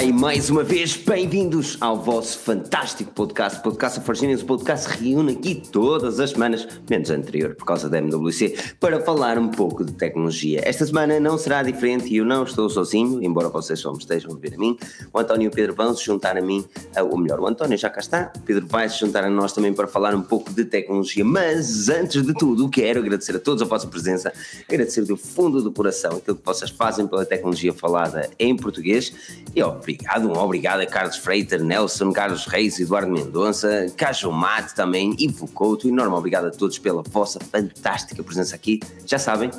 E 0.00 0.12
mais 0.12 0.48
uma 0.48 0.62
vez 0.62 0.96
bem-vindos 0.96 1.76
ao 1.80 1.96
vosso 1.96 2.38
fantástico 2.38 3.10
podcast, 3.10 3.60
Podcast 3.60 4.00
Forginas. 4.00 4.42
O 4.42 4.46
podcast 4.46 4.88
reúne 4.96 5.32
aqui 5.32 5.56
todas 5.56 6.20
as 6.20 6.30
semanas, 6.30 6.68
menos 6.88 7.10
a 7.10 7.14
anterior, 7.14 7.56
por 7.56 7.64
causa 7.64 7.88
da 7.88 7.98
MWC, 7.98 8.76
para 8.78 9.00
falar 9.00 9.38
um 9.38 9.48
pouco 9.48 9.84
de 9.84 9.92
tecnologia. 9.92 10.60
Esta 10.64 10.86
semana 10.86 11.18
não 11.18 11.36
será 11.36 11.64
diferente 11.64 12.14
e 12.14 12.18
eu 12.18 12.24
não 12.24 12.44
estou 12.44 12.70
sozinho, 12.70 13.20
embora 13.24 13.48
vocês 13.48 13.80
só 13.80 13.90
me 13.90 13.98
estejam 13.98 14.32
a 14.32 14.36
ver 14.36 14.54
a 14.54 14.56
mim. 14.56 14.78
O 15.12 15.18
António 15.18 15.46
e 15.46 15.48
o 15.48 15.50
Pedro 15.50 15.74
vão 15.74 15.92
se 15.92 16.04
juntar 16.04 16.38
a 16.38 16.40
mim, 16.40 16.64
ou 17.10 17.18
melhor, 17.18 17.40
o 17.40 17.48
António 17.48 17.76
já 17.76 17.90
cá 17.90 18.00
está, 18.00 18.32
o 18.36 18.40
Pedro 18.42 18.68
vai 18.68 18.88
se 18.88 19.00
juntar 19.00 19.24
a 19.24 19.30
nós 19.30 19.52
também 19.52 19.72
para 19.72 19.88
falar 19.88 20.14
um 20.14 20.22
pouco 20.22 20.52
de 20.52 20.64
tecnologia. 20.64 21.24
Mas 21.24 21.88
antes 21.88 22.22
de 22.22 22.34
tudo, 22.34 22.68
quero 22.70 23.00
agradecer 23.00 23.34
a 23.34 23.40
todos 23.40 23.62
a 23.62 23.66
vossa 23.66 23.88
presença, 23.88 24.32
agradecer 24.68 25.04
do 25.04 25.16
fundo 25.16 25.60
do 25.60 25.72
coração 25.72 26.18
aquilo 26.18 26.36
que 26.36 26.46
vocês 26.46 26.70
fazem 26.70 27.04
pela 27.08 27.26
tecnologia 27.26 27.72
falada 27.72 28.30
em 28.38 28.56
português 28.56 29.12
e 29.56 29.60
obrigado, 29.88 30.28
um 30.28 30.38
obrigado 30.38 30.80
a 30.80 30.86
Carlos 30.86 31.16
Freitas, 31.16 31.62
Nelson, 31.62 32.12
Carlos 32.12 32.46
Reis, 32.46 32.78
Eduardo 32.78 33.10
Mendonça, 33.10 33.86
Cajo 33.96 34.30
Mate 34.30 34.74
também, 34.74 35.16
Ivo 35.18 35.48
Couto, 35.48 35.88
enorme 35.88 36.14
obrigado 36.14 36.46
a 36.46 36.50
todos 36.50 36.78
pela 36.78 37.02
vossa 37.02 37.40
fantástica 37.40 38.22
presença 38.22 38.54
aqui. 38.54 38.80
Já 39.06 39.18
sabem, 39.18 39.50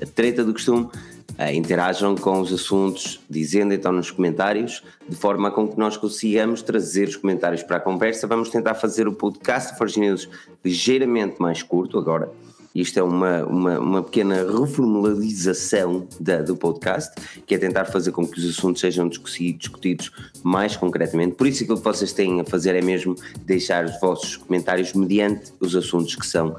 a 0.00 0.06
treta 0.06 0.44
do 0.44 0.52
costume, 0.52 0.82
uh, 0.82 1.52
interajam 1.54 2.14
com 2.14 2.38
os 2.42 2.52
assuntos, 2.52 3.18
dizendo 3.30 3.72
então 3.72 3.90
nos 3.90 4.10
comentários, 4.10 4.82
de 5.08 5.16
forma 5.16 5.50
com 5.50 5.66
que 5.66 5.78
nós 5.78 5.96
consigamos 5.96 6.60
trazer 6.60 7.08
os 7.08 7.16
comentários 7.16 7.62
para 7.62 7.78
a 7.78 7.80
conversa. 7.80 8.26
Vamos 8.26 8.50
tentar 8.50 8.74
fazer 8.74 9.08
o 9.08 9.12
podcast 9.14 9.74
News 9.98 10.28
ligeiramente 10.62 11.36
mais 11.40 11.62
curto 11.62 11.98
agora 11.98 12.30
isto 12.74 12.98
é 12.98 13.02
uma, 13.02 13.44
uma, 13.44 13.78
uma 13.78 14.02
pequena 14.02 14.36
reformularização 14.36 16.06
da, 16.20 16.42
do 16.42 16.56
podcast, 16.56 17.14
que 17.46 17.54
é 17.54 17.58
tentar 17.58 17.86
fazer 17.86 18.12
com 18.12 18.26
que 18.26 18.38
os 18.38 18.48
assuntos 18.48 18.80
sejam 18.80 19.08
discutidos 19.08 20.10
mais 20.42 20.76
concretamente. 20.76 21.34
Por 21.34 21.46
isso, 21.46 21.62
aquilo 21.62 21.78
que 21.78 21.84
vocês 21.84 22.12
têm 22.12 22.40
a 22.40 22.44
fazer 22.44 22.74
é 22.74 22.82
mesmo 22.82 23.16
deixar 23.44 23.84
os 23.84 24.00
vossos 24.00 24.36
comentários 24.36 24.92
mediante 24.92 25.52
os 25.60 25.74
assuntos 25.74 26.14
que 26.14 26.26
são 26.26 26.50
uh, 26.50 26.56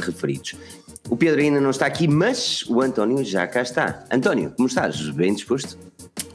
referidos. 0.00 0.54
O 1.08 1.16
Pedro 1.16 1.40
ainda 1.40 1.60
não 1.60 1.70
está 1.70 1.86
aqui, 1.86 2.06
mas 2.06 2.64
o 2.68 2.80
António 2.80 3.24
já 3.24 3.46
cá 3.46 3.62
está. 3.62 4.04
António, 4.10 4.52
como 4.56 4.68
estás? 4.68 5.10
Bem 5.10 5.34
disposto? 5.34 5.76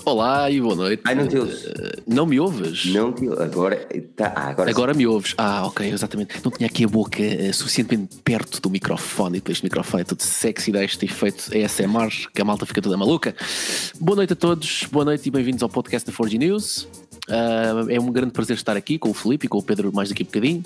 Olá 0.08 0.50
e 0.50 0.61
boa 0.61 0.73
noite. 0.73 1.03
Ai, 1.03 1.16
não 1.16 1.27
te 1.27 1.38
ouves? 1.38 1.67
Não 2.08 2.25
me 2.25 2.39
ouves? 2.39 2.86
Não 2.86 3.11
te 3.11 3.27
agora, 3.27 3.75
tá, 4.16 4.31
ah, 4.33 4.47
agora, 4.52 4.69
agora 4.69 4.94
me 4.94 5.05
ouves. 5.05 5.33
Ah, 5.38 5.66
ok, 5.66 5.86
exatamente. 5.86 6.39
Não 6.41 6.49
tinha 6.49 6.66
aqui 6.66 6.86
a 6.86 6.88
boca 6.88 7.22
uh, 7.22 7.53
suficientemente 7.53 8.16
perto 8.23 8.61
do 8.61 8.69
microfone 8.69 9.36
e 9.36 9.41
depois 9.41 9.59
o 9.59 9.64
microfone 9.66 10.03
é 10.03 10.05
tudo 10.05 10.23
sexy, 10.23 10.72
dá 10.72 10.81
este 10.81 11.03
efeito 11.03 11.52
ASMR 11.53 12.30
que 12.33 12.41
a 12.41 12.45
malta 12.45 12.66
fica 12.66 12.81
toda 12.81 12.95
maluca. 12.95 13.36
Boa 13.99 14.16
noite 14.16 14.31
a 14.31 14.36
todos, 14.38 14.88
boa 14.89 15.03
noite 15.03 15.27
e 15.27 15.30
bem-vindos 15.30 15.61
ao 15.61 15.67
podcast 15.67 16.09
da 16.09 16.16
4G 16.16 16.38
News. 16.38 16.88
Uh, 17.27 17.89
é 17.89 17.99
um 17.99 18.11
grande 18.11 18.31
prazer 18.31 18.55
estar 18.55 18.77
aqui 18.77 18.97
com 18.97 19.09
o 19.09 19.13
Felipe 19.13 19.45
e 19.45 19.49
com 19.49 19.57
o 19.57 19.63
Pedro 19.63 19.91
mais 19.93 20.09
daqui 20.09 20.23
a 20.23 20.25
bocadinho. 20.25 20.63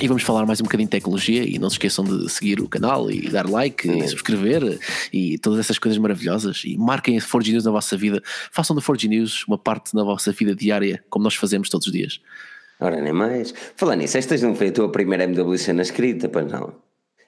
E 0.00 0.08
vamos 0.08 0.24
falar 0.24 0.44
mais 0.44 0.60
um 0.60 0.64
bocadinho 0.64 0.88
de 0.88 0.90
tecnologia 0.90 1.44
e 1.44 1.56
não 1.58 1.70
se 1.70 1.74
esqueçam 1.74 2.04
de 2.04 2.28
seguir 2.28 2.60
o 2.60 2.68
canal 2.68 3.08
e 3.10 3.28
dar 3.28 3.48
like 3.48 3.88
e 3.88 4.08
subscrever 4.08 4.78
e 5.12 5.38
todas 5.38 5.60
essas 5.60 5.78
coisas 5.78 5.96
maravilhosas 5.98 6.62
e 6.64 6.76
marquem 6.76 7.16
a 7.16 7.20
Forge 7.20 7.52
News 7.52 7.64
na 7.64 7.70
vossa 7.70 7.96
vida, 7.96 8.20
façam 8.50 8.74
da 8.74 8.82
Forge 8.82 9.06
News 9.06 9.44
uma 9.46 9.56
parte 9.56 9.94
na 9.94 10.02
vossa 10.02 10.32
vida 10.32 10.52
diária, 10.52 11.02
como 11.08 11.22
nós 11.22 11.36
fazemos 11.36 11.68
todos 11.68 11.86
os 11.86 11.92
dias. 11.92 12.20
Ora, 12.80 13.00
nem 13.00 13.12
mais. 13.12 13.54
Falando 13.76 14.00
nisso, 14.00 14.18
esta 14.18 14.36
não 14.38 14.54
foi 14.56 14.68
a 14.68 14.72
tua 14.72 14.90
primeira 14.90 15.24
MWC 15.24 15.72
na 15.72 15.82
escrita, 15.82 16.28
pois 16.28 16.50
não? 16.50 16.74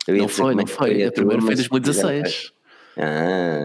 Não 0.08 0.28
foi, 0.28 0.54
não 0.54 0.66
foi. 0.66 1.04
A, 1.04 1.08
a 1.08 1.12
primeira 1.12 1.40
foi 1.40 1.52
em 1.52 1.56
2016. 1.56 2.52
Ah, 2.96 3.64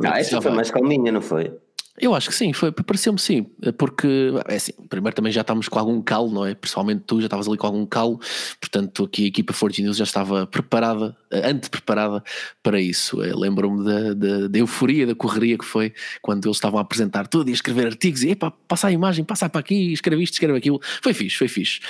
não, 0.00 0.14
esta 0.14 0.40
foi 0.40 0.50
mais 0.52 0.70
calminha, 0.70 1.10
não 1.10 1.20
foi? 1.20 1.52
Eu 2.00 2.14
acho 2.14 2.28
que 2.28 2.34
sim, 2.34 2.52
foi, 2.52 2.70
pareceu-me 2.70 3.18
sim, 3.18 3.46
porque 3.76 4.32
é 4.46 4.56
assim, 4.56 4.72
primeiro 4.88 5.14
também 5.14 5.32
já 5.32 5.40
estávamos 5.40 5.68
com 5.68 5.78
algum 5.78 6.00
calo, 6.00 6.30
não 6.30 6.46
é? 6.46 6.54
Pessoalmente 6.54 7.02
tu 7.06 7.20
já 7.20 7.26
estavas 7.26 7.48
ali 7.48 7.56
com 7.56 7.66
algum 7.66 7.84
calo, 7.86 8.20
portanto 8.60 9.04
aqui 9.04 9.24
a 9.24 9.28
equipa 9.28 9.52
Forge 9.52 9.82
News 9.82 9.96
já 9.96 10.04
estava 10.04 10.46
preparada, 10.46 11.16
ante-preparada 11.30 12.22
para 12.62 12.80
isso. 12.80 13.16
Lembro-me 13.16 13.84
da, 13.84 14.14
da, 14.14 14.48
da, 14.48 14.58
euforia, 14.58 15.06
da 15.06 15.14
correria 15.14 15.58
que 15.58 15.64
foi 15.64 15.92
quando 16.22 16.46
eles 16.46 16.56
estavam 16.56 16.78
a 16.78 16.82
apresentar 16.82 17.26
tudo 17.26 17.48
e 17.48 17.52
a 17.52 17.54
escrever 17.54 17.86
artigos 17.86 18.22
e 18.22 18.30
epá, 18.30 18.50
passa 18.50 18.88
a 18.88 18.92
imagem, 18.92 19.24
passa 19.24 19.48
para 19.48 19.60
aqui, 19.60 19.92
escreve 19.92 20.22
isto, 20.22 20.34
escreve 20.34 20.58
aquilo. 20.58 20.80
Foi 21.02 21.12
fixe, 21.12 21.36
foi 21.36 21.48
fixe. 21.48 21.80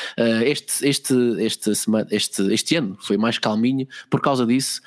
Este, 0.44 0.88
este, 0.88 1.14
este, 1.38 1.70
este, 2.10 2.42
este 2.52 2.76
ano 2.76 2.96
foi 3.00 3.16
mais 3.16 3.38
calminho 3.38 3.86
por 4.10 4.20
causa 4.20 4.46
disso. 4.46 4.80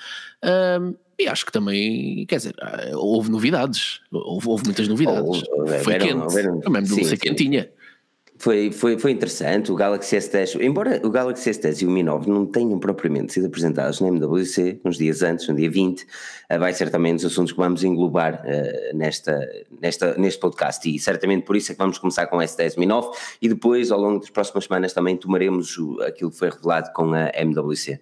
Uh, 0.44 0.98
e 1.22 1.28
acho 1.28 1.46
que 1.46 1.52
também, 1.52 2.26
quer 2.26 2.38
dizer, 2.38 2.56
ah, 2.62 2.92
houve 2.96 3.30
novidades, 3.30 4.02
houve, 4.12 4.48
houve 4.48 4.66
muitas 4.66 4.88
novidades. 4.88 5.44
Oh, 5.52 5.68
Foi 5.84 5.98
quente, 5.98 6.16
houveram, 6.16 6.60
também 6.60 6.84
de 6.84 7.06
ser 7.06 7.18
quentinha. 7.18 7.70
Foi, 8.42 8.72
foi, 8.72 8.98
foi 8.98 9.12
interessante. 9.12 9.72
O 9.72 9.76
Galaxy 9.76 10.18
S10, 10.18 10.60
embora 10.64 11.00
o 11.04 11.12
Galaxy 11.12 11.48
S10 11.52 11.84
e 11.84 11.86
o 11.86 11.92
Mi 11.92 12.02
9 12.02 12.28
não 12.28 12.44
tenham 12.44 12.80
propriamente 12.80 13.34
sido 13.34 13.46
apresentados 13.46 14.02
na 14.02 14.08
MWC, 14.08 14.82
uns 14.84 14.98
dias 14.98 15.22
antes, 15.22 15.48
no 15.48 15.54
dia 15.54 15.70
20, 15.70 16.08
eh, 16.50 16.58
vai 16.58 16.74
ser 16.74 16.90
também 16.90 17.14
dos 17.14 17.24
assuntos 17.24 17.52
que 17.52 17.60
vamos 17.60 17.84
englobar 17.84 18.44
uh, 18.44 18.98
nesta, 18.98 19.48
nesta, 19.80 20.18
neste 20.18 20.40
podcast. 20.40 20.90
E 20.90 20.98
certamente 20.98 21.46
por 21.46 21.56
isso 21.56 21.72
é 21.72 21.76
que 21.76 21.80
vamos 21.80 22.00
começar 22.00 22.26
com 22.26 22.38
o 22.38 22.40
S10 22.40 22.80
Mi 22.80 22.88
9 22.88 23.10
e 23.44 23.48
depois, 23.48 23.92
ao 23.92 24.02
longo 24.02 24.22
das 24.22 24.32
próximas 24.32 24.64
semanas, 24.64 24.92
também 24.92 25.16
tomaremos 25.16 25.78
o, 25.78 26.02
aquilo 26.02 26.32
que 26.32 26.38
foi 26.38 26.50
revelado 26.50 26.92
com 26.94 27.14
a 27.14 27.30
MWC. 27.36 28.00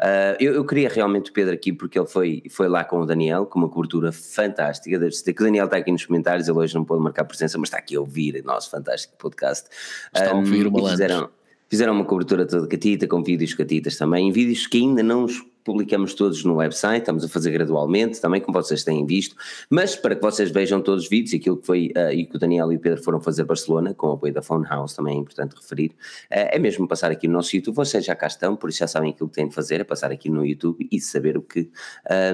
Uh, 0.00 0.32
eu, 0.40 0.54
eu, 0.54 0.64
queria 0.64 0.88
realmente 0.88 1.30
o 1.30 1.34
Pedro 1.34 1.52
aqui 1.52 1.74
porque 1.74 1.98
ele 1.98 2.06
foi, 2.06 2.42
foi 2.48 2.68
lá 2.68 2.82
com 2.82 3.00
o 3.00 3.04
Daniel, 3.04 3.44
com 3.44 3.58
uma 3.58 3.68
cobertura 3.68 4.10
fantástica. 4.10 4.98
Deve 4.98 5.12
que 5.12 5.42
o 5.42 5.44
Daniel 5.44 5.66
está 5.66 5.76
aqui 5.76 5.92
nos 5.92 6.06
comentários, 6.06 6.48
ele 6.48 6.56
hoje 6.56 6.74
não 6.74 6.86
pode 6.86 7.02
marcar 7.02 7.24
presença, 7.24 7.58
mas 7.58 7.68
está 7.68 7.76
aqui 7.76 7.96
a 7.96 8.00
ouvir 8.00 8.40
o 8.42 8.46
nosso 8.46 8.70
fantástico 8.70 9.14
podcast. 9.18 9.68
Está 10.14 10.30
a 10.30 10.34
ouvir 10.34 10.66
o 10.66 10.72
malandro. 10.72 10.92
Fizeram, 10.92 11.30
fizeram 11.68 11.92
uma 11.92 12.06
cobertura 12.06 12.46
toda 12.46 12.66
catita, 12.66 13.06
com 13.06 13.22
vídeos 13.22 13.52
catitas 13.52 13.98
também, 13.98 14.32
vídeos 14.32 14.66
que 14.66 14.78
ainda 14.78 15.02
não 15.02 15.24
os 15.24 15.42
publicamos 15.64 16.14
todos 16.14 16.44
no 16.44 16.56
website, 16.56 17.00
estamos 17.00 17.24
a 17.24 17.28
fazer 17.28 17.50
gradualmente, 17.50 18.20
também 18.20 18.40
como 18.40 18.60
vocês 18.60 18.84
têm 18.84 19.04
visto, 19.06 19.36
mas 19.68 19.96
para 19.96 20.14
que 20.14 20.22
vocês 20.22 20.50
vejam 20.50 20.80
todos 20.80 21.04
os 21.04 21.10
vídeos, 21.10 21.34
aquilo 21.34 21.56
que 21.56 21.66
foi 21.66 21.92
uh, 21.96 22.12
e 22.12 22.26
que 22.26 22.36
o 22.36 22.38
Daniel 22.38 22.72
e 22.72 22.76
o 22.76 22.80
Pedro 22.80 23.02
foram 23.02 23.20
fazer 23.20 23.44
Barcelona, 23.44 23.94
com 23.94 24.08
o 24.08 24.12
apoio 24.12 24.32
da 24.32 24.42
Phone 24.42 24.66
House, 24.66 24.94
também 24.94 25.16
é 25.16 25.20
importante 25.20 25.54
referir, 25.54 25.90
uh, 25.90 26.50
é 26.50 26.58
mesmo 26.58 26.86
passar 26.88 27.10
aqui 27.10 27.26
no 27.26 27.34
nosso 27.34 27.54
YouTube, 27.54 27.74
vocês 27.74 28.04
já 28.04 28.14
cá 28.14 28.26
estão, 28.26 28.56
por 28.56 28.70
isso 28.70 28.78
já 28.78 28.86
sabem 28.86 29.10
aquilo 29.10 29.28
que 29.28 29.34
têm 29.34 29.48
de 29.48 29.54
fazer, 29.54 29.80
é 29.80 29.84
passar 29.84 30.10
aqui 30.10 30.30
no 30.30 30.44
YouTube 30.44 30.88
e 30.90 31.00
saber 31.00 31.36
o 31.36 31.42
que, 31.42 31.70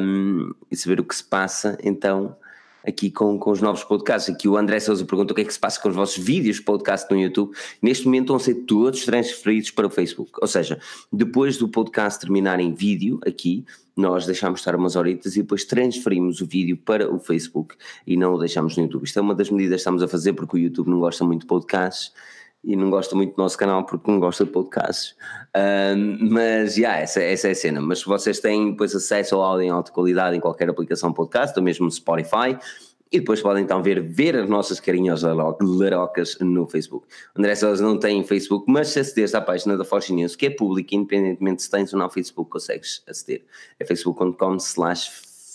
um, 0.01 0.53
e 0.71 0.77
saber 0.77 1.01
o 1.01 1.05
que 1.05 1.15
se 1.15 1.25
passa, 1.25 1.77
então 1.83 2.37
aqui 2.87 3.11
com, 3.11 3.39
com 3.39 3.51
os 3.51 3.61
novos 3.61 3.83
podcasts. 3.85 4.35
Aqui 4.35 4.49
o 4.49 4.57
André 4.57 4.79
Souza 4.81 5.05
pergunta 5.05 5.33
o 5.33 5.35
que 5.35 5.43
é 5.43 5.45
que 5.45 5.53
se 5.53 5.59
passa 5.59 5.81
com 5.81 5.89
os 5.89 5.95
vossos 5.95 6.23
vídeos 6.23 6.61
podcast 6.61 7.11
no 7.13 7.21
YouTube. 7.21 7.55
Neste 7.83 8.05
momento 8.05 8.35
a 8.35 8.39
ser 8.39 8.55
todos 8.67 9.05
transferidos 9.05 9.71
para 9.71 9.87
o 9.87 9.91
Facebook. 9.91 10.31
Ou 10.41 10.47
seja, 10.47 10.79
depois 11.13 11.57
do 11.59 11.69
podcast 11.69 12.21
terminar 12.21 12.61
em 12.61 12.73
vídeo 12.73 13.19
aqui, 13.27 13.65
nós 13.97 14.27
deixamos 14.27 14.61
estar 14.61 14.77
umas 14.77 14.95
horitas 14.95 15.37
e 15.37 15.43
depois 15.43 15.65
transferimos 15.65 16.41
o 16.41 16.47
vídeo 16.47 16.77
para 16.77 17.13
o 17.13 17.19
Facebook 17.19 17.75
e 18.07 18.17
não 18.17 18.35
o 18.35 18.39
deixamos 18.39 18.77
no 18.77 18.85
YouTube. 18.85 19.05
Isto 19.05 19.19
é 19.19 19.23
uma 19.23 19.35
das 19.35 19.51
medidas 19.51 19.77
que 19.77 19.81
estamos 19.81 20.03
a 20.03 20.09
fazer 20.09 20.35
porque 20.35 20.57
o 20.57 20.59
YouTube 20.59 20.91
não 20.91 21.01
gosta 21.01 21.25
muito 21.25 21.41
de 21.41 21.47
podcasts 21.47 22.13
e 22.67 22.75
não 22.75 22.91
gosta 22.91 23.15
muito 23.15 23.37
do 23.37 23.41
nosso 23.41 23.57
canal 23.57 23.87
porque 23.87 24.11
não 24.11 24.19
gosta 24.19 24.45
de 24.45 24.51
podcasts. 24.51 25.15
mas, 26.19 26.75
já, 26.75 26.81
yeah, 26.81 26.99
essa, 27.01 27.23
essa 27.23 27.49
é 27.49 27.51
a 27.53 27.55
cena. 27.55 27.81
Mas 27.81 28.03
vocês 28.03 28.41
têm 28.41 28.73
depois 28.73 28.93
acesso 28.95 29.37
ao 29.37 29.43
áudio 29.43 29.67
em 29.67 29.71
alta 29.71 29.93
qualidade 29.93 30.37
em 30.37 30.41
qualquer 30.41 30.69
aplicação 30.69 31.13
podcast, 31.13 31.57
ou 31.57 31.65
mesmo 31.65 31.89
Spotify, 31.89 32.59
e 33.13 33.21
depois 33.21 33.41
podem 33.41 33.63
então 33.63 33.81
ver, 33.81 34.03
ver 34.03 34.37
as 34.37 34.49
nossas 34.49 34.81
carinhas 34.81 35.23
larocas 35.23 36.37
no 36.41 36.67
Facebook. 36.67 37.07
André 37.37 37.55
Sousa 37.55 37.85
não 37.85 37.97
tem 37.97 38.25
Facebook, 38.25 38.65
mas 38.69 38.89
se 38.89 38.99
acederes 38.99 39.33
à 39.37 39.41
página 39.41 39.79
da 39.79 39.85
Forge 39.85 40.13
News, 40.13 40.35
que 40.35 40.47
é 40.47 40.51
pública, 40.51 40.97
independentemente 40.97 41.63
se 41.63 41.71
tens 41.71 41.93
ou 41.93 42.01
não 42.01 42.11
Facebook, 42.11 42.51
consegues 42.51 43.05
aceder. 43.07 43.45
É 43.79 43.85
facebook.com 43.85 44.57
slash 44.57 45.09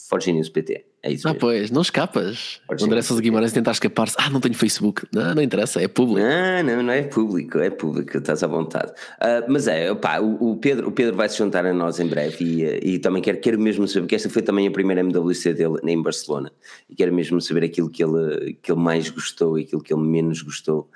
ForgeNewsPT. 0.10 0.91
É 1.04 1.12
isso 1.12 1.28
ah, 1.28 1.34
pois, 1.34 1.72
não 1.72 1.82
escapas. 1.82 2.62
O 2.70 2.86
André 2.86 3.02
Sousa 3.02 3.24
Guimarães 3.24 3.52
tentar 3.52 3.72
escapar-se. 3.72 4.16
Ah, 4.20 4.30
não 4.30 4.40
tenho 4.40 4.54
Facebook. 4.54 5.08
Não, 5.12 5.34
não 5.34 5.42
interessa, 5.42 5.82
é 5.82 5.88
público. 5.88 6.20
Não, 6.20 6.64
não, 6.64 6.84
não 6.84 6.94
é 6.94 7.02
público, 7.02 7.58
é 7.58 7.72
público, 7.72 8.20
estás 8.20 8.44
à 8.44 8.48
vontade. 8.48 8.92
Uh, 8.92 9.44
mas 9.48 9.68
é, 9.68 9.92
opá, 9.92 10.20
o, 10.20 10.52
o, 10.52 10.58
Pedro, 10.58 10.90
o 10.90 10.92
Pedro 10.92 11.16
vai 11.16 11.28
se 11.28 11.40
juntar 11.40 11.66
a 11.66 11.74
nós 11.74 12.00
em 12.00 12.06
breve 12.06 12.46
e, 12.46 12.94
e 12.94 13.00
também 13.00 13.20
quero, 13.20 13.40
quero 13.40 13.60
mesmo 13.60 13.88
saber, 13.88 14.02
porque 14.02 14.14
esta 14.14 14.30
foi 14.30 14.44
também 14.44 14.68
a 14.68 14.72
primeira 14.72 15.02
MWC 15.02 15.56
dele 15.56 15.80
em 15.84 16.00
Barcelona, 16.00 16.52
e 16.88 16.94
quero 16.94 17.12
mesmo 17.12 17.42
saber 17.42 17.64
aquilo 17.64 17.90
que 17.90 18.04
ele, 18.04 18.60
que 18.62 18.72
ele 18.72 18.80
mais 18.80 19.10
gostou 19.10 19.58
e 19.58 19.64
aquilo 19.64 19.82
que 19.82 19.92
ele 19.92 20.04
menos 20.04 20.44
gostou. 20.44 20.88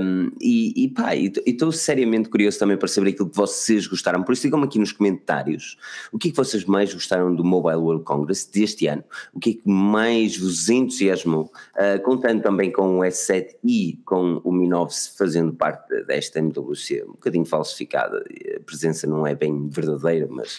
Um, 0.00 0.30
e, 0.40 0.84
e 0.84 0.88
pá, 0.88 1.14
e 1.14 1.30
estou 1.44 1.70
seriamente 1.70 2.30
curioso 2.30 2.58
também 2.58 2.78
para 2.78 2.88
saber 2.88 3.10
aquilo 3.10 3.28
que 3.28 3.36
vocês 3.36 3.86
gostaram. 3.86 4.22
Por 4.22 4.32
isso, 4.32 4.42
digam-me 4.42 4.64
aqui 4.64 4.78
nos 4.78 4.92
comentários 4.92 5.76
o 6.10 6.18
que 6.18 6.28
é 6.28 6.30
que 6.30 6.36
vocês 6.36 6.64
mais 6.64 6.94
gostaram 6.94 7.34
do 7.34 7.44
Mobile 7.44 7.76
World 7.76 8.04
Congress 8.04 8.50
deste 8.50 8.86
ano 8.86 9.04
o 9.34 9.40
que 9.40 9.50
é 9.50 9.52
que 9.54 9.68
mais 9.68 10.36
vos 10.36 10.68
entusiasmou, 10.68 11.50
uh, 11.74 12.00
contando 12.02 12.40
também 12.40 12.70
com 12.70 13.00
o 13.00 13.02
S7 13.02 13.56
e 13.64 13.98
com 14.04 14.40
o 14.44 14.52
Mi 14.52 14.68
9 14.68 14.94
fazendo 15.18 15.52
parte 15.52 16.02
desta 16.04 16.38
MWC, 16.38 17.04
um 17.04 17.12
bocadinho 17.12 17.44
falsificada, 17.44 18.24
a 18.56 18.60
presença 18.60 19.06
não 19.06 19.26
é 19.26 19.34
bem 19.34 19.68
verdadeira, 19.68 20.28
mas 20.30 20.58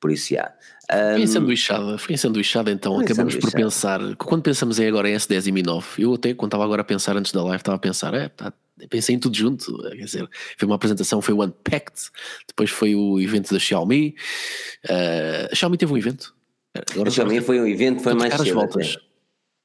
por 0.00 0.10
isso 0.10 0.34
já. 0.34 0.52
Um, 0.90 1.14
foi 1.14 1.22
ensanduichada, 1.22 1.98
foi 1.98 2.14
ensanduichada 2.14 2.70
então, 2.70 2.94
foi 2.94 3.04
acabamos 3.04 3.36
por 3.36 3.50
pensar, 3.50 4.00
quando 4.16 4.42
pensamos 4.42 4.78
em 4.78 4.86
agora 4.86 5.10
em 5.10 5.14
S10 5.14 5.46
e 5.48 5.52
Mi 5.52 5.62
9, 5.62 6.02
eu 6.02 6.14
até 6.14 6.32
quando 6.32 6.50
estava 6.50 6.64
agora 6.64 6.82
a 6.82 6.84
pensar 6.84 7.16
antes 7.16 7.32
da 7.32 7.42
live, 7.42 7.56
estava 7.56 7.76
a 7.76 7.80
pensar, 7.80 8.14
é, 8.14 8.28
tá, 8.28 8.52
pensei 8.88 9.16
em 9.16 9.18
tudo 9.18 9.36
junto, 9.36 9.76
quer 9.90 10.04
dizer, 10.04 10.28
foi 10.56 10.66
uma 10.66 10.76
apresentação, 10.76 11.20
foi 11.20 11.34
o 11.34 11.42
Unpacked, 11.42 12.10
depois 12.46 12.70
foi 12.70 12.94
o 12.94 13.20
evento 13.20 13.52
da 13.52 13.58
Xiaomi, 13.58 14.14
uh, 14.84 15.48
a 15.50 15.54
Xiaomi 15.54 15.76
teve 15.76 15.92
um 15.92 15.96
evento? 15.96 16.34
Agora 16.74 17.08
a 17.08 17.12
Xiaomi 17.12 17.40
foi 17.40 17.60
um 17.60 17.66
evento, 17.66 18.02
foi 18.02 18.14
mais 18.14 18.34
cedo. 18.34 18.54
Voltas. 18.54 18.96
Até. 18.96 19.12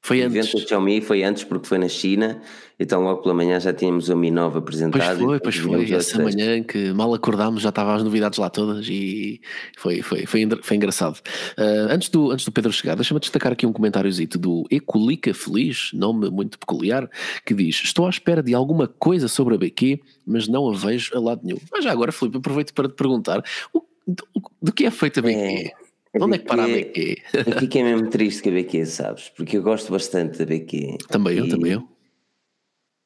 Foi 0.00 0.20
o 0.22 0.24
antes. 0.24 0.36
evento 0.36 0.58
da 0.58 0.66
Xiaomi 0.66 1.00
foi 1.00 1.22
antes 1.22 1.44
porque 1.44 1.66
foi 1.66 1.76
na 1.76 1.88
China, 1.88 2.40
então 2.78 3.02
logo 3.02 3.20
pela 3.20 3.34
manhã 3.34 3.58
já 3.58 3.72
tínhamos 3.74 4.08
o 4.08 4.16
Mi 4.16 4.30
9 4.30 4.58
apresentado. 4.58 5.18
Pois 5.18 5.18
foi, 5.18 5.40
pois 5.40 5.56
foi, 5.56 5.92
essa 5.92 6.22
manhã 6.22 6.62
que 6.62 6.92
mal 6.92 7.12
acordámos 7.12 7.62
já 7.62 7.68
estavam 7.68 7.94
as 7.94 8.02
novidades 8.02 8.38
lá 8.38 8.48
todas 8.48 8.86
e 8.88 9.40
foi, 9.76 10.00
foi, 10.00 10.24
foi, 10.24 10.48
foi 10.62 10.76
engraçado. 10.76 11.18
Uh, 11.58 11.90
antes, 11.90 12.08
do, 12.08 12.30
antes 12.30 12.44
do 12.44 12.52
Pedro 12.52 12.72
chegar, 12.72 12.94
deixa-me 12.94 13.20
destacar 13.20 13.52
aqui 13.52 13.66
um 13.66 13.72
comentáriozito 13.72 14.38
do 14.38 14.64
Ecolica 14.70 15.34
Feliz, 15.34 15.90
nome 15.92 16.30
muito 16.30 16.58
peculiar, 16.58 17.10
que 17.44 17.52
diz, 17.52 17.82
estou 17.84 18.06
à 18.06 18.10
espera 18.10 18.42
de 18.42 18.54
alguma 18.54 18.86
coisa 18.86 19.28
sobre 19.28 19.56
a 19.56 19.58
BQ, 19.58 20.00
mas 20.24 20.46
não 20.46 20.70
a 20.70 20.74
vejo 20.74 21.14
a 21.16 21.20
lado 21.20 21.40
nenhum. 21.44 21.58
Mas 21.70 21.84
já 21.84 21.90
agora, 21.90 22.12
Filipe, 22.12 22.38
aproveito 22.38 22.72
para 22.72 22.88
te 22.88 22.94
perguntar, 22.94 23.42
o, 23.74 23.82
do, 24.06 24.26
do 24.62 24.72
que 24.72 24.86
é 24.86 24.90
feita 24.90 25.20
a 25.20 25.22
BQ? 25.22 25.38
É. 25.38 25.87
A 26.14 26.24
Onde 26.24 26.36
é 26.36 26.38
que 26.38 26.46
para 26.46 26.64
a 26.64 26.66
BQ? 26.66 27.16
Eu 27.46 27.60
fiquei 27.60 27.82
mesmo 27.82 28.08
triste 28.08 28.42
com 28.42 28.48
a 28.48 28.52
BQ, 28.52 28.86
sabes? 28.86 29.28
Porque 29.30 29.58
eu 29.58 29.62
gosto 29.62 29.92
bastante 29.92 30.38
da 30.38 30.46
BQ. 30.46 30.98
Também 31.08 31.34
e, 31.34 31.38
eu, 31.38 31.48
também 31.48 31.72
eu. 31.72 31.88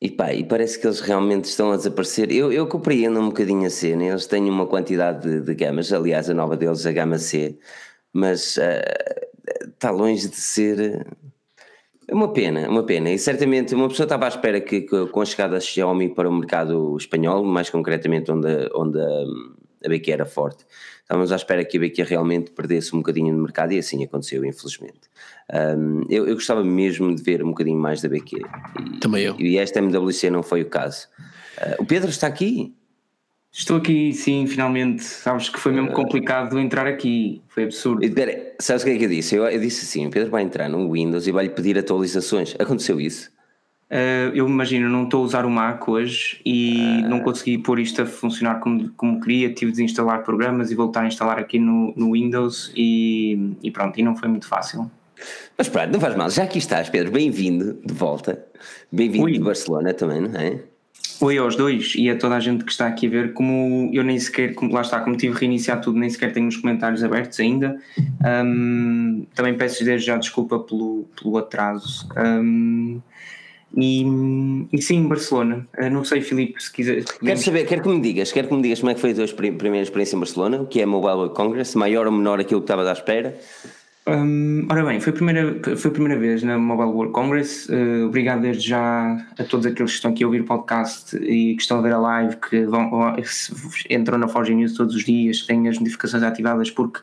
E 0.00 0.10
pá, 0.10 0.32
e 0.32 0.44
parece 0.44 0.80
que 0.80 0.86
eles 0.86 1.00
realmente 1.00 1.44
estão 1.44 1.72
a 1.72 1.76
desaparecer. 1.76 2.30
Eu, 2.32 2.52
eu 2.52 2.66
compreendo 2.66 3.20
um 3.20 3.26
bocadinho 3.26 3.66
a 3.66 3.70
cena, 3.70 4.04
eles 4.04 4.26
têm 4.26 4.48
uma 4.48 4.66
quantidade 4.66 5.28
de, 5.28 5.40
de 5.40 5.54
gamas, 5.54 5.92
aliás, 5.92 6.28
a 6.28 6.34
nova 6.34 6.56
deles, 6.56 6.84
a 6.86 6.92
gama 6.92 7.18
C, 7.18 7.56
mas 8.12 8.56
uh, 8.56 9.68
está 9.68 9.90
longe 9.90 10.28
de 10.28 10.36
ser. 10.36 11.06
É 12.08 12.14
uma 12.14 12.32
pena, 12.32 12.68
uma 12.68 12.84
pena. 12.84 13.10
E 13.10 13.18
certamente 13.18 13.74
uma 13.76 13.88
pessoa 13.88 14.04
estava 14.04 14.24
à 14.24 14.28
espera 14.28 14.60
que, 14.60 14.80
que 14.82 15.06
com 15.06 15.20
a 15.20 15.24
chegada 15.24 15.54
da 15.54 15.60
Xiaomi 15.60 16.08
para 16.12 16.28
o 16.28 16.32
mercado 16.32 16.96
espanhol, 16.96 17.44
mais 17.44 17.70
concretamente 17.70 18.30
onde, 18.30 18.68
onde 18.74 19.00
a, 19.00 19.24
a 19.84 19.88
BQ 19.88 20.12
era 20.12 20.26
forte, 20.26 20.64
estávamos 21.02 21.32
à 21.32 21.36
espera 21.36 21.64
que 21.64 21.76
a 21.76 21.80
BQ 21.80 22.02
realmente 22.04 22.50
perdesse 22.50 22.94
um 22.94 22.98
bocadinho 22.98 23.34
de 23.34 23.40
mercado 23.40 23.72
e 23.72 23.78
assim 23.78 24.02
aconteceu, 24.04 24.44
infelizmente. 24.44 25.00
Um, 25.52 26.02
eu, 26.08 26.26
eu, 26.26 26.34
gostava 26.34 26.64
mesmo 26.64 27.14
de 27.14 27.22
ver 27.22 27.42
um 27.42 27.48
bocadinho 27.48 27.78
mais 27.78 28.00
da 28.00 28.08
BQ. 28.08 28.36
E, 28.36 28.98
Também 28.98 29.24
eu. 29.24 29.36
E 29.38 29.58
esta 29.58 29.78
MWC 29.80 30.30
não 30.30 30.42
foi 30.42 30.62
o 30.62 30.66
caso. 30.66 31.08
Uh, 31.58 31.82
o 31.82 31.86
Pedro 31.86 32.08
está 32.08 32.26
aqui? 32.26 32.74
Estou 33.54 33.76
aqui, 33.76 34.14
sim, 34.14 34.46
finalmente. 34.46 35.04
Sabes 35.04 35.50
que 35.50 35.60
foi 35.60 35.72
mesmo 35.72 35.90
ah. 35.90 35.94
complicado 35.94 36.58
entrar 36.58 36.86
aqui. 36.86 37.42
Foi 37.48 37.64
absurdo. 37.64 38.02
Espera, 38.02 38.54
sabes 38.58 38.82
o 38.82 38.86
que 38.86 38.92
é 38.92 38.98
que 38.98 39.04
eu 39.04 39.08
disse? 39.10 39.34
Eu, 39.36 39.44
eu 39.44 39.60
disse 39.60 39.84
assim: 39.84 40.06
o 40.06 40.10
Pedro 40.10 40.30
vai 40.30 40.42
entrar 40.42 40.70
no 40.70 40.90
Windows 40.90 41.26
e 41.26 41.32
vai-lhe 41.32 41.50
pedir 41.50 41.78
atualizações. 41.78 42.56
Aconteceu 42.58 42.98
isso? 42.98 43.30
Uh, 43.92 44.32
eu 44.34 44.48
imagino, 44.48 44.88
não 44.88 45.04
estou 45.04 45.20
a 45.20 45.24
usar 45.26 45.44
o 45.44 45.50
Mac 45.50 45.86
hoje 45.86 46.40
e 46.46 47.02
uh. 47.04 47.08
não 47.10 47.20
consegui 47.20 47.58
pôr 47.58 47.78
isto 47.78 48.00
a 48.00 48.06
funcionar 48.06 48.54
como, 48.54 48.88
como 48.96 49.20
queria. 49.20 49.52
Tive 49.52 49.70
de 49.70 49.76
desinstalar 49.76 50.22
programas 50.22 50.70
e 50.70 50.74
voltar 50.74 51.02
a 51.02 51.06
instalar 51.06 51.38
aqui 51.38 51.58
no, 51.58 51.92
no 51.94 52.12
Windows 52.12 52.72
e, 52.74 53.54
e 53.62 53.70
pronto, 53.70 54.00
e 54.00 54.02
não 54.02 54.16
foi 54.16 54.30
muito 54.30 54.48
fácil. 54.48 54.90
Mas 55.58 55.68
pronto, 55.68 55.92
não 55.92 56.00
faz 56.00 56.16
mal. 56.16 56.30
Já 56.30 56.44
aqui 56.44 56.56
estás, 56.56 56.88
Pedro. 56.88 57.12
Bem-vindo 57.12 57.78
de 57.84 57.92
volta. 57.92 58.42
Bem-vindo 58.90 59.30
de 59.30 59.40
Barcelona 59.40 59.92
também, 59.92 60.22
não 60.22 60.40
é? 60.40 60.60
Oi 61.20 61.38
aos 61.38 61.54
dois 61.54 61.92
e 61.94 62.10
a 62.10 62.16
toda 62.16 62.34
a 62.34 62.40
gente 62.40 62.64
que 62.64 62.72
está 62.72 62.86
aqui 62.86 63.06
a 63.06 63.10
ver. 63.10 63.32
Como 63.34 63.90
eu 63.92 64.02
nem 64.02 64.18
sequer, 64.18 64.54
como, 64.54 64.72
lá 64.72 64.80
está, 64.80 65.00
como 65.00 65.16
tive 65.18 65.38
reiniciar 65.38 65.82
tudo, 65.82 65.98
nem 65.98 66.08
sequer 66.08 66.32
tenho 66.32 66.48
os 66.48 66.56
comentários 66.56 67.04
abertos 67.04 67.38
ainda. 67.38 67.78
Um, 68.44 69.26
também 69.34 69.54
peço 69.54 69.84
desde 69.84 70.06
já 70.06 70.16
desculpa 70.16 70.58
pelo, 70.58 71.04
pelo 71.20 71.36
atraso. 71.36 72.08
Um, 72.16 73.00
e, 73.76 74.66
e 74.72 74.82
sim, 74.82 75.06
Barcelona. 75.08 75.66
Uh, 75.78 75.90
não 75.90 76.04
sei, 76.04 76.20
Filipe, 76.20 76.62
se 76.62 76.72
quiser. 76.72 77.04
Quero 77.04 77.38
saber, 77.38 77.66
quero 77.66 77.82
que 77.82 77.88
me 77.88 78.00
digas, 78.00 78.32
quero 78.32 78.48
que 78.48 78.54
me 78.54 78.62
digas 78.62 78.80
como 78.80 78.90
é 78.90 78.94
que 78.94 79.00
foi 79.00 79.12
a 79.12 79.14
tua 79.14 79.26
primeira 79.26 79.82
experiência 79.82 80.16
em 80.16 80.18
Barcelona, 80.18 80.60
o 80.60 80.66
que 80.66 80.80
é 80.80 80.86
Mobile 80.86 81.14
World 81.14 81.34
Congress, 81.34 81.76
maior 81.76 82.06
ou 82.06 82.12
menor 82.12 82.40
aquilo 82.40 82.60
que 82.60 82.64
estavas 82.64 82.86
à 82.86 82.92
espera? 82.92 83.38
Um, 84.04 84.66
ora 84.68 84.84
bem, 84.84 84.98
foi 84.98 85.12
a, 85.12 85.14
primeira, 85.14 85.76
foi 85.76 85.90
a 85.90 85.92
primeira 85.92 86.18
vez 86.18 86.42
na 86.42 86.58
Mobile 86.58 86.90
World 86.90 87.12
Congress. 87.12 87.72
Uh, 87.72 88.06
obrigado 88.06 88.42
desde 88.42 88.68
já 88.68 89.16
a 89.38 89.44
todos 89.44 89.64
aqueles 89.64 89.92
que 89.92 89.96
estão 89.96 90.10
aqui 90.10 90.24
a 90.24 90.26
ouvir 90.26 90.40
o 90.40 90.44
podcast 90.44 91.16
e 91.16 91.54
que 91.54 91.62
estão 91.62 91.78
a 91.78 91.82
ver 91.82 91.92
a 91.92 91.98
live, 91.98 92.36
que 92.36 92.64
vão, 92.64 92.90
entram 93.88 94.18
na 94.18 94.26
Forge 94.26 94.54
News 94.54 94.74
todos 94.74 94.96
os 94.96 95.04
dias, 95.04 95.42
têm 95.46 95.68
as 95.68 95.78
notificações 95.78 96.24
ativadas, 96.24 96.68
porque 96.70 97.00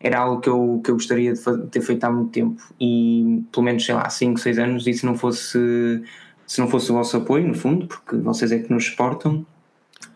era 0.00 0.20
algo 0.20 0.40
que 0.40 0.48
eu, 0.48 0.80
que 0.84 0.90
eu 0.90 0.94
gostaria 0.94 1.32
de 1.32 1.66
ter 1.70 1.80
feito 1.80 2.04
há 2.04 2.10
muito 2.10 2.30
tempo 2.30 2.62
e 2.80 3.42
pelo 3.50 3.64
menos, 3.64 3.84
sei 3.84 3.94
lá, 3.94 4.08
5, 4.08 4.38
6 4.38 4.58
anos 4.58 4.86
e 4.86 4.94
se 4.94 5.04
não 5.04 5.16
fosse 5.16 6.02
se 6.48 6.60
não 6.60 6.66
fosse 6.66 6.90
o 6.90 6.94
vosso 6.94 7.14
apoio, 7.18 7.46
no 7.46 7.54
fundo, 7.54 7.86
porque 7.86 8.16
vocês 8.16 8.50
é 8.50 8.58
que 8.58 8.72
nos 8.72 8.86
suportam, 8.86 9.44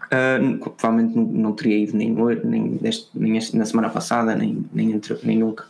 uh, 0.07 0.71
provavelmente 0.71 1.15
não, 1.15 1.25
não, 1.25 1.53
teria 1.53 1.77
ido 1.77 1.95
nem, 1.95 2.17
nem, 2.43 2.77
deste, 2.79 3.11
nem 3.15 3.39
na 3.53 3.67
semana 3.67 3.91
passada, 3.91 4.35
nem, 4.35 4.65
nem, 4.73 4.93
entre, 4.93 5.19
nem 5.23 5.39
nunca. 5.39 5.67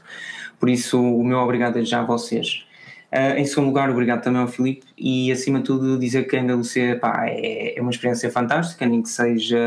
Por 0.60 0.70
isso, 0.70 1.02
o 1.02 1.24
meu 1.24 1.38
obrigado 1.38 1.80
é 1.80 1.84
já 1.84 2.02
a 2.02 2.04
vocês. 2.04 2.64
Uh, 3.12 3.36
em 3.36 3.44
segundo 3.44 3.66
lugar, 3.66 3.90
obrigado 3.90 4.22
também 4.22 4.40
ao 4.40 4.48
Filipe 4.48 4.86
e 4.96 5.30
acima 5.30 5.58
de 5.58 5.66
tudo 5.66 5.98
dizer 5.98 6.26
que 6.26 6.34
a 6.34 6.42
NWC 6.42 6.94
pá, 6.94 7.26
é, 7.26 7.78
é 7.78 7.82
uma 7.82 7.90
experiência 7.90 8.30
fantástica, 8.30 8.86
nem 8.86 9.02
que 9.02 9.10
seja 9.10 9.58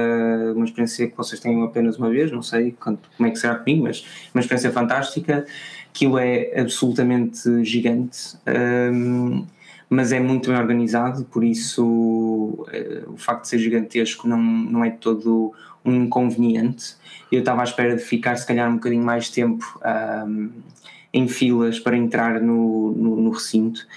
uma 0.55 0.65
experiência 0.65 1.07
que 1.07 1.15
vocês 1.15 1.39
tenham 1.39 1.61
apenas 1.61 1.99
uma 1.99 2.09
vez, 2.09 2.31
não 2.31 2.41
sei 2.41 2.75
como 2.79 2.97
é 3.19 3.29
que 3.29 3.37
será 3.37 3.53
comigo, 3.53 3.83
mas 3.83 4.03
uma 4.33 4.41
experiência 4.41 4.71
fantástica, 4.71 5.45
aquilo 5.93 6.17
é 6.17 6.59
absolutamente 6.59 7.63
gigante, 7.63 8.35
um, 8.91 9.45
mas 9.87 10.11
é 10.11 10.19
muito 10.19 10.49
bem 10.49 10.59
organizado, 10.59 11.23
por 11.25 11.43
isso 11.43 11.85
uh, 11.85 13.13
o 13.13 13.15
facto 13.15 13.43
de 13.43 13.49
ser 13.49 13.59
gigantesco 13.59 14.27
não, 14.27 14.41
não 14.41 14.83
é 14.83 14.89
todo 14.89 15.53
um 15.85 15.93
inconveniente. 15.93 16.95
Eu 17.31 17.39
estava 17.39 17.61
à 17.61 17.63
espera 17.63 17.95
de 17.95 18.01
ficar 18.01 18.35
se 18.37 18.47
calhar 18.47 18.67
um 18.67 18.75
bocadinho 18.75 19.03
mais 19.03 19.29
tempo 19.29 19.79
um, 20.27 20.49
em 21.15 21.29
filas 21.29 21.79
para 21.79 21.95
entrar 21.95 22.41
no, 22.41 22.91
no, 22.91 23.15
no, 23.15 23.29
recinto, 23.29 23.87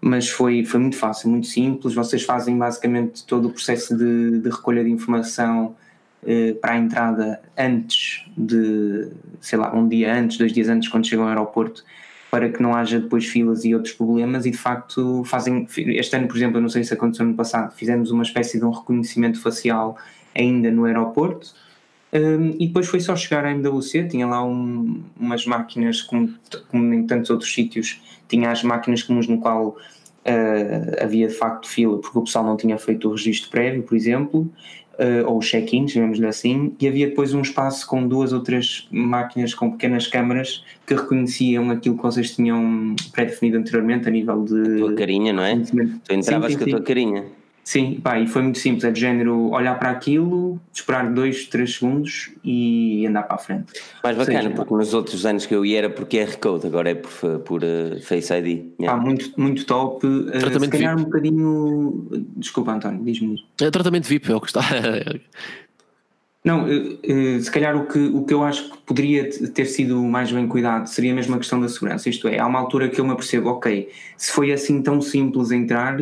mas 0.00 0.28
foi, 0.28 0.64
foi 0.64 0.78
muito 0.78 0.94
fácil, 0.94 1.28
muito 1.28 1.48
simples. 1.48 1.94
Vocês 1.94 2.22
fazem 2.22 2.56
basicamente 2.56 3.26
todo 3.26 3.48
o 3.48 3.50
processo 3.50 3.96
de, 3.96 4.38
de 4.38 4.48
recolha 4.48 4.84
de 4.84 4.88
informação 4.88 5.74
eh, 6.24 6.54
para 6.60 6.74
a 6.74 6.78
entrada 6.78 7.42
antes 7.58 8.24
de, 8.36 9.08
sei 9.40 9.58
lá, 9.58 9.74
um 9.74 9.88
dia 9.88 10.14
antes, 10.14 10.38
dois 10.38 10.52
dias 10.52 10.68
antes, 10.68 10.88
quando 10.88 11.08
chegam 11.08 11.24
ao 11.24 11.30
aeroporto, 11.30 11.84
para 12.30 12.48
que 12.48 12.62
não 12.62 12.72
haja 12.72 13.00
depois 13.00 13.26
filas 13.26 13.64
e 13.64 13.74
outros 13.74 13.94
problemas. 13.94 14.46
E 14.46 14.52
de 14.52 14.58
facto, 14.58 15.24
fazem. 15.24 15.66
Este 15.76 16.14
ano, 16.14 16.28
por 16.28 16.36
exemplo, 16.36 16.58
eu 16.58 16.62
não 16.62 16.68
sei 16.68 16.84
se 16.84 16.94
aconteceu 16.94 17.26
no 17.26 17.34
passado, 17.34 17.74
fizemos 17.74 18.12
uma 18.12 18.22
espécie 18.22 18.60
de 18.60 18.64
um 18.64 18.70
reconhecimento 18.70 19.40
facial 19.40 19.98
ainda 20.32 20.70
no 20.70 20.84
aeroporto 20.84 21.52
um, 22.12 22.56
e 22.58 22.66
depois 22.66 22.88
foi 22.88 23.00
só 23.00 23.14
chegar 23.14 23.44
à 23.44 23.52
MWC, 23.52 24.08
tinha 24.08 24.26
lá 24.26 24.44
um, 24.44 25.02
umas 25.18 25.46
máquinas, 25.46 26.02
como, 26.02 26.32
como 26.68 26.92
em 26.92 27.06
tantos 27.06 27.30
outros 27.30 27.52
sítios, 27.52 28.00
tinha 28.28 28.50
as 28.50 28.62
máquinas 28.62 29.02
comuns 29.02 29.28
no 29.28 29.38
qual 29.38 29.68
uh, 29.68 31.02
havia 31.02 31.28
de 31.28 31.34
facto 31.34 31.68
fila, 31.68 31.98
porque 32.00 32.18
o 32.18 32.22
pessoal 32.22 32.44
não 32.44 32.56
tinha 32.56 32.78
feito 32.78 33.08
o 33.08 33.12
registro 33.12 33.50
prévio, 33.50 33.82
por 33.84 33.96
exemplo, 33.96 34.50
uh, 34.94 35.28
ou 35.28 35.38
o 35.38 35.40
check-in, 35.40 35.86
chamemos-lhe 35.86 36.26
assim, 36.26 36.74
e 36.80 36.88
havia 36.88 37.06
depois 37.08 37.32
um 37.32 37.42
espaço 37.42 37.86
com 37.86 38.06
duas 38.06 38.32
ou 38.32 38.40
três 38.40 38.88
máquinas 38.90 39.54
com 39.54 39.70
pequenas 39.70 40.08
câmaras 40.08 40.64
que 40.84 40.94
reconheciam 40.94 41.70
aquilo 41.70 41.96
que 41.96 42.02
vocês 42.02 42.34
tinham 42.34 42.96
pré-definido 43.12 43.58
anteriormente 43.58 44.08
a 44.08 44.10
nível 44.10 44.44
de. 44.44 44.60
A 44.60 44.78
tua 44.78 44.94
carinha, 44.94 45.32
não 45.32 45.44
é? 45.44 45.56
Tu 45.56 46.12
entravas 46.12 46.52
sim, 46.52 46.58
sim, 46.58 46.64
com 46.64 46.70
a 46.70 46.78
tua 46.78 46.82
carinha. 46.82 47.24
Sim, 47.62 48.00
pá, 48.02 48.18
e 48.18 48.26
foi 48.26 48.42
muito 48.42 48.58
simples, 48.58 48.84
é 48.84 48.90
de 48.90 49.00
género 49.00 49.50
olhar 49.50 49.78
para 49.78 49.90
aquilo, 49.90 50.60
esperar 50.72 51.12
dois, 51.12 51.46
três 51.46 51.74
segundos 51.74 52.30
e 52.42 53.06
andar 53.06 53.24
para 53.24 53.36
a 53.36 53.38
frente. 53.38 53.72
Mais 54.02 54.16
bacana, 54.16 54.42
seja, 54.42 54.54
porque 54.54 54.74
nos 54.74 54.94
outros 54.94 55.26
anos 55.26 55.46
que 55.46 55.54
eu 55.54 55.64
ia 55.64 55.78
era 55.78 55.90
por 55.90 56.06
QR 56.06 56.36
Code, 56.38 56.66
agora 56.66 56.90
é 56.90 56.94
por, 56.94 57.38
por 57.40 57.62
uh, 57.62 58.00
Face 58.02 58.32
ID. 58.32 58.64
Yeah. 58.80 58.86
Pá, 58.86 58.96
muito, 58.96 59.32
muito 59.38 59.64
top. 59.66 60.04
Uh, 60.06 60.30
tratamento 60.30 60.64
se 60.64 60.70
calhar 60.70 60.96
VIP. 60.96 61.00
um 61.00 61.04
bocadinho. 61.04 62.08
Desculpa, 62.36 62.72
António, 62.72 63.04
diz-me. 63.04 63.44
É 63.60 63.70
tratamento 63.70 64.08
VIP, 64.08 64.32
é 64.32 64.34
o 64.34 64.40
que 64.40 64.48
está. 64.48 64.62
Não, 66.42 66.64
uh, 66.64 67.40
se 67.40 67.50
calhar 67.50 67.76
o 67.76 67.86
que, 67.86 67.98
o 67.98 68.24
que 68.24 68.32
eu 68.32 68.42
acho 68.42 68.70
que 68.70 68.78
poderia 68.78 69.28
ter 69.50 69.66
sido 69.66 70.02
mais 70.02 70.32
bem 70.32 70.48
cuidado 70.48 70.86
seria 70.86 71.14
mesmo 71.14 71.34
a 71.34 71.38
questão 71.38 71.60
da 71.60 71.68
segurança. 71.68 72.08
Isto 72.08 72.28
é, 72.28 72.38
há 72.38 72.46
uma 72.46 72.58
altura 72.58 72.88
que 72.88 72.98
eu 72.98 73.04
me 73.04 73.12
apercebo, 73.12 73.50
ok, 73.50 73.90
se 74.16 74.32
foi 74.32 74.50
assim 74.50 74.80
tão 74.80 75.02
simples 75.02 75.50
entrar 75.50 75.98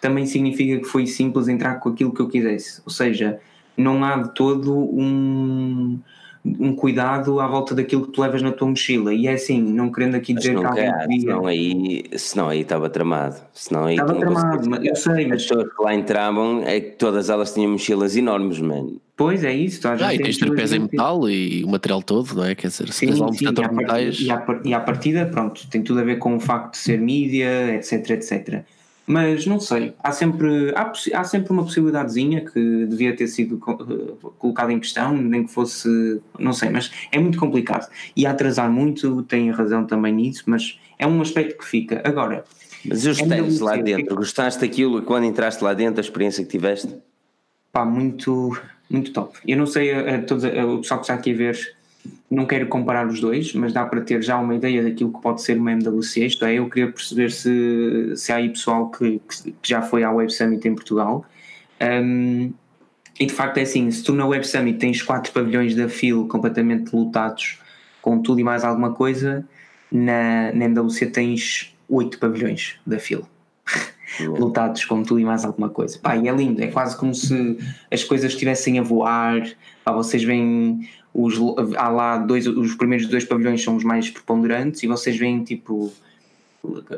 também 0.00 0.26
significa 0.26 0.78
que 0.78 0.84
foi 0.84 1.06
simples 1.06 1.48
entrar 1.48 1.76
com 1.76 1.88
aquilo 1.88 2.12
que 2.12 2.20
eu 2.20 2.28
quisesse. 2.28 2.80
Ou 2.84 2.90
seja, 2.92 3.38
não 3.76 4.04
há 4.04 4.16
de 4.16 4.34
todo 4.34 4.72
um, 4.76 5.98
um 6.44 6.74
cuidado 6.74 7.40
à 7.40 7.46
volta 7.46 7.74
daquilo 7.74 8.06
que 8.06 8.12
tu 8.12 8.20
levas 8.20 8.40
na 8.42 8.52
tua 8.52 8.68
mochila. 8.68 9.12
E 9.12 9.26
é 9.26 9.32
assim, 9.32 9.60
não 9.60 9.90
querendo 9.90 10.14
aqui 10.14 10.32
dizer 10.32 10.54
Mas 10.54 10.60
que 10.60 10.66
nunca 10.66 10.92
alguém 11.02 11.20
senão 11.20 11.46
aí, 11.46 12.04
senão 12.16 12.48
aí 12.48 12.60
estava 12.60 12.88
tramado. 12.88 13.36
Senão 13.52 13.84
aí 13.84 13.94
Estava 13.96 14.14
tramado, 14.18 14.70
mas 14.70 14.84
eu 14.84 14.96
sei, 14.96 15.24
As 15.24 15.28
mas 15.28 15.42
pessoas 15.46 15.72
que 15.74 15.82
lá 15.82 15.94
entravam, 15.94 16.62
é 16.64 16.80
que 16.80 16.90
todas 16.92 17.28
elas 17.28 17.52
tinham 17.52 17.70
mochilas 17.72 18.16
enormes, 18.16 18.60
mano. 18.60 19.00
pois 19.16 19.42
é 19.42 19.52
isso. 19.52 19.80
tu 19.80 19.88
Ah, 19.88 20.14
e 20.14 20.18
tens 20.18 20.38
tripés 20.38 20.72
em 20.72 20.86
que- 20.86 20.92
metal 20.96 21.28
e 21.28 21.64
o 21.64 21.68
material 21.68 22.02
todo, 22.02 22.34
não 22.36 22.44
é? 22.44 22.54
Quer 22.54 22.68
dizer, 22.68 22.86
se 22.92 23.00
Sim, 23.00 23.06
tens 23.08 23.18
lá 23.18 23.26
um 23.28 23.32
sim, 23.32 23.44
e, 23.44 23.64
à 23.64 23.72
metais. 23.72 24.20
e, 24.20 24.30
à, 24.30 24.46
e 24.64 24.74
à 24.74 24.80
partida, 24.80 25.26
pronto, 25.26 25.68
tem 25.68 25.82
tudo 25.82 25.98
a 26.00 26.04
ver 26.04 26.18
com 26.18 26.36
o 26.36 26.40
facto 26.40 26.72
de 26.72 26.78
ser 26.78 27.00
mídia, 27.00 27.74
etc, 27.74 28.10
etc. 28.10 28.64
Mas 29.08 29.46
não 29.46 29.58
sei, 29.58 29.94
há 30.04 30.12
sempre, 30.12 30.70
há, 30.76 30.92
há 31.14 31.24
sempre 31.24 31.50
uma 31.52 31.62
possibilidadezinha 31.64 32.44
que 32.44 32.84
devia 32.86 33.16
ter 33.16 33.26
sido 33.26 33.58
eh, 33.66 34.28
colocada 34.38 34.70
em 34.70 34.78
questão, 34.78 35.16
nem 35.16 35.44
que 35.46 35.52
fosse, 35.52 36.20
não 36.38 36.52
sei, 36.52 36.68
mas 36.68 36.90
é 37.10 37.18
muito 37.18 37.38
complicado. 37.38 37.88
E 38.14 38.26
a 38.26 38.32
atrasar 38.32 38.70
muito, 38.70 39.22
tem 39.22 39.50
razão 39.50 39.86
também 39.86 40.12
nisso, 40.12 40.42
mas 40.46 40.78
é 40.98 41.06
um 41.06 41.22
aspecto 41.22 41.56
que 41.56 41.64
fica. 41.64 42.02
Agora, 42.04 42.44
Mas 42.84 43.06
os 43.06 43.18
É 43.18 43.24
mesmo 43.24 43.64
lá 43.64 43.72
ser, 43.76 43.82
dentro, 43.82 44.14
gostaste 44.14 44.60
daquilo 44.60 45.00
quando 45.02 45.24
entraste 45.24 45.64
lá 45.64 45.72
dentro, 45.72 46.00
a 46.00 46.04
experiência 46.04 46.44
que 46.44 46.50
tiveste? 46.50 46.94
pá, 47.72 47.84
muito, 47.84 48.58
muito 48.90 49.12
top. 49.12 49.38
Eu 49.46 49.56
não 49.56 49.66
sei, 49.66 49.90
a, 49.92 50.00
a 50.00 50.16
a- 50.16 50.66
o 50.66 50.78
pessoal 50.80 51.00
que 51.00 51.04
está 51.04 51.14
aqui 51.14 51.32
a 51.32 51.36
ver, 51.36 51.76
não 52.30 52.46
quero 52.46 52.66
comparar 52.68 53.06
os 53.06 53.20
dois, 53.20 53.54
mas 53.54 53.72
dá 53.72 53.86
para 53.86 54.00
ter 54.00 54.22
já 54.22 54.38
uma 54.38 54.54
ideia 54.54 54.82
daquilo 54.82 55.12
que 55.12 55.20
pode 55.20 55.42
ser 55.42 55.58
uma 55.58 55.72
MWC. 55.72 56.26
Isto 56.26 56.44
é, 56.44 56.54
eu 56.54 56.68
queria 56.68 56.92
perceber 56.92 57.30
se, 57.30 58.12
se 58.16 58.32
há 58.32 58.36
aí 58.36 58.50
pessoal 58.50 58.90
que, 58.90 59.20
que 59.62 59.68
já 59.68 59.80
foi 59.82 60.04
à 60.04 60.12
Web 60.12 60.32
Summit 60.32 60.66
em 60.68 60.74
Portugal. 60.74 61.24
Um, 61.80 62.52
e 63.18 63.26
de 63.26 63.32
facto 63.32 63.58
é 63.58 63.62
assim: 63.62 63.90
se 63.90 64.02
tu 64.02 64.14
na 64.14 64.26
Web 64.26 64.46
Summit 64.46 64.78
tens 64.78 65.02
quatro 65.02 65.32
pavilhões 65.32 65.74
da 65.74 65.88
FIL 65.88 66.26
completamente 66.28 66.94
lotados 66.94 67.58
com 68.02 68.20
tudo 68.20 68.40
e 68.40 68.44
mais 68.44 68.62
alguma 68.62 68.92
coisa, 68.92 69.44
na, 69.90 70.52
na 70.52 70.64
MWC 70.66 71.06
tens 71.06 71.74
oito 71.88 72.18
pavilhões 72.18 72.76
da 72.86 72.98
FIL 72.98 73.26
lotados 74.38 74.84
com 74.84 75.02
tudo 75.02 75.20
e 75.20 75.24
mais 75.24 75.44
alguma 75.44 75.70
coisa. 75.70 75.98
Pá, 75.98 76.16
e 76.16 76.28
é 76.28 76.32
lindo, 76.32 76.62
é 76.62 76.68
quase 76.68 76.96
como 76.96 77.14
se 77.14 77.58
as 77.90 78.04
coisas 78.04 78.32
estivessem 78.32 78.78
a 78.78 78.82
voar. 78.82 79.42
Pá, 79.84 79.92
vocês 79.92 80.22
veem 80.22 80.88
os 81.20 81.34
há 81.76 81.88
lá 81.88 82.16
dois, 82.18 82.46
os 82.46 82.74
primeiros 82.74 83.06
dois 83.06 83.24
pavilhões 83.24 83.62
são 83.62 83.76
os 83.76 83.84
mais 83.84 84.08
preponderantes 84.08 84.82
e 84.82 84.86
vocês 84.86 85.16
veem 85.16 85.42
tipo 85.42 85.92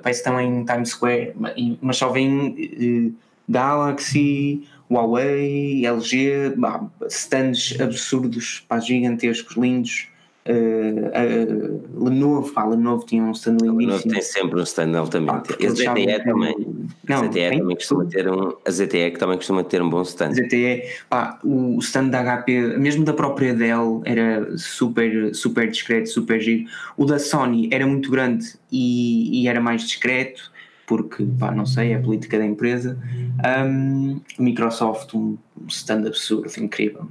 parece 0.03 0.21
estão 0.21 0.41
em 0.41 0.65
Times 0.65 0.91
Square, 0.91 1.33
ma- 1.37 1.53
mas 1.81 1.97
só 1.97 2.09
veem 2.11 2.55
eh, 2.59 3.13
Galaxy, 3.49 4.63
Huawei, 4.91 5.85
LG, 5.87 6.55
pá, 6.61 6.85
stands 7.09 7.79
absurdos, 7.81 8.65
pá, 8.69 8.79
gigantescos, 8.81 9.57
lindos. 9.57 10.09
Eh, 10.45 11.11
eh, 11.13 11.47
Lenovo, 11.95 12.51
pá, 12.53 12.65
Lenovo 12.65 13.05
tinha 13.05 13.23
um 13.23 13.33
stand 13.33 13.59
lindíssimo. 13.61 14.13
tem 14.13 14.23
sempre 14.23 14.61
um 14.61 14.63
stand 14.63 14.97
altamente. 14.97 15.55
E 15.61 15.67
a 15.67 15.71
ZTE 15.71 16.25
também. 16.25 16.57
Não, 17.09 17.17
a 17.17 17.27
ZTE 17.27 17.33
tem 17.33 17.59
também 17.59 17.77
costuma 17.77 18.05
ter 18.07 18.31
um. 18.31 18.55
A 18.67 18.71
ZTE 18.71 19.11
que 19.11 19.19
também 19.19 19.37
costuma 19.37 19.65
ter 19.65 19.83
um 19.83 19.91
bom 19.91 20.03
stand. 20.03 20.33
ZTE, 20.33 20.85
pá, 21.11 21.39
o 21.45 21.79
stand 21.81 22.09
da 22.09 22.43
HP, 22.43 22.79
mesmo 22.79 23.05
da 23.05 23.13
própria 23.13 23.53
Dell, 23.53 24.03
era 24.05 24.57
super, 24.57 25.35
super 25.35 25.71
discreto, 25.71 26.09
super 26.09 26.41
giro. 26.41 26.65
O 26.97 27.05
da 27.05 27.19
Sony 27.19 27.69
era 27.71 27.87
muito 27.87 28.11
grande 28.11 28.55
e, 28.73 29.43
e 29.43 29.49
era 29.49 29.61
mais 29.61 29.83
discreto, 29.83 30.51
porque, 30.87 31.25
pá, 31.39 31.53
não 31.53 31.67
sei, 31.67 31.93
é 31.93 31.97
a 31.97 32.01
política 32.01 32.39
da 32.39 32.47
empresa. 32.47 32.99
Um, 33.65 34.21
Microsoft, 34.39 35.15
um 35.15 35.37
stand 35.69 36.07
absurdo, 36.07 36.51
incrível. 36.59 37.09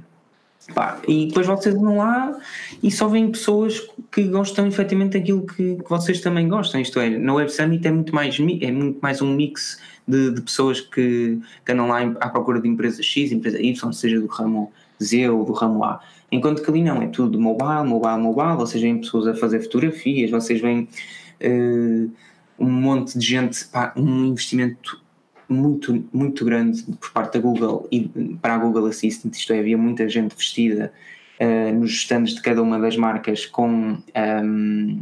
Pá, 0.74 1.00
e 1.06 1.26
depois 1.26 1.46
vocês 1.46 1.74
vão 1.74 1.98
lá 1.98 2.38
e 2.82 2.90
só 2.90 3.08
veem 3.08 3.30
pessoas 3.30 3.80
que 4.10 4.24
gostam 4.24 4.66
efetivamente 4.66 5.18
daquilo 5.18 5.46
que, 5.46 5.76
que 5.76 5.88
vocês 5.88 6.20
também 6.20 6.48
gostam. 6.48 6.80
Isto 6.80 7.00
é, 7.00 7.10
na 7.10 7.34
Web 7.34 7.50
Summit 7.50 7.86
é 7.86 7.90
muito 7.90 8.14
mais, 8.14 8.38
é 8.38 8.70
muito 8.70 8.98
mais 9.00 9.20
um 9.20 9.34
mix 9.34 9.80
de, 10.06 10.30
de 10.32 10.40
pessoas 10.40 10.80
que, 10.80 11.38
que 11.64 11.72
andam 11.72 11.88
lá 11.88 12.00
à 12.20 12.28
procura 12.28 12.60
de 12.60 12.68
empresa 12.68 13.02
X, 13.02 13.32
empresa 13.32 13.60
Y, 13.60 13.92
seja 13.92 14.20
do 14.20 14.26
ramo 14.26 14.72
Z 15.02 15.28
ou 15.30 15.44
do 15.44 15.52
ramo 15.52 15.84
A. 15.84 16.00
Enquanto 16.32 16.62
que 16.62 16.70
ali 16.70 16.82
não, 16.82 17.02
é 17.02 17.08
tudo 17.08 17.40
mobile, 17.40 17.84
mobile, 17.84 18.18
mobile. 18.18 18.56
Vocês 18.56 18.82
veem 18.82 18.98
pessoas 18.98 19.26
a 19.26 19.34
fazer 19.34 19.60
fotografias, 19.60 20.30
vocês 20.30 20.60
veem 20.60 20.88
eh, 21.40 22.06
um 22.58 22.70
monte 22.70 23.18
de 23.18 23.26
gente, 23.26 23.64
pá, 23.66 23.92
um 23.96 24.26
investimento 24.26 25.02
muito, 25.50 26.04
muito 26.12 26.44
grande 26.44 26.82
por 27.00 27.10
parte 27.10 27.34
da 27.34 27.40
Google 27.40 27.86
e 27.90 28.08
para 28.40 28.54
a 28.54 28.58
Google 28.58 28.86
Assistant, 28.86 29.34
isto 29.34 29.52
é, 29.52 29.58
havia 29.58 29.76
muita 29.76 30.08
gente 30.08 30.34
vestida 30.36 30.92
eh, 31.38 31.72
nos 31.72 31.90
stands 31.92 32.34
de 32.34 32.42
cada 32.42 32.62
uma 32.62 32.78
das 32.78 32.96
marcas 32.96 33.46
com, 33.46 33.96
ehm, 34.14 34.98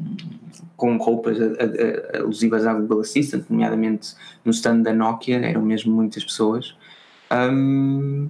com 0.76 0.96
roupas 0.96 1.36
a- 1.40 1.44
a- 1.44 2.18
a- 2.18 2.22
alusivas 2.22 2.64
à 2.66 2.72
Google 2.72 3.00
Assistant, 3.00 3.44
nomeadamente 3.50 4.14
no 4.44 4.52
stand 4.52 4.82
da 4.82 4.94
Nokia, 4.94 5.38
eram 5.38 5.60
mesmo 5.62 5.92
muitas 5.94 6.24
pessoas. 6.24 6.74
Ahm, 7.28 8.28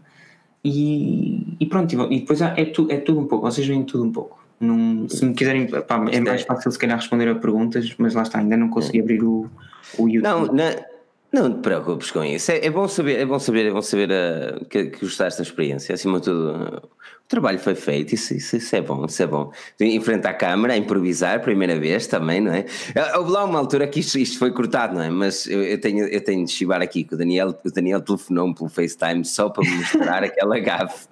e, 0.65 1.57
e 1.61 1.67
pronto, 1.67 1.93
e 2.13 2.21
depois 2.21 2.41
é, 2.41 2.65
tu, 2.65 2.89
é 2.91 2.97
tudo 2.97 3.21
um 3.21 3.27
pouco, 3.27 3.45
vocês 3.51 3.67
veem 3.67 3.85
tudo 3.85 4.05
um 4.05 4.13
pouco. 4.13 4.39
Não, 4.61 5.09
se 5.09 5.25
me 5.25 5.35
quiserem, 5.35 5.67
pá, 5.69 6.05
é 6.11 6.19
mais 6.21 6.43
fácil 6.43 6.71
se 6.73 6.79
calhar 6.79 6.97
responder 6.99 7.29
a 7.29 7.35
perguntas, 7.37 7.95
mas 7.97 8.15
lá 8.15 8.23
está, 8.23 8.39
ainda 8.41 8.57
não 8.57 8.69
consegui 8.69 9.01
abrir 9.01 9.23
o, 9.23 9.49
o 9.97 10.09
YouTube. 10.09 10.23
Não, 10.23 10.47
não, 10.47 10.98
não 11.33 11.53
te 11.53 11.61
preocupes 11.61 12.11
com 12.11 12.25
isso. 12.25 12.51
É, 12.51 12.67
é 12.67 12.71
bom 12.71 12.89
saber, 12.89 13.19
é 13.19 13.27
bom 13.27 13.39
saber, 13.39 13.67
é 13.67 13.71
bom 13.71 13.83
saber 13.83 14.11
uh, 14.11 14.65
que, 14.65 14.87
que 14.87 15.01
gostaste 15.01 15.39
da 15.41 15.47
experiência. 15.47 15.95
Acima 15.95 16.19
de 16.19 16.25
tudo, 16.25 16.51
uh, 16.51 16.77
o 16.87 17.29
trabalho 17.29 17.59
foi 17.59 17.75
feito, 17.75 18.15
isso, 18.15 18.33
isso, 18.33 18.57
isso 18.57 18.75
é 18.75 18.81
bom, 18.81 19.05
isso 19.05 19.23
é 19.23 19.27
bom. 19.27 19.53
Em 19.79 20.01
frente 20.01 20.27
à 20.27 20.33
câmara, 20.33 20.75
improvisar, 20.75 21.43
primeira 21.43 21.79
vez 21.79 22.07
também, 22.07 22.41
não 22.41 22.53
é? 22.55 22.65
Ah, 22.97 23.19
Houve 23.19 23.31
lá 23.33 23.45
uma 23.45 23.59
altura 23.59 23.87
que 23.87 24.01
isto, 24.01 24.19
isto 24.19 24.39
foi 24.39 24.51
cortado, 24.51 24.95
não 24.95 25.03
é? 25.03 25.11
Mas 25.11 25.47
eu, 25.47 25.63
eu 25.63 25.79
tenho, 25.79 26.07
eu 26.07 26.25
tenho 26.25 26.43
de 26.47 26.51
chivar 26.51 26.81
aqui 26.81 27.05
que 27.05 27.15
o 27.15 27.19
Daniel, 27.19 27.55
o 27.63 27.71
Daniel 27.71 28.01
telefonou-me 28.01 28.55
pelo 28.55 28.71
FaceTime 28.71 29.23
só 29.27 29.51
para 29.51 29.69
me 29.69 29.77
mostrar 29.77 30.25
aquela 30.25 30.59
gafe 30.59 31.07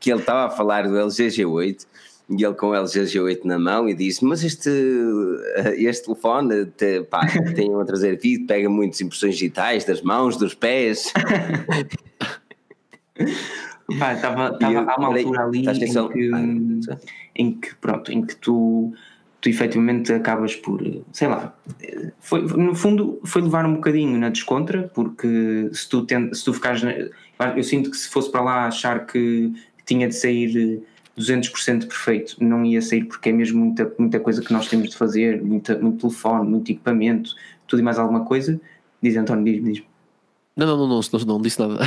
que 0.00 0.10
ele 0.10 0.18
estava 0.18 0.46
a 0.46 0.50
falar 0.50 0.88
do 0.88 0.98
LG 0.98 1.28
G8 1.28 1.86
e 2.30 2.44
ele 2.44 2.54
com 2.54 2.68
o 2.68 2.74
LG 2.74 3.02
G8 3.04 3.40
na 3.44 3.58
mão 3.58 3.88
e 3.88 3.94
disse 3.94 4.24
mas 4.24 4.44
este, 4.44 4.70
este 5.76 6.04
telefone 6.04 6.66
te, 6.66 7.02
pá, 7.02 7.26
tem 7.56 7.74
a 7.74 7.84
trazer 7.84 8.18
vídeo, 8.20 8.46
pega 8.46 8.68
muitas 8.70 9.00
impressões 9.00 9.34
digitais 9.34 9.84
das 9.84 10.00
mãos, 10.00 10.36
dos 10.36 10.54
pés. 10.54 11.12
Pá, 13.98 14.12
eu- 14.12 14.16
estava, 14.16 14.56
há 14.62 14.96
uma 14.96 15.08
peraí, 15.08 15.24
altura 15.24 15.44
ali 15.44 15.58
em 15.66 16.08
que, 16.08 16.30
Ah, 16.32 16.98
em 17.34 17.52
que, 17.52 17.74
pronto, 17.76 18.12
em 18.12 18.22
que 18.22 18.36
tu, 18.36 18.92
tu 19.40 19.48
efetivamente 19.48 20.12
acabas 20.12 20.54
por, 20.54 20.80
sei 21.12 21.28
lá, 21.28 21.54
foi, 22.20 22.42
no 22.42 22.74
fundo 22.74 23.20
foi 23.24 23.42
levar 23.42 23.66
um 23.66 23.74
bocadinho 23.74 24.16
na 24.18 24.28
descontra, 24.28 24.90
porque 24.94 25.68
se 25.72 25.88
tu, 25.88 26.04
tent, 26.06 26.32
se 26.34 26.44
tu 26.44 26.54
ficares, 26.54 26.82
eu 27.56 27.62
sinto 27.64 27.90
que 27.90 27.96
se 27.96 28.08
fosse 28.08 28.30
para 28.30 28.42
lá 28.42 28.66
achar 28.66 29.06
que 29.06 29.52
tinha 29.84 30.06
de 30.06 30.14
sair 30.14 30.80
200% 31.18 31.86
perfeito, 31.86 32.36
não 32.40 32.64
ia 32.64 32.80
sair 32.80 33.04
porque 33.04 33.28
é 33.28 33.32
mesmo 33.32 33.64
muita, 33.64 33.92
muita 33.98 34.20
coisa 34.20 34.42
que 34.42 34.52
nós 34.52 34.68
temos 34.68 34.90
de 34.90 34.96
fazer, 34.96 35.42
muita, 35.42 35.78
muito 35.78 36.00
telefone, 36.00 36.48
muito 36.48 36.70
equipamento, 36.70 37.34
tudo 37.66 37.80
e 37.80 37.82
mais 37.82 37.98
alguma 37.98 38.24
coisa. 38.24 38.60
Diz 39.02 39.16
António, 39.16 39.44
diz-me, 39.44 39.72
diz 39.72 39.82
Não, 40.56 40.66
não, 40.66 40.76
não, 40.76 40.88
não, 40.88 41.00
não, 41.00 41.26
não 41.26 41.40
disse 41.40 41.60
nada. 41.60 41.78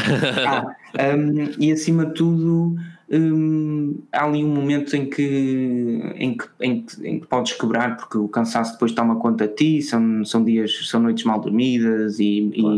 ah, 0.48 0.76
um, 1.16 1.52
e 1.60 1.72
acima 1.72 2.06
de 2.06 2.14
tudo, 2.14 2.76
um, 3.10 4.02
há 4.12 4.26
ali 4.26 4.44
um 4.44 4.54
momento 4.54 4.96
em 4.96 5.10
que, 5.10 6.14
em, 6.16 6.38
que, 6.38 6.46
em, 6.62 6.82
que, 6.82 7.08
em 7.08 7.20
que 7.20 7.28
podes 7.28 7.54
quebrar, 7.54 7.98
porque 7.98 8.18
o 8.18 8.28
cansaço 8.28 8.74
depois 8.74 8.92
toma 8.92 9.18
conta 9.18 9.48
de 9.48 9.56
ti, 9.56 9.82
são, 9.82 10.24
são 10.26 10.44
dias, 10.44 10.88
são 10.88 11.02
noites 11.02 11.24
mal 11.24 11.40
dormidas 11.40 12.20
e, 12.20 12.52
Claro. 12.60 12.76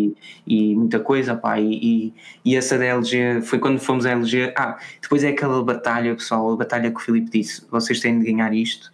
e, 0.48 0.72
e 0.72 0.76
muita 0.76 1.00
coisa, 1.00 1.36
pá, 1.36 1.60
e, 1.60 1.74
e, 1.74 2.14
e 2.44 2.56
essa 2.56 2.78
da 2.78 2.86
LG, 2.86 3.42
foi 3.44 3.60
quando 3.60 3.80
fomos 3.80 4.06
à 4.06 4.12
LG, 4.12 4.54
ah, 4.58 4.78
depois 5.02 5.24
é 5.24 5.30
aquela 5.30 5.64
batalha, 5.64 6.14
pessoal, 6.16 6.52
a 6.54 6.56
batalha 6.56 6.90
que 6.92 6.98
o 6.98 7.00
Filipe 7.00 7.30
disse, 7.32 7.64
vocês 7.70 8.00
têm 8.00 8.20
de 8.20 8.26
ganhar 8.26 8.54
isto, 8.54 8.92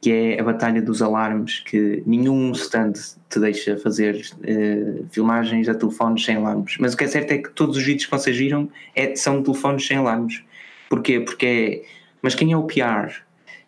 que 0.00 0.12
é 0.12 0.40
a 0.40 0.44
batalha 0.44 0.80
dos 0.82 1.00
alarmes, 1.02 1.60
que 1.60 2.02
nenhum 2.06 2.52
stand 2.52 2.92
te 3.28 3.40
deixa 3.40 3.76
fazer 3.76 4.24
eh, 4.44 5.02
filmagens 5.10 5.68
a 5.68 5.74
telefones 5.74 6.24
sem 6.24 6.36
alarmes. 6.36 6.76
Mas 6.78 6.94
o 6.94 6.96
que 6.96 7.04
é 7.04 7.08
certo 7.08 7.32
é 7.32 7.38
que 7.38 7.50
todos 7.50 7.76
os 7.76 7.82
vídeos 7.82 8.04
que 8.04 8.10
vocês 8.10 8.36
viram 8.36 8.68
é, 8.94 9.16
são 9.16 9.42
telefones 9.42 9.86
sem 9.86 9.96
alarmes. 9.96 10.44
Porquê? 10.88 11.20
Porque 11.20 11.46
é. 11.46 11.82
Mas 12.22 12.34
quem 12.34 12.52
é 12.52 12.56
o 12.56 12.64
PR? 12.64 13.24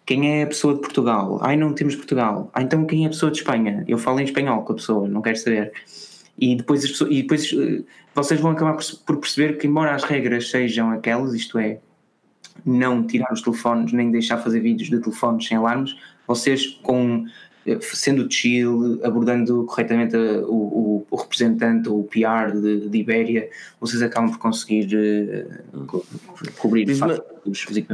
Quem 0.07 0.41
é 0.41 0.43
a 0.43 0.47
pessoa 0.47 0.75
de 0.75 0.81
Portugal? 0.81 1.39
Ai, 1.43 1.57
não 1.57 1.75
temos 1.75 1.95
Portugal. 1.95 2.51
Ah, 2.55 2.63
então 2.63 2.87
quem 2.87 3.05
é 3.05 3.07
a 3.07 3.11
pessoa 3.11 3.31
de 3.31 3.39
Espanha? 3.39 3.85
Eu 3.87 3.99
falo 3.99 4.21
em 4.21 4.25
espanhol 4.25 4.63
com 4.63 4.73
a 4.73 4.77
pessoa, 4.77 5.07
não 5.07 5.21
quero 5.21 5.37
saber. 5.37 5.73
E 6.39 6.57
depois, 6.57 6.85
as 6.85 6.91
pessoas, 6.91 7.11
e 7.11 7.23
depois 7.23 7.53
eh, 7.53 7.83
vocês 8.15 8.41
vão 8.41 8.53
acabar 8.53 8.75
por, 8.75 8.85
por 9.05 9.17
perceber 9.19 9.59
que, 9.59 9.67
embora 9.67 9.95
as 9.95 10.05
regras 10.05 10.51
sejam 10.51 10.91
aquelas, 10.93 11.35
isto 11.35 11.59
é, 11.59 11.81
não 12.65 13.07
tirar 13.07 13.33
os 13.33 13.43
telefones 13.43 13.93
nem 13.93 14.11
deixar 14.11 14.39
fazer 14.39 14.61
vídeos 14.61 14.89
de 14.89 15.01
telefones 15.01 15.47
sem 15.47 15.57
alarmes, 15.57 15.97
vocês 16.27 16.67
com 16.83 17.27
sendo 17.81 18.31
chill, 18.31 19.01
abordando 19.03 19.65
corretamente 19.65 20.17
o, 20.17 20.53
o, 20.53 21.07
o 21.11 21.17
representante, 21.17 21.89
o 21.89 22.05
PR 22.05 22.53
de, 22.53 22.89
de 22.89 22.99
Ibéria, 22.99 23.49
vocês 23.81 24.03
acabam 24.03 24.31
por 24.31 24.39
conseguir 24.39 24.89
uh, 25.75 25.85
co 25.87 26.05
cobrir 26.59 26.85
diz-me, 26.85 27.21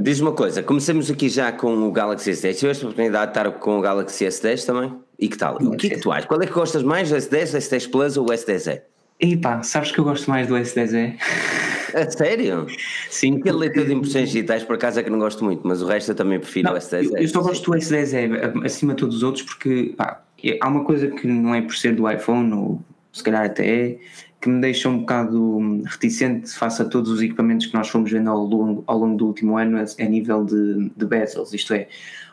diz 0.02 0.20
uma 0.20 0.32
coisa, 0.32 0.62
começamos 0.62 1.10
aqui 1.10 1.28
já 1.28 1.52
com 1.52 1.88
o 1.88 1.92
Galaxy 1.92 2.30
S10. 2.30 2.58
Tiveste 2.58 2.84
a 2.84 2.88
oportunidade 2.88 3.32
de 3.32 3.38
estar 3.38 3.50
com 3.52 3.78
o 3.78 3.80
Galaxy 3.80 4.24
S10 4.24 4.64
também? 4.64 4.92
E 5.18 5.28
que 5.28 5.36
tal? 5.36 5.56
O 5.56 5.76
que 5.76 5.88
é 5.88 5.90
que 5.90 6.00
tu 6.00 6.10
achas? 6.10 6.26
Qual 6.26 6.40
é 6.42 6.46
que 6.46 6.52
gostas 6.52 6.82
mais, 6.82 7.10
o 7.12 7.14
S10, 7.14 7.54
o 7.54 7.58
S10 7.58 7.90
Plus 7.90 8.16
ou 8.16 8.26
o 8.26 8.28
S10e? 8.30 8.82
E 9.20 9.36
pá, 9.36 9.62
sabes 9.62 9.92
que 9.92 9.98
eu 9.98 10.04
gosto 10.04 10.28
mais 10.28 10.48
do 10.48 10.54
S10e? 10.54 11.16
A 11.94 12.10
sério? 12.10 12.66
Sim. 13.08 13.38
Aquele 13.38 13.56
leitor 13.56 13.86
de 13.86 13.94
impressões 13.94 14.30
digitais, 14.30 14.64
por 14.64 14.74
acaso, 14.76 15.00
é 15.00 15.02
que 15.02 15.10
não 15.10 15.18
gosto 15.18 15.44
muito, 15.44 15.66
mas 15.66 15.80
o 15.80 15.86
resto 15.86 16.10
eu 16.10 16.14
também 16.14 16.38
prefiro 16.40 16.68
não, 16.68 16.74
o 16.74 16.78
S10. 16.78 17.04
Eu, 17.04 17.16
eu 17.18 17.28
só 17.28 17.40
gosto 17.40 17.70
do 17.70 17.76
S10 17.76 18.64
acima 18.64 18.94
de 18.94 19.00
todos 19.00 19.16
os 19.16 19.22
outros 19.22 19.44
porque 19.44 19.94
pá, 19.96 20.22
é, 20.42 20.58
há 20.60 20.68
uma 20.68 20.84
coisa 20.84 21.08
que 21.08 21.26
não 21.26 21.54
é 21.54 21.62
por 21.62 21.76
ser 21.76 21.94
do 21.94 22.10
iPhone, 22.10 22.52
ou 22.52 22.82
se 23.12 23.22
calhar 23.22 23.44
até 23.46 23.66
é, 23.66 23.98
que 24.40 24.48
me 24.48 24.60
deixa 24.60 24.88
um 24.88 24.98
bocado 24.98 25.82
reticente 25.86 26.50
face 26.50 26.82
a 26.82 26.84
todos 26.84 27.10
os 27.10 27.22
equipamentos 27.22 27.66
que 27.66 27.74
nós 27.74 27.88
fomos 27.88 28.10
vendo 28.10 28.28
ao 28.28 28.44
longo, 28.44 28.84
ao 28.86 28.98
longo 28.98 29.16
do 29.16 29.26
último 29.26 29.56
ano 29.56 29.78
a, 29.78 30.02
a 30.02 30.06
nível 30.06 30.44
de, 30.44 30.90
de 30.94 31.06
bezels. 31.06 31.54
Isto 31.54 31.74
é, 31.74 31.88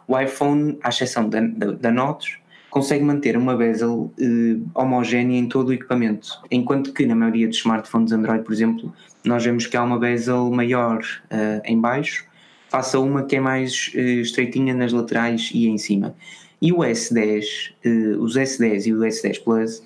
o 0.07 0.19
iPhone, 0.19 0.77
à 0.83 0.89
exceção 0.89 1.29
da, 1.29 1.39
da, 1.39 1.71
da 1.71 1.91
Notes, 1.91 2.40
consegue 2.71 3.03
manter 3.03 3.37
uma 3.37 3.55
bezel 3.55 4.11
eh, 4.17 4.57
homogénea 4.73 5.37
em 5.37 5.47
todo 5.47 5.69
o 5.69 5.73
equipamento, 5.73 6.41
enquanto 6.49 6.93
que 6.93 7.05
na 7.05 7.13
maioria 7.13 7.47
dos 7.47 7.57
smartphones 7.57 8.13
Android, 8.13 8.43
por 8.43 8.53
exemplo, 8.53 8.91
nós 9.23 9.43
vemos 9.43 9.67
que 9.67 9.75
há 9.77 9.83
uma 9.83 9.99
bezel 9.99 10.49
maior 10.49 10.99
uh, 10.99 11.61
em 11.65 11.79
baixo, 11.79 12.25
face 12.69 12.95
a 12.95 12.99
uma 12.99 13.23
que 13.23 13.35
é 13.35 13.39
mais 13.39 13.91
uh, 13.93 13.99
estreitinha 13.99 14.73
nas 14.73 14.93
laterais 14.93 15.51
e 15.53 15.67
em 15.67 15.77
cima. 15.77 16.15
E 16.61 16.71
o 16.71 16.77
S10, 16.77 17.73
uh, 17.85 18.21
os 18.21 18.35
S10 18.35 18.87
e 18.87 18.93
o 18.93 18.99
S10 18.99 19.43
Plus, 19.43 19.83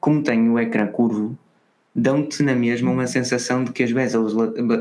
como 0.00 0.22
tem 0.22 0.50
o 0.50 0.58
ecrã 0.58 0.86
curvo, 0.88 1.38
dão-te 1.94 2.42
na 2.42 2.54
mesma 2.54 2.90
uma 2.90 3.06
sensação 3.06 3.64
de 3.64 3.72
que 3.72 3.82
as 3.82 3.92
bezels 3.92 4.34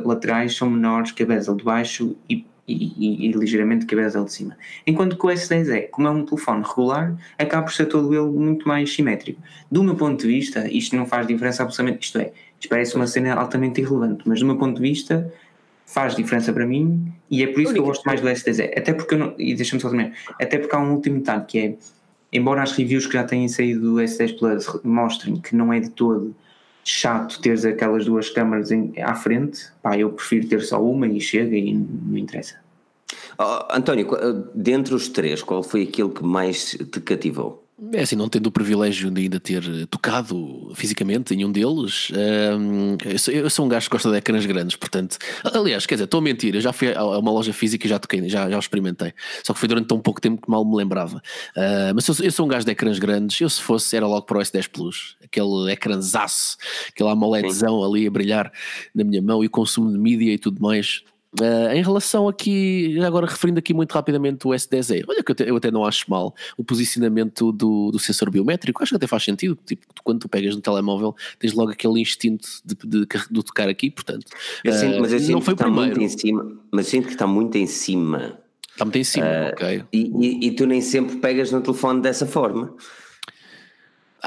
laterais 0.03 0.55
são 0.57 0.69
menores 0.69 1.11
que 1.11 1.23
a 1.23 1.25
bezel 1.25 1.55
de 1.55 1.63
baixo 1.63 2.15
e 2.27 2.45
e, 2.67 2.93
e, 2.97 3.27
e, 3.27 3.31
ligeiramente 3.31 3.85
que 3.85 3.93
a 3.93 3.97
bezel 3.97 4.25
de 4.25 4.33
cima. 4.33 4.57
Enquanto 4.87 5.17
que 5.17 5.25
o 5.25 5.29
S10 5.29 5.69
é, 5.69 5.81
como 5.81 6.07
é 6.07 6.11
um 6.11 6.25
telefone 6.25 6.63
regular, 6.67 7.15
acaba 7.37 7.63
por 7.63 7.73
ser 7.73 7.85
todo 7.85 8.13
ele 8.13 8.37
muito 8.37 8.67
mais 8.67 8.93
simétrico. 8.93 9.41
Do 9.69 9.83
meu 9.83 9.95
ponto 9.95 10.21
de 10.21 10.27
vista, 10.27 10.67
isto 10.67 10.95
não 10.95 11.05
faz 11.05 11.27
diferença 11.27 11.63
absolutamente, 11.63 12.05
isto 12.05 12.17
é, 12.17 12.31
isto 12.59 12.69
parece 12.69 12.95
uma 12.95 13.07
cena 13.07 13.35
altamente 13.35 13.81
irrelevante, 13.81 14.23
mas 14.25 14.39
do 14.39 14.45
meu 14.45 14.57
ponto 14.57 14.77
de 14.77 14.81
vista 14.81 15.31
faz 15.85 16.15
diferença 16.15 16.51
para 16.51 16.65
mim 16.65 17.13
e 17.29 17.43
é 17.43 17.47
por 17.47 17.61
isso 17.61 17.71
que 17.71 17.79
eu 17.79 17.83
gosto 17.83 18.03
mais 18.03 18.19
do 18.19 18.27
S10. 18.27 18.77
Até 18.77 18.93
porque 18.93 19.15
não, 19.15 19.35
e 19.37 19.53
deixa-me 19.53 19.81
só 19.81 19.89
terminar, 19.89 20.13
até 20.41 20.57
porque 20.57 20.75
há 20.75 20.79
um 20.79 20.93
último 20.93 21.19
detalhe 21.19 21.45
que 21.47 21.59
é, 21.59 21.75
embora 22.33 22.63
as 22.63 22.71
reviews 22.71 23.05
que 23.05 23.13
já 23.13 23.23
têm 23.23 23.47
saído 23.47 23.81
do 23.81 23.95
S10 23.97 24.37
Plus 24.39 24.83
mostrem 24.83 25.35
que 25.37 25.55
não 25.55 25.71
é 25.71 25.79
de 25.79 25.89
todo 25.91 26.35
chato 26.85 27.41
teres 27.41 27.65
aquelas 27.65 28.05
duas 28.05 28.29
câmaras 28.29 28.71
em, 28.71 28.93
à 29.01 29.15
frente, 29.15 29.67
pá, 29.81 29.97
eu 29.97 30.11
prefiro 30.11 30.47
ter 30.47 30.61
só 30.61 30.81
uma 30.81 31.07
e 31.07 31.19
chega 31.19 31.55
e 31.55 31.73
não 31.73 32.17
interessa. 32.17 32.63
Oh, 33.37 33.75
António, 33.75 34.07
dentre 34.53 34.93
os 34.93 35.09
três, 35.09 35.41
qual 35.41 35.63
foi 35.63 35.83
aquele 35.83 36.09
que 36.09 36.23
mais 36.23 36.71
te 36.71 37.01
cativou? 37.01 37.64
É 37.93 38.01
assim, 38.01 38.15
não 38.15 38.29
tendo 38.29 38.47
o 38.47 38.51
privilégio 38.51 39.11
de 39.11 39.23
ainda 39.23 39.37
ter 39.37 39.61
tocado 39.87 40.71
fisicamente 40.75 41.33
em 41.33 41.43
um 41.43 41.51
deles, 41.51 42.09
hum, 42.57 42.95
eu, 43.03 43.19
sou, 43.19 43.33
eu, 43.33 43.49
sou, 43.49 43.65
um 43.65 43.67
gajo 43.67 43.87
que 43.87 43.91
gosta 43.91 44.09
de 44.09 44.17
ecrãs 44.17 44.45
grandes, 44.45 44.77
portanto, 44.77 45.17
aliás, 45.43 45.85
quer 45.85 45.95
dizer, 45.95 46.05
estou 46.05 46.19
a 46.19 46.21
mentir, 46.21 46.55
eu 46.55 46.61
já 46.61 46.71
fui 46.71 46.93
a 46.93 47.03
uma 47.03 47.31
loja 47.31 47.51
física 47.51 47.85
e 47.85 47.89
já 47.89 47.99
toquei, 47.99 48.29
já, 48.29 48.49
já 48.49 48.57
experimentei, 48.57 49.13
só 49.43 49.51
que 49.51 49.59
foi 49.59 49.67
durante 49.67 49.87
tão 49.87 49.99
pouco 49.99 50.21
tempo 50.21 50.41
que 50.41 50.49
mal 50.49 50.63
me 50.63 50.73
lembrava. 50.73 51.17
Uh, 51.17 51.93
mas 51.93 52.07
eu, 52.07 52.15
eu, 52.23 52.31
sou 52.31 52.45
um 52.45 52.49
gajo 52.49 52.65
de 52.65 52.71
ecrãs 52.71 52.97
grandes, 52.97 53.41
eu 53.41 53.49
se 53.49 53.61
fosse 53.61 53.93
era 53.93 54.07
logo 54.07 54.25
para 54.25 54.37
o 54.37 54.41
S10 54.41 54.69
Plus, 54.69 55.17
aquele 55.21 55.69
ecrãzaço, 55.69 56.55
aquele 56.87 57.09
AMOLEDzão 57.09 57.83
ali 57.83 58.07
a 58.07 58.11
brilhar 58.11 58.53
na 58.93 59.03
minha 59.03 59.21
mão 59.21 59.43
e 59.43 59.47
o 59.47 59.49
consumo 59.49 59.91
de 59.91 59.97
mídia 59.97 60.31
e 60.31 60.37
tudo 60.37 60.61
mais 60.61 61.03
Uh, 61.41 61.73
em 61.73 61.83
relação 61.83 62.29
aqui, 62.29 62.97
agora 63.01 63.25
referindo 63.27 63.59
aqui 63.59 63.73
muito 63.73 63.91
rapidamente 63.91 64.47
o 64.47 64.51
S10e, 64.51 65.03
olha 65.05 65.21
que 65.21 65.31
eu, 65.31 65.35
te, 65.35 65.43
eu 65.43 65.55
até 65.57 65.69
não 65.69 65.83
acho 65.83 66.09
mal 66.09 66.33
o 66.57 66.63
posicionamento 66.63 67.51
do, 67.51 67.91
do, 67.91 67.99
sensor 67.99 68.29
biométrico, 68.29 68.81
acho 68.81 68.91
que 68.91 68.95
até 68.95 69.05
faz 69.05 69.23
sentido, 69.23 69.57
tipo, 69.65 69.85
quando 70.01 70.19
tu 70.19 70.29
pegas 70.29 70.55
no 70.55 70.61
telemóvel 70.61 71.13
tens 71.37 71.51
logo 71.51 71.71
aquele 71.71 71.99
instinto 71.99 72.47
de, 72.63 72.75
de, 72.75 73.05
de 73.05 73.43
tocar 73.43 73.67
aqui, 73.67 73.91
portanto, 73.91 74.25
eu 74.63 74.71
sinto, 74.71 75.01
mas 75.01 75.11
eu 75.11 75.19
sinto 75.19 75.31
não 75.33 75.41
foi 75.41 75.55
que 75.55 75.61
está 75.61 75.65
primeiro. 75.65 75.99
muito 75.99 76.13
em 76.13 76.17
cima, 76.17 76.57
mas 76.71 76.87
sinto 76.87 77.07
que 77.07 77.13
está 77.13 77.27
muito 77.27 77.57
em 77.57 77.67
cima. 77.67 78.39
Está 78.71 78.85
muito 78.85 78.97
em 78.97 79.03
cima, 79.03 79.25
uh, 79.25 79.49
ok. 79.53 79.83
E, 79.91 80.11
e, 80.19 80.47
e 80.47 80.51
tu 80.51 80.65
nem 80.65 80.79
sempre 80.79 81.17
pegas 81.17 81.51
no 81.51 81.61
telefone 81.61 82.01
dessa 82.01 82.25
forma. 82.25 82.73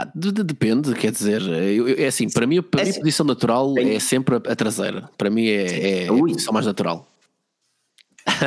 Ah, 0.00 0.06
depende, 0.14 0.94
quer 0.94 1.10
dizer, 1.10 1.42
eu, 1.42 1.88
eu, 1.88 2.04
é 2.04 2.06
assim, 2.06 2.30
para 2.30 2.46
mim, 2.46 2.62
para 2.62 2.82
é 2.82 2.84
mim 2.84 2.88
a 2.88 2.92
assim, 2.92 3.00
posição 3.00 3.26
natural 3.26 3.74
é 3.76 3.98
sempre 3.98 4.36
a, 4.36 4.52
a 4.52 4.54
traseira. 4.54 5.10
Para 5.18 5.28
mim 5.28 5.44
é, 5.48 6.04
é 6.04 6.08
a 6.08 6.12
posição 6.12 6.52
mais 6.52 6.66
natural. 6.66 7.10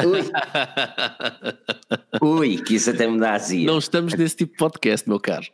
Ui. 0.06 0.22
Ui, 2.22 2.58
que 2.58 2.76
isso 2.76 2.90
até 2.90 3.08
me 3.08 3.20
dá 3.20 3.34
azia. 3.34 3.66
Não 3.66 3.78
estamos 3.78 4.14
nesse 4.14 4.36
tipo 4.36 4.54
de 4.54 4.58
podcast, 4.58 5.08
meu 5.08 5.20
caro. 5.20 5.46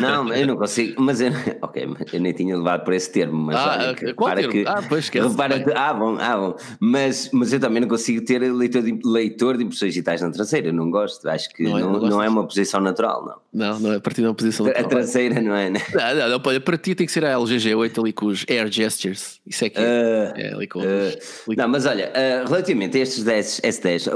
Não, 0.00 0.32
eu 0.32 0.46
não 0.46 0.56
consigo, 0.56 1.00
mas 1.02 1.20
eu, 1.20 1.30
ok, 1.62 1.88
eu 2.12 2.20
nem 2.20 2.32
tinha 2.32 2.56
levado 2.56 2.84
por 2.84 2.94
esse 2.94 3.10
termo, 3.10 3.36
mas 3.36 3.56
ah, 3.56 3.94
olha, 3.98 4.14
qual 4.14 4.34
termo? 4.34 4.52
Que, 4.52 4.64
ah, 4.66 4.82
pois 4.88 5.04
esquece. 5.04 5.28
Repara 5.28 5.60
que, 5.60 5.72
ah, 5.72 5.92
bom, 5.92 6.16
ah, 6.18 6.36
bom, 6.36 6.56
mas, 6.80 7.30
mas 7.32 7.52
eu 7.52 7.60
também 7.60 7.80
não 7.80 7.88
consigo 7.88 8.24
ter 8.24 8.38
leitor 8.38 8.82
de, 8.82 8.98
leitor 9.04 9.56
de 9.56 9.64
impressões 9.64 9.92
digitais 9.92 10.20
na 10.20 10.30
traseira, 10.30 10.68
eu 10.68 10.72
não 10.72 10.90
gosto, 10.90 11.28
acho 11.28 11.50
que 11.50 11.64
não, 11.64 11.78
é, 11.78 11.82
não, 11.82 12.00
não, 12.00 12.22
é 12.22 12.28
uma 12.28 12.46
posição 12.46 12.80
natural, 12.80 13.24
não. 13.24 13.44
Não, 13.52 13.78
não 13.78 13.92
é 13.92 13.96
a 13.96 14.00
partir 14.00 14.22
de 14.22 14.26
uma 14.28 14.34
posição 14.34 14.66
natural. 14.66 14.86
A 14.86 14.88
traseira 14.88 15.40
não 15.40 15.54
é, 15.54 15.70
né? 15.70 15.80
Não, 15.94 16.14
não, 16.14 16.28
não, 16.30 16.40
para 16.40 16.76
ti 16.76 16.94
tem 16.94 17.06
que 17.06 17.12
ser 17.12 17.24
a 17.24 17.34
LGG8 17.34 17.98
ali 17.98 18.12
com 18.12 18.26
os 18.26 18.44
Air 18.48 18.70
Gestures, 18.70 19.40
isso 19.46 19.64
é 19.64 19.70
que 19.70 19.78
é, 19.78 19.82
uh, 19.82 20.40
é 20.40 20.54
ali 20.54 20.66
com 20.66 20.80
uh, 20.80 20.82
ali 20.82 21.56
Não, 21.56 21.68
mas 21.68 21.86
olha, 21.86 22.10
uh, 22.10 22.48
relativamente 22.48 22.98
a 22.98 23.00
estes 23.00 23.22
10, 23.22 23.60
S10, 23.62 24.12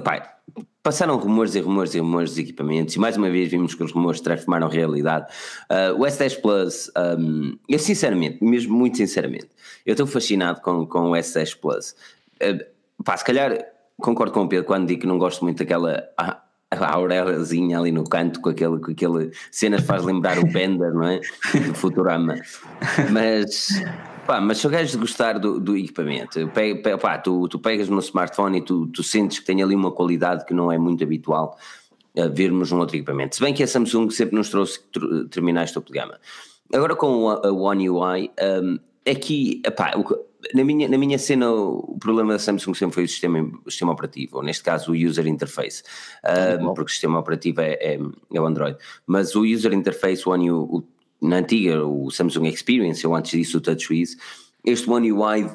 Opa, 0.00 0.34
passaram 0.82 1.14
rumores 1.18 1.54
e 1.54 1.60
rumores 1.60 1.94
e 1.94 1.98
rumores 1.98 2.34
de 2.34 2.40
equipamentos 2.40 2.96
e 2.96 2.98
mais 2.98 3.18
uma 3.18 3.28
vez 3.28 3.50
vimos 3.50 3.74
que 3.74 3.84
os 3.84 3.92
rumores 3.92 4.22
transformaram 4.22 4.66
realidade. 4.66 5.26
Uh, 5.70 6.00
o 6.00 6.06
S10 6.06 6.40
Plus, 6.40 6.90
um, 7.18 7.58
eu 7.68 7.78
sinceramente, 7.78 8.42
mesmo 8.42 8.74
muito 8.74 8.96
sinceramente, 8.96 9.48
eu 9.84 9.92
estou 9.92 10.06
fascinado 10.06 10.62
com, 10.62 10.86
com 10.86 11.10
o 11.10 11.12
S10 11.12 11.54
Plus. 11.60 11.94
Uh, 12.42 12.64
pá, 13.04 13.14
se 13.14 13.24
calhar 13.26 13.62
concordo 14.00 14.32
com 14.32 14.44
o 14.44 14.48
Pedro 14.48 14.64
quando 14.64 14.88
digo 14.88 15.02
que 15.02 15.06
não 15.06 15.18
gosto 15.18 15.44
muito 15.44 15.58
daquela 15.58 16.02
a, 16.16 16.40
Aurelazinha 16.70 17.78
ali 17.78 17.92
no 17.92 18.04
canto 18.04 18.40
com 18.40 18.48
aquele, 18.48 18.78
com 18.78 18.92
aquele 18.92 19.32
cena 19.50 19.82
faz 19.82 20.02
lembrar 20.02 20.38
o 20.38 20.46
Bender, 20.46 20.94
não 20.94 21.04
é? 21.04 21.20
Do 21.66 21.74
Futurama. 21.76 22.36
Mas 23.10 23.68
Pá, 24.26 24.40
mas 24.40 24.58
se 24.58 24.66
o 24.66 24.70
gajo 24.70 24.98
gostar 24.98 25.38
do, 25.38 25.58
do 25.58 25.76
equipamento, 25.76 26.46
pega, 26.48 26.98
pá, 26.98 27.18
tu, 27.18 27.48
tu 27.48 27.58
pegas 27.58 27.88
no 27.88 27.98
smartphone 28.00 28.58
e 28.58 28.60
tu, 28.60 28.86
tu 28.88 29.02
sentes 29.02 29.38
que 29.38 29.44
tem 29.44 29.62
ali 29.62 29.74
uma 29.74 29.90
qualidade 29.90 30.44
que 30.44 30.54
não 30.54 30.70
é 30.70 30.78
muito 30.78 31.02
habitual 31.02 31.58
a 32.16 32.28
vermos 32.28 32.72
um 32.72 32.78
outro 32.78 32.96
equipamento. 32.96 33.36
Se 33.36 33.42
bem 33.42 33.54
que 33.54 33.62
a 33.62 33.66
Samsung 33.66 34.10
sempre 34.10 34.36
nos 34.36 34.50
trouxe 34.50 34.80
terminais 35.30 35.72
topo 35.72 35.92
de 35.92 35.98
gama. 35.98 36.18
Agora 36.72 36.94
com 36.94 37.24
o 37.24 37.62
One 37.62 37.90
UI, 37.90 38.30
um, 38.62 38.78
aqui, 39.08 39.60
epá, 39.64 39.92
na, 40.54 40.64
minha, 40.64 40.88
na 40.88 40.98
minha 40.98 41.18
cena, 41.18 41.50
o 41.50 41.96
problema 41.98 42.32
da 42.32 42.38
Samsung 42.38 42.74
sempre 42.74 42.94
foi 42.94 43.04
o 43.04 43.08
sistema, 43.08 43.40
o 43.64 43.70
sistema 43.70 43.92
operativo, 43.92 44.38
ou 44.38 44.42
neste 44.42 44.62
caso 44.62 44.92
o 44.92 44.94
user 44.94 45.26
interface, 45.26 45.82
um, 46.60 46.74
porque 46.74 46.90
o 46.90 46.92
sistema 46.92 47.18
operativo 47.18 47.60
é, 47.60 47.72
é, 47.80 47.98
é, 48.32 48.40
o 48.40 48.46
Android. 48.46 48.76
Mas 49.06 49.34
o 49.34 49.42
user 49.42 49.72
interface, 49.72 50.28
o 50.28 50.32
One 50.32 50.50
UI, 50.50 50.82
na 51.20 51.36
antiga, 51.36 51.84
o 51.84 52.10
Samsung 52.10 52.46
Experience, 52.48 53.06
ou 53.06 53.14
antes 53.14 53.32
disso 53.32 53.58
o 53.58 53.60
TouchWiz, 53.60 54.16
este 54.64 54.88
One 54.88 55.12
UI 55.12 55.50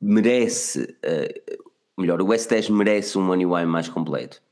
merece, 0.00 0.96
uh, 1.04 2.00
melhor, 2.00 2.20
o 2.20 2.26
S10 2.26 2.70
merece 2.70 3.18
um 3.18 3.30
One 3.30 3.46
UI 3.46 3.64
mais 3.64 3.88
completo. 3.88 4.42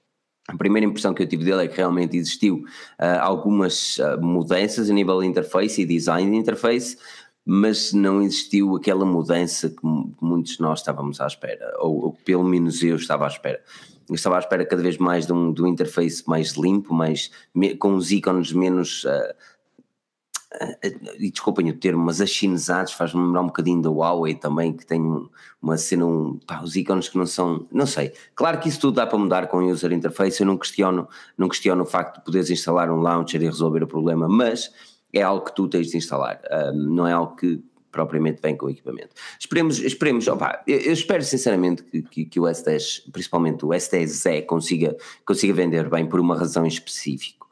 A 0.48 0.56
primeira 0.56 0.86
impressão 0.86 1.14
que 1.14 1.22
eu 1.22 1.26
tive 1.26 1.44
dele 1.44 1.64
é 1.64 1.68
que 1.68 1.76
realmente 1.76 2.16
existiu 2.16 2.64
uh, 3.00 3.20
algumas 3.20 3.98
uh, 3.98 4.20
mudanças 4.20 4.90
a 4.90 4.92
nível 4.92 5.20
de 5.20 5.26
interface 5.26 5.80
e 5.80 5.86
design 5.86 6.30
de 6.30 6.36
interface, 6.36 6.98
mas 7.46 7.92
não 7.92 8.22
existiu 8.22 8.76
aquela 8.76 9.04
mudança 9.04 9.70
que 9.70 9.80
muitos 10.20 10.56
de 10.56 10.60
nós 10.60 10.80
estávamos 10.80 11.20
à 11.20 11.26
espera, 11.26 11.74
ou, 11.78 12.06
ou 12.06 12.12
pelo 12.24 12.44
menos 12.44 12.82
eu 12.82 12.96
estava 12.96 13.24
à 13.24 13.28
espera. 13.28 13.62
Eu 14.08 14.14
estava 14.14 14.36
à 14.36 14.38
espera 14.38 14.66
cada 14.66 14.82
vez 14.82 14.98
mais 14.98 15.26
de 15.26 15.32
um, 15.32 15.50
de 15.50 15.62
um 15.62 15.66
interface 15.66 16.22
mais 16.26 16.52
limpo, 16.52 16.92
mais, 16.92 17.30
com 17.78 17.94
os 17.94 18.12
ícones 18.12 18.52
menos 18.52 19.04
uh, 19.04 19.34
e 21.18 21.30
desculpem 21.30 21.70
o 21.70 21.76
termo, 21.76 22.04
mas 22.04 22.20
achinizados 22.20 22.92
faz-me 22.92 23.20
lembrar 23.20 23.42
um 23.42 23.46
bocadinho 23.46 23.82
da 23.82 23.90
Huawei 23.90 24.34
também, 24.34 24.72
que 24.72 24.86
tem 24.86 25.00
uma 25.60 25.76
cena, 25.76 26.06
um, 26.06 26.38
pá, 26.46 26.62
os 26.62 26.76
ícones 26.76 27.08
que 27.08 27.18
não 27.18 27.26
são, 27.26 27.66
não 27.72 27.86
sei, 27.86 28.12
claro 28.34 28.58
que 28.58 28.68
isso 28.68 28.80
tudo 28.80 28.96
dá 28.96 29.06
para 29.06 29.18
mudar 29.18 29.46
com 29.48 29.58
o 29.58 29.70
user 29.70 29.92
interface, 29.92 30.40
eu 30.40 30.46
não 30.46 30.56
questiono, 30.56 31.08
não 31.36 31.48
questiono 31.48 31.82
o 31.82 31.86
facto 31.86 32.18
de 32.18 32.24
poderes 32.24 32.50
instalar 32.50 32.90
um 32.90 33.00
launcher 33.00 33.42
e 33.42 33.46
resolver 33.46 33.82
o 33.82 33.86
problema, 33.86 34.28
mas 34.28 34.70
é 35.12 35.22
algo 35.22 35.44
que 35.44 35.54
tu 35.54 35.68
tens 35.68 35.88
de 35.88 35.96
instalar, 35.96 36.40
um, 36.72 36.94
não 36.94 37.06
é 37.06 37.12
algo 37.12 37.34
que 37.36 37.62
propriamente 37.90 38.42
vem 38.42 38.56
com 38.56 38.66
o 38.66 38.70
equipamento. 38.70 39.10
Esperemos, 39.38 39.78
esperemos, 39.78 40.26
eu, 40.26 40.36
eu 40.66 40.92
espero 40.92 41.22
sinceramente 41.22 41.84
que, 41.84 42.02
que, 42.02 42.24
que, 42.24 42.40
o 42.40 42.42
S10, 42.42 43.10
principalmente 43.12 43.64
o 43.64 43.68
S10Z, 43.68 44.46
consiga, 44.46 44.96
consiga 45.24 45.54
vender 45.54 45.88
bem 45.88 46.04
por 46.04 46.18
uma 46.18 46.36
razão 46.36 46.64
em 46.64 46.68
específico 46.68 47.43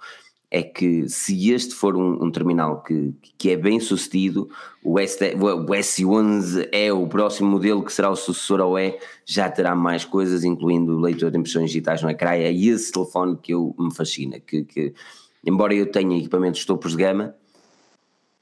é 0.55 0.63
que 0.63 1.09
se 1.09 1.51
este 1.51 1.75
for 1.75 1.97
um, 1.97 2.23
um 2.23 2.31
terminal 2.31 2.83
que, 2.83 3.15
que 3.39 3.51
é 3.51 3.57
bem 3.57 3.81
sucedido, 3.81 4.51
o, 4.85 4.99
S, 4.99 5.19
o 5.35 5.73
S11 5.73 6.69
é 6.71 6.93
o 6.93 7.07
próximo 7.07 7.51
modelo 7.51 7.83
que 7.83 7.91
será 7.91 8.11
o 8.11 8.17
sucessor 8.17 8.61
ao 8.61 8.79
E, 8.79 8.99
já 9.25 9.51
terá 9.51 9.75
mais 9.75 10.05
coisas, 10.05 10.45
incluindo 10.45 11.01
leitor 11.01 11.31
de 11.31 11.39
impressões 11.39 11.71
digitais 11.71 12.03
no 12.03 12.11
ecrã, 12.11 12.33
é 12.33 12.53
esse 12.53 12.93
telefone 12.93 13.39
que 13.43 13.55
eu 13.55 13.75
me 13.79 13.95
fascina, 13.95 14.39
que, 14.41 14.63
que 14.65 14.93
embora 15.43 15.73
eu 15.75 15.91
tenha 15.91 16.19
equipamentos 16.19 16.67
topos 16.67 16.93
de 16.93 16.99
gama, 16.99 17.35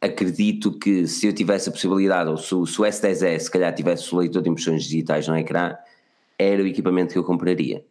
acredito 0.01 0.77
que 0.81 1.07
se 1.07 1.29
eu 1.29 1.33
tivesse 1.33 1.69
a 1.69 1.73
possibilidade, 1.73 2.29
ou 2.29 2.37
se, 2.37 2.49
se 2.49 2.81
o 2.81 2.85
S10e 2.85 3.39
se 3.39 3.49
calhar 3.49 3.73
tivesse 3.73 4.13
o 4.13 4.19
leitor 4.19 4.43
de 4.43 4.51
impressões 4.51 4.83
digitais 4.83 5.29
no 5.29 5.37
ecrã, 5.37 5.77
era 6.37 6.61
o 6.61 6.67
equipamento 6.67 7.13
que 7.13 7.19
eu 7.21 7.25
compraria, 7.25 7.85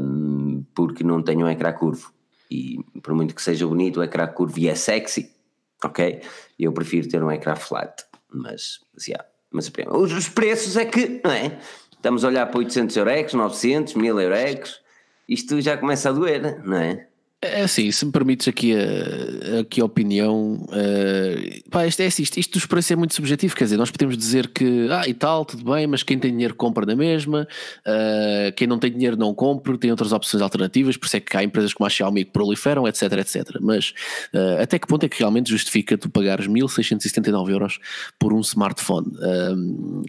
um, 0.00 0.64
porque 0.74 1.04
não 1.04 1.22
tenho 1.22 1.46
um 1.46 1.48
ecrã 1.48 1.72
curvo, 1.72 2.15
e 2.50 2.78
por 3.02 3.14
muito 3.14 3.34
que 3.34 3.42
seja 3.42 3.66
bonito, 3.66 4.00
o 4.00 4.02
ecrã 4.02 4.26
curvo 4.26 4.66
é 4.66 4.74
sexy, 4.74 5.34
ok? 5.82 6.20
Eu 6.58 6.72
prefiro 6.72 7.08
ter 7.08 7.22
um 7.22 7.30
ecrã 7.30 7.54
flat, 7.56 8.04
mas, 8.28 8.80
yeah, 9.06 9.24
mas 9.50 9.70
os 9.92 10.28
preços 10.28 10.76
é 10.76 10.84
que, 10.84 11.20
não 11.24 11.32
é? 11.32 11.58
Estamos 11.92 12.24
a 12.24 12.28
olhar 12.28 12.46
para 12.46 12.58
800 12.58 12.96
euros, 12.96 13.32
900, 13.32 13.94
1000 13.94 14.20
euros, 14.20 14.80
isto 15.28 15.60
já 15.60 15.76
começa 15.76 16.08
a 16.08 16.12
doer, 16.12 16.62
não 16.64 16.76
é? 16.76 17.08
É 17.46 17.62
assim, 17.62 17.90
se 17.90 18.04
me 18.04 18.12
permites 18.12 18.48
aqui 18.48 18.74
a, 18.74 19.60
aqui 19.60 19.80
a 19.80 19.84
opinião, 19.84 20.54
uh, 20.54 21.70
pá, 21.70 21.86
isto, 21.86 22.00
é 22.00 22.06
assim, 22.06 22.22
isto, 22.22 22.38
isto 22.38 22.52
dos 22.52 22.66
preços 22.66 22.90
é 22.90 22.96
muito 22.96 23.14
subjetivo, 23.14 23.54
quer 23.54 23.64
dizer, 23.64 23.76
nós 23.76 23.90
podemos 23.90 24.16
dizer 24.16 24.48
que, 24.48 24.88
ah, 24.90 25.06
e 25.06 25.14
tal, 25.14 25.44
tudo 25.44 25.64
bem, 25.72 25.86
mas 25.86 26.02
quem 26.02 26.18
tem 26.18 26.32
dinheiro 26.32 26.54
compra 26.54 26.84
na 26.84 26.96
mesma, 26.96 27.46
uh, 27.86 28.52
quem 28.56 28.66
não 28.66 28.78
tem 28.78 28.90
dinheiro 28.90 29.16
não 29.16 29.34
compra, 29.34 29.76
tem 29.78 29.90
outras 29.90 30.12
opções 30.12 30.42
alternativas, 30.42 30.96
por 30.96 31.06
isso 31.06 31.16
é 31.16 31.20
que 31.20 31.36
há 31.36 31.42
empresas 31.42 31.72
como 31.72 31.86
a 31.86 31.90
Xiaomi 31.90 32.24
que 32.24 32.32
proliferam, 32.32 32.86
etc, 32.86 33.12
etc. 33.12 33.58
Mas 33.60 33.92
uh, 34.34 34.62
até 34.62 34.78
que 34.78 34.86
ponto 34.86 35.04
é 35.04 35.08
que 35.08 35.18
realmente 35.18 35.50
justifica 35.50 35.96
tu 35.96 36.10
pagares 36.10 36.46
1679 36.46 37.52
euros 37.52 37.78
por 38.18 38.32
um 38.32 38.40
smartphone? 38.40 39.06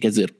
quer 0.00 0.08
dizer, 0.08 0.34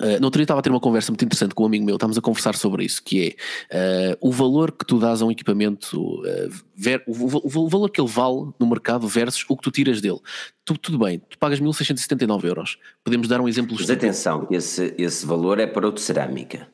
Uh, 0.00 0.18
no 0.18 0.26
outro 0.26 0.38
dia 0.38 0.44
estava 0.44 0.60
a 0.60 0.62
ter 0.62 0.70
uma 0.70 0.80
conversa 0.80 1.12
muito 1.12 1.24
interessante 1.24 1.54
com 1.54 1.62
um 1.62 1.66
amigo 1.66 1.84
meu, 1.84 1.94
estávamos 1.96 2.18
a 2.18 2.20
conversar 2.20 2.54
sobre 2.56 2.84
isso, 2.84 3.02
que 3.02 3.36
é 3.70 4.14
uh, 4.14 4.18
o 4.20 4.32
valor 4.32 4.72
que 4.72 4.84
tu 4.84 4.98
dás 4.98 5.22
a 5.22 5.26
um 5.26 5.30
equipamento, 5.30 6.20
uh, 6.20 6.50
ver, 6.74 7.02
o, 7.06 7.12
o, 7.12 7.40
o, 7.44 7.68
valor 7.68 7.90
que 7.90 8.00
ele 8.00 8.08
vale 8.08 8.52
no 8.58 8.66
mercado 8.66 9.06
versus 9.06 9.44
o 9.48 9.56
que 9.56 9.62
tu 9.62 9.70
tiras 9.70 10.00
dele. 10.00 10.18
Tu, 10.64 10.76
tudo 10.78 10.98
bem, 10.98 11.20
tu 11.28 11.38
pagas 11.38 11.60
1679 11.60 12.48
euros. 12.48 12.78
Podemos 13.04 13.28
dar 13.28 13.40
um 13.40 13.48
exemplo. 13.48 13.76
Mas 13.78 13.90
atenção, 13.90 14.48
esse, 14.50 14.94
esse 14.98 15.24
valor 15.24 15.60
é 15.60 15.66
para 15.66 15.88
o 15.88 15.92
de 15.92 16.00
cerâmica. 16.00 16.73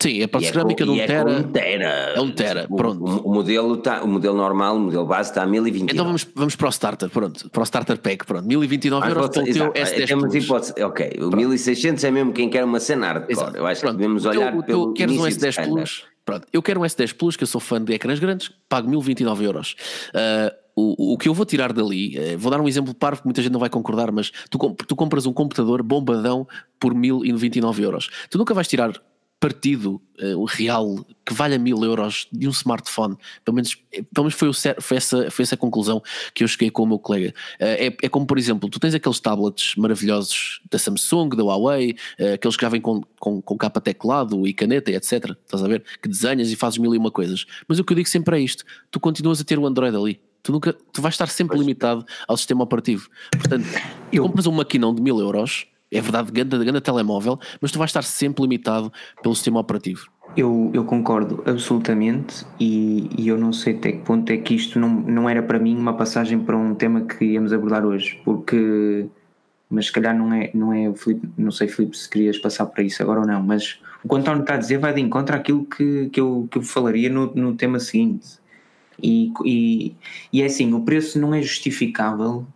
Sim, 0.00 0.20
é 0.20 0.26
para 0.26 0.40
a 0.40 0.42
cerâmica 0.42 0.82
é 0.82 0.86
de 0.86 0.92
um 0.92 0.96
é 0.96 1.06
tera. 1.06 1.30
É 1.30 1.36
um 1.38 1.42
tera. 1.42 1.84
É 2.14 2.20
um 2.20 2.30
tera, 2.30 2.68
pronto. 2.68 3.02
O, 3.02 3.30
o, 3.30 3.34
modelo 3.34 3.78
tá, 3.78 4.02
o 4.02 4.06
modelo 4.06 4.36
normal, 4.36 4.76
o 4.76 4.80
modelo 4.80 5.06
base 5.06 5.30
está 5.30 5.42
a 5.42 5.46
1029. 5.46 5.94
Então 5.94 6.04
vamos, 6.04 6.28
vamos 6.34 6.54
para 6.54 6.66
o 6.66 6.70
starter, 6.70 7.08
pronto, 7.08 7.48
para 7.48 7.60
o 7.60 7.64
starter 7.64 7.98
pack, 7.98 8.26
pronto, 8.26 8.46
1029 8.46 9.08
euros 9.08 9.28
para 9.30 9.42
o 9.42 9.44
teu 9.44 9.72
S10 9.72 10.20
Plus. 10.20 10.34
Hipótese, 10.34 10.82
ok, 10.82 11.06
o 11.14 11.18
pronto. 11.18 11.36
1600 11.36 12.04
é 12.04 12.10
mesmo 12.10 12.32
quem 12.32 12.50
quer 12.50 12.64
uma 12.64 12.78
cena 12.78 13.06
hardcore, 13.06 13.56
eu 13.56 13.66
acho 13.66 13.80
pronto. 13.80 13.94
que 13.94 13.98
devemos 13.98 14.26
olhar 14.26 14.54
o 14.54 14.62
pelo 14.62 14.92
queres 14.92 15.16
um 15.16 15.22
S10 15.22 15.64
Plus, 15.64 16.04
pronto, 16.26 16.46
eu 16.52 16.62
quero 16.62 16.80
um 16.80 16.84
S10 16.84 17.14
Plus, 17.14 17.36
que 17.36 17.44
eu 17.44 17.48
sou 17.48 17.60
fã 17.60 17.82
de 17.82 17.94
ecrãs 17.94 18.18
grandes, 18.18 18.52
pago 18.68 18.90
1029 18.90 19.44
euros. 19.46 19.76
Uh, 20.14 20.66
o, 20.78 21.14
o 21.14 21.18
que 21.18 21.26
eu 21.26 21.32
vou 21.32 21.46
tirar 21.46 21.72
dali, 21.72 22.18
uh, 22.18 22.38
vou 22.38 22.50
dar 22.50 22.60
um 22.60 22.68
exemplo 22.68 22.92
parvo 22.92 23.22
que 23.22 23.26
muita 23.26 23.40
gente 23.40 23.52
não 23.52 23.60
vai 23.60 23.70
concordar, 23.70 24.12
mas 24.12 24.30
tu, 24.50 24.58
tu 24.86 24.94
compras 24.94 25.24
um 25.24 25.32
computador 25.32 25.82
bombadão 25.82 26.46
por 26.78 26.94
1029 26.94 27.82
euros. 27.82 28.10
Tu 28.28 28.36
nunca 28.36 28.52
vais 28.52 28.68
tirar 28.68 28.92
partido 29.38 30.00
uh, 30.20 30.44
real 30.44 31.04
que 31.24 31.34
valha 31.34 31.58
mil 31.58 31.82
euros 31.84 32.26
de 32.32 32.48
um 32.48 32.50
smartphone, 32.50 33.16
pelo 33.44 33.54
menos, 33.54 33.74
pelo 34.14 34.24
menos 34.24 34.34
foi, 34.34 34.48
o, 34.48 34.52
foi, 34.80 34.96
essa, 34.96 35.30
foi 35.30 35.42
essa 35.42 35.56
conclusão 35.56 36.02
que 36.34 36.42
eu 36.42 36.48
cheguei 36.48 36.70
com 36.70 36.82
o 36.82 36.86
meu 36.86 36.98
colega. 36.98 37.34
Uh, 37.60 37.64
é, 37.64 37.96
é, 38.02 38.08
como, 38.08 38.26
por 38.26 38.38
exemplo, 38.38 38.68
tu 38.68 38.80
tens 38.80 38.94
aqueles 38.94 39.20
tablets 39.20 39.74
maravilhosos 39.76 40.60
da 40.70 40.78
Samsung, 40.78 41.30
da 41.30 41.44
Huawei, 41.44 41.96
uh, 42.18 42.34
aqueles 42.34 42.56
que 42.56 42.62
já 42.62 42.68
vêm 42.68 42.80
com, 42.80 43.02
com, 43.20 43.42
com 43.42 43.58
capa 43.58 43.80
teclado 43.80 44.46
e 44.46 44.54
caneta 44.54 44.90
e 44.90 44.94
etc. 44.94 45.36
Estás 45.44 45.62
a 45.62 45.68
ver? 45.68 45.84
Que 46.00 46.08
desenhas 46.08 46.50
e 46.50 46.56
fazes 46.56 46.78
mil 46.78 46.94
e 46.94 46.98
uma 46.98 47.10
coisas. 47.10 47.44
Mas 47.68 47.78
o 47.78 47.84
que 47.84 47.92
eu 47.92 47.96
digo 47.96 48.08
sempre 48.08 48.38
é 48.38 48.40
isto: 48.40 48.64
tu 48.90 48.98
continuas 48.98 49.40
a 49.40 49.44
ter 49.44 49.58
o 49.58 49.66
Android 49.66 49.96
ali. 49.96 50.20
Tu, 50.42 50.52
nunca, 50.52 50.72
tu 50.72 51.02
vais 51.02 51.12
estar 51.12 51.26
sempre 51.26 51.56
pois. 51.56 51.66
limitado 51.66 52.06
ao 52.26 52.36
sistema 52.36 52.62
operativo. 52.62 53.10
Portanto, 53.32 53.66
eu... 54.12 54.22
compras 54.22 54.46
um 54.46 54.52
maquinão 54.52 54.94
de 54.94 55.02
mil 55.02 55.18
euros 55.18 55.66
é 55.90 56.00
verdade, 56.00 56.30
ganda, 56.32 56.62
ganda 56.64 56.80
telemóvel, 56.80 57.38
mas 57.60 57.70
tu 57.70 57.78
vais 57.78 57.90
estar 57.90 58.02
sempre 58.02 58.42
limitado 58.42 58.92
pelo 59.22 59.34
sistema 59.34 59.60
operativo. 59.60 60.08
Eu, 60.36 60.70
eu 60.74 60.84
concordo 60.84 61.42
absolutamente 61.46 62.44
e, 62.60 63.08
e, 63.16 63.28
eu 63.28 63.38
não 63.38 63.52
sei 63.52 63.74
até 63.74 63.92
que 63.92 63.98
ponto 63.98 64.30
é 64.30 64.36
que 64.36 64.54
isto 64.54 64.78
não, 64.78 64.88
não 64.88 65.30
era 65.30 65.42
para 65.42 65.58
mim 65.58 65.76
uma 65.76 65.94
passagem 65.94 66.38
para 66.38 66.56
um 66.56 66.74
tema 66.74 67.02
que 67.02 67.24
íamos 67.24 67.52
abordar 67.52 67.86
hoje, 67.86 68.20
porque 68.24 69.06
mas 69.68 69.86
se 69.86 69.92
calhar 69.92 70.16
não 70.16 70.32
é, 70.32 70.50
não 70.54 70.72
é 70.72 70.92
Filipe, 70.94 71.28
não 71.36 71.50
sei 71.50 71.68
Filipe 71.68 71.96
se 71.96 72.08
querias 72.08 72.38
passar 72.38 72.66
para 72.66 72.82
isso 72.82 73.02
agora 73.02 73.20
ou 73.20 73.26
não, 73.26 73.42
mas 73.42 73.80
o 74.04 74.08
que 74.08 74.14
o 74.14 74.18
António 74.18 74.42
está 74.42 74.54
a 74.54 74.58
dizer 74.58 74.78
vai 74.78 74.92
de 74.92 75.00
encontro 75.00 75.34
àquilo 75.34 75.64
que, 75.64 76.08
que, 76.10 76.20
eu, 76.20 76.46
que 76.50 76.58
eu 76.58 76.62
falaria 76.62 77.10
no, 77.10 77.34
no 77.34 77.54
tema 77.56 77.80
seguinte. 77.80 78.38
E, 79.02 79.32
e, 79.44 79.96
e 80.32 80.42
é 80.42 80.46
assim, 80.46 80.72
o 80.72 80.80
preço 80.82 81.18
não 81.18 81.34
é 81.34 81.42
justificável 81.42 82.46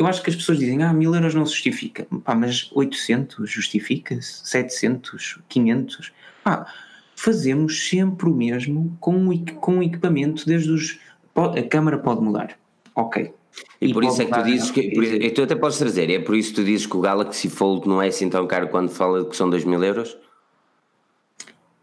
eu 0.00 0.06
acho 0.06 0.22
que 0.22 0.30
as 0.30 0.36
pessoas 0.36 0.58
dizem, 0.58 0.82
ah, 0.82 0.94
mil 0.94 1.14
euros 1.14 1.34
não 1.34 1.44
se 1.44 1.52
justifica. 1.52 2.06
Pá, 2.24 2.34
mas 2.34 2.70
800 2.72 3.50
justifica-se? 3.50 4.48
700? 4.48 5.40
500? 5.46 6.12
Pá, 6.42 6.66
fazemos 7.14 7.86
sempre 7.86 8.30
o 8.30 8.34
mesmo 8.34 8.96
com 8.98 9.28
o, 9.28 9.44
com 9.56 9.82
equipamento 9.82 10.46
desde 10.46 10.70
os... 10.70 10.98
A 11.34 11.62
câmara 11.62 11.98
pode 11.98 12.22
mudar. 12.22 12.58
Ok. 12.94 13.30
E, 13.78 13.90
e 13.90 13.92
por 13.92 14.02
isso 14.02 14.22
é 14.22 14.24
que 14.24 14.32
tu 14.32 14.42
dizes 14.42 14.70
que. 14.70 14.90
Por, 14.90 15.04
tu 15.34 15.42
até 15.42 15.54
podes 15.54 15.78
trazer, 15.78 16.10
é 16.10 16.18
por 16.18 16.34
isso 16.34 16.50
que 16.50 16.56
tu 16.56 16.64
dizes 16.64 16.86
que 16.86 16.96
o 16.96 17.00
Galaxy 17.00 17.50
Fold 17.50 17.86
não 17.86 18.00
é 18.00 18.08
assim 18.08 18.28
tão 18.30 18.46
caro 18.46 18.68
quando 18.68 18.88
fala 18.88 19.24
que 19.24 19.36
são 19.36 19.50
2 19.50 19.64
mil 19.64 19.82
euros? 19.82 20.16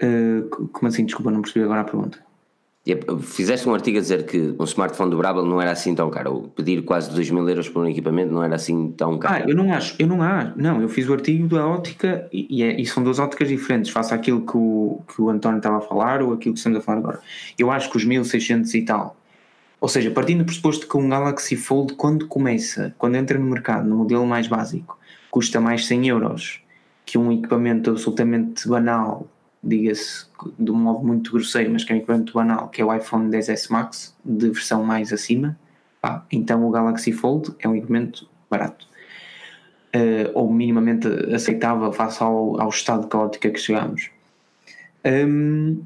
Uh, 0.02 0.68
como 0.72 0.88
assim? 0.88 1.06
Desculpa, 1.06 1.30
não 1.30 1.42
percebi 1.42 1.66
agora 1.66 1.82
a 1.82 1.84
pergunta. 1.84 2.27
Fizeste 3.22 3.68
um 3.68 3.74
artigo 3.74 3.98
a 3.98 4.02
dizer 4.02 4.26
que 4.26 4.56
um 4.58 4.64
smartphone 4.64 5.12
dobrável 5.12 5.46
não 5.46 5.62
era 5.62 5.72
assim 5.72 5.94
tão 5.94 6.10
caro, 6.10 6.34
ou 6.34 6.42
pedir 6.44 6.84
quase 6.84 7.10
2 7.12 7.32
mil 7.32 7.48
euros 7.48 7.68
por 7.68 7.84
um 7.84 7.88
equipamento 7.88 8.32
não 8.32 8.44
era 8.44 8.56
assim 8.56 8.92
tão 8.92 9.18
caro. 9.18 9.44
Ah, 9.46 9.50
eu 9.50 9.56
não 9.56 9.74
acho, 9.74 9.96
eu 10.00 10.08
não 10.08 10.22
acho, 10.22 10.54
não, 10.56 10.82
eu 10.82 10.88
fiz 10.88 11.10
o 11.10 11.14
artigo 11.14 11.48
da 11.48 11.68
ótica 11.68 12.28
e, 12.32 12.64
é, 12.64 12.80
e 12.80 12.86
são 12.86 13.04
duas 13.04 13.20
óticas 13.20 13.48
diferentes, 13.48 13.92
faça 13.92 14.16
aquilo 14.16 14.46
que 14.46 14.56
o, 14.56 15.02
que 15.08 15.22
o 15.22 15.30
António 15.30 15.58
estava 15.58 15.78
a 15.78 15.82
falar 15.82 16.22
ou 16.22 16.34
aquilo 16.34 16.54
que 16.54 16.60
estamos 16.60 16.80
a 16.80 16.82
falar 16.82 17.00
agora. 17.00 17.20
Eu 17.58 17.72
acho 17.72 17.90
que 17.90 17.98
os 17.98 18.06
1600 18.06 18.74
e 18.74 18.82
tal, 18.84 19.18
ou 19.80 19.88
seja, 19.88 20.10
partindo 20.10 20.40
do 20.40 20.46
pressuposto 20.46 20.88
que 20.88 20.98
um 20.98 21.10
Galaxy 21.10 21.56
Fold, 21.56 21.94
quando 21.94 22.28
começa, 22.28 22.96
quando 22.98 23.16
entra 23.16 23.38
no 23.38 23.46
mercado, 23.46 23.88
no 23.88 23.98
modelo 23.98 24.26
mais 24.26 24.48
básico, 24.48 24.98
custa 25.30 25.60
mais 25.60 25.86
100 25.86 26.08
euros 26.08 26.62
que 27.06 27.18
um 27.18 27.32
equipamento 27.32 27.92
absolutamente 27.92 28.68
banal 28.68 29.28
diga-se 29.64 30.26
de 30.58 30.72
um 30.72 30.76
modo 30.76 31.06
muito 31.06 31.32
grosseiro, 31.32 31.72
mas 31.72 31.84
que 31.84 31.94
é 31.94 31.98
equipamento 31.98 32.34
banal, 32.34 32.70
que 32.70 32.82
é 32.82 32.86
o 32.86 32.94
iPhone 32.94 33.30
10s 33.30 33.70
Max, 33.72 34.16
de 34.24 34.50
versão 34.50 34.84
mais 34.84 35.12
acima, 35.12 35.58
pá, 36.02 36.26
então 36.32 36.66
o 36.66 36.72
Galaxy 36.72 37.12
Fold 37.12 37.54
é 37.60 37.68
um 37.68 37.76
equipamento 37.76 38.30
barato. 38.50 38.88
Uh, 39.96 40.30
ou 40.34 40.52
minimamente 40.52 41.08
aceitável 41.34 41.92
face 41.92 42.22
ao, 42.22 42.60
ao 42.62 42.70
estado 42.70 43.08
caótico 43.08 43.48
a 43.48 43.52
que 43.52 43.60
chegamos. 43.60 44.12
Um, 45.06 45.82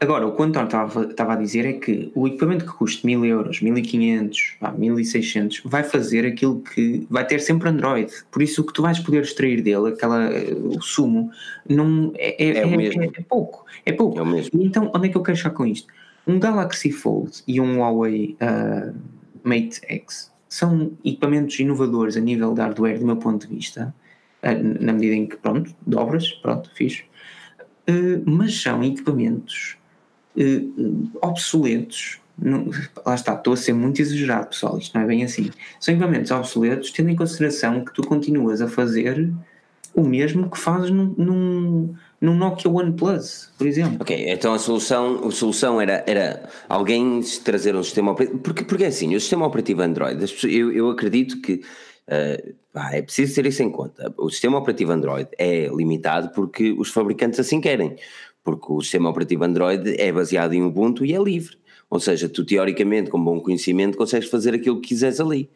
Agora, 0.00 0.26
o 0.26 0.32
que 0.34 0.40
o 0.40 0.44
António 0.44 0.66
estava, 0.66 1.32
a 1.32 1.36
dizer 1.36 1.64
é 1.64 1.72
que 1.74 2.10
o 2.14 2.26
equipamento 2.26 2.64
que 2.64 2.72
custa 2.72 3.06
1000 3.06 3.24
euros, 3.24 3.60
1500, 3.60 4.56
1600, 4.76 5.62
vai 5.64 5.82
fazer 5.82 6.26
aquilo 6.26 6.60
que 6.60 7.06
vai 7.10 7.26
ter 7.26 7.40
sempre 7.40 7.68
Android. 7.68 8.12
Por 8.30 8.42
isso, 8.42 8.62
o 8.62 8.64
que 8.64 8.72
tu 8.72 8.82
vais 8.82 8.98
poder 8.98 9.22
extrair 9.22 9.62
dele, 9.62 9.88
aquela, 9.88 10.28
o 10.30 10.80
sumo, 10.80 11.30
não, 11.68 12.12
é, 12.16 12.44
é, 12.44 12.48
é, 12.48 12.62
é, 12.62 13.04
é 13.18 13.22
pouco. 13.22 13.64
É 13.84 13.92
pouco. 13.92 14.18
É. 14.18 14.44
Então, 14.54 14.90
onde 14.94 15.08
é 15.08 15.10
que 15.10 15.16
eu 15.16 15.22
quero 15.22 15.36
chegar 15.36 15.50
com 15.50 15.66
isto? 15.66 15.92
Um 16.26 16.38
Galaxy 16.38 16.90
Fold 16.90 17.42
e 17.46 17.60
um 17.60 17.78
Huawei 17.78 18.36
uh, 18.42 18.94
Mate 19.44 19.80
X 19.88 20.32
são 20.48 20.92
equipamentos 21.04 21.58
inovadores 21.60 22.16
a 22.16 22.20
nível 22.20 22.52
de 22.52 22.60
hardware, 22.60 22.98
do 22.98 23.06
meu 23.06 23.16
ponto 23.16 23.46
de 23.46 23.54
vista, 23.54 23.94
uh, 24.42 24.84
na 24.84 24.92
medida 24.92 25.14
em 25.14 25.26
que, 25.26 25.36
pronto, 25.36 25.74
dobras, 25.86 26.32
pronto, 26.32 26.70
fiz. 26.74 27.04
Uh, 27.88 28.22
mas 28.24 28.60
são 28.60 28.82
equipamentos 28.82 29.76
uh, 30.36 31.10
obsoletos. 31.22 32.20
Não, 32.38 32.68
lá 33.04 33.14
está, 33.14 33.34
estou 33.34 33.54
a 33.54 33.56
ser 33.56 33.72
muito 33.72 34.00
exagerado, 34.00 34.48
pessoal. 34.48 34.76
Isto 34.78 34.94
não 34.94 35.04
é 35.04 35.06
bem 35.06 35.24
assim. 35.24 35.50
São 35.80 35.94
equipamentos 35.94 36.30
obsoletos, 36.30 36.90
tendo 36.90 37.10
em 37.10 37.16
consideração 37.16 37.84
que 37.84 37.94
tu 37.94 38.02
continuas 38.02 38.60
a 38.60 38.68
fazer 38.68 39.32
o 39.94 40.02
mesmo 40.02 40.50
que 40.50 40.58
fazes 40.58 40.90
num, 40.90 41.14
num, 41.16 41.94
num 42.20 42.36
Nokia 42.36 42.70
OnePlus, 42.70 43.50
por 43.56 43.66
exemplo. 43.66 43.96
Ok, 44.00 44.28
então 44.28 44.52
a 44.52 44.58
solução, 44.58 45.26
a 45.26 45.30
solução 45.30 45.80
era, 45.80 46.04
era 46.06 46.46
alguém 46.68 47.22
trazer 47.42 47.74
um 47.74 47.82
sistema 47.82 48.12
operativo. 48.12 48.40
Porque, 48.40 48.62
porque 48.62 48.84
é 48.84 48.88
assim, 48.88 49.16
o 49.16 49.20
sistema 49.20 49.46
operativo 49.46 49.80
Android, 49.80 50.22
eu, 50.44 50.70
eu 50.70 50.90
acredito 50.90 51.40
que 51.40 51.62
é 52.08 53.02
preciso 53.02 53.34
ter 53.34 53.46
isso 53.46 53.62
em 53.62 53.70
conta. 53.70 54.12
O 54.16 54.30
sistema 54.30 54.58
operativo 54.58 54.92
Android 54.92 55.28
é 55.38 55.68
limitado 55.68 56.30
porque 56.30 56.72
os 56.72 56.90
fabricantes 56.90 57.40
assim 57.40 57.60
querem 57.60 57.96
porque 58.46 58.72
o 58.72 58.80
sistema 58.80 59.10
operativo 59.10 59.42
Android 59.42 60.00
é 60.00 60.12
baseado 60.12 60.52
em 60.52 60.62
Ubuntu 60.62 61.04
e 61.04 61.12
é 61.12 61.20
livre. 61.20 61.58
Ou 61.90 61.98
seja, 61.98 62.28
tu 62.28 62.44
teoricamente, 62.44 63.10
com 63.10 63.22
bom 63.22 63.40
conhecimento, 63.40 63.98
consegues 63.98 64.30
fazer 64.30 64.54
aquilo 64.54 64.80
que 64.80 64.88
quiseres 64.88 65.18
ali. 65.18 65.50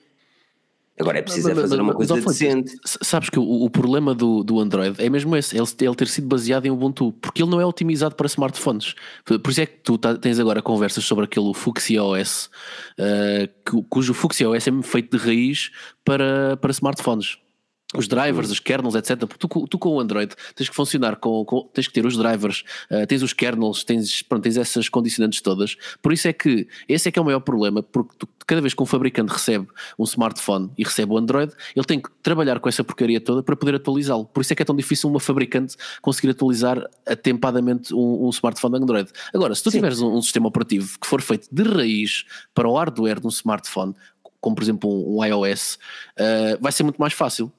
Agora 1.01 1.19
é 1.19 1.23
preciso 1.23 1.51
é 1.51 1.55
fazer 1.55 1.81
uma 1.81 1.95
coisa 1.95 2.15
decente. 2.15 2.77
Sabes 2.85 3.31
que 3.31 3.39
o, 3.39 3.43
o 3.43 3.71
problema 3.71 4.15
do, 4.15 4.45
do 4.45 4.61
Android 4.61 5.03
é 5.03 5.09
mesmo 5.09 5.35
esse, 5.35 5.57
ele, 5.57 5.67
ele 5.81 5.95
ter 5.95 6.09
sido 6.09 6.29
baseado 6.29 6.67
em 6.67 6.71
Ubuntu, 6.71 7.13
porque 7.21 7.43
ele 7.43 7.51
não 7.51 7.61
é 7.61 7.65
otimizado 7.65 8.15
para 8.15 8.27
smartphones. 8.27 8.95
Por 9.25 9.51
isso 9.51 9.63
é 9.63 9.67
que 9.67 9.79
tu 9.79 9.97
tá, 9.97 10.15
tens 10.15 10.39
agora 10.39 10.61
conversas 10.61 11.05
sobre 11.05 11.25
aquele 11.25 11.55
Fuchsia 11.55 12.05
OS, 12.05 12.51
uh, 12.99 13.83
cujo 13.89 14.13
Fuchsia 14.13 14.51
OS 14.51 14.69
é 14.69 14.83
feito 14.83 15.17
de 15.17 15.25
raiz 15.25 15.71
para, 16.05 16.57
para 16.59 16.71
smartphones 16.71 17.39
os 17.97 18.07
drivers, 18.07 18.51
os 18.51 18.61
kernels, 18.61 18.95
etc. 18.95 19.19
Porque 19.19 19.39
tu, 19.39 19.67
tu, 19.67 19.79
com 19.79 19.91
o 19.91 20.01
Android 20.01 20.33
tens 20.55 20.69
que 20.69 20.75
funcionar 20.75 21.17
com, 21.17 21.45
com 21.45 21.69
tens 21.75 21.89
que 21.89 21.93
ter 21.93 22.07
os 22.07 22.17
drivers, 22.17 22.63
uh, 22.91 23.07
tens 23.07 23.23
os 23.23 23.33
kernels, 23.33 23.83
tens, 23.83 24.23
pronto, 24.23 24.45
tens 24.45 24.57
essas 24.57 24.89
condicionantes 24.89 25.41
todas. 25.41 25.77
Por 26.01 26.13
isso 26.13 26.29
é 26.29 26.33
que 26.33 26.69
esse 26.89 27.09
é 27.09 27.13
que 27.13 27.19
é 27.19 27.23
o 27.23 27.25
maior 27.25 27.41
problema, 27.41 27.83
porque 27.83 28.15
tu, 28.17 28.29
cada 28.47 28.61
vez 28.61 28.75
que 28.75 28.83
um 28.83 28.87
fabricante 28.87 29.33
recebe 29.33 29.67
um 29.99 30.05
smartphone 30.05 30.71
e 30.79 30.85
recebe 30.85 31.13
o 31.13 31.19
Android, 31.19 31.53
ele 31.75 31.85
tem 31.85 32.01
que 32.01 32.11
trabalhar 32.23 32.61
com 32.61 32.69
essa 32.69 32.85
porcaria 32.85 33.21
toda 33.21 33.43
para 33.43 33.57
poder 33.57 33.75
atualizá-lo. 33.75 34.25
Por 34.25 34.41
isso 34.41 34.53
é 34.53 34.57
que 34.57 34.63
é 34.63 34.65
tão 34.65 34.77
difícil 34.77 35.11
uma 35.11 35.21
fabricante 35.21 35.77
conseguir 36.01 36.31
atualizar 36.31 36.81
atempadamente 37.07 37.93
um, 37.93 38.27
um 38.27 38.31
smartphone 38.31 38.77
Android. 38.77 39.11
Agora, 39.35 39.55
se 39.55 39.65
tu 39.65 39.71
Sim. 39.71 39.79
tiveres 39.79 40.01
um, 40.01 40.15
um 40.15 40.23
sistema 40.23 40.47
operativo 40.47 40.97
que 40.99 41.07
for 41.07 41.21
feito 41.21 41.49
de 41.51 41.63
raiz 41.65 42.25
para 42.55 42.69
o 42.69 42.77
hardware 42.77 43.19
de 43.19 43.27
um 43.27 43.31
smartphone, 43.31 43.95
como 44.41 44.55
por 44.55 44.63
exemplo 44.63 44.91
um, 44.91 45.25
iOS, 45.25 45.79
uh, 46.19 46.61
vai 46.61 46.73
ser 46.73 46.83
muito 46.83 46.99
mais 46.99 47.13
fácil 47.13 47.53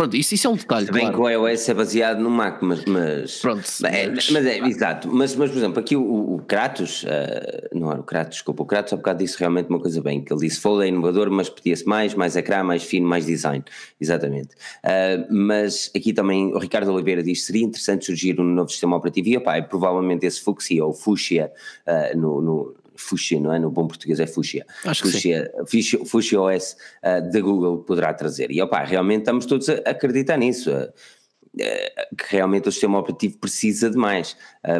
Pronto, 0.00 0.16
isso, 0.16 0.34
isso 0.34 0.46
é 0.46 0.50
um 0.50 0.56
detalhe. 0.56 0.86
Se 0.86 0.92
bem 0.92 1.12
claro. 1.12 1.16
que 1.16 1.22
o 1.22 1.28
iOS 1.28 1.68
é 1.68 1.74
baseado 1.74 2.20
no 2.20 2.30
Mac, 2.30 2.62
mas. 2.62 2.86
mas 2.86 3.38
Pronto. 3.42 3.62
É, 3.84 4.08
mas, 4.08 4.30
mas 4.30 4.46
é, 4.46 4.58
exato. 4.66 5.08
Mas, 5.12 5.36
mas, 5.36 5.50
por 5.50 5.58
exemplo, 5.58 5.78
aqui 5.78 5.94
o, 5.94 6.36
o 6.36 6.38
Kratos, 6.48 7.02
uh, 7.02 7.78
não 7.78 7.90
era 7.92 8.00
o 8.00 8.02
Kratos, 8.02 8.36
desculpa, 8.36 8.62
o 8.62 8.66
Kratos 8.66 8.94
há 8.94 8.96
bocado 8.96 9.18
disse 9.18 9.38
realmente 9.38 9.68
uma 9.68 9.78
coisa 9.78 10.00
bem, 10.00 10.24
que 10.24 10.32
ele 10.32 10.40
disse 10.40 10.58
Fold 10.58 10.82
é 10.84 10.88
inovador, 10.88 11.30
mas 11.30 11.50
pedia-se 11.50 11.86
mais, 11.86 12.14
mais 12.14 12.34
ecrã, 12.34 12.64
mais 12.64 12.82
fino, 12.82 13.06
mais 13.06 13.26
design. 13.26 13.62
Exatamente. 14.00 14.54
Uh, 14.82 15.26
mas 15.28 15.90
aqui 15.94 16.14
também 16.14 16.46
o 16.54 16.58
Ricardo 16.58 16.90
Oliveira 16.90 17.22
diz 17.22 17.44
seria 17.44 17.66
interessante 17.66 18.06
surgir 18.06 18.40
um 18.40 18.44
novo 18.44 18.70
sistema 18.70 18.96
operativo 18.96 19.28
e 19.28 19.36
opá, 19.36 19.58
é 19.58 19.60
provavelmente 19.60 20.24
esse 20.24 20.40
Fuchsia 20.40 20.82
ou 20.82 20.94
Fuchsia 20.94 21.52
uh, 21.86 22.16
no, 22.16 22.40
no 22.40 22.74
Fuchsia, 23.00 23.40
não 23.40 23.52
é? 23.52 23.58
No 23.58 23.70
bom 23.70 23.86
português 23.86 24.20
é 24.20 24.26
Fuchsia. 24.26 24.66
Acho 24.84 25.02
Fuchsia, 25.02 25.52
Fuchsia, 25.66 26.04
Fuchsia 26.04 26.40
OS 26.40 26.76
uh, 27.02 27.30
da 27.30 27.40
Google 27.40 27.78
poderá 27.78 28.12
trazer. 28.14 28.50
E 28.50 28.60
opá, 28.60 28.84
realmente 28.84 29.20
estamos 29.20 29.46
todos 29.46 29.68
a 29.68 29.74
acreditar 29.86 30.36
nisso. 30.36 30.70
Uh, 30.70 30.92
que 32.16 32.24
realmente 32.28 32.68
o 32.68 32.72
sistema 32.72 33.00
operativo 33.00 33.36
precisa 33.38 33.90
de 33.90 33.96
mais, 33.96 34.36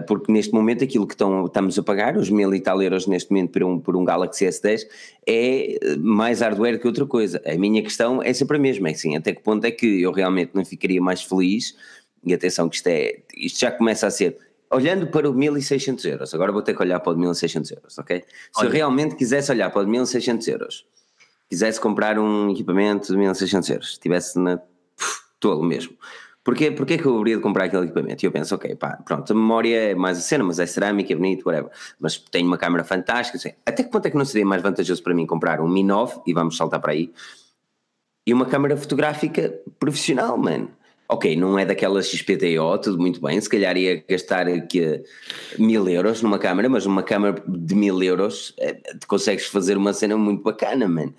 porque 0.06 0.30
neste 0.30 0.54
momento 0.54 0.85
aquilo 0.85 1.04
que 1.04 1.14
estão, 1.14 1.46
estamos 1.46 1.76
a 1.76 1.83
pagar, 1.83 2.16
os 2.16 2.30
mil 2.30 2.54
e 2.54 2.61
tal 2.61 2.80
euros 2.80 3.09
neste 3.09 3.33
momento 3.33 3.50
por 3.50 3.64
um, 3.64 3.80
por 3.80 3.96
um 3.96 4.04
Galaxy 4.04 4.46
S10, 4.46 4.83
é 5.26 5.96
mais 5.98 6.40
hardware 6.40 6.78
que 6.78 6.87
outra 6.87 7.04
coisa. 7.04 7.42
A 7.44 7.59
minha 7.59 7.83
questão 7.83 8.22
é 8.22 8.33
sempre 8.33 8.56
a 8.56 8.61
mesma, 8.61 8.88
é 8.88 8.92
assim, 8.92 9.16
até 9.16 9.35
que 9.35 9.42
ponto 9.42 9.64
é 9.64 9.72
que 9.72 10.00
eu 10.00 10.12
realmente 10.12 10.52
não 10.54 10.64
ficaria 10.64 11.02
mais 11.02 11.24
feliz, 11.24 11.74
e 12.24 12.35
atenção 12.35 12.68
que 12.68 12.76
isto, 12.76 12.87
é, 12.87 13.18
isto 13.37 13.61
já 13.61 13.70
começa 13.70 14.06
a 14.06 14.11
ser 14.11 14.37
olhando 14.70 15.09
para 15.09 15.28
o 15.28 15.35
1600 15.35 16.04
euros, 16.04 16.35
agora 16.35 16.52
vou 16.52 16.62
ter 16.62 16.74
que 16.74 16.83
olhar 16.83 17.00
para 17.00 17.12
o 17.12 17.16
1600 17.16 17.70
euros, 17.72 17.98
ok? 17.98 18.24
Se 18.52 18.61
Olha. 18.61 18.68
eu 18.68 18.72
realmente 18.72 19.16
quisesse 19.16 19.50
olhar 19.50 19.70
para 19.70 19.83
o 19.83 19.87
1600 19.87 20.46
euros, 20.48 20.87
quisesse 21.48 21.80
comprar 21.80 22.18
um 22.18 22.50
equipamento 22.50 23.12
de 23.12 23.18
1600 23.18 23.70
euros, 23.70 23.88
estivesse 23.90 24.38
na 24.38 24.61
tolo 25.40 25.64
mesmo. 25.64 25.94
Porquê, 26.42 26.70
porquê 26.70 26.96
que 26.96 27.04
eu 27.04 27.14
haveria 27.16 27.37
de 27.37 27.42
comprar 27.42 27.64
aquele 27.64 27.85
equipamento? 27.85 28.24
E 28.24 28.26
eu 28.26 28.33
penso, 28.33 28.54
ok, 28.54 28.74
pá, 28.74 28.98
pronto, 29.04 29.30
a 29.30 29.37
memória 29.37 29.90
é 29.90 29.94
mais 29.94 30.16
a 30.18 30.20
cena, 30.22 30.42
mas 30.42 30.59
é 30.59 30.64
cerâmica, 30.64 31.12
é 31.12 31.16
bonito, 31.16 31.44
whatever. 31.44 31.70
Mas 31.98 32.16
tenho 32.16 32.46
uma 32.46 32.56
câmera 32.56 32.83
fantástica, 32.83 33.38
sei. 33.38 33.56
até 33.66 33.83
que 33.83 33.90
ponto 33.90 34.06
é 34.06 34.11
que 34.11 34.16
não 34.16 34.24
seria 34.24 34.46
mais 34.46 34.62
vantajoso 34.62 35.02
para 35.02 35.14
mim 35.14 35.26
comprar 35.26 35.61
um 35.61 35.68
Mi 35.68 35.83
9, 35.83 36.22
e 36.26 36.33
vamos 36.33 36.56
saltar 36.56 36.80
para 36.80 36.92
aí, 36.92 37.12
e 38.26 38.33
uma 38.33 38.46
câmera 38.46 38.76
fotográfica 38.76 39.54
profissional, 39.78 40.38
mano 40.38 40.70
ok, 41.11 41.35
não 41.35 41.59
é 41.59 41.64
daquela 41.64 42.01
XPTO, 42.01 42.79
tudo 42.81 42.99
muito 42.99 43.20
bem, 43.20 43.40
se 43.40 43.49
calhar 43.49 43.77
ia 43.77 44.03
gastar 44.09 44.46
aqui 44.46 45.03
mil 45.59 45.88
euros 45.88 46.23
numa 46.23 46.38
câmera, 46.38 46.68
mas 46.68 46.87
uma 46.87 47.03
câmera 47.03 47.42
de 47.46 47.75
mil 47.75 48.01
euros 48.01 48.55
é, 48.59 48.77
consegues 49.09 49.46
fazer 49.46 49.77
uma 49.77 49.92
cena 49.92 50.16
muito 50.16 50.42
bacana, 50.42 50.88
mano. 50.88 51.12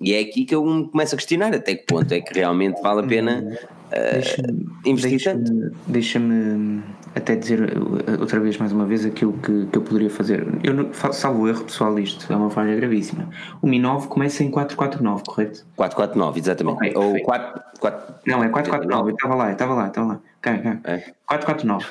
E 0.00 0.14
é 0.14 0.20
aqui 0.20 0.44
que 0.44 0.54
eu 0.54 0.64
me 0.64 0.88
começo 0.88 1.14
a 1.14 1.18
questionar 1.18 1.54
até 1.54 1.74
que 1.74 1.86
ponto 1.86 2.12
é 2.12 2.20
que 2.20 2.34
realmente 2.34 2.80
vale 2.80 3.00
a 3.00 3.06
pena 3.06 3.58
uh, 3.92 4.88
investir 4.88 5.10
deixa 5.10 5.34
tanto. 5.34 5.76
Deixa-me 5.86 6.82
até 7.14 7.36
dizer 7.36 7.76
uh, 7.76 8.20
outra 8.20 8.40
vez 8.40 8.56
mais 8.56 8.72
uma 8.72 8.86
vez 8.86 9.04
aquilo 9.04 9.32
que, 9.34 9.66
que 9.66 9.78
eu 9.78 9.82
poderia 9.82 10.10
fazer. 10.10 10.46
Eu 10.62 10.92
salvo 11.12 11.48
erro 11.48 11.64
pessoal, 11.64 11.98
isto 11.98 12.32
é 12.32 12.36
uma 12.36 12.50
falha 12.50 12.74
gravíssima. 12.74 13.28
O 13.60 13.66
Mi 13.66 13.78
9 13.78 14.08
começa 14.08 14.42
em 14.42 14.50
449, 14.50 15.24
correto? 15.24 15.66
449, 15.76 16.40
exatamente. 16.40 16.76
Okay, 16.76 16.92
Ou 16.96 17.22
4, 17.22 17.62
4, 17.80 18.14
Não, 18.26 18.42
é 18.42 18.48
449, 18.48 19.10
eu 19.10 19.14
estava 19.14 19.34
lá, 19.34 19.52
estava 19.52 19.74
lá, 19.74 19.86
estava 19.88 20.06
lá. 20.06 20.20
Okay, 20.38 20.54
okay. 20.54 20.70
É. 20.84 20.98
449. 21.26 21.86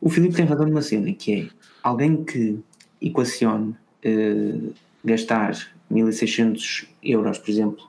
O 0.00 0.08
Filipe 0.08 0.34
tem 0.34 0.46
razão 0.46 0.66
numa 0.66 0.82
cena 0.82 1.12
que 1.12 1.34
é 1.34 1.48
alguém 1.82 2.24
que 2.24 2.58
equacione 3.00 3.76
uh, 4.04 4.74
gastar 5.04 5.54
1600 5.90 6.86
euros, 7.02 7.38
por 7.38 7.50
exemplo, 7.50 7.84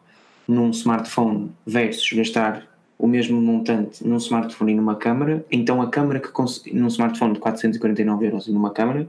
num 0.47 0.69
smartphone 0.71 1.51
versus 1.65 2.11
gastar 2.13 2.63
o 2.97 3.07
mesmo 3.07 3.39
montante 3.39 4.05
num 4.05 4.17
smartphone 4.17 4.71
e 4.71 4.75
numa 4.75 4.95
câmara, 4.95 5.45
então 5.51 5.81
a 5.81 5.89
câmara 5.89 6.19
que 6.19 6.29
num 6.73 6.87
smartphone 6.87 7.33
de 7.33 7.39
449 7.39 8.25
euros 8.25 8.47
e 8.47 8.51
numa 8.51 8.71
câmara 8.71 9.07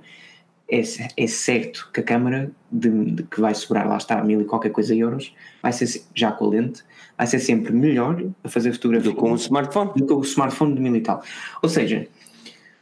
é, 0.71 0.83
é 1.17 1.27
certo 1.27 1.89
que 1.93 2.01
a 2.01 2.03
câmara 2.03 2.51
de, 2.71 2.91
de, 3.13 3.23
que 3.23 3.41
vai 3.41 3.55
sobrar 3.55 3.89
lá 3.89 3.97
está 3.97 4.23
mil 4.23 4.41
e 4.43 4.45
qualquer 4.45 4.71
coisa 4.71 4.95
euros 4.95 5.35
vai 5.63 5.73
ser 5.73 6.03
já 6.15 6.31
com 6.31 6.45
a 6.45 6.49
lente 6.49 6.85
vai 7.17 7.27
ser 7.27 7.39
sempre 7.39 7.73
melhor 7.73 8.23
a 8.45 8.49
fazer 8.49 8.73
fotografia 8.73 9.11
do 9.11 9.15
que 9.15 9.21
com 9.21 9.33
o 9.33 9.37
smartphone. 9.37 9.91
do 9.97 10.07
que 10.07 10.13
o 10.13 10.21
smartphone 10.21 10.75
de 10.75 10.81
mil 10.81 10.95
e 10.95 11.01
tal. 11.01 11.23
Ou 11.63 11.69
seja 11.69 12.07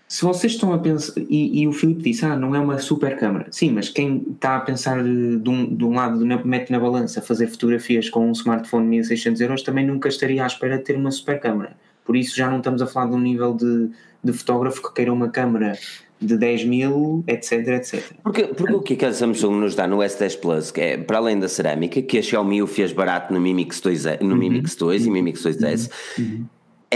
se 0.09 0.23
vocês 0.23 0.53
estão 0.53 0.73
a 0.73 0.79
pensar, 0.79 1.14
e, 1.29 1.62
e, 1.62 1.66
o 1.66 1.73
Filipe 1.73 2.03
disse, 2.03 2.25
ah, 2.25 2.37
não 2.37 2.55
é 2.55 2.61
uma 2.61 2.79
super 2.79 3.19
câmara. 3.19 3.49
Sim, 3.51 3.73
mas 3.73 3.88
quem 3.88 4.25
está 4.35 4.57
a 4.57 4.61
pensar 4.61 5.03
de 5.03 5.49
um, 5.49 5.75
de 5.75 5.85
um 5.85 5.95
lado, 5.95 6.25
mete 6.45 6.71
na 6.71 6.79
balança 6.79 7.21
fazer 7.21 7.49
fotografias 7.49 8.09
com 8.09 8.29
um 8.29 8.33
smartphone 8.33 8.85
de 8.85 8.90
1600 8.90 9.40
euros, 9.40 9.62
também 9.62 9.85
nunca 9.85 10.09
estaria 10.09 10.45
à 10.45 10.47
espera 10.47 10.79
de 10.79 10.85
ter 10.85 10.97
uma 10.97 11.11
super 11.11 11.40
câmara. 11.40 11.77
Por 12.05 12.16
isso 12.16 12.37
já 12.37 12.49
não 12.49 12.59
estamos 12.59 12.81
a 12.81 12.87
falar 12.87 13.07
de 13.07 13.16
um 13.16 13.21
nível 13.21 13.53
de, 13.53 13.90
de 14.23 14.33
fotógrafo 14.33 14.81
que 14.81 14.95
queira 14.95 15.12
uma 15.12 15.29
câmara 15.29 15.77
de 16.21 16.38
10 16.38 16.64
mil, 16.66 17.25
etc, 17.27 17.53
etc. 17.69 18.12
Porque, 18.23 18.45
porque 18.45 18.73
o 18.73 18.81
que 18.81 18.92
é 18.92 18.97
que 18.97 19.05
a 19.05 19.12
Samsung 19.12 19.57
nos 19.57 19.75
dá 19.75 19.88
no 19.88 19.99
S10 19.99 20.38
Plus, 20.38 20.71
que 20.71 20.81
é 20.81 20.97
para 20.97 21.19
além 21.19 21.38
da 21.38 21.49
cerâmica, 21.49 22.01
que 22.01 22.19
a 22.19 22.23
Xiaomi 22.23 22.62
o 22.62 22.66
fez 22.69 22.92
barato 22.92 23.35
no 23.35 23.40
Mi 23.40 23.53
Mix 23.53 23.81
2, 23.81 24.05
no 24.21 24.29
uhum. 24.31 24.37
Mi 24.37 24.51
Mix 24.51 24.77
2 24.77 25.07
e 25.07 25.11
Mi 25.11 25.21
Mix 25.21 25.42
2S, 25.42 25.90
uhum 26.16 26.47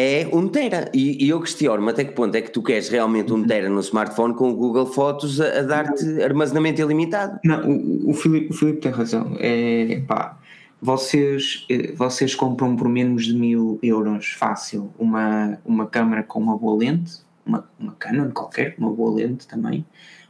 é 0.00 0.28
um 0.32 0.48
tera. 0.48 0.90
E, 0.94 1.24
e 1.24 1.28
eu 1.28 1.40
questiono-me 1.40 1.90
até 1.90 2.04
que 2.04 2.12
ponto 2.12 2.34
é 2.34 2.40
que 2.40 2.50
tu 2.50 2.62
queres 2.62 2.88
realmente 2.88 3.32
um 3.32 3.36
uhum. 3.36 3.46
tera 3.46 3.68
no 3.68 3.80
smartphone 3.80 4.34
com 4.34 4.50
o 4.50 4.54
Google 4.54 4.86
Fotos 4.86 5.40
a, 5.40 5.60
a 5.60 5.62
dar-te 5.62 6.22
armazenamento 6.22 6.80
ilimitado. 6.80 7.38
Não, 7.44 7.68
o, 7.68 8.10
o, 8.10 8.14
Filipe, 8.14 8.50
o 8.50 8.54
Filipe 8.54 8.80
tem 8.80 8.90
razão. 8.90 9.36
É, 9.38 10.02
pá, 10.06 10.38
vocês, 10.80 11.66
eh, 11.68 11.92
vocês 11.92 12.34
compram 12.34 12.74
por 12.74 12.88
menos 12.88 13.26
de 13.26 13.34
mil 13.34 13.78
euros 13.82 14.28
fácil 14.28 14.90
uma, 14.98 15.58
uma 15.64 15.86
câmera 15.86 16.22
com 16.22 16.40
uma 16.40 16.56
boa 16.56 16.78
lente, 16.78 17.20
uma, 17.44 17.68
uma 17.78 17.92
Canon 17.92 18.30
qualquer, 18.30 18.74
uma 18.78 18.90
boa 18.90 19.14
lente 19.14 19.46
também, 19.46 19.84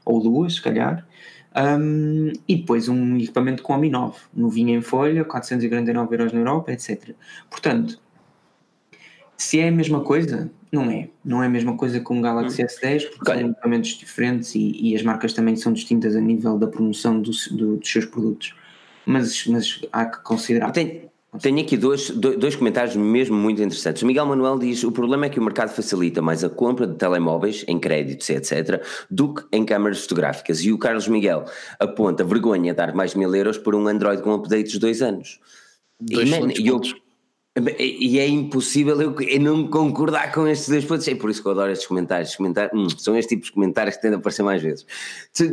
ou 0.04 0.20
duas, 0.20 0.54
se 0.54 0.62
calhar. 0.62 1.06
Um, 1.56 2.32
e 2.48 2.56
depois 2.56 2.88
um 2.88 3.16
equipamento 3.16 3.62
com 3.62 3.74
a 3.74 3.78
Mi 3.78 3.90
9, 3.90 4.16
novinho 4.34 4.70
em 4.76 4.80
folha, 4.80 5.24
449 5.24 6.14
euros 6.14 6.32
na 6.32 6.40
Europa, 6.40 6.72
etc. 6.72 7.14
Portanto, 7.48 8.00
se 9.40 9.58
é 9.58 9.68
a 9.68 9.72
mesma 9.72 10.00
coisa, 10.00 10.50
não 10.70 10.90
é. 10.90 11.08
Não 11.24 11.42
é 11.42 11.46
a 11.46 11.48
mesma 11.48 11.74
coisa 11.76 11.98
com 11.98 12.18
o 12.18 12.22
Galaxy 12.22 12.62
hum. 12.62 12.66
S10, 12.66 13.08
porque 13.10 13.32
são 13.32 13.40
equipamentos 13.40 13.90
diferentes 13.90 14.54
e, 14.54 14.72
e, 14.78 14.94
as 14.94 15.02
marcas 15.02 15.32
também 15.32 15.56
são 15.56 15.72
distintas 15.72 16.14
a 16.14 16.20
nível 16.20 16.58
da 16.58 16.66
promoção 16.66 17.20
do, 17.20 17.30
do, 17.52 17.76
dos 17.78 17.90
seus 17.90 18.04
produtos. 18.04 18.54
Mas, 19.06 19.46
mas 19.46 19.80
há 19.90 20.04
que 20.04 20.22
considerar. 20.22 20.72
Tenho 20.72 21.60
aqui 21.60 21.76
dois, 21.76 22.10
dois 22.10 22.54
comentários 22.54 22.94
mesmo 22.96 23.36
muito 23.36 23.62
interessantes. 23.62 24.02
O 24.02 24.06
Miguel 24.06 24.26
Manuel 24.26 24.58
diz: 24.58 24.84
o 24.84 24.92
problema 24.92 25.24
é 25.24 25.28
que 25.30 25.40
o 25.40 25.42
mercado 25.42 25.70
facilita 25.70 26.20
mais 26.20 26.44
a 26.44 26.50
compra 26.50 26.86
de 26.86 26.96
telemóveis 26.96 27.64
em 27.66 27.78
créditos, 27.78 28.28
etc., 28.28 28.84
do 29.10 29.34
que 29.34 29.44
em 29.52 29.64
câmaras 29.64 30.02
fotográficas. 30.02 30.60
E 30.62 30.70
o 30.70 30.76
Carlos 30.76 31.08
Miguel 31.08 31.46
aponta 31.78 32.22
vergonha 32.24 32.74
dar 32.74 32.94
mais 32.94 33.12
de 33.12 33.18
mil 33.18 33.34
euros 33.34 33.56
por 33.56 33.74
um 33.74 33.88
Android 33.88 34.20
com 34.22 34.34
updates 34.34 34.72
de 34.72 34.78
dois 34.78 35.00
anos. 35.00 35.40
Dois 35.98 36.28
e, 36.28 36.30
man, 36.30 36.52
eu, 36.62 36.80
e 37.58 38.20
é 38.20 38.28
impossível 38.28 39.00
eu, 39.02 39.20
eu, 39.20 39.40
não 39.40 39.66
concordar 39.66 40.32
com 40.32 40.46
estes 40.46 40.68
dois 40.68 40.84
pontos. 40.84 41.08
É 41.08 41.16
por 41.16 41.30
isso 41.30 41.42
que 41.42 41.48
eu 41.48 41.52
adoro 41.52 41.72
estes 41.72 41.86
comentários. 41.86 42.36
comentários 42.36 42.72
hum, 42.72 42.88
são 42.96 43.16
estes 43.16 43.30
tipos 43.30 43.46
de 43.48 43.52
comentários 43.52 43.96
que 43.96 44.02
tendem 44.02 44.16
a 44.16 44.20
aparecer 44.20 44.44
mais 44.44 44.62
vezes. 44.62 44.86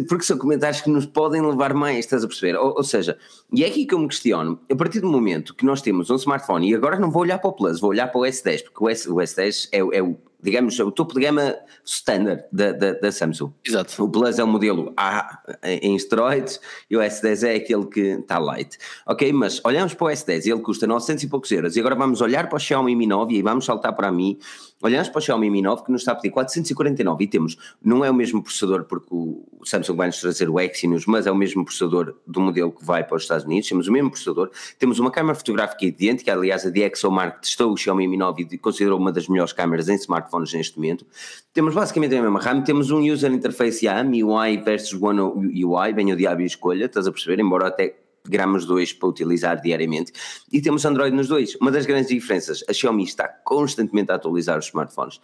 Porque 0.07 0.23
são 0.23 0.37
comentários 0.37 0.79
que 0.79 0.91
nos 0.91 1.07
podem 1.07 1.41
levar 1.41 1.73
mais, 1.73 1.99
estás 1.99 2.23
a 2.23 2.27
perceber? 2.27 2.55
Ou, 2.55 2.75
ou, 2.77 2.83
seja, 2.83 3.17
e 3.51 3.63
é 3.63 3.67
aqui 3.67 3.85
que 3.85 3.95
eu 3.95 3.99
me 3.99 4.07
questiono. 4.07 4.59
A 4.71 4.75
partir 4.75 4.99
do 4.99 5.07
momento 5.07 5.55
que 5.55 5.65
nós 5.65 5.81
temos 5.81 6.11
um 6.11 6.15
smartphone, 6.15 6.69
e 6.69 6.75
agora 6.75 6.99
não 6.99 7.09
vou 7.09 7.23
olhar 7.23 7.39
para 7.39 7.49
o 7.49 7.53
Plus, 7.53 7.79
vou 7.79 7.89
olhar 7.89 8.07
para 8.07 8.21
o 8.21 8.23
S10, 8.23 8.63
porque 8.63 8.83
o, 8.83 8.89
S, 8.89 9.09
o 9.09 9.15
S10 9.15 9.69
é, 9.71 9.79
é 9.79 10.03
o 10.03 10.15
digamos, 10.41 10.79
o 10.79 10.91
topo 10.91 11.15
de 11.15 11.21
gama 11.21 11.55
standard 11.83 12.43
da, 12.51 12.71
da, 12.71 12.93
da, 12.93 13.11
Samsung. 13.11 13.51
Exato. 13.65 14.03
O 14.03 14.09
Plus 14.09 14.37
é 14.37 14.43
o 14.43 14.47
modelo 14.47 14.93
A 14.95 15.41
em 15.63 15.95
esteroides 15.95 16.59
e 16.89 16.95
o 16.95 16.99
S10 16.99 17.47
é 17.47 17.55
aquele 17.55 17.85
que 17.87 17.99
está 17.99 18.37
light. 18.37 18.77
Ok, 19.05 19.31
mas 19.33 19.59
olhamos 19.63 19.93
para 19.93 20.05
o 20.05 20.09
S10 20.09 20.45
ele 20.45 20.61
custa 20.61 20.85
900 20.85 21.23
e 21.23 21.27
poucos 21.27 21.51
euros 21.51 21.75
e 21.75 21.79
agora 21.79 21.95
vamos 21.95 22.21
olhar 22.21 22.47
para 22.47 22.57
o 22.57 22.59
Xiaomi 22.59 22.95
Mi 22.95 23.07
9 23.07 23.33
e 23.33 23.41
vamos 23.41 23.65
saltar 23.65 23.95
para 23.95 24.09
a 24.09 24.11
Mi 24.11 24.37
Olhamos 24.81 25.09
para 25.09 25.17
o 25.17 25.21
Xiaomi 25.21 25.49
Mi 25.49 25.61
9 25.61 25.85
que 25.85 25.91
nos 25.91 26.01
está 26.01 26.11
a 26.11 26.15
pedir 26.15 26.29
449 26.29 27.23
e 27.23 27.27
temos, 27.27 27.57
não 27.83 28.05
é 28.05 28.11
o 28.11 28.13
mesmo 28.13 28.43
processador 28.43 28.83
porque 28.83 29.07
o 29.09 29.43
Samsung 29.63 29.95
vai 29.95 30.07
nos 30.07 30.21
trazer 30.21 30.49
o 30.49 30.59
Exynos, 30.59 31.07
mas 31.07 31.25
é 31.25 31.31
o 31.31 31.35
mesmo 31.35 31.65
processador 31.65 32.15
do 32.27 32.39
modelo 32.39 32.71
que 32.71 32.85
vai 32.85 33.03
para 33.03 33.17
os 33.17 33.23
Estados 33.23 33.43
Unidos, 33.43 33.67
temos 33.67 33.87
o 33.87 33.91
mesmo 33.91 34.11
processador, 34.11 34.51
temos 34.77 34.99
uma 34.99 35.09
câmera 35.09 35.33
fotográfica 35.33 35.83
idêntica, 35.83 36.31
aliás 36.31 36.63
a 36.63 36.69
DxOMark 36.69 37.41
testou 37.41 37.73
o 37.73 37.77
Xiaomi 37.77 38.07
Mi 38.07 38.17
9 38.17 38.47
e 38.51 38.57
considerou 38.59 38.99
uma 38.99 39.11
das 39.11 39.27
melhores 39.27 39.51
câmeras 39.51 39.89
em 39.89 39.95
smartphones 39.95 40.53
neste 40.53 40.77
momento, 40.77 41.07
temos 41.51 41.73
basicamente 41.73 42.15
a 42.15 42.21
mesma 42.21 42.39
RAM, 42.39 42.61
temos 42.61 42.91
um 42.91 42.99
user 42.99 43.31
interface 43.31 43.87
A, 43.87 44.03
MIUI 44.03 44.57
versus 44.57 45.01
One 45.01 45.19
UI, 45.65 45.93
bem 45.93 46.13
o 46.13 46.15
diabo 46.15 46.41
e 46.41 46.45
escolha, 46.45 46.85
estás 46.85 47.07
a 47.07 47.11
perceber, 47.11 47.41
embora 47.41 47.67
até 47.67 47.95
gramas 48.29 48.65
dois 48.65 48.93
para 48.93 49.09
utilizar 49.09 49.61
diariamente 49.61 50.11
e 50.51 50.61
temos 50.61 50.85
Android 50.85 51.15
nos 51.15 51.27
dois. 51.27 51.55
Uma 51.55 51.71
das 51.71 51.85
grandes 51.85 52.09
diferenças, 52.09 52.63
a 52.67 52.73
Xiaomi 52.73 53.03
está 53.03 53.27
constantemente 53.27 54.11
a 54.11 54.15
atualizar 54.15 54.57
os 54.59 54.65
smartphones, 54.65 55.19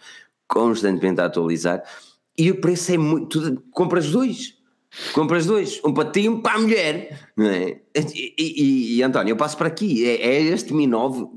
constantemente 0.46 1.20
a 1.20 1.26
atualizar 1.26 1.82
e 2.36 2.50
o 2.50 2.60
preço 2.60 2.92
é 2.92 2.98
muito, 2.98 3.40
tu 3.40 3.62
compras 3.70 4.10
dois, 4.10 4.54
compras 5.12 5.46
dois, 5.46 5.80
um 5.84 5.94
para 5.94 6.10
ti 6.10 6.22
e 6.22 6.28
um 6.28 6.40
para 6.40 6.56
a 6.56 6.60
mulher, 6.60 7.30
não 7.36 7.46
é? 7.46 7.80
E, 7.94 8.34
e, 8.36 8.96
e 8.96 9.02
António, 9.02 9.32
eu 9.32 9.36
passo 9.36 9.56
para 9.56 9.68
aqui, 9.68 10.04
é, 10.04 10.20
é 10.20 10.42
este 10.42 10.74
Mi 10.74 10.86
9 10.86 11.28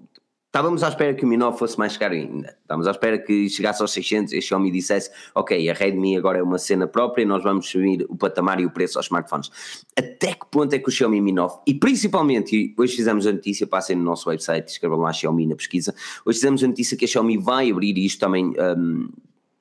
Estávamos 0.47 0.81
à 0.81 0.87
espera 0.87 1.13
que 1.13 1.25
o 1.25 1.27
Mi 1.27 1.35
9 1.35 1.59
fosse 1.59 1.77
mais 1.77 1.97
caro 1.97 2.13
ainda. 2.13 2.57
Estávamos 2.61 2.87
à 2.87 2.91
espera 2.91 3.19
que 3.19 3.49
chegasse 3.49 3.81
aos 3.81 3.91
600 3.91 4.31
e 4.31 4.37
a 4.37 4.41
Xiaomi 4.41 4.71
dissesse: 4.71 5.11
Ok, 5.35 5.69
a 5.69 5.73
Redmi 5.73 6.17
agora 6.17 6.39
é 6.39 6.41
uma 6.41 6.57
cena 6.57 6.87
própria, 6.87 7.25
nós 7.25 7.43
vamos 7.43 7.69
subir 7.69 8.05
o 8.09 8.15
patamar 8.15 8.59
e 8.59 8.65
o 8.65 8.71
preço 8.71 8.97
aos 8.97 9.07
smartphones. 9.07 9.51
Até 9.95 10.33
que 10.33 10.45
ponto 10.49 10.73
é 10.73 10.79
que 10.79 10.87
o 10.87 10.91
Xiaomi 10.91 11.19
Mi 11.19 11.33
9, 11.33 11.59
e 11.67 11.73
principalmente, 11.73 12.55
e 12.55 12.73
hoje 12.77 12.95
fizemos 12.95 13.27
a 13.27 13.33
notícia, 13.33 13.67
passem 13.67 13.95
no 13.97 14.03
nosso 14.03 14.29
website, 14.29 14.71
escrevam 14.71 14.99
lá 14.99 15.11
Xiaomi 15.11 15.45
na 15.45 15.55
pesquisa, 15.55 15.93
hoje 16.25 16.39
fizemos 16.39 16.63
a 16.63 16.67
notícia 16.67 16.95
que 16.95 17.03
a 17.03 17.07
Xiaomi 17.07 17.37
vai 17.37 17.69
abrir 17.69 17.97
isto 17.97 18.19
também. 18.19 18.53
Um, 18.57 19.09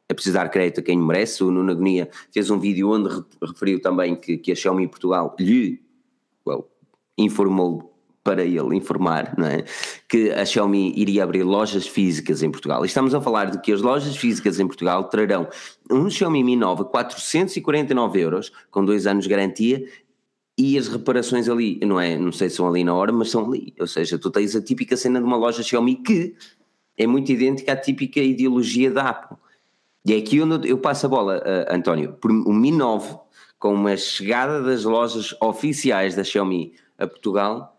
a 0.09 0.15
precisar 0.15 0.49
crédito 0.51 0.79
a 0.79 0.83
quem 0.85 0.97
merece. 0.97 1.43
O 1.43 1.51
Nuno 1.51 1.73
Agonia 1.73 2.09
fez 2.31 2.49
um 2.49 2.61
vídeo 2.61 2.91
onde 2.91 3.25
referiu 3.43 3.81
também 3.81 4.15
que, 4.15 4.39
que 4.39 4.53
a 4.53 4.55
Xiaomi 4.55 4.87
Portugal 4.87 5.35
lhe 5.37 5.83
well, 6.47 6.71
informou 7.19 7.96
para 8.27 8.43
ele 8.43 8.75
informar 8.75 9.35
não 9.39 9.47
é? 9.47 9.65
que 10.09 10.33
a 10.33 10.45
Xiaomi 10.45 10.93
iria 10.97 11.23
abrir 11.23 11.45
lojas 11.45 11.87
físicas 11.87 12.43
em 12.43 12.51
Portugal. 12.51 12.85
E 12.85 12.89
estamos 12.89 13.15
a 13.15 13.21
falar 13.21 13.53
de 13.53 13.61
que 13.61 13.73
as 13.73 13.81
lojas 13.81 14.17
físicas 14.17 14.59
em 14.59 14.67
Portugal 14.67 15.05
trarão 15.05 15.47
um 15.89 16.11
Xiaomi 16.11 16.43
Mi 16.43 16.57
9 16.57 16.83
a 16.83 16.85
449 16.87 18.21
euros, 18.21 18.53
com 18.69 18.85
dois 18.85 19.07
anos 19.07 19.25
de 19.25 19.31
garantia, 19.31 19.87
e 20.59 20.77
as 20.77 20.89
reparações 20.89 21.49
ali, 21.49 21.79
não 21.85 22.01
é? 22.01 22.19
Não 22.19 22.33
sei 22.33 22.51
se 22.51 22.57
são 22.57 22.67
ali 22.67 22.83
na 22.83 22.95
hora, 22.95 23.13
mas 23.13 23.31
são 23.31 23.47
ali. 23.47 23.73
Ou 23.79 23.87
seja, 23.87 24.19
tu 24.19 24.29
tens 24.29 24.57
a 24.57 24.61
típica 24.61 24.97
cena 24.97 25.21
de 25.21 25.25
uma 25.25 25.37
loja 25.37 25.63
Xiaomi 25.63 25.95
que 25.95 26.35
é 26.99 27.07
muito 27.07 27.31
idêntica 27.31 27.75
à 27.75 27.77
típica 27.77 28.19
ideologia 28.19 28.91
da 28.91 29.11
Apple. 29.11 29.37
E 30.05 30.15
é 30.15 30.17
aqui 30.17 30.41
onde 30.41 30.69
eu 30.69 30.79
passo 30.79 31.07
a 31.07 31.09
bola, 31.09 31.39
uh, 31.39 31.73
António. 31.73 32.15
Por 32.15 32.33
o 32.33 32.53
Mi 32.53 32.73
9, 32.73 33.19
com 33.57 33.73
uma 33.73 33.97
chegada 33.97 34.63
das 34.63 34.83
lojas 34.83 35.33
oficiais 35.41 36.17
da 36.17 36.25
Xiaomi 36.25 36.75
a 36.99 37.07
Portugal, 37.07 37.76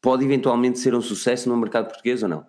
pode 0.00 0.24
eventualmente 0.24 0.78
ser 0.78 0.94
um 0.94 1.00
sucesso 1.00 1.48
no 1.48 1.56
mercado 1.56 1.88
português 1.88 2.22
ou 2.22 2.28
não? 2.28 2.46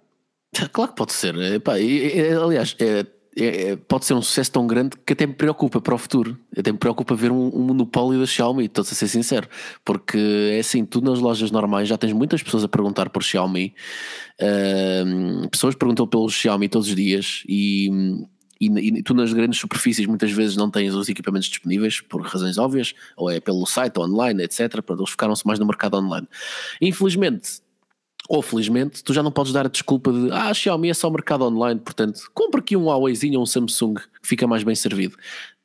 Claro 0.72 0.92
que 0.92 0.98
pode 0.98 1.14
ser. 1.14 1.36
Epá, 1.36 1.80
e, 1.80 2.32
aliás, 2.34 2.76
é, 2.80 3.06
é, 3.40 3.76
pode 3.76 4.06
ser 4.06 4.16
um 4.16 4.22
sucesso 4.22 4.52
tão 4.52 4.66
grande 4.66 4.98
que 5.06 5.14
até 5.14 5.28
me 5.28 5.34
preocupa 5.34 5.80
para 5.80 5.94
o 5.94 5.98
futuro. 5.98 6.38
Até 6.58 6.72
me 6.72 6.78
preocupa 6.78 7.14
ver 7.14 7.32
um, 7.32 7.56
um 7.56 7.60
monopólio 7.60 8.20
da 8.20 8.26
Xiaomi, 8.26 8.66
estou 8.66 8.82
a 8.82 8.86
ser 8.86 9.08
sincero. 9.08 9.48
Porque 9.86 10.18
é 10.54 10.60
assim, 10.60 10.84
tu 10.84 11.02
nas 11.02 11.20
lojas 11.20 11.52
normais 11.52 11.88
já 11.88 11.98
tens 11.98 12.14
muitas 12.14 12.42
pessoas 12.42 12.64
a 12.64 12.68
perguntar 12.68 13.10
por 13.10 13.22
Xiaomi, 13.22 13.76
uh, 14.42 15.50
pessoas 15.50 15.76
perguntam 15.76 16.08
pelo 16.08 16.28
Xiaomi 16.30 16.68
todos 16.68 16.88
os 16.88 16.96
dias 16.96 17.44
e 17.48 17.90
e, 18.60 18.68
e, 18.68 19.04
tu 19.04 19.14
nas 19.14 19.32
grandes 19.34 19.60
superfícies 19.60 20.06
muitas 20.06 20.32
vezes 20.32 20.56
não 20.56 20.70
tens 20.70 20.94
os 20.94 21.10
equipamentos 21.10 21.48
disponíveis 21.48 22.02
por 22.02 22.22
razões 22.22 22.58
óbvias, 22.58 22.94
ou 23.16 23.30
é 23.30 23.40
pelo 23.40 23.66
site, 23.66 24.00
online, 24.00 24.44
etc. 24.44 24.82
Para 24.82 24.96
eles 24.96 25.10
ficaram-se 25.10 25.46
mais 25.46 25.60
no 25.60 25.66
mercado 25.66 25.98
online. 25.98 26.28
Infelizmente, 26.82 27.62
ou 28.30 28.42
felizmente, 28.42 29.04
tu 29.04 29.14
já 29.14 29.24
não 29.24 29.32
podes 29.32 29.54
dar 29.54 29.66
a 29.66 29.70
desculpa 29.70 30.12
de 30.12 30.32
ah, 30.32 30.54
Xiaomi 30.54 30.90
é 30.90 30.94
só 30.94 31.10
mercado 31.10 31.46
online, 31.46 31.80
portanto, 31.80 32.20
compra 32.34 32.60
aqui 32.60 32.76
um 32.76 32.86
Huaweizinho 32.86 33.38
ou 33.38 33.44
um 33.44 33.46
Samsung 33.46 33.96
que 33.96 34.28
fica 34.28 34.46
mais 34.46 34.64
bem 34.64 34.76
servido. 34.76 35.16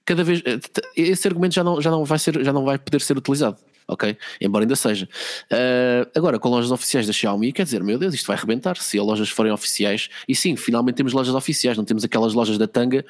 Cada 0.04 0.22
vez 0.22 0.42
eh, 0.44 0.60
esse 0.96 1.26
argumento 1.26 1.54
já 1.54 1.64
não, 1.64 1.80
já 1.80 1.90
não 1.90 2.04
vai 2.04 2.18
ser, 2.18 2.44
já 2.44 2.52
não 2.52 2.64
vai 2.64 2.78
poder 2.78 3.00
ser 3.00 3.16
utilizado 3.16 3.56
ok? 3.86 4.16
Embora 4.40 4.64
ainda 4.64 4.76
seja. 4.76 5.08
Uh, 5.50 6.10
agora, 6.14 6.38
com 6.38 6.48
lojas 6.48 6.70
oficiais 6.70 7.06
da 7.06 7.12
Xiaomi, 7.12 7.52
quer 7.52 7.64
dizer, 7.64 7.82
meu 7.82 7.98
Deus, 7.98 8.14
isto 8.14 8.26
vai 8.26 8.36
arrebentar 8.36 8.76
se 8.76 8.98
as 8.98 9.04
lojas 9.04 9.28
forem 9.30 9.52
oficiais. 9.52 10.08
E 10.28 10.34
sim, 10.34 10.56
finalmente 10.56 10.96
temos 10.96 11.12
lojas 11.12 11.34
oficiais, 11.34 11.76
não 11.76 11.84
temos 11.84 12.04
aquelas 12.04 12.34
lojas 12.34 12.58
da 12.58 12.66
tanga 12.66 13.04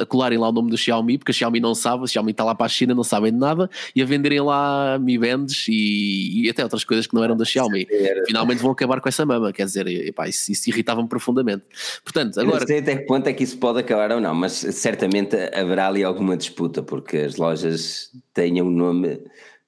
a 0.00 0.06
colarem 0.06 0.38
lá 0.38 0.48
o 0.48 0.52
nome 0.52 0.70
do 0.70 0.76
Xiaomi, 0.76 1.18
porque 1.18 1.32
a 1.32 1.34
Xiaomi 1.34 1.60
não 1.60 1.74
sabe, 1.74 2.04
a 2.04 2.06
Xiaomi 2.06 2.30
está 2.30 2.44
lá 2.44 2.54
para 2.54 2.66
a 2.66 2.68
China, 2.68 2.94
não 2.94 3.04
sabem 3.04 3.32
de 3.32 3.38
nada, 3.38 3.68
e 3.94 4.02
a 4.02 4.04
venderem 4.04 4.40
lá 4.40 4.98
Mi 4.98 5.18
Bands 5.18 5.66
e, 5.68 6.44
e 6.44 6.50
até 6.50 6.62
outras 6.62 6.84
coisas 6.84 7.06
que 7.06 7.14
não 7.14 7.22
eram 7.22 7.36
da 7.36 7.44
Xiaomi. 7.44 7.86
Finalmente 8.26 8.60
vão 8.60 8.70
acabar 8.70 9.00
com 9.00 9.08
essa 9.08 9.24
mama, 9.24 9.52
quer 9.52 9.64
dizer, 9.64 9.86
epá, 9.86 10.28
isso, 10.28 10.50
isso 10.50 10.68
irritava-me 10.70 11.08
profundamente. 11.08 11.64
Portanto, 12.02 12.40
agora. 12.40 12.60
não 12.60 12.66
sei 12.66 12.78
até 12.78 12.96
que 12.96 13.06
ponto 13.06 13.26
é 13.26 13.32
que 13.32 13.44
isso 13.44 13.58
pode 13.58 13.80
acabar 13.80 14.12
ou 14.12 14.20
não, 14.20 14.34
mas 14.34 14.52
certamente 14.52 15.36
haverá 15.52 15.88
ali 15.88 16.04
alguma 16.04 16.36
disputa, 16.36 16.82
porque 16.82 17.18
as 17.18 17.36
lojas 17.36 18.10
têm 18.32 18.60
um 18.62 18.70
nome 18.70 19.20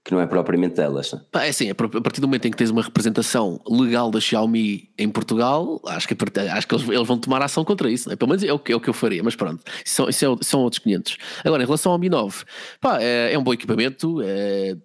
que 0.07 0.13
não 0.13 0.21
é 0.21 0.27
propriamente 0.27 0.77
delas. 0.77 1.13
É 1.35 1.49
assim, 1.49 1.69
a 1.69 1.75
partir 1.75 2.21
do 2.21 2.29
momento 2.29 2.47
em 2.47 2.51
que 2.53 2.57
tens 2.57 2.71
uma 2.71 2.81
representação 2.81 3.61
legal 3.69 4.09
da 4.09 4.21
Xiaomi 4.21 4.89
em 4.97 5.09
Portugal, 5.11 5.81
acho 5.89 6.07
que, 6.07 6.17
acho 6.53 6.69
que 6.69 6.75
eles, 6.77 6.89
eles 6.89 7.09
vão 7.09 7.19
tomar 7.19 7.43
ação 7.43 7.65
contra 7.65 7.91
isso, 7.91 8.13
é? 8.13 8.15
pelo 8.15 8.29
menos 8.29 8.45
é 8.45 8.53
o, 8.53 8.59
que, 8.59 8.73
é 8.73 8.77
o 8.77 8.81
que 8.81 8.89
eu 8.89 8.95
faria, 8.95 9.21
mas 9.25 9.35
pronto, 9.35 9.65
isso, 9.85 10.09
isso 10.09 10.25
é, 10.25 10.45
são 10.45 10.61
outros 10.61 10.79
500. 10.79 11.19
Agora, 11.45 11.61
em 11.61 11.67
relação 11.67 11.91
ao 11.91 11.99
Mi 11.99 12.09
9, 12.09 12.45
pá, 12.81 13.03
é, 13.03 13.33
é 13.33 13.39
um 13.39 13.43
bom 13.43 13.53
equipamento, 13.53 14.23
é, 14.23 14.77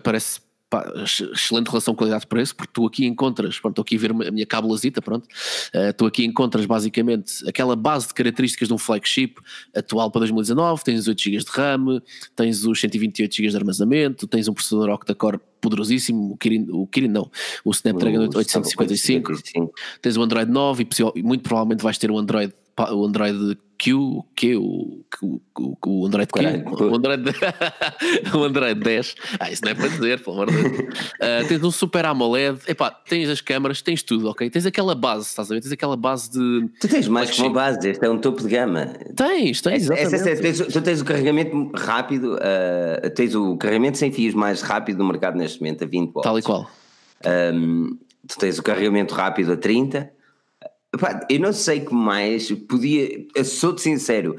parece 0.00 0.40
pá, 0.70 0.92
excelente 1.02 1.68
relação 1.68 1.94
qualidade-preço, 1.94 2.54
porque 2.54 2.72
tu 2.72 2.86
aqui 2.86 3.06
encontras, 3.06 3.58
pronto, 3.58 3.72
estou 3.72 3.82
aqui 3.82 3.96
a 3.96 3.98
ver 3.98 4.28
a 4.28 4.30
minha 4.30 4.46
cabulazita, 4.46 5.00
pronto, 5.00 5.24
uh, 5.24 5.92
tu 5.96 6.06
aqui 6.06 6.24
encontras 6.24 6.66
basicamente 6.66 7.48
aquela 7.48 7.74
base 7.74 8.08
de 8.08 8.14
características 8.14 8.68
de 8.68 8.74
um 8.74 8.78
flagship 8.78 9.34
atual 9.74 10.10
para 10.10 10.20
2019, 10.20 10.84
tens 10.84 11.08
8 11.08 11.20
GB 11.20 11.38
de 11.38 11.50
RAM, 11.50 12.02
tens 12.36 12.64
os 12.64 12.80
128 12.80 13.34
GB 13.34 13.48
de 13.48 13.56
armazenamento, 13.56 14.26
tens 14.26 14.48
um 14.48 14.54
processador 14.54 14.90
octa-core 14.90 15.40
poderosíssimo, 15.60 16.32
o 16.32 16.36
Kirin, 16.36 16.66
o 16.70 16.86
Kirin 16.86 17.08
não, 17.08 17.30
o 17.64 17.70
Snapdragon 17.70 18.18
o 18.18 18.36
855, 18.36 19.32
855, 19.32 19.74
tens 20.00 20.16
o 20.16 20.22
Android 20.22 20.50
9 20.50 20.86
e 21.14 21.22
muito 21.22 21.42
provavelmente 21.42 21.82
vais 21.82 21.98
ter 21.98 22.10
o 22.10 22.18
Android 22.18 22.52
o 22.92 23.04
Android 23.04 23.58
Q, 23.78 23.94
o 23.94 24.24
Q, 24.34 24.56
o, 24.56 25.04
o, 25.22 25.78
o 25.86 26.06
Android 26.06 26.28
Q, 26.32 26.40
o 26.82 26.94
Android, 26.96 27.22
o 28.34 28.42
Android 28.42 28.80
10, 28.80 29.14
ah, 29.38 29.50
isso 29.50 29.64
não 29.64 29.70
é 29.70 29.74
para 29.74 29.88
dizer, 29.88 30.20
pelo 30.20 30.42
amor 30.42 30.50
de 30.50 30.68
Deus. 30.68 30.78
Uh, 31.14 31.48
tens 31.48 31.62
um 31.62 31.70
Super 31.70 32.06
AMOLED, 32.06 32.58
epá, 32.66 32.90
tens 32.90 33.28
as 33.28 33.40
câmaras, 33.40 33.80
tens 33.80 34.02
tudo, 34.02 34.28
ok? 34.28 34.50
Tens 34.50 34.66
aquela 34.66 34.96
base, 34.96 35.26
estás 35.26 35.50
a 35.50 35.54
ver? 35.54 35.60
Tens 35.60 35.72
aquela 35.72 35.96
base 35.96 36.30
de. 36.30 36.68
Tu 36.80 36.88
tens 36.88 37.06
mais 37.06 37.30
que 37.30 37.40
uma 37.40 37.50
base, 37.50 37.88
este 37.88 38.04
é 38.04 38.10
um 38.10 38.18
topo 38.18 38.42
de 38.42 38.48
gama. 38.48 38.86
Tens, 39.14 39.60
tens, 39.60 39.88
essa, 39.88 40.16
essa, 40.16 40.42
tens, 40.42 40.58
Tu 40.58 40.82
tens 40.82 41.00
o 41.00 41.04
carregamento 41.04 41.70
rápido, 41.74 42.34
uh, 42.34 43.10
tens 43.10 43.34
o 43.36 43.56
carregamento 43.56 43.96
sem 43.96 44.10
fios 44.10 44.34
mais 44.34 44.60
rápido 44.60 44.98
do 44.98 45.04
mercado 45.04 45.36
neste 45.36 45.60
momento, 45.60 45.84
a 45.84 45.86
20 45.86 46.12
watts. 46.12 46.22
Tal 46.24 46.38
e 46.38 46.42
qual. 46.42 46.68
Um, 47.54 47.96
tu 48.26 48.38
tens 48.38 48.58
o 48.58 48.62
carregamento 48.62 49.14
rápido 49.14 49.52
a 49.52 49.56
30 49.56 50.17
eu 51.28 51.40
não 51.40 51.52
sei 51.52 51.80
que 51.80 51.92
mais 51.92 52.50
podia, 52.50 53.26
sou-te 53.44 53.82
sincero, 53.82 54.36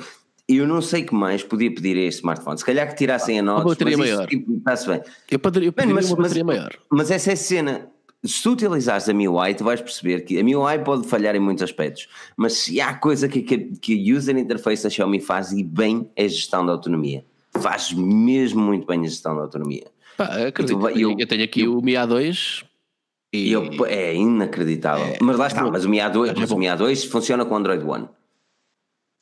eu 0.47 0.65
não 0.67 0.81
sei 0.81 1.03
que 1.03 1.13
mais 1.13 1.43
podia 1.43 1.71
pedir 1.73 1.95
a 1.95 2.01
este 2.01 2.19
smartphone. 2.19 2.57
Se 2.57 2.65
calhar 2.65 2.87
que 2.89 2.95
tirassem 2.95 3.37
a 3.39 3.43
nota. 3.43 3.61
Uma 3.61 3.69
bateria 3.69 3.97
maior. 3.97 4.27
Tipo, 4.27 4.57
está-se 4.57 4.87
bem. 4.87 5.01
Eu 5.29 5.37
poderia, 5.37 5.71
pedir 5.71 5.93
mas, 5.93 6.09
uma 6.09 6.23
bateria 6.23 6.43
mas, 6.43 6.57
maior. 6.57 6.73
Mas 6.89 7.11
essa 7.11 7.29
é 7.29 7.33
a 7.33 7.37
cena. 7.37 7.87
Se 8.23 8.43
tu 8.43 8.51
utilizares 8.51 9.07
a 9.07 9.13
MIUI, 9.13 9.53
tu 9.53 9.63
vais 9.63 9.79
perceber 9.79 10.21
que 10.21 10.39
a 10.39 10.43
MIUI 10.43 10.79
pode 10.79 11.07
falhar 11.07 11.35
em 11.35 11.39
muitos 11.39 11.63
aspectos, 11.63 12.09
mas 12.35 12.53
se 12.53 12.81
há 12.81 12.93
coisa 12.93 13.29
que, 13.29 13.41
que, 13.41 13.57
que 13.79 14.11
a 14.11 14.17
user 14.17 14.35
interface 14.37 14.83
da 14.83 14.89
Xiaomi 14.89 15.21
faz 15.21 15.53
e 15.53 15.63
bem 15.63 16.09
é 16.17 16.25
a 16.25 16.27
gestão 16.27 16.65
da 16.65 16.73
autonomia. 16.73 17.23
Faz 17.61 17.93
mesmo 17.93 18.59
muito 18.59 18.85
bem 18.85 19.01
a 19.01 19.07
gestão 19.07 19.35
da 19.35 19.43
autonomia. 19.43 19.85
Pá, 20.17 20.47
acredito. 20.47 20.79
Tu, 20.79 20.89
eu, 20.99 21.15
eu, 21.17 21.27
tenho 21.27 21.43
aqui 21.43 21.61
eu, 21.61 21.77
o 21.77 21.81
Mi 21.81 21.93
A2 21.93 22.65
e... 23.33 23.51
Eu, 23.51 23.85
é 23.85 24.15
inacreditável. 24.15 25.05
É, 25.05 25.17
mas 25.21 25.37
lá 25.37 25.47
está, 25.47 25.63
mas 25.69 25.85
o 25.85 25.89
Mi 25.89 25.97
A2, 25.97 26.29
é 26.29 26.33
mas 26.37 26.51
o 26.51 26.57
Mi 26.57 26.65
A2 26.65 27.09
funciona 27.09 27.45
com 27.45 27.55
Android 27.55 27.83
One. 27.83 28.07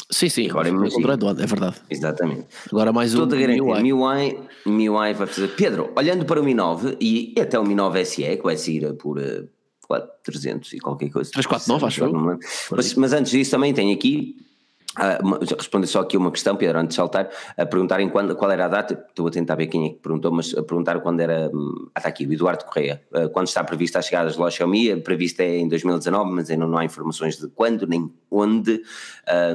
Sim, 0.10 0.30
sim, 0.30 0.50
agora 0.50 0.70
com 0.70 0.78
Android 0.78 1.26
One, 1.26 1.42
é 1.42 1.46
verdade. 1.46 1.76
Exatamente. 1.90 2.46
Agora 2.72 2.94
mais 2.94 3.14
um 3.14 3.26
MIUI. 3.26 3.82
MIUI, 3.82 4.40
MIUI 4.66 5.14
vai 5.14 5.28
fazer. 5.28 5.50
Pedro, 5.50 5.92
olhando 5.96 6.26
para 6.26 6.40
o 6.40 6.44
Mi 6.44 6.54
9 6.54 6.98
e 7.02 7.36
até 7.40 7.60
o 7.60 7.66
Mi 7.66 7.76
9 7.76 8.06
SE, 8.06 8.24
que 8.24 8.44
vai 8.44 8.56
sair 8.56 8.94
por 8.94 9.18
uh, 9.18 9.48
4, 9.86 10.10
300 10.24 10.74
e 10.74 10.80
qualquer 10.80 11.10
coisa. 11.10 11.32
349, 11.32 11.86
acho 11.86 12.04
eu. 12.06 12.40
Mas, 12.72 12.94
mas 12.94 13.14
antes 13.14 13.32
disso 13.32 13.52
também 13.52 13.74
tem 13.74 13.94
aqui 13.94 14.47
Uh, 14.96 15.56
responder 15.56 15.86
só 15.86 16.00
aqui 16.00 16.18
uma 16.18 16.32
questão, 16.32 16.56
Pedro, 16.56 16.80
antes 16.80 16.90
de 16.90 16.96
saltar, 16.96 17.30
a 17.56 17.66
perguntarem 17.68 18.10
quando, 18.10 18.36
qual 18.36 18.50
era 18.50 18.66
a 18.66 18.68
data, 18.68 19.06
estou 19.08 19.28
a 19.28 19.32
tentar 19.32 19.54
ver 19.56 19.68
quem 19.68 19.86
é 19.86 19.90
que 19.90 20.00
perguntou, 20.00 20.32
mas 20.32 20.56
a 20.58 20.64
perguntar 20.64 21.00
quando 21.02 21.20
era, 21.20 21.52
hum, 21.54 21.88
ah, 21.94 22.00
está 22.00 22.10
aqui, 22.10 22.26
o 22.26 22.34
Eduardo 22.34 22.66
Correia, 22.66 23.04
uh, 23.14 23.30
quando 23.30 23.48
está 23.48 23.64
prevista 23.64 24.00
a 24.00 24.02
chegada 24.02 24.26
das 24.26 24.38
lojas 24.38 24.56
Xiaomi, 24.56 24.96
prevista 25.02 25.44
é 25.44 25.58
em 25.58 25.68
2019, 25.68 26.32
mas 26.32 26.50
ainda 26.50 26.66
não 26.66 26.78
há 26.78 26.84
informações 26.84 27.38
de 27.38 27.48
quando 27.50 27.86
nem 27.86 28.12
onde, 28.32 28.82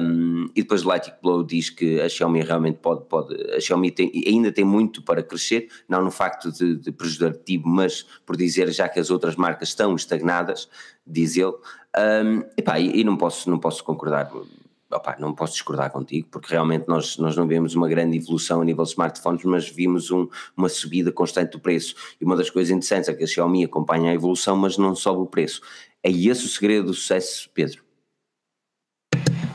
um, 0.01 0.49
e 0.55 0.61
depois 0.61 0.85
o 0.85 0.87
Lighting 0.87 1.13
Blow 1.21 1.43
diz 1.43 1.69
que 1.69 1.99
a 1.99 2.07
Xiaomi 2.07 2.41
realmente 2.41 2.77
pode, 2.77 3.03
pode 3.05 3.35
a 3.51 3.59
Xiaomi 3.59 3.91
tem, 3.91 4.11
ainda 4.25 4.49
tem 4.49 4.63
muito 4.63 5.01
para 5.01 5.21
crescer, 5.21 5.67
não 5.89 6.01
no 6.03 6.11
facto 6.11 6.53
de, 6.53 6.77
de 6.77 6.91
prejudicativo, 6.91 7.67
mas 7.67 8.03
por 8.25 8.37
dizer 8.37 8.71
já 8.71 8.87
que 8.87 8.99
as 8.99 9.09
outras 9.09 9.35
marcas 9.35 9.69
estão 9.69 9.93
estagnadas, 9.93 10.69
diz 11.05 11.35
ele, 11.35 11.53
um, 11.97 12.43
epá, 12.57 12.79
e, 12.79 13.01
e 13.01 13.03
não 13.03 13.17
posso, 13.17 13.49
não 13.49 13.59
posso 13.59 13.83
concordar 13.83 14.31
opa, 14.95 15.15
não 15.19 15.33
posso 15.33 15.53
discordar 15.53 15.91
contigo, 15.91 16.27
porque 16.31 16.51
realmente 16.51 16.87
nós, 16.87 17.17
nós 17.17 17.35
não 17.35 17.47
vemos 17.47 17.75
uma 17.75 17.87
grande 17.87 18.17
evolução 18.17 18.61
a 18.61 18.65
nível 18.65 18.83
de 18.83 18.91
smartphones, 18.91 19.43
mas 19.43 19.69
vimos 19.69 20.11
um, 20.11 20.27
uma 20.55 20.69
subida 20.69 21.11
constante 21.11 21.51
do 21.51 21.59
preço. 21.59 21.95
E 22.19 22.25
uma 22.25 22.35
das 22.35 22.49
coisas 22.49 22.71
interessantes 22.71 23.09
é 23.09 23.13
que 23.13 23.23
a 23.23 23.27
Xiaomi 23.27 23.63
acompanha 23.63 24.11
a 24.11 24.13
evolução, 24.13 24.55
mas 24.55 24.77
não 24.77 24.95
sobe 24.95 25.21
o 25.21 25.25
preço. 25.25 25.61
É 26.03 26.11
esse 26.11 26.45
o 26.45 26.49
segredo 26.49 26.87
do 26.87 26.93
sucesso, 26.93 27.49
Pedro? 27.53 27.83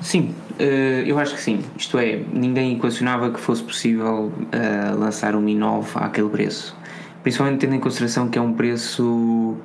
Sim, 0.02 0.34
eh, 0.58 1.04
eu 1.06 1.18
acho 1.18 1.34
que 1.34 1.40
sim. 1.40 1.62
Isto 1.76 1.98
é, 1.98 2.16
ninguém 2.32 2.76
equacionava 2.76 3.30
que 3.30 3.38
fosse 3.38 3.62
possível 3.62 4.32
eh, 4.52 4.92
lançar 4.94 5.34
um 5.34 5.40
Mi 5.40 5.54
9 5.54 5.90
àquele 5.96 6.28
preço. 6.28 6.76
Principalmente 7.22 7.60
tendo 7.60 7.74
em 7.74 7.80
consideração 7.80 8.28
que 8.28 8.38
é 8.38 8.40
um 8.40 8.54
preço 8.54 9.58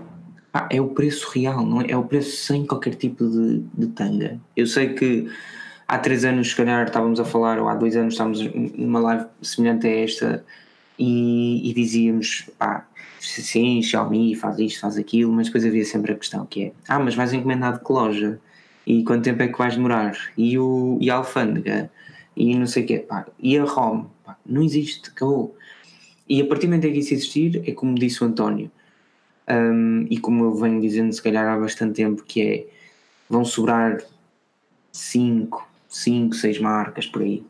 ah, 0.54 0.68
é 0.70 0.80
o 0.80 0.90
preço 0.90 1.32
real, 1.32 1.66
não 1.66 1.82
é? 1.82 1.92
É 1.92 1.98
o 1.98 2.04
preço 2.04 2.46
sem 2.46 2.64
qualquer 2.66 2.94
tipo 2.94 3.28
de, 3.28 3.64
de 3.74 3.88
tanga. 3.88 4.40
Eu 4.56 4.68
sei 4.68 4.94
que 4.94 5.28
há 5.88 5.98
três 5.98 6.26
anos, 6.26 6.50
se 6.50 6.56
calhar, 6.56 6.86
estávamos 6.86 7.20
a 7.20 7.26
falar, 7.26 7.60
ou 7.60 7.68
há 7.68 7.76
dois 7.76 7.96
anos, 7.96 8.14
estávamos 8.14 8.40
numa 8.76 9.00
live 9.00 9.26
semelhante 9.42 9.88
a 9.88 9.92
esta 9.92 10.46
e, 10.98 11.70
e 11.70 11.74
dizíamos, 11.74 12.50
pá, 12.58 12.88
sim, 13.20 13.82
Xiaomi 13.82 14.36
faz 14.36 14.60
isto, 14.60 14.82
faz 14.82 14.98
aquilo, 14.98 15.32
mas 15.32 15.48
depois 15.48 15.66
havia 15.66 15.86
sempre 15.86 16.14
a 16.14 16.16
questão 16.16 16.46
que 16.46 16.66
é, 16.66 16.72
ah, 16.88 17.00
mas 17.00 17.16
vais 17.16 17.34
encomendar 17.34 17.74
de 17.74 17.84
que 17.84 17.92
loja? 17.92 18.40
E 18.86 19.04
quanto 19.04 19.24
tempo 19.24 19.42
é 19.42 19.48
que 19.48 19.58
vais 19.58 19.76
demorar? 19.76 20.18
E, 20.38 20.58
o, 20.60 20.98
e 21.00 21.10
a 21.10 21.16
alfândega? 21.16 21.90
E 22.36 22.56
não 22.56 22.68
sei 22.68 22.84
o 22.84 22.88
quê, 22.88 23.00
pá, 23.00 23.26
e 23.40 23.58
a 23.58 23.64
ROM? 23.64 24.06
Pá, 24.26 24.38
não 24.46 24.62
existe, 24.62 25.10
acabou. 25.10 25.56
E 26.28 26.42
a 26.42 26.46
partir 26.46 26.68
do 26.68 26.72
momento 26.72 26.86
em 26.86 26.94
que 26.94 27.00
isso 27.00 27.14
existir, 27.14 27.62
é 27.66 27.72
como 27.72 27.96
disse 27.96 28.24
o 28.24 28.28
António, 28.28 28.72
um, 29.50 30.06
e 30.10 30.18
como 30.18 30.44
eu 30.46 30.56
venho 30.56 30.82
dizendo 30.82 31.12
se 31.14 31.22
calhar 31.22 31.46
há 31.46 31.58
bastante 31.58 31.96
tempo, 31.96 32.24
que 32.24 32.42
é 32.42 32.68
vão 33.30 33.46
sobrar 33.46 34.02
5, 34.92 35.68
5, 35.94 36.36
6 36.36 36.60
marcas 36.60 37.06
por 37.06 37.22
aí. 37.22 37.44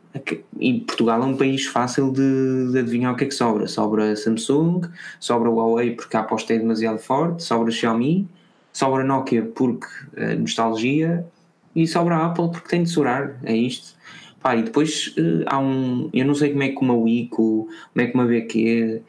E 0.59 0.81
Portugal 0.81 1.23
é 1.23 1.25
um 1.25 1.37
país 1.37 1.65
fácil 1.65 2.11
de, 2.11 2.71
de, 2.71 2.79
adivinhar 2.79 3.13
o 3.13 3.15
que 3.15 3.23
é 3.23 3.27
que 3.27 3.33
sobra. 3.33 3.67
Sobra 3.67 4.15
Samsung, 4.15 4.81
sobra 5.17 5.49
Huawei 5.49 5.91
porque 5.91 6.17
a 6.17 6.19
aposta 6.19 6.53
é 6.53 6.59
demasiado 6.59 6.99
forte, 6.99 7.41
sobra 7.41 7.71
Xiaomi, 7.71 8.27
sobra 8.73 9.03
Nokia 9.03 9.43
porque 9.43 9.87
uh, 10.17 10.37
nostalgia 10.39 11.25
e 11.73 11.87
sobra 11.87 12.17
Apple 12.17 12.49
porque 12.51 12.67
tem 12.67 12.83
de 12.83 12.89
sobrar. 12.89 13.39
É 13.43 13.55
isto. 13.55 13.95
Pá, 14.41 14.57
e 14.57 14.63
depois 14.63 15.15
uh, 15.17 15.45
há 15.45 15.57
um. 15.57 16.09
Eu 16.13 16.25
não 16.25 16.35
sei 16.35 16.51
como 16.51 16.63
é 16.63 16.69
que 16.69 16.81
uma 16.81 16.95
Wico, 16.95 17.69
como 17.93 18.05
é 18.05 18.07
que 18.07 18.13
uma 18.13 18.25
BQ 18.25 19.01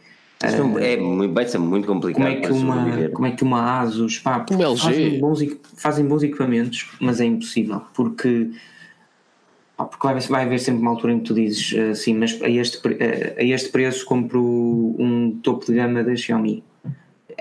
é, 0.43 0.95
é, 0.95 1.28
vai 1.28 1.47
ser 1.47 1.59
muito 1.59 1.87
complicado. 1.87 2.22
Como 2.22 2.28
é 2.28 2.41
que, 2.41 2.53
uma, 2.53 3.09
como 3.11 3.26
é 3.26 3.30
que 3.30 3.43
uma 3.43 3.80
Asus 3.80 4.18
pá, 4.18 4.45
fazem, 4.78 5.18
bons, 5.18 5.41
fazem 5.76 6.07
bons 6.07 6.22
equipamentos, 6.22 6.91
mas 7.01 7.20
é 7.20 7.24
impossível 7.24 7.82
porque, 7.95 8.51
porque 9.77 10.07
vai, 10.07 10.18
vai 10.20 10.45
haver 10.45 10.61
sempre 10.61 10.83
uma 10.83 10.91
altura 10.91 11.12
em 11.12 11.18
que 11.18 11.25
tu 11.25 11.35
dizes 11.35 11.77
assim, 11.91 12.14
mas 12.14 12.41
a 12.41 12.49
este, 12.49 12.81
a 13.39 13.43
este 13.43 13.70
preço 13.70 14.05
compro 14.05 14.41
um 14.99 15.39
topo 15.43 15.66
de 15.66 15.75
gama 15.75 16.05
da 16.05 16.14
Xiaomi 16.14 16.62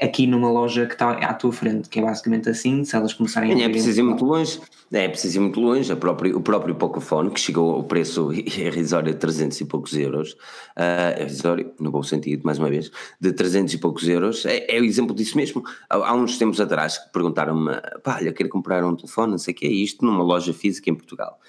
aqui 0.02 0.28
numa 0.28 0.50
loja 0.52 0.86
que 0.86 0.94
está 0.94 1.12
à 1.12 1.34
tua 1.34 1.52
frente, 1.52 1.90
que 1.90 2.00
é 2.00 2.02
basicamente 2.02 2.50
assim, 2.50 2.84
se 2.84 2.96
elas 2.96 3.14
começarem 3.14 3.54
a. 3.54 3.66
É 3.66 3.70
preciso 3.70 4.00
ir 4.00 4.04
muito 4.04 4.26
longe, 4.26 4.60
é 4.92 5.08
preciso 5.08 5.38
ir 5.38 5.42
muito 5.42 5.60
longe. 5.60 5.92
A 5.92 5.96
próprio, 5.96 6.38
o 6.38 6.42
próprio 6.42 6.76
Pocophone, 6.76 7.30
que 7.32 7.40
chegou 7.40 7.72
ao 7.72 7.84
preço 7.84 8.32
irrisório 8.34 9.14
de 9.14 9.20
300 9.20 9.62
e 9.62 9.66
poucos 9.66 9.96
euros, 9.96 10.34
uh, 10.78 11.22
irrisório, 11.22 11.72
no 11.80 11.92
bom 11.92 12.04
sentido, 12.04 12.44
mais 12.44 12.60
uma 12.60 12.70
vez, 12.70 12.92
de 13.20 13.32
300 13.32 13.74
e 13.74 13.78
poucos 13.78 14.08
euros, 14.08 14.46
é, 14.46 14.76
é 14.76 14.80
o 14.80 14.84
exemplo 14.84 15.16
disso 15.16 15.38
mesmo. 15.38 15.64
Há, 15.90 16.14
uns 16.14 16.38
tempos 16.38 16.60
atrás 16.60 16.98
que 16.98 17.12
perguntaram-me, 17.12 17.72
pá, 18.04 18.18
olha, 18.18 18.34
quero 18.34 18.50
comprar 18.50 18.84
um 18.84 18.96
telefone, 18.96 19.32
não 19.32 19.38
sei 19.38 19.54
o 19.54 19.58
que 19.58 19.66
é 19.66 19.70
isto, 19.70 20.06
numa 20.06 20.24
loja 20.24 20.54
física 20.54 20.90
em 20.90 20.96
Portugal. 20.96 21.40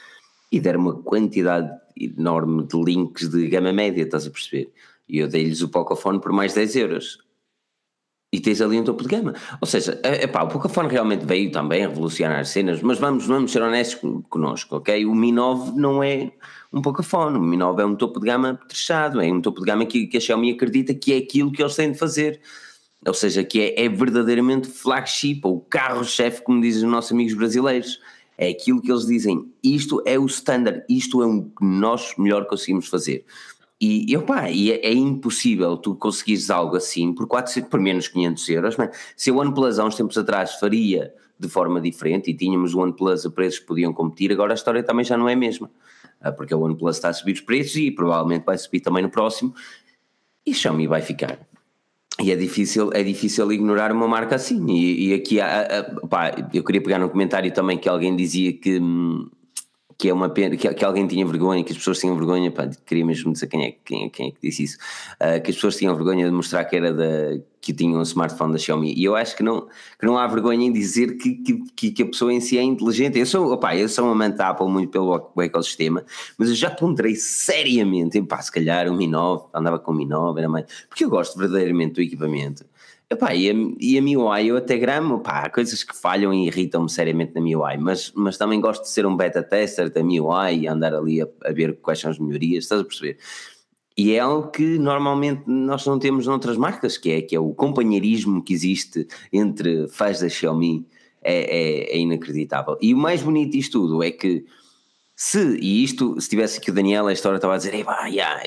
E 0.55 0.61
deram 0.61 0.79
uma 0.79 0.95
quantidade 1.03 1.69
enorme 1.97 2.65
de 2.65 2.81
links 2.81 3.29
de 3.29 3.49
gama 3.49 3.73
média, 3.73 4.05
estás 4.05 4.25
a 4.25 4.31
perceber? 4.31 4.73
E 5.09 5.19
eu 5.19 5.27
dei-lhes 5.27 5.63
o 5.63 5.69
Pocophone 5.69 6.21
por 6.21 6.31
mais 6.31 6.55
10 6.55 6.77
euros 6.77 7.19
e 8.33 8.39
tens 8.39 8.61
ali 8.61 8.79
um 8.79 8.85
topo 8.85 9.03
de 9.03 9.09
gama. 9.09 9.35
Ou 9.61 9.67
seja, 9.67 10.01
epá, 10.05 10.45
o 10.45 10.49
Pocophone 10.49 10.89
realmente 10.89 11.27
veio 11.27 11.51
também 11.51 11.85
a 11.85 11.89
revolucionar 11.89 12.39
as 12.39 12.51
cenas, 12.51 12.81
mas 12.83 13.01
vamos, 13.01 13.27
vamos 13.27 13.51
ser 13.51 13.63
honestos 13.63 13.99
connosco, 14.29 14.77
ok? 14.77 15.05
O 15.05 15.13
Mi 15.13 15.33
9 15.33 15.73
não 15.77 16.01
é 16.05 16.31
um 16.73 16.81
Pocophone, 16.81 17.37
o 17.37 17.43
Mi 17.43 17.57
9 17.57 17.83
é 17.83 17.85
um 17.85 17.97
topo 17.97 18.21
de 18.21 18.27
gama 18.27 18.55
trechado, 18.69 19.21
é 19.21 19.27
um 19.33 19.41
topo 19.41 19.59
de 19.59 19.67
gama 19.67 19.85
que, 19.85 20.07
que 20.07 20.19
a 20.19 20.21
Xiaomi 20.21 20.53
acredita 20.53 20.95
que 20.95 21.15
é 21.15 21.17
aquilo 21.17 21.51
que 21.51 21.61
eles 21.61 21.75
têm 21.75 21.91
de 21.91 21.99
fazer. 21.99 22.41
Ou 23.05 23.13
seja, 23.13 23.43
que 23.43 23.61
é, 23.61 23.87
é 23.87 23.89
verdadeiramente 23.89 24.69
flagship, 24.69 25.41
ou 25.43 25.61
carro-chefe, 25.61 26.43
como 26.43 26.61
dizem 26.61 26.85
os 26.85 26.93
nossos 26.93 27.11
amigos 27.11 27.35
brasileiros. 27.35 27.99
É 28.37 28.49
aquilo 28.49 28.81
que 28.81 28.91
eles 28.91 29.07
dizem, 29.07 29.53
isto 29.63 30.03
é 30.05 30.19
o 30.19 30.27
standard, 30.27 30.83
isto 30.89 31.23
é 31.23 31.27
o 31.27 31.43
que 31.43 31.65
nós 31.65 32.15
melhor 32.19 32.47
conseguimos 32.47 32.89
fazer. 32.89 33.25
E, 33.81 34.17
opa, 34.17 34.49
e 34.51 34.73
é, 34.73 34.87
é, 34.87 34.93
impossível 34.95 35.77
tu 35.77 35.95
conseguires 35.95 36.49
algo 36.49 36.77
assim 36.77 37.13
por, 37.13 37.27
400, 37.27 37.69
por 37.69 37.79
menos 37.79 38.09
500 38.09 38.49
euros. 38.49 38.77
Man. 38.77 38.91
Se 39.17 39.31
o 39.31 39.37
OnePlus 39.37 39.79
há 39.79 39.85
uns 39.85 39.97
tempos 39.97 40.17
atrás 40.17 40.55
faria 40.55 41.13
de 41.39 41.49
forma 41.49 41.81
diferente 41.81 42.31
e 42.31 42.35
tínhamos 42.35 42.73
o 42.73 42.79
OnePlus 42.79 43.27
a 43.27 43.31
preços 43.31 43.59
que 43.59 43.67
podiam 43.67 43.93
competir, 43.93 44.33
agora 44.33 44.53
a 44.53 44.55
história 44.55 44.83
também 44.83 45.05
já 45.05 45.19
não 45.19 45.29
é 45.29 45.35
a 45.35 45.37
mesma. 45.37 45.71
Ah, 46.21 46.33
porque 46.33 46.55
o 46.55 46.61
OnePlus 46.61 46.97
está 46.97 47.11
a 47.11 47.13
subir 47.13 47.33
os 47.33 47.41
preços 47.43 47.77
e 47.77 47.91
provavelmente 47.91 48.45
vai 48.45 48.57
subir 48.57 48.81
também 48.81 49.03
no 49.03 49.11
próximo 49.11 49.55
e 50.47 50.55
Xiaomi 50.55 50.87
vai 50.87 51.03
ficar. 51.03 51.39
E 52.23 52.31
é 52.31 52.37
difícil, 52.37 52.91
é 52.93 53.03
difícil 53.03 53.51
ignorar 53.53 53.91
uma 53.91 54.07
marca 54.07 54.37
assim. 54.37 54.65
E, 54.71 55.09
e 55.09 55.15
aqui, 55.15 55.41
há, 55.41 55.67
eu 56.53 56.63
queria 56.63 56.83
pegar 56.83 56.99
num 56.99 57.09
comentário 57.09 57.53
também 57.53 57.77
que 57.77 57.89
alguém 57.89 58.15
dizia 58.15 58.53
que 58.53 58.79
hum, 58.79 59.29
que 59.97 60.09
é 60.09 60.15
uma 60.15 60.29
pena, 60.29 60.57
que, 60.57 60.73
que, 60.73 60.85
alguém 60.85 61.07
tinha 61.07 61.25
vergonha, 61.27 61.63
que 61.63 61.73
as 61.73 61.79
pessoas 61.79 61.99
tinham 61.99 62.17
vergonha, 62.17 62.51
pá, 62.51 62.69
queria 62.85 63.05
mesmo 63.05 63.33
dizer 63.33 63.47
quem 63.47 63.65
é, 63.65 63.75
quem, 63.85 64.11
quem 64.11 64.29
é 64.29 64.31
que 64.31 64.39
disse 64.43 64.65
isso, 64.65 64.79
uh, 65.15 65.41
que 65.43 65.51
as 65.51 65.57
pessoas 65.57 65.77
tinham 65.77 65.95
vergonha 65.95 66.27
de 66.27 66.33
mostrar 66.33 66.65
que 66.65 66.77
era 66.77 66.93
da, 66.93 67.41
que 67.61 67.73
tinham 67.73 67.99
um 67.99 68.03
smartphone 68.03 68.53
da 68.53 68.59
Xiaomi, 68.59 68.95
e 68.95 69.05
eu 69.05 69.15
acho 69.15 69.37
que 69.37 69.43
não, 69.43 69.67
que 69.99 70.05
não 70.05 70.19
há 70.19 70.27
vergonha 70.27 70.67
em 70.67 70.73
dizer 70.73 71.17
que, 71.17 71.35
que, 71.75 71.91
que 71.91 72.03
a 72.03 72.07
pessoa 72.07 72.33
em 72.33 72.41
si 72.41 72.59
é 72.59 72.63
inteligente, 72.63 73.19
eu 73.19 73.27
sou, 73.27 73.53
opá, 73.53 73.77
eu 73.77 73.89
sou 73.89 74.07
um 74.07 74.11
amante 74.11 74.37
da 74.37 74.51
Apple 74.51 74.69
muito 74.69 74.91
pelo 74.91 75.33
ecossistema, 75.39 76.05
mas 76.37 76.49
eu 76.49 76.55
já 76.55 76.71
ponderei 76.71 77.15
seriamente, 77.15 78.21
pá, 78.23 78.43
se 78.43 78.51
calhar 78.51 78.89
um 78.91 78.97
Mi 78.97 79.07
9, 79.07 79.47
andava 79.55 79.79
com 79.79 79.93
um 79.93 79.95
Mi 79.95 80.07
9, 80.07 80.41
era 80.41 80.49
mais, 80.49 80.67
porque 80.89 81.05
eu 81.05 81.11
gosto 81.11 81.39
verdadeiramente 81.39 81.95
do 81.95 82.03
equipamento, 82.03 82.65
Epá, 83.11 83.35
e, 83.35 83.51
a, 83.51 83.55
e 83.79 83.99
a 83.99 84.03
MIUI 84.03 84.47
eu 84.49 84.57
até 84.57 84.79
gramo, 84.79 85.21
pá, 85.21 85.41
há 85.41 85.51
coisas 85.51 85.85
que 85.85 85.95
falham 85.95 86.33
e 86.33 86.47
irritam-me 86.47 86.89
seriamente 86.89 87.35
na 87.35 87.41
MIUI, 87.41 87.77
mas, 87.77 88.11
mas 88.15 88.39
também 88.39 88.61
gosto 88.61 88.83
de 88.83 88.89
ser 88.89 89.05
um 89.07 89.17
beta 89.17 89.43
tester 89.43 89.91
da 89.91 90.03
MIUI 90.03 90.61
e 90.61 90.67
andar 90.67 90.95
ali 90.95 91.21
a, 91.21 91.29
a 91.45 91.53
ver 91.53 91.77
quais 91.81 92.01
são 92.01 92.11
as 92.11 92.19
melhorias, 92.19 92.65
estás 92.65 92.81
a 92.81 92.85
perceber? 92.85 93.19
E 93.97 94.13
é 94.13 94.21
algo 94.21 94.51
que 94.51 94.79
normalmente 94.79 95.45
nós 95.47 95.87
não 95.87 95.99
temos 95.99 96.27
noutras 96.27 96.57
marcas, 96.57 96.99
que 96.99 97.13
é, 97.13 97.23
que 97.23 97.37
é 97.37 97.39
o 97.41 97.55
companheirismo 97.55 98.43
que 98.43 98.53
existe 98.53 99.07
entre 99.33 99.87
fãs 99.89 100.21
da 100.21 100.29
Xiaomi, 100.29 100.87
é, 101.23 101.93
é, 101.93 101.97
é 101.97 101.99
inacreditável. 101.99 102.77
E 102.81 102.93
o 102.93 102.97
mais 102.97 103.23
bonito 103.23 103.53
disto 103.53 103.81
tudo 103.81 104.03
é 104.03 104.11
que 104.11 104.45
se, 105.15 105.57
e 105.61 105.85
isto, 105.85 106.21
se 106.21 106.29
tivesse 106.29 106.59
aqui 106.59 106.71
o 106.71 106.75
Daniel, 106.75 107.07
a 107.07 107.13
história 107.13 107.37
estava 107.37 107.55
a 107.55 107.57
dizer, 107.57 107.73
yeah, 108.07 108.43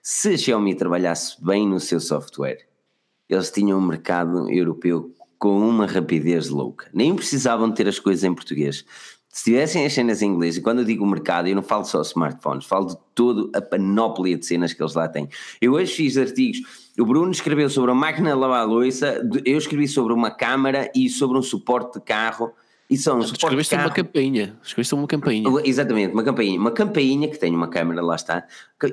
se 0.00 0.34
a 0.34 0.38
Xiaomi 0.38 0.76
trabalhasse 0.76 1.44
bem 1.44 1.66
no 1.66 1.80
seu 1.80 1.98
software 1.98 2.71
eles 3.32 3.50
tinham 3.50 3.78
um 3.78 3.86
mercado 3.86 4.50
europeu 4.50 5.12
com 5.38 5.58
uma 5.58 5.86
rapidez 5.86 6.48
louca. 6.48 6.88
Nem 6.92 7.14
precisavam 7.14 7.72
ter 7.72 7.88
as 7.88 7.98
coisas 7.98 8.22
em 8.22 8.34
português. 8.34 8.84
Se 9.28 9.44
tivessem 9.44 9.86
as 9.86 9.94
cenas 9.94 10.20
em 10.20 10.26
inglês, 10.26 10.58
e 10.58 10.60
quando 10.60 10.80
eu 10.80 10.84
digo 10.84 11.06
mercado, 11.06 11.48
eu 11.48 11.54
não 11.54 11.62
falo 11.62 11.84
só 11.84 12.02
smartphones, 12.02 12.66
falo 12.66 12.86
de 12.86 12.96
toda 13.14 13.58
a 13.58 13.62
panóplia 13.62 14.36
de 14.36 14.44
cenas 14.44 14.74
que 14.74 14.82
eles 14.82 14.94
lá 14.94 15.08
têm. 15.08 15.28
Eu 15.60 15.72
hoje 15.72 15.94
fiz 15.94 16.18
artigos, 16.18 16.60
o 16.98 17.06
Bruno 17.06 17.32
escreveu 17.32 17.70
sobre 17.70 17.90
a 17.90 17.94
máquina 17.94 18.30
de 18.30 18.36
lavar 18.36 18.60
a 18.60 18.64
louça, 18.64 19.26
eu 19.44 19.56
escrevi 19.56 19.88
sobre 19.88 20.12
uma 20.12 20.30
câmara 20.30 20.90
e 20.94 21.08
sobre 21.08 21.38
um 21.38 21.42
suporte 21.42 21.98
de 21.98 22.04
carro 22.04 22.52
E 22.90 22.96
são 22.96 23.18
os 23.18 23.32
Escreveste 23.32 23.74
uma 23.74 23.90
campainha. 23.90 24.58
Escreveste 24.62 24.94
uma 24.94 25.06
campainha. 25.06 25.48
Exatamente, 25.64 26.12
uma 26.12 26.22
campainha. 26.22 26.60
Uma 26.60 26.70
campainha 26.70 27.28
que 27.28 27.38
tem 27.38 27.54
uma 27.54 27.68
câmera, 27.68 28.02
lá 28.02 28.16
está. 28.16 28.46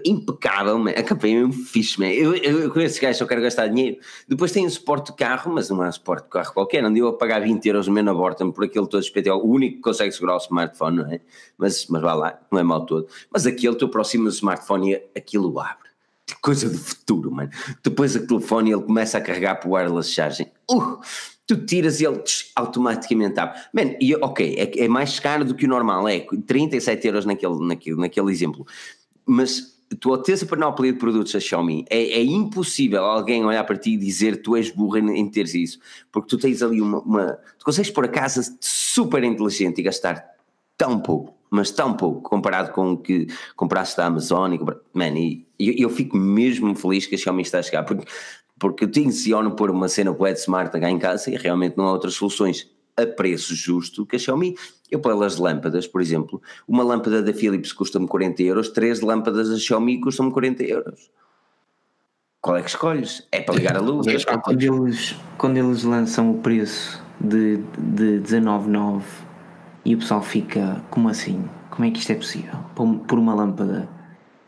Impecável, 0.06 0.78
man. 0.78 0.92
a 0.92 1.04
campainha 1.04 1.42
é 1.42 1.46
um 1.46 1.52
fixe, 1.52 2.00
man. 2.00 2.08
Eu, 2.08 2.36
eu, 2.36 2.60
eu 2.62 2.72
com 2.72 2.80
esses 2.80 2.98
gajos 2.98 3.18
só 3.18 3.26
quero 3.26 3.42
gastar 3.42 3.68
dinheiro. 3.68 3.98
Depois 4.28 4.52
tem 4.52 4.66
um 4.66 4.70
suporte 4.70 5.12
de 5.12 5.18
carro, 5.18 5.52
mas 5.54 5.70
não 5.70 5.84
é 5.84 5.90
um 5.90 5.92
suporte 5.92 6.24
de 6.24 6.30
carro 6.30 6.54
qualquer. 6.54 6.82
Não 6.82 6.94
deu 6.94 7.08
a 7.08 7.14
pagar 7.14 7.42
20 7.42 7.66
euros 7.66 7.88
no 7.88 8.02
na 8.02 8.14
Borton 8.14 8.52
por 8.52 8.64
aquele 8.64 8.88
todo 8.88 9.04
SPTO, 9.04 9.34
o 9.34 9.50
único 9.50 9.78
que 9.78 9.82
consegue 9.82 10.12
segurar 10.12 10.36
o 10.36 10.38
smartphone, 10.38 10.98
não 10.98 11.12
é? 11.12 11.20
Mas, 11.58 11.88
mas 11.88 12.02
vá 12.02 12.14
lá, 12.14 12.40
não 12.52 12.60
é 12.60 12.64
mal 12.64 12.86
todo. 12.86 13.08
Mas 13.30 13.46
aquele, 13.46 13.76
tu 13.76 13.86
aproximas 13.86 14.36
o 14.36 14.38
smartphone 14.38 14.94
e 14.94 15.04
aquilo 15.18 15.60
abre 15.60 15.90
coisa 16.42 16.70
do 16.70 16.78
futuro, 16.78 17.32
mano. 17.32 17.50
Depois 17.84 18.16
o 18.16 18.26
telefone 18.26 18.72
ele 18.72 18.82
começa 18.82 19.18
a 19.18 19.22
carregar 19.22 19.56
para 19.56 19.70
o 19.70 19.74
wireless 19.74 20.12
charging. 20.12 20.48
Uh, 20.70 21.00
tu 21.50 21.58
tiras 21.66 22.00
e 22.00 22.06
ele 22.06 22.22
automaticamente 22.56 23.40
abre. 23.40 23.60
Man, 23.74 23.96
e, 24.00 24.16
ok, 24.16 24.56
é, 24.56 24.84
é, 24.86 24.88
mais 24.88 25.20
caro 25.20 25.44
do 25.44 25.56
que 25.56 25.66
o 25.66 25.68
normal, 25.68 26.08
é 26.08 26.20
37 26.46 27.08
euros 27.08 27.26
naquele, 27.26 27.58
naquele, 27.66 27.96
naquele 27.96 28.32
exemplo. 28.32 28.68
Mas 29.26 29.76
tu 30.00 30.16
teres 30.20 30.44
a 30.44 30.46
panóplia 30.46 30.94
de 30.94 31.00
produtos 31.00 31.34
da 31.34 31.40
Xiaomi, 31.40 31.86
é, 31.90 32.20
é, 32.20 32.24
impossível 32.24 33.04
alguém 33.04 33.44
olhar 33.44 33.64
para 33.64 33.80
ti 33.80 33.94
e 33.94 33.98
dizer 33.98 34.44
tu 34.44 34.56
és 34.56 34.70
burra 34.70 35.00
em, 35.00 35.22
em 35.22 35.28
teres 35.28 35.56
isso, 35.56 35.80
porque 36.12 36.28
tu 36.28 36.38
tens 36.38 36.62
ali 36.62 36.80
uma, 36.80 37.00
uma, 37.00 37.40
Tu 37.58 37.66
consegues 37.66 37.90
pôr 37.90 38.06
a 38.06 38.10
casa 38.10 38.44
super 38.62 39.24
inteligente 39.24 39.80
e 39.80 39.84
gastar 39.84 40.24
tão 40.78 41.00
pouco, 41.00 41.34
mas 41.50 41.72
tão 41.72 41.96
pouco, 41.96 42.30
comparado 42.30 42.72
com 42.74 42.92
o 42.92 42.98
que 42.98 43.26
compraste 43.56 43.98
da 43.98 44.06
Amazon 44.06 44.54
e, 44.54 44.60
man, 44.94 45.18
e 45.18 45.48
eu, 45.58 45.74
eu 45.76 45.90
fico 45.90 46.16
mesmo 46.16 46.76
feliz 46.76 47.08
que 47.08 47.16
a 47.16 47.18
Xiaomi 47.18 47.42
está 47.42 47.58
a 47.58 47.64
chegar, 47.64 47.84
porque 47.84 48.06
porque 48.60 48.84
eu 48.84 48.92
tenciono 48.92 49.56
pôr 49.56 49.72
uma 49.72 49.88
cena 49.88 50.12
web 50.12 50.38
smart 50.38 50.78
cá 50.78 50.90
em 50.90 51.00
casa 51.00 51.32
e 51.32 51.38
realmente 51.38 51.78
não 51.78 51.86
há 51.86 51.92
outras 51.92 52.16
soluções 52.16 52.70
a 52.98 53.06
preço 53.06 53.56
justo 53.56 54.06
que 54.06 54.18
a 54.18 54.20
Xiaomi. 54.20 54.56
Eu 54.92 55.00
pelas 55.00 55.38
lâmpadas, 55.38 55.88
por 55.88 56.02
exemplo, 56.02 56.42
uma 56.68 56.84
lâmpada 56.84 57.22
da 57.22 57.34
Philips 57.34 57.72
custa-me 57.72 58.08
40 58.08 58.44
euros, 58.44 58.70
três 58.70 59.02
lâmpadas 59.02 59.50
da 59.50 59.58
Xiaomi 59.58 60.02
custam-me 60.02 60.32
40 60.32 60.64
euros. 60.64 61.12
Qual 62.42 62.58
é 62.58 62.62
que 62.62 62.70
escolhes? 62.70 63.28
É 63.32 63.42
para 63.42 63.56
ligar 63.56 63.78
a 63.78 63.82
luz? 63.82 64.08
É, 64.08 64.38
quando, 64.38 64.62
eles, 64.62 65.16
quando 65.38 65.58
eles 65.58 65.84
lançam 65.84 66.32
o 66.32 66.38
preço 66.40 67.02
de, 67.20 67.58
de 67.78 68.22
19,9 68.22 69.04
e 69.86 69.96
o 69.96 70.00
pessoal 70.00 70.22
fica, 70.22 70.82
como 70.90 71.10
assim? 71.10 71.48
Como 71.70 71.86
é 71.86 71.92
que 71.92 72.00
isto 72.00 72.12
é 72.12 72.16
possível? 72.16 72.58
Por 72.76 73.20
uma 73.20 73.34
lâmpada 73.34 73.90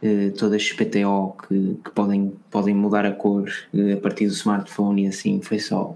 eh, 0.01 0.31
todas 0.37 0.61
as 0.61 0.71
PTO 0.71 1.35
que, 1.47 1.77
que, 1.83 1.91
podem, 1.91 2.33
podem 2.49 2.73
mudar 2.73 3.05
a 3.05 3.11
cor 3.11 3.49
eh, 3.73 3.93
a 3.93 3.97
partir 3.97 4.27
do 4.27 4.33
smartphone 4.33 5.05
e 5.05 5.07
assim, 5.07 5.41
foi 5.41 5.59
só. 5.59 5.95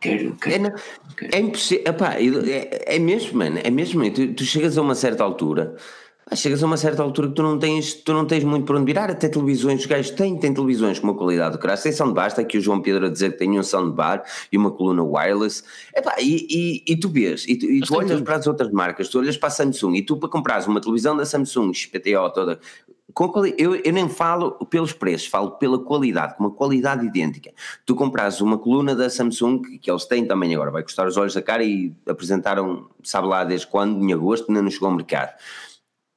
Quero, 0.00 0.36
quero, 0.36 0.66
é, 0.66 0.74
quero. 1.16 1.34
é 1.34 1.38
impossível, 1.40 1.84
é, 2.46 2.96
é 2.96 2.98
mesmo, 2.98 3.38
mano, 3.38 3.58
é 3.62 3.70
mesmo, 3.70 4.08
tu, 4.12 4.34
tu 4.34 4.44
chegas 4.44 4.76
a 4.76 4.82
uma 4.82 4.94
certa 4.94 5.24
altura 5.24 5.74
chegas 6.34 6.60
a 6.62 6.66
uma 6.66 6.76
certa 6.76 7.02
altura 7.02 7.28
que 7.28 7.34
tu 7.34 7.42
não 7.42 7.56
tens, 7.56 7.94
tu 7.94 8.12
não 8.12 8.26
tens 8.26 8.42
muito 8.42 8.66
para 8.66 8.76
onde 8.76 8.84
virar, 8.84 9.10
até 9.10 9.28
televisões, 9.28 9.80
os 9.80 9.86
gajos 9.86 10.10
têm, 10.10 10.36
têm 10.36 10.52
televisões 10.52 10.98
com 10.98 11.06
uma 11.06 11.14
qualidade 11.14 11.52
do 11.52 11.58
caralho, 11.60 11.80
sem 11.80 11.92
soundbar, 11.92 12.26
está 12.26 12.42
aqui 12.42 12.58
o 12.58 12.60
João 12.60 12.82
Pedro 12.82 13.06
a 13.06 13.08
dizer 13.08 13.32
que 13.32 13.38
tem 13.38 13.56
um 13.56 13.62
soundbar 13.62 14.24
e 14.50 14.56
uma 14.56 14.72
coluna 14.72 15.04
wireless, 15.04 15.62
Epá, 15.94 16.16
e, 16.18 16.46
e, 16.50 16.92
e 16.92 16.96
tu 16.96 17.08
vês, 17.08 17.46
e 17.46 17.56
tu, 17.56 17.66
e 17.66 17.80
tu 17.80 17.94
olhas 17.94 18.20
para 18.22 18.36
as 18.36 18.46
outras 18.46 18.72
marcas, 18.72 19.08
tu 19.08 19.20
olhas 19.20 19.36
para 19.36 19.46
a 19.48 19.50
Samsung, 19.50 19.94
e 19.94 20.02
tu 20.02 20.16
para 20.16 20.28
comprares 20.28 20.66
uma 20.66 20.80
televisão 20.80 21.16
da 21.16 21.24
Samsung, 21.24 21.72
XPTO 21.72 22.30
toda, 22.34 22.58
com 23.14 23.46
eu, 23.56 23.76
eu 23.76 23.92
nem 23.92 24.08
falo 24.08 24.52
pelos 24.66 24.92
preços, 24.92 25.28
falo 25.28 25.52
pela 25.52 25.78
qualidade, 25.78 26.36
com 26.36 26.44
uma 26.44 26.50
qualidade 26.50 27.06
idêntica. 27.06 27.52
Tu 27.86 27.94
compras 27.94 28.40
uma 28.40 28.58
coluna 28.58 28.96
da 28.96 29.08
Samsung, 29.08 29.62
que 29.80 29.90
eles 29.90 30.04
têm 30.04 30.26
também 30.26 30.54
agora, 30.54 30.72
vai 30.72 30.82
custar 30.82 31.06
os 31.06 31.16
olhos 31.16 31.32
da 31.32 31.40
cara 31.40 31.62
e 31.62 31.94
apresentaram, 32.06 32.88
sabe 33.02 33.28
lá 33.28 33.44
desde 33.44 33.68
quando, 33.68 34.02
em 34.04 34.12
agosto, 34.12 34.46
ainda 34.48 34.60
não 34.60 34.70
chegou 34.70 34.88
ao 34.88 34.94
mercado 34.94 35.32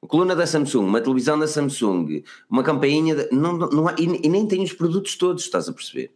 coluna 0.06 0.34
da 0.34 0.46
Samsung, 0.46 0.84
uma 0.84 1.00
televisão 1.00 1.38
da 1.38 1.46
Samsung, 1.46 2.24
uma 2.48 2.62
campainha, 2.62 3.14
de, 3.14 3.28
não, 3.34 3.52
não 3.56 3.88
há, 3.88 3.94
e, 3.98 4.26
e, 4.26 4.28
nem 4.28 4.46
tem 4.46 4.62
os 4.62 4.72
produtos 4.72 5.16
todos, 5.16 5.44
estás 5.44 5.68
a 5.68 5.72
perceber? 5.72 6.10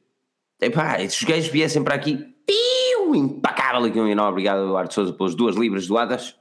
Epá, 0.60 0.98
se 1.08 1.22
os 1.22 1.24
gajos 1.24 1.48
viessem 1.48 1.82
para 1.82 1.94
aqui, 1.94 2.16
piu, 2.46 3.14
impecável 3.14 3.84
aqui 3.84 4.00
um 4.00 4.08
enorme, 4.08 4.32
obrigado 4.32 4.64
Eduardo 4.64 4.92
Souza 4.92 5.12
pelas 5.12 5.34
duas 5.34 5.56
libras 5.56 5.86
doadas, 5.86 6.36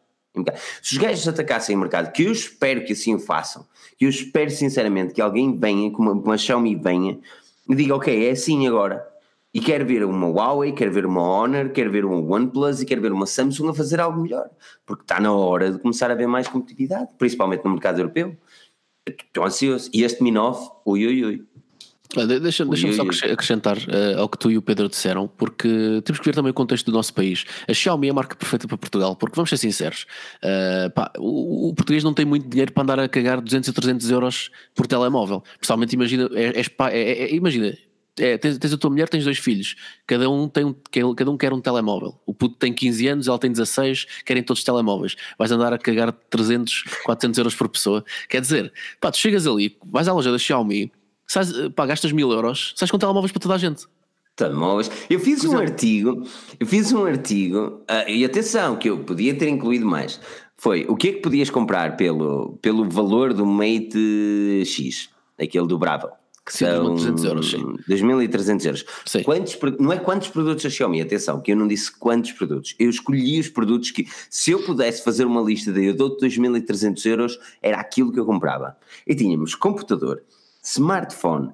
se 0.81 0.93
os 0.93 0.97
gajos 0.97 1.27
atacassem 1.27 1.75
o 1.75 1.79
mercado, 1.79 2.11
que 2.11 2.23
eu 2.23 2.31
espero 2.31 2.83
que 2.85 2.93
assim 2.93 3.13
o 3.13 3.19
façam, 3.19 3.65
que 3.97 4.05
eu 4.05 4.09
espero 4.09 4.49
sinceramente 4.49 5.13
que 5.13 5.21
alguém 5.21 5.55
venha, 5.55 5.91
que 5.91 5.97
uma, 5.97 6.13
uma 6.13 6.37
Xiaomi 6.37 6.75
venha, 6.75 7.19
e 7.69 7.75
diga, 7.75 7.95
ok, 7.95 8.27
é 8.27 8.31
assim 8.31 8.67
agora, 8.67 9.05
e 9.53 9.59
quer 9.59 9.85
ver 9.85 10.03
uma 10.03 10.27
Huawei, 10.27 10.71
quer 10.71 10.89
ver 10.89 11.05
uma 11.05 11.21
Honor, 11.21 11.69
quer 11.69 11.87
ver 11.89 12.03
uma 12.05 12.17
OnePlus 12.35 12.81
e 12.81 12.85
quer 12.85 12.99
ver 12.99 13.11
uma 13.11 13.27
Samsung 13.27 13.69
a 13.69 13.73
fazer 13.73 13.99
algo 13.99 14.19
melhor. 14.19 14.49
Porque 14.85 15.03
está 15.03 15.19
na 15.19 15.31
hora 15.31 15.71
de 15.71 15.77
começar 15.77 16.09
a 16.09 16.13
haver 16.13 16.27
mais 16.27 16.47
competitividade, 16.47 17.07
principalmente 17.19 17.63
no 17.63 17.71
mercado 17.71 17.99
europeu. 17.99 18.35
Estou 19.07 19.43
ansioso. 19.45 19.91
E 19.93 20.03
este 20.03 20.23
Mi 20.23 20.31
9, 20.31 20.69
ui, 20.85 21.05
ui, 21.05 21.25
ui. 21.25 21.45
Deixa-me 22.41 22.69
deixa 22.71 22.93
só 22.93 23.03
acrescentar 23.31 23.77
uh, 23.77 24.19
ao 24.19 24.29
que 24.29 24.37
tu 24.37 24.51
e 24.51 24.57
o 24.57 24.61
Pedro 24.61 24.87
disseram, 24.87 25.27
porque 25.27 25.99
temos 26.05 26.19
que 26.19 26.25
ver 26.25 26.35
também 26.35 26.51
o 26.51 26.53
contexto 26.53 26.85
do 26.85 26.91
nosso 26.91 27.11
país. 27.11 27.43
A 27.67 27.73
Xiaomi 27.73 28.07
é 28.07 28.11
a 28.11 28.13
marca 28.13 28.35
perfeita 28.35 28.67
para 28.67 28.77
Portugal, 28.77 29.15
porque 29.15 29.35
vamos 29.35 29.49
ser 29.49 29.57
sinceros, 29.57 30.05
uh, 30.43 30.91
pá, 30.91 31.11
o, 31.17 31.69
o, 31.69 31.73
português 31.73 32.03
não 32.03 32.13
tem 32.13 32.23
muito 32.23 32.47
dinheiro 32.47 32.71
para 32.71 32.83
andar 32.83 32.99
a 32.99 33.09
cagar 33.09 33.41
200 33.41 33.67
e 33.67 33.73
300 33.73 34.11
euros 34.11 34.51
por 34.75 34.85
telemóvel. 34.85 35.43
Pessoalmente, 35.59 35.95
imagina, 35.95 36.29
é, 36.33 36.61
é, 36.61 37.23
é, 37.23 37.33
imagina 37.33 37.75
é, 38.19 38.37
tens, 38.37 38.57
tens, 38.57 38.73
a 38.73 38.77
tua 38.77 38.89
mulher, 38.89 39.09
tens 39.09 39.23
dois 39.23 39.39
filhos, 39.39 39.75
cada 40.05 40.29
um, 40.29 40.47
tem 40.47 40.65
um, 40.65 40.75
cada 41.15 41.31
um 41.31 41.37
quer 41.37 41.51
um 41.51 41.59
telemóvel. 41.59 42.19
O 42.25 42.33
puto 42.33 42.55
tem 42.57 42.71
15 42.71 43.07
anos, 43.07 43.27
ela 43.27 43.39
tem 43.39 43.51
16, 43.51 44.05
querem 44.25 44.43
todos 44.43 44.63
telemóveis. 44.63 45.15
Vais 45.37 45.51
andar 45.51 45.73
a 45.73 45.77
cagar 45.77 46.11
300, 46.11 46.83
400 47.05 47.37
euros 47.39 47.55
por 47.55 47.67
pessoa. 47.69 48.05
Quer 48.29 48.41
dizer, 48.41 48.71
pá, 49.01 49.11
tu 49.11 49.17
chegas 49.17 49.47
ali, 49.47 49.77
vais 49.83 50.07
à 50.07 50.13
loja 50.13 50.31
da 50.31 50.37
Xiaomi, 50.37 50.91
sais, 51.25 51.51
pá, 51.75 51.85
gastas 51.85 52.11
mil 52.11 52.31
euros, 52.31 52.73
sais 52.75 52.91
com 52.91 52.99
telemóveis 52.99 53.31
para 53.31 53.41
toda 53.41 53.55
a 53.55 53.57
gente. 53.57 53.85
Telemóveis. 54.35 54.91
Eu 55.09 55.19
fiz 55.19 55.43
um 55.45 55.57
artigo, 55.57 56.27
eu 56.59 56.65
fiz 56.67 56.91
um 56.91 57.05
artigo, 57.05 57.81
uh, 57.89 58.09
e 58.09 58.25
atenção, 58.25 58.75
que 58.75 58.89
eu 58.89 58.99
podia 58.99 59.35
ter 59.35 59.47
incluído 59.47 59.85
mais. 59.85 60.19
Foi 60.57 60.85
o 60.87 60.95
que 60.95 61.09
é 61.09 61.11
que 61.13 61.19
podias 61.19 61.49
comprar 61.49 61.97
pelo, 61.97 62.57
pelo 62.61 62.87
valor 62.89 63.33
do 63.33 63.45
Mate 63.45 64.63
X, 64.65 65.09
aquele 65.37 65.67
do 65.67 65.77
Bravo 65.77 66.09
que 66.45 66.57
são 66.57 66.95
2.300 66.95 67.25
euros, 67.25 67.51
sim. 67.51 67.75
2.300 67.89 68.65
euros. 68.65 68.85
Sim. 69.05 69.23
Quantos, 69.23 69.57
não 69.79 69.93
é 69.93 69.97
quantos 69.97 70.27
produtos 70.27 70.65
a 70.65 70.69
Xiaomi, 70.69 71.01
atenção, 71.01 71.39
que 71.39 71.51
eu 71.51 71.55
não 71.55 71.67
disse 71.67 71.91
quantos 71.91 72.33
produtos, 72.33 72.75
eu 72.77 72.89
escolhi 72.89 73.39
os 73.39 73.47
produtos 73.47 73.91
que, 73.91 74.07
se 74.29 74.51
eu 74.51 74.61
pudesse 74.63 75.03
fazer 75.03 75.25
uma 75.25 75.41
lista 75.41 75.71
de 75.71 75.85
eu 75.85 75.93
dou 75.93 76.17
2.300 76.17 77.05
euros, 77.05 77.39
era 77.61 77.79
aquilo 77.79 78.11
que 78.11 78.19
eu 78.19 78.25
comprava. 78.25 78.75
E 79.07 79.15
tínhamos 79.15 79.55
computador, 79.55 80.21
smartphone, 80.61 81.47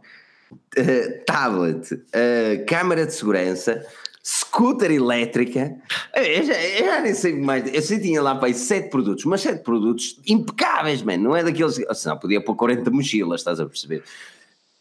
uh, 0.52 1.26
tablet, 1.26 1.94
uh, 1.94 2.66
câmara 2.66 3.06
de 3.06 3.14
segurança, 3.14 3.86
scooter 4.24 4.92
elétrica, 4.92 5.76
eu 6.16 6.44
já, 6.44 6.62
eu 6.62 6.86
já, 6.86 7.02
nem 7.02 7.14
sei 7.14 7.40
mais, 7.40 7.74
eu 7.74 7.82
sei 7.82 8.00
tinha 8.00 8.22
lá 8.22 8.36
para 8.36 8.48
aí 8.48 8.54
7 8.54 8.90
produtos, 8.90 9.24
mas 9.26 9.42
7 9.42 9.64
produtos 9.64 10.20
impecáveis, 10.28 11.04
mano, 11.04 11.26
não 11.26 11.36
é 11.36 11.44
daqueles, 11.44 11.80
senão 11.94 12.18
podia 12.18 12.44
pôr 12.44 12.56
40 12.56 12.90
mochilas, 12.92 13.42
estás 13.42 13.60
a 13.60 13.66
perceber? 13.66 14.04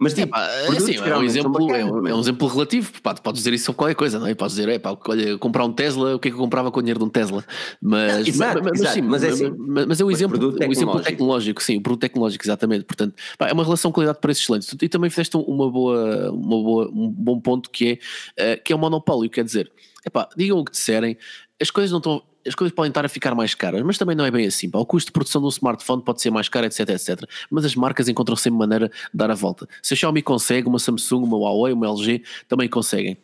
Mas 0.01 0.14
tipo, 0.14 0.36
é, 0.36 0.68
assim, 0.68 0.96
é, 0.96 1.16
um 1.16 1.24
exemplo, 1.24 1.74
é, 1.74 1.84
um, 1.84 2.07
é 2.07 2.14
um 2.14 2.20
exemplo 2.20 2.46
relativo, 2.46 2.92
pá, 3.03 3.14
tu 3.14 3.20
podes 3.20 3.40
dizer 3.40 3.53
isso 3.53 3.64
sobre 3.64 3.78
qualquer 3.78 3.96
coisa, 3.96 4.20
não 4.20 4.28
é? 4.28 4.34
Podes 4.34 4.55
dizer, 4.55 4.68
é 4.68 4.78
pá, 4.78 4.96
olha, 5.09 5.36
comprar 5.38 5.64
um 5.64 5.72
Tesla, 5.72 6.14
o 6.14 6.20
que 6.20 6.28
é 6.28 6.30
que 6.30 6.36
eu 6.36 6.40
comprava 6.40 6.70
com 6.70 6.78
o 6.78 6.82
dinheiro 6.82 7.01
de 7.01 7.05
um 7.05 7.09
Tesla? 7.09 7.44
Mas, 7.82 8.28
exato, 8.28 8.62
mas, 8.62 8.80
exato, 8.80 8.94
sim, 8.94 9.03
mas, 9.03 9.24
é 9.24 9.28
assim, 9.30 9.53
mas, 9.59 9.86
mas 9.86 10.01
é 10.01 10.05
o 10.05 10.11
exemplo, 10.11 10.38
o 10.38 10.72
exemplo 10.72 11.01
tecnológico, 11.01 11.61
sim, 11.61 11.78
o 11.78 11.80
produto 11.80 12.01
tecnológico, 12.03 12.44
exatamente. 12.44 12.84
Portanto, 12.84 13.14
pá, 13.36 13.49
é 13.49 13.53
uma 13.53 13.64
relação 13.64 13.90
qualidade-preço 13.90 14.42
excelente. 14.42 14.76
E 14.80 14.88
também 14.88 15.11
fizeste 15.11 15.36
uma 15.36 15.68
boa, 15.68 16.30
uma 16.30 16.62
boa, 16.62 16.88
um 16.92 17.11
bom 17.11 17.40
ponto 17.40 17.68
que 17.68 18.01
é, 18.38 18.55
uh, 18.55 18.62
que 18.62 18.72
é 18.72 18.76
o 18.76 18.78
monopólio, 18.78 19.28
quer 19.28 19.42
dizer, 19.42 19.68
é 20.07 20.11
pá, 20.11 20.28
digam 20.36 20.61
o 20.61 20.64
que 20.64 20.70
disserem, 20.70 21.16
as 21.61 21.72
coisas 21.72 21.90
não 21.90 21.99
estão 21.99 22.22
as 22.49 22.55
coisas 22.55 22.74
podem 22.74 22.90
estar 22.90 23.05
a 23.05 23.09
ficar 23.09 23.34
mais 23.34 23.55
caras, 23.55 23.82
mas 23.82 23.99
também 23.99 24.16
não 24.16 24.24
é 24.24 24.30
bem 24.30 24.46
assim. 24.46 24.68
O 24.72 24.84
custo 24.84 25.09
de 25.09 25.12
produção 25.12 25.40
de 25.40 25.46
um 25.46 25.51
smartphone 25.51 26.03
pode 26.03 26.20
ser 26.20 26.30
mais 26.30 26.49
caro, 26.49 26.66
etc, 26.66 26.88
etc. 26.90 27.22
Mas 27.51 27.64
as 27.64 27.74
marcas 27.74 28.09
encontram 28.09 28.36
sempre 28.36 28.59
maneira 28.59 28.88
de 28.88 28.94
dar 29.14 29.30
a 29.30 29.34
volta. 29.34 29.68
Se 29.82 29.94
a 29.94 29.96
Xiaomi 29.96 30.22
consegue, 30.22 30.68
uma 30.68 30.78
Samsung, 30.78 31.24
uma 31.24 31.38
Huawei, 31.38 31.72
uma 31.72 31.86
LG 31.86 32.22
também 32.49 32.68
conseguem. 32.68 33.16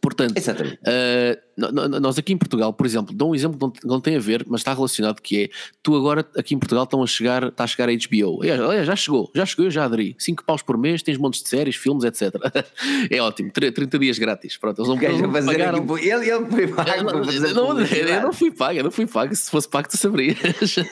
Portanto, 0.00 0.38
uh, 0.38 2.00
nós 2.00 2.16
aqui 2.16 2.32
em 2.32 2.38
Portugal, 2.38 2.72
por 2.72 2.86
exemplo, 2.86 3.12
dou 3.12 3.32
um 3.32 3.34
exemplo 3.34 3.72
que 3.72 3.84
não, 3.84 4.00
tem 4.00 4.16
a 4.16 4.20
ver, 4.20 4.46
mas 4.48 4.60
está 4.60 4.72
relacionado, 4.72 5.20
que 5.20 5.44
é, 5.44 5.50
tu 5.82 5.96
agora 5.96 6.24
aqui 6.36 6.54
em 6.54 6.58
Portugal 6.60 6.84
estão 6.84 7.02
a 7.02 7.06
chegar, 7.08 7.48
está 7.48 7.64
a 7.64 7.66
chegar 7.66 7.88
a 7.88 7.92
HBO, 7.92 8.40
Aliás, 8.42 8.86
já 8.86 8.94
chegou, 8.94 9.30
já 9.34 9.44
chegou, 9.44 9.64
eu 9.64 9.70
já 9.70 9.84
aderi, 9.84 10.14
5 10.16 10.44
paus 10.44 10.62
por 10.62 10.78
mês, 10.78 11.02
tens 11.02 11.18
montes 11.18 11.42
de 11.42 11.48
séries, 11.48 11.74
filmes, 11.74 12.04
etc. 12.04 12.32
é 13.10 13.20
ótimo, 13.20 13.50
30 13.50 13.98
dias 13.98 14.16
grátis, 14.16 14.56
pronto, 14.56 14.80
eles 14.80 14.88
não, 14.88 15.02
eles 15.02 15.20
não 15.20 15.32
pagaram. 15.32 15.82
Aqui, 15.82 16.08
ele, 16.08 16.30
ele 16.30 16.46
foi 16.46 16.68
pago 16.68 16.90
eu, 16.90 17.04
não, 17.04 17.74
não, 17.74 17.80
eu 17.80 18.22
não 18.22 18.32
fui 18.32 18.52
pago, 18.52 18.78
eu 18.78 18.84
não 18.84 18.90
fui 18.92 19.06
pago, 19.08 19.34
se 19.34 19.50
fosse 19.50 19.68
pago 19.68 19.88
tu 19.88 19.96
sabrias. 19.96 20.38
uh, 20.38 20.86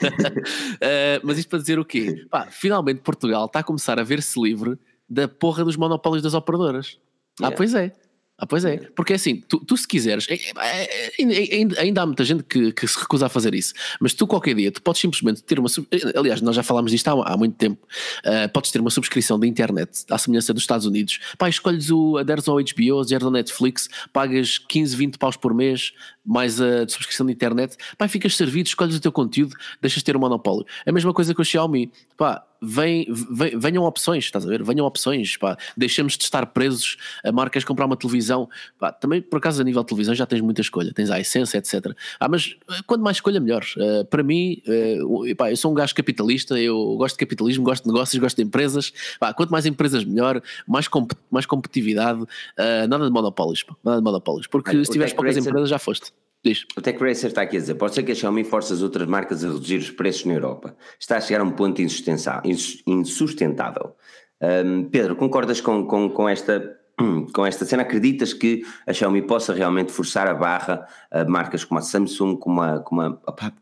mas 1.23 1.37
isto 1.37 1.47
para 1.47 1.59
dizer 1.59 1.79
o 1.79 1.85
quê? 1.85 2.25
Pá, 2.29 2.47
finalmente 2.51 2.99
Portugal 2.99 3.45
está 3.45 3.59
a 3.59 3.63
começar 3.63 3.97
a 3.97 4.03
ver-se 4.03 4.39
livre 4.39 4.77
da 5.09 5.25
porra 5.25 5.63
dos 5.63 5.77
monopólios 5.77 6.21
das 6.21 6.33
operadoras. 6.33 6.97
Ah, 7.39 7.45
yeah. 7.45 7.55
Ah, 7.55 7.57
pois 7.57 7.73
é. 7.73 7.93
Ah, 8.41 8.47
pois 8.47 8.63
é, 8.63 8.77
porque 8.95 9.11
é 9.11 9.17
assim, 9.17 9.43
tu, 9.47 9.59
tu 9.59 9.75
se 9.75 9.85
quiseres, 9.85 10.25
é, 10.29 10.35
é, 10.35 11.11
é, 11.19 11.81
ainda, 11.81 12.01
há 12.01 12.05
muita 12.05 12.23
gente 12.23 12.41
que, 12.43 12.71
que, 12.71 12.87
se 12.87 12.97
recusa 12.97 13.25
a 13.25 13.29
fazer 13.29 13.53
isso, 13.53 13.73
mas 13.99 14.13
tu 14.13 14.25
qualquer 14.25 14.55
dia, 14.55 14.71
tu 14.71 14.81
podes 14.81 15.01
simplesmente 15.01 15.43
ter 15.43 15.59
uma, 15.59 15.67
aliás, 16.15 16.41
nós 16.41 16.55
já 16.55 16.63
falámos 16.63 16.91
disto 16.91 17.09
há, 17.09 17.33
há 17.33 17.35
muito 17.35 17.57
tempo, 17.57 17.85
uh, 18.19 18.47
podes 18.53 18.71
ter 18.71 18.79
uma 18.79 18.89
subscrição 18.89 19.37
da 19.37 19.45
internet, 19.45 20.05
à 20.09 20.17
semelhança 20.17 20.53
dos 20.53 20.63
Estados 20.63 20.85
Unidos, 20.85 21.19
pá, 21.37 21.49
escolhes 21.49 21.91
o, 21.91 22.15
aderes 22.15 22.47
ao 22.47 22.55
HBO, 22.55 23.01
aderes 23.01 23.23
ao 23.23 23.31
Netflix, 23.31 23.89
pagas 24.13 24.57
15, 24.57 24.95
20 24.95 25.17
paus 25.17 25.35
por 25.35 25.53
mês, 25.53 25.91
mais 26.25 26.61
a 26.61 26.87
subscrição 26.87 27.25
de 27.25 27.33
internet, 27.33 27.75
pá, 27.97 28.07
ficas 28.07 28.37
servido, 28.37 28.67
escolhes 28.67 28.95
o 28.95 29.01
teu 29.01 29.11
conteúdo, 29.11 29.53
deixas 29.81 29.99
de 29.99 30.05
ter 30.05 30.15
um 30.15 30.19
monopólio. 30.19 30.65
É 30.85 30.91
a 30.91 30.93
mesma 30.93 31.13
coisa 31.13 31.35
com 31.35 31.41
o 31.41 31.45
Xiaomi, 31.45 31.91
pá, 32.15 32.41
vem, 32.61 33.07
vem, 33.31 33.57
venham 33.57 33.83
opções, 33.83 34.25
estás 34.25 34.45
a 34.45 34.49
ver? 34.49 34.63
Venham 34.63 34.85
opções, 34.85 35.37
pá, 35.37 35.57
deixamos 35.75 36.17
de 36.17 36.23
estar 36.23 36.45
presos 36.47 36.97
a 37.23 37.31
marcas 37.31 37.63
comprar 37.63 37.85
uma 37.85 37.95
televisão, 37.95 38.49
pá, 38.77 38.91
também 38.91 39.21
por 39.21 39.37
acaso 39.37 39.61
a 39.61 39.63
nível 39.63 39.81
de 39.83 39.87
televisão 39.87 40.13
já 40.13 40.25
tens 40.25 40.41
muita 40.41 40.61
escolha, 40.61 40.93
tens 40.93 41.09
a 41.09 41.19
essência, 41.19 41.57
etc. 41.57 41.95
Ah, 42.19 42.27
mas 42.27 42.55
eh, 42.69 42.81
quanto 42.85 43.01
mais 43.01 43.17
escolha, 43.17 43.39
melhor. 43.39 43.63
Uh, 43.77 44.05
para 44.05 44.23
mim, 44.23 44.61
uh, 44.67 45.35
pá, 45.35 45.51
eu 45.51 45.57
sou 45.57 45.71
um 45.71 45.73
gajo 45.73 45.93
capitalista, 45.95 46.59
eu 46.59 46.95
gosto 46.97 47.15
de 47.15 47.19
capitalismo, 47.19 47.63
gosto 47.63 47.83
de 47.83 47.89
negócios, 47.89 48.19
gosto 48.19 48.37
de 48.37 48.43
empresas, 48.43 48.91
pá, 49.19 49.33
quanto 49.33 49.51
mais 49.51 49.65
empresas, 49.65 50.03
melhor, 50.03 50.41
mais, 50.67 50.87
comp 50.87 51.11
mais 51.29 51.45
competitividade, 51.45 52.21
uh, 52.21 52.87
nada 52.89 53.05
de 53.05 53.11
monopólios, 53.11 53.63
pá, 53.63 53.75
nada 53.83 53.97
de 53.97 54.03
monopólios, 54.03 54.47
porque 54.47 54.71
Olha, 54.71 54.85
se 54.85 54.91
tiveres 54.91 55.13
poucas 55.13 55.37
empresas 55.37 55.69
já 55.69 55.79
foste. 55.79 56.11
Diz. 56.43 56.65
O 56.77 56.81
Tech 56.81 56.97
Racer 56.99 57.27
está 57.27 57.41
aqui 57.41 57.57
a 57.57 57.59
dizer: 57.59 57.75
pode 57.75 57.93
ser 57.93 58.03
que 58.03 58.13
a 58.13 58.15
Xiaomi 58.15 58.43
force 58.43 58.71
as 58.71 58.81
outras 58.81 59.07
marcas 59.07 59.43
a 59.43 59.47
reduzir 59.47 59.77
os 59.77 59.91
preços 59.91 60.25
na 60.25 60.33
Europa. 60.33 60.75
Está 60.97 61.17
a 61.17 61.21
chegar 61.21 61.41
a 61.41 61.43
um 61.43 61.51
ponto 61.51 61.81
insustentável. 61.81 63.95
Um, 64.41 64.85
Pedro, 64.85 65.17
concordas 65.17 65.59
com, 65.59 65.85
com, 65.85 66.09
com, 66.09 66.29
esta, 66.29 66.77
com 67.33 67.45
esta 67.45 67.65
cena? 67.65 67.83
Acreditas 67.83 68.33
que 68.33 68.63
a 68.87 68.93
Xiaomi 68.93 69.21
possa 69.21 69.53
realmente 69.53 69.91
forçar 69.91 70.27
a 70.27 70.33
barra 70.33 70.87
a 71.11 71.25
marcas 71.25 71.65
como 71.65 71.79
a 71.79 71.81
Samsung, 71.81 72.37
como 72.37 72.61
a, 72.61 72.79
como 72.79 73.01
a, 73.01 73.17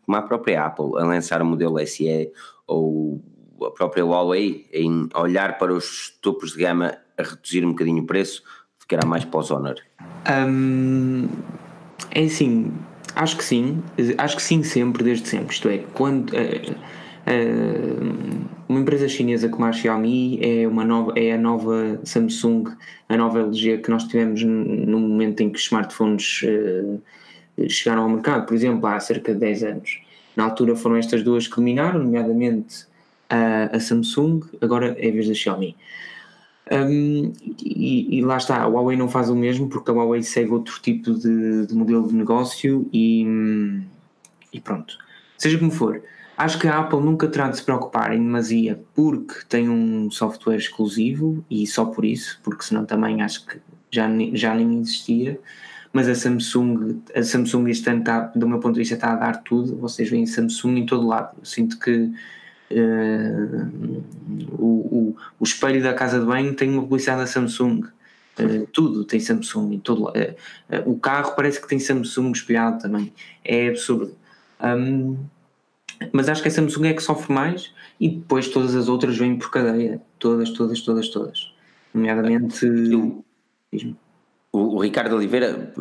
como 0.06 0.18
a 0.18 0.22
própria 0.22 0.64
Apple, 0.64 1.00
a 1.00 1.04
lançar 1.04 1.42
o 1.42 1.46
modelo 1.46 1.80
SE 1.88 2.32
ou 2.68 3.24
a 3.66 3.72
própria 3.72 4.06
Huawei 4.06 4.68
em 4.72 5.10
olhar 5.16 5.58
para 5.58 5.74
os 5.74 6.16
topos 6.22 6.52
de 6.52 6.60
gama 6.60 6.96
a 7.18 7.24
reduzir 7.24 7.66
um 7.66 7.72
bocadinho 7.72 8.04
o 8.04 8.06
preço, 8.06 8.44
ficará 8.78 9.04
mais 9.04 9.26
para 9.26 9.40
os 9.40 9.50
Honor? 9.50 9.78
Um 10.30 11.28
é 12.12 12.24
assim, 12.24 12.72
acho 13.16 13.38
que 13.38 13.44
sim, 13.44 13.84
acho 14.18 14.36
que 14.36 14.42
sim 14.42 14.64
sempre, 14.64 15.04
desde 15.04 15.28
sempre. 15.28 15.54
Isto 15.54 15.70
é, 15.70 15.80
quando 15.94 16.32
uh, 16.32 16.72
uh, 17.28 18.48
uma 18.70 18.80
empresa 18.80 19.08
chinesa 19.08 19.50
como 19.50 19.66
a 19.66 19.72
Xiaomi 19.72 20.40
é, 20.42 20.68
uma 20.68 20.84
nova, 20.84 21.14
é 21.16 21.34
a 21.34 21.38
nova 21.38 22.00
Samsung, 22.04 22.66
a 23.10 23.18
nova 23.18 23.40
LG 23.40 23.80
que 23.80 23.90
nós 23.90 24.04
tivemos 24.06 24.44
no 24.44 25.00
momento 25.00 25.42
em 25.42 25.50
que 25.50 25.58
os 25.58 25.64
smartphones 25.64 26.42
uh, 26.44 27.02
chegaram 27.70 28.04
ao 28.04 28.10
mercado, 28.10 28.46
por 28.46 28.54
exemplo, 28.54 28.86
há 28.88 29.00
cerca 29.00 29.34
de 29.34 29.40
10 29.40 29.64
anos. 29.64 30.02
Na 30.36 30.44
altura 30.44 30.76
foram 30.76 30.98
estas 30.98 31.24
duas 31.24 31.48
que 31.48 31.56
dominaram, 31.56 32.04
nomeadamente 32.04 32.86
a, 33.30 33.76
a 33.76 33.80
Samsung, 33.80 34.42
agora 34.62 34.96
é 35.00 35.10
a 35.10 35.12
vez 35.12 35.28
da 35.28 35.34
Xiaomi. 35.34 35.76
Um, 36.72 37.34
e, 37.64 38.18
e, 38.18 38.22
lá 38.22 38.38
está, 38.38 38.62
a 38.62 38.66
Huawei 38.66 38.98
não 38.98 39.08
faz 39.08 39.30
o 39.30 39.36
mesmo 39.36 39.70
porque 39.70 39.90
a 39.90 39.94
Huawei 39.94 40.22
segue 40.22 40.52
outro 40.52 40.80
tipo 40.82 41.14
de, 41.14 41.66
de 41.66 41.74
modelo 41.74 42.08
de 42.08 42.16
negócio 42.16 42.90
e, 42.92 43.26
e, 44.52 44.60
pronto. 44.60 44.98
Seja 45.38 45.58
como 45.58 45.72
for, 45.72 46.02
acho 46.38 46.60
que 46.60 46.68
a 46.68 46.80
Apple 46.80 47.00
nunca 47.00 47.28
terá 47.28 47.50
de 47.50 47.58
se 47.58 47.64
preocupar 47.64 48.14
em 48.14 48.20
demasia 48.20 48.82
porque 48.94 49.36
tem 49.48 49.70
um 49.70 50.12
software 50.12 50.58
exclusivo 50.58 51.44
e 51.50 51.66
só 51.66 51.86
por 51.86 52.04
isso, 52.04 52.40
porque 52.44 52.64
senão 52.64 52.86
também 52.86 53.22
acho 53.22 53.46
que 53.46 53.60
já, 53.92 54.10
já 54.34 54.54
nem 54.54 54.82
existia. 54.82 55.40
Mas 55.94 56.08
a 56.10 56.16
Samsung, 56.16 57.02
a 57.16 57.24
Samsung 57.24 57.70
este 57.70 57.90
ano 57.90 58.00
está, 58.00 58.20
do 58.36 58.48
meu 58.48 58.60
ponto 58.60 58.74
de 58.74 58.82
vista, 58.82 58.96
está 58.96 59.14
a 59.14 59.16
dar 59.16 59.44
tudo. 59.44 59.78
Vocês 59.78 60.10
veem 60.10 60.26
Samsung 60.26 60.80
em 60.80 60.86
todo 60.86 61.08
lado. 61.08 61.36
Eu 61.40 61.46
sinto 61.46 61.80
que 61.80 62.12
Uh, 62.70 64.04
o, 64.60 64.66
o, 64.66 65.18
o, 65.40 65.44
espelho 65.44 65.82
da 65.82 65.94
casa 65.94 66.20
de 66.20 66.26
banho 66.26 66.54
tem 66.54 66.70
uma 66.70 66.82
publicidade 66.84 67.22
da 67.22 67.28
Samsung. 67.28 67.82
Uh, 68.38 68.68
tudo 68.74 69.04
tem 69.06 69.20
Samsung 69.20 69.74
em 69.74 69.80
todo 69.80 70.10
uh, 70.10 70.12
o 70.86 71.00
carro 71.00 71.34
parece 71.36 71.62
que 71.62 71.68
tem 71.68 71.80
Samsung 71.80 72.32
espelhado 72.32 72.82
também. 72.82 73.14
É 73.44 73.70
absurdo. 73.70 74.14
Um, 74.62 75.18
mas 76.12 76.30
acho 76.30 76.42
que 76.42 76.48
a 76.48 76.52
Samsung 76.52 76.88
é 76.88 76.94
que 76.94 77.02
sofre 77.02 77.34
mais 77.34 77.74
e 78.00 78.10
depois 78.10 78.48
todas 78.50 78.76
as 78.76 78.88
outras 78.88 79.18
vêm 79.18 79.38
por 79.38 79.50
cadeia. 79.50 80.02
Todas, 80.20 80.52
todas, 80.52 80.82
todas, 80.82 81.10
todas. 81.10 81.54
Nomeadamente. 81.94 82.66
o, 82.66 83.24
o, 84.52 84.80
Ricardo 84.80 85.16
Oliveira 85.16 85.74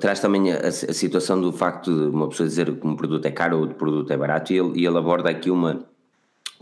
traz 0.00 0.20
também 0.20 0.52
a, 0.52 0.68
a, 0.68 0.70
situação 0.70 1.40
do 1.40 1.52
facto 1.52 1.94
de 1.94 2.14
uma 2.14 2.28
pessoa 2.28 2.48
dizer 2.48 2.74
que 2.74 2.86
um 2.86 2.96
produto 2.96 3.26
é 3.26 3.30
caro 3.30 3.56
ou 3.56 3.62
outro 3.62 3.76
produto 3.76 4.10
é 4.12 4.16
barato 4.16 4.52
e 4.52 4.58
ele, 4.58 4.80
e 4.80 4.86
ele 4.86 4.96
aborda 4.96 5.28
aqui 5.28 5.50
uma, 5.50 5.84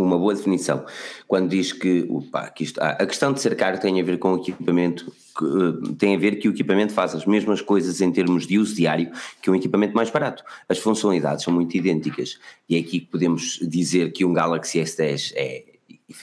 uma 0.02 0.18
boa 0.18 0.34
definição. 0.34 0.84
Quando 1.26 1.48
diz 1.48 1.72
que, 1.72 2.06
opa, 2.08 2.48
que 2.48 2.64
isto, 2.64 2.80
ah, 2.80 2.90
a 2.90 3.06
questão 3.06 3.32
de 3.32 3.40
ser 3.40 3.56
caro 3.56 3.78
tem 3.78 4.00
a 4.00 4.04
ver 4.04 4.18
com 4.18 4.34
o 4.34 4.36
equipamento, 4.36 5.12
que, 5.36 5.44
eh, 5.44 5.94
tem 5.98 6.14
a 6.14 6.18
ver 6.18 6.36
que 6.36 6.48
o 6.48 6.52
equipamento 6.52 6.92
faz 6.92 7.14
as 7.14 7.24
mesmas 7.26 7.60
coisas 7.60 8.00
em 8.00 8.10
termos 8.10 8.46
de 8.46 8.58
uso 8.58 8.74
diário 8.74 9.10
que 9.40 9.50
um 9.50 9.54
equipamento 9.54 9.94
mais 9.94 10.10
barato. 10.10 10.44
As 10.68 10.78
funcionalidades 10.78 11.44
são 11.44 11.52
muito 11.52 11.76
idênticas 11.76 12.38
e 12.68 12.76
é 12.76 12.80
aqui 12.80 13.00
que 13.00 13.06
podemos 13.06 13.58
dizer 13.62 14.12
que 14.12 14.24
um 14.24 14.32
Galaxy 14.32 14.78
S10 14.80 15.32
é, 15.36 15.64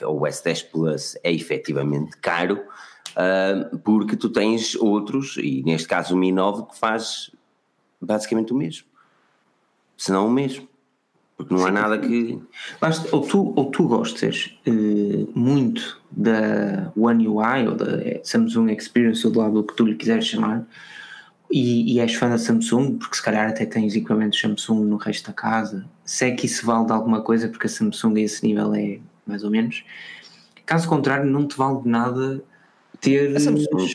ou 0.04 0.22
o 0.22 0.24
S10 0.24 0.70
Plus 0.70 1.18
é 1.24 1.32
efetivamente 1.32 2.18
caro, 2.18 2.62
uh, 3.12 3.78
porque 3.80 4.16
tu 4.16 4.30
tens 4.30 4.76
outros, 4.76 5.38
e 5.38 5.64
neste 5.64 5.88
caso 5.88 6.16
o 6.16 6.18
Mi 6.18 6.32
9, 6.32 6.68
que 6.68 6.78
faz 6.78 7.32
basicamente 8.02 8.54
o 8.54 8.56
mesmo. 8.56 8.86
Se 9.98 10.12
não 10.12 10.28
o 10.28 10.32
mesmo. 10.32 10.68
Porque 11.38 11.54
não 11.54 11.62
Sim. 11.62 11.68
há 11.68 11.72
nada 11.72 12.00
que. 12.00 12.42
Basta, 12.82 13.16
ou, 13.16 13.22
tu, 13.22 13.54
ou 13.56 13.66
tu 13.70 13.88
gostas 13.88 14.58
uh, 14.68 15.40
muito 15.40 16.02
da 16.10 16.92
One 16.98 17.28
UI 17.28 17.68
ou 17.68 17.76
da 17.76 18.02
eh, 18.02 18.22
Samsung 18.24 18.72
Experience, 18.72 19.26
ou 19.26 19.32
do 19.32 19.40
lado 19.40 19.64
que 19.64 19.76
tu 19.76 19.86
lhe 19.86 19.96
quiseres 19.96 20.26
chamar, 20.26 20.66
e, 21.52 21.94
e 21.94 22.00
és 22.00 22.16
fã 22.16 22.28
da 22.28 22.40
Samsung, 22.40 22.98
porque 22.98 23.18
se 23.18 23.22
calhar 23.22 23.48
até 23.48 23.66
tens 23.68 23.96
equipamentos 23.96 24.40
Samsung 24.40 24.84
no 24.86 24.98
resto 24.98 25.28
da 25.28 25.34
casa, 25.34 25.86
se 26.04 26.26
é 26.26 26.32
que 26.32 26.48
isso 26.48 26.66
vale 26.66 26.88
de 26.88 26.92
alguma 26.92 27.22
coisa, 27.22 27.48
porque 27.48 27.68
a 27.68 27.70
Samsung 27.70 28.18
a 28.18 28.22
esse 28.22 28.46
nível 28.46 28.74
é 28.74 29.00
mais 29.26 29.44
ou 29.44 29.52
menos. 29.52 29.84
Caso 30.66 30.90
contrário, 30.90 31.30
não 31.30 31.48
te 31.48 31.56
vale 31.56 31.82
de 31.84 31.88
nada 31.88 32.44
ter. 33.00 33.36
A 33.36 33.40
Samsung, 33.40 33.94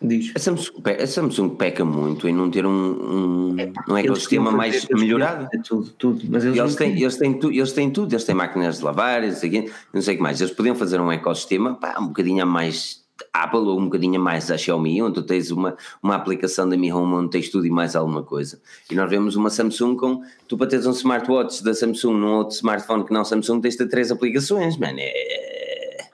Diz. 0.00 0.32
A 0.36 0.38
Samsung, 0.38 0.72
a 1.02 1.06
Samsung 1.06 1.48
peca 1.56 1.84
muito 1.84 2.28
em 2.28 2.32
não 2.32 2.48
ter 2.50 2.64
um, 2.64 2.70
um 2.70 3.56
é, 3.58 3.64
é 3.64 4.04
ecossistema 4.04 4.52
mais 4.52 4.86
melhorado. 4.90 5.48
Tudo, 5.64 5.90
tudo. 5.98 6.24
Mas 6.28 6.44
eles, 6.44 6.56
eles, 6.56 6.76
têm, 6.76 7.02
eles, 7.02 7.16
têm 7.16 7.34
tu, 7.34 7.50
eles 7.50 7.72
têm 7.72 7.90
tudo, 7.90 8.12
eles 8.12 8.24
têm 8.24 8.34
máquinas 8.34 8.78
de 8.78 8.84
lavar, 8.84 9.22
não 9.22 9.32
sei, 9.32 9.70
não 9.92 10.00
sei 10.00 10.14
o 10.14 10.16
que 10.16 10.22
mais. 10.22 10.40
Eles 10.40 10.54
podiam 10.54 10.76
fazer 10.76 11.00
um 11.00 11.10
ecossistema 11.10 11.74
pá, 11.74 11.96
um 11.98 12.06
bocadinho 12.06 12.46
mais 12.46 13.02
Apple 13.32 13.60
ou 13.60 13.78
um 13.78 13.84
bocadinho 13.84 14.20
mais 14.20 14.50
a 14.50 14.56
Xiaomi, 14.56 15.02
onde 15.02 15.14
tu 15.14 15.22
tens 15.22 15.50
uma, 15.50 15.76
uma 16.02 16.14
aplicação 16.14 16.68
da 16.68 16.76
Mi 16.76 16.92
Home 16.92 17.14
onde 17.14 17.30
tens 17.30 17.48
tudo 17.48 17.66
e 17.66 17.70
mais 17.70 17.96
alguma 17.96 18.22
coisa. 18.22 18.60
E 18.90 18.94
nós 18.94 19.10
vemos 19.10 19.34
uma 19.34 19.50
Samsung 19.50 19.96
com, 19.96 20.22
tu 20.46 20.56
para 20.56 20.68
teres 20.68 20.86
um 20.86 20.92
smartwatch 20.92 21.62
da 21.64 21.74
Samsung 21.74 22.14
num 22.14 22.34
outro 22.34 22.54
smartphone 22.54 23.04
que 23.04 23.12
não 23.12 23.24
Samsung 23.24 23.60
tens 23.60 23.74
de 23.74 23.78
ter 23.78 23.88
três 23.88 24.10
aplicações, 24.10 24.76
mano. 24.76 24.98
É, 25.00 26.08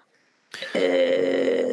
é, 0.74 1.63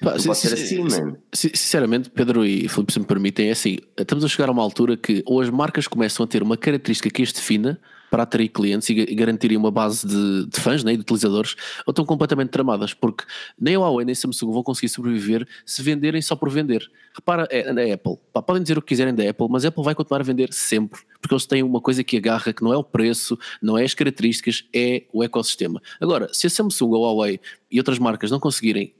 Pá, 0.00 0.12
pode 0.12 0.36
ser 0.36 0.52
assim, 0.52 0.82
mano. 0.82 1.18
Sinceramente, 1.32 2.10
Pedro 2.10 2.44
e 2.44 2.68
Filipe, 2.68 2.92
se 2.92 2.98
me 2.98 3.06
permitem, 3.06 3.48
é 3.48 3.52
assim: 3.52 3.78
estamos 3.96 4.24
a 4.24 4.28
chegar 4.28 4.48
a 4.48 4.52
uma 4.52 4.62
altura 4.62 4.96
que 4.96 5.22
ou 5.26 5.40
as 5.40 5.48
marcas 5.48 5.86
começam 5.88 6.24
a 6.24 6.26
ter 6.26 6.42
uma 6.42 6.56
característica 6.56 7.10
que 7.10 7.22
as 7.22 7.32
defina 7.32 7.80
para 8.10 8.22
atrair 8.22 8.48
clientes 8.48 8.88
e 8.88 9.14
garantirem 9.14 9.56
uma 9.56 9.70
base 9.70 10.06
de, 10.06 10.46
de 10.46 10.60
fãs, 10.60 10.84
né, 10.84 10.94
de 10.94 11.00
utilizadores, 11.00 11.56
ou 11.86 11.90
estão 11.90 12.04
completamente 12.04 12.50
tramadas, 12.50 12.94
porque 12.94 13.24
nem 13.58 13.74
a 13.74 13.80
Huawei 13.80 14.04
nem 14.04 14.12
a 14.12 14.16
Samsung 14.16 14.52
vão 14.52 14.62
conseguir 14.62 14.88
sobreviver 14.88 15.46
se 15.64 15.82
venderem 15.82 16.22
só 16.22 16.36
por 16.36 16.48
vender. 16.48 16.88
Repara, 17.14 17.48
é, 17.50 17.60
é 17.60 17.92
Apple, 17.92 18.16
Pá, 18.32 18.42
podem 18.42 18.62
dizer 18.62 18.78
o 18.78 18.82
que 18.82 18.88
quiserem 18.88 19.14
da 19.14 19.28
Apple, 19.28 19.48
mas 19.50 19.64
a 19.64 19.68
Apple 19.68 19.82
vai 19.82 19.94
continuar 19.94 20.20
a 20.20 20.24
vender 20.24 20.52
sempre, 20.52 21.00
porque 21.20 21.34
eles 21.34 21.46
têm 21.46 21.62
uma 21.62 21.80
coisa 21.80 22.04
que 22.04 22.16
agarra, 22.16 22.52
que 22.52 22.62
não 22.62 22.72
é 22.72 22.76
o 22.76 22.84
preço, 22.84 23.38
não 23.60 23.76
é 23.76 23.84
as 23.84 23.94
características, 23.94 24.64
é 24.72 25.04
o 25.12 25.24
ecossistema. 25.24 25.80
Agora, 26.00 26.32
se 26.32 26.46
a 26.46 26.50
Samsung, 26.50 26.94
a 26.94 26.98
Huawei 26.98 27.40
e 27.70 27.78
outras 27.78 27.98
marcas 27.98 28.30
não 28.30 28.38
conseguirem 28.38 28.94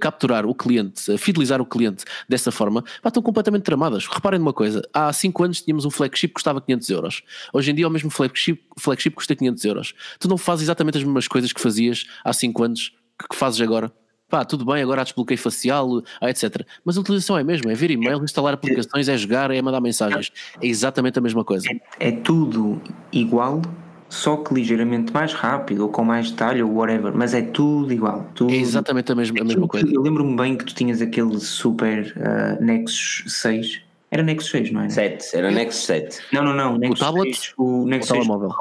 capturar 0.00 0.46
o 0.46 0.54
cliente, 0.54 1.16
fidelizar 1.18 1.60
o 1.60 1.66
cliente 1.66 2.04
dessa 2.28 2.50
forma, 2.50 2.82
pá, 3.02 3.08
estão 3.08 3.22
completamente 3.22 3.62
tramadas. 3.62 4.06
Reparem 4.06 4.38
numa 4.38 4.52
coisa: 4.52 4.82
há 4.92 5.12
5 5.12 5.44
anos 5.44 5.62
tínhamos 5.62 5.84
um 5.84 5.90
flagship 5.90 6.28
que 6.28 6.34
custava 6.34 6.60
500 6.60 6.90
euros. 6.90 7.22
Hoje 7.52 7.70
em 7.70 7.74
dia, 7.74 7.86
o 7.86 7.90
mesmo 7.90 8.10
flagship, 8.10 8.60
flagship 8.78 9.10
custa 9.10 9.34
500 9.34 9.64
euros. 9.64 9.94
Tu 10.18 10.28
não 10.28 10.36
fazes 10.38 10.64
exatamente 10.64 10.98
as 10.98 11.04
mesmas 11.04 11.28
coisas 11.28 11.52
que 11.52 11.60
fazias 11.60 12.04
há 12.24 12.32
5 12.32 12.62
anos 12.62 12.92
que 13.30 13.36
fazes 13.36 13.60
agora. 13.60 13.92
Pá, 14.28 14.44
tudo 14.44 14.64
bem, 14.64 14.82
agora 14.82 15.02
há 15.02 15.04
desbloqueio 15.04 15.38
facial, 15.38 16.02
etc. 16.22 16.66
Mas 16.84 16.96
a 16.96 17.00
utilização 17.00 17.38
é 17.38 17.42
a 17.42 17.44
mesma: 17.44 17.70
é 17.70 17.74
ver 17.74 17.90
e-mail, 17.90 18.22
instalar 18.24 18.54
aplicações, 18.54 19.08
é 19.08 19.16
jogar, 19.16 19.50
é 19.50 19.60
mandar 19.62 19.80
mensagens. 19.80 20.32
É 20.60 20.66
exatamente 20.66 21.18
a 21.18 21.22
mesma 21.22 21.44
coisa. 21.44 21.68
É, 22.00 22.08
é 22.08 22.12
tudo 22.12 22.80
igual 23.12 23.62
só 24.08 24.36
que 24.36 24.54
ligeiramente 24.54 25.12
mais 25.12 25.32
rápido 25.32 25.82
ou 25.82 25.88
com 25.88 26.04
mais 26.04 26.30
detalhe 26.30 26.62
ou 26.62 26.72
whatever, 26.72 27.12
mas 27.14 27.34
é 27.34 27.42
tudo 27.42 27.92
igual. 27.92 28.28
Tudo. 28.34 28.52
É 28.52 28.56
exatamente 28.56 29.10
a 29.10 29.14
mesma, 29.14 29.40
a 29.40 29.44
mesma 29.44 29.66
coisa. 29.66 29.86
Eu 29.90 30.02
lembro-me 30.02 30.36
bem 30.36 30.56
que 30.56 30.64
tu 30.64 30.74
tinhas 30.74 31.02
aquele 31.02 31.38
super 31.40 32.14
uh, 32.16 32.62
Nexus 32.62 33.40
6. 33.40 33.82
Era 34.10 34.22
Nexus 34.22 34.50
6, 34.50 34.70
não 34.72 34.82
era? 34.82 34.90
7, 34.90 35.36
era 35.36 35.50
Nexus 35.50 35.84
7. 35.86 36.20
Não, 36.32 36.44
não, 36.44 36.54
não. 36.54 36.78
Nexus 36.78 37.00
o 37.00 37.04
tablet? 37.04 37.36
6, 37.36 37.54
o 37.58 37.86
Nexus 37.86 38.10
o 38.10 38.14
6. 38.14 38.26
telemóvel. 38.26 38.56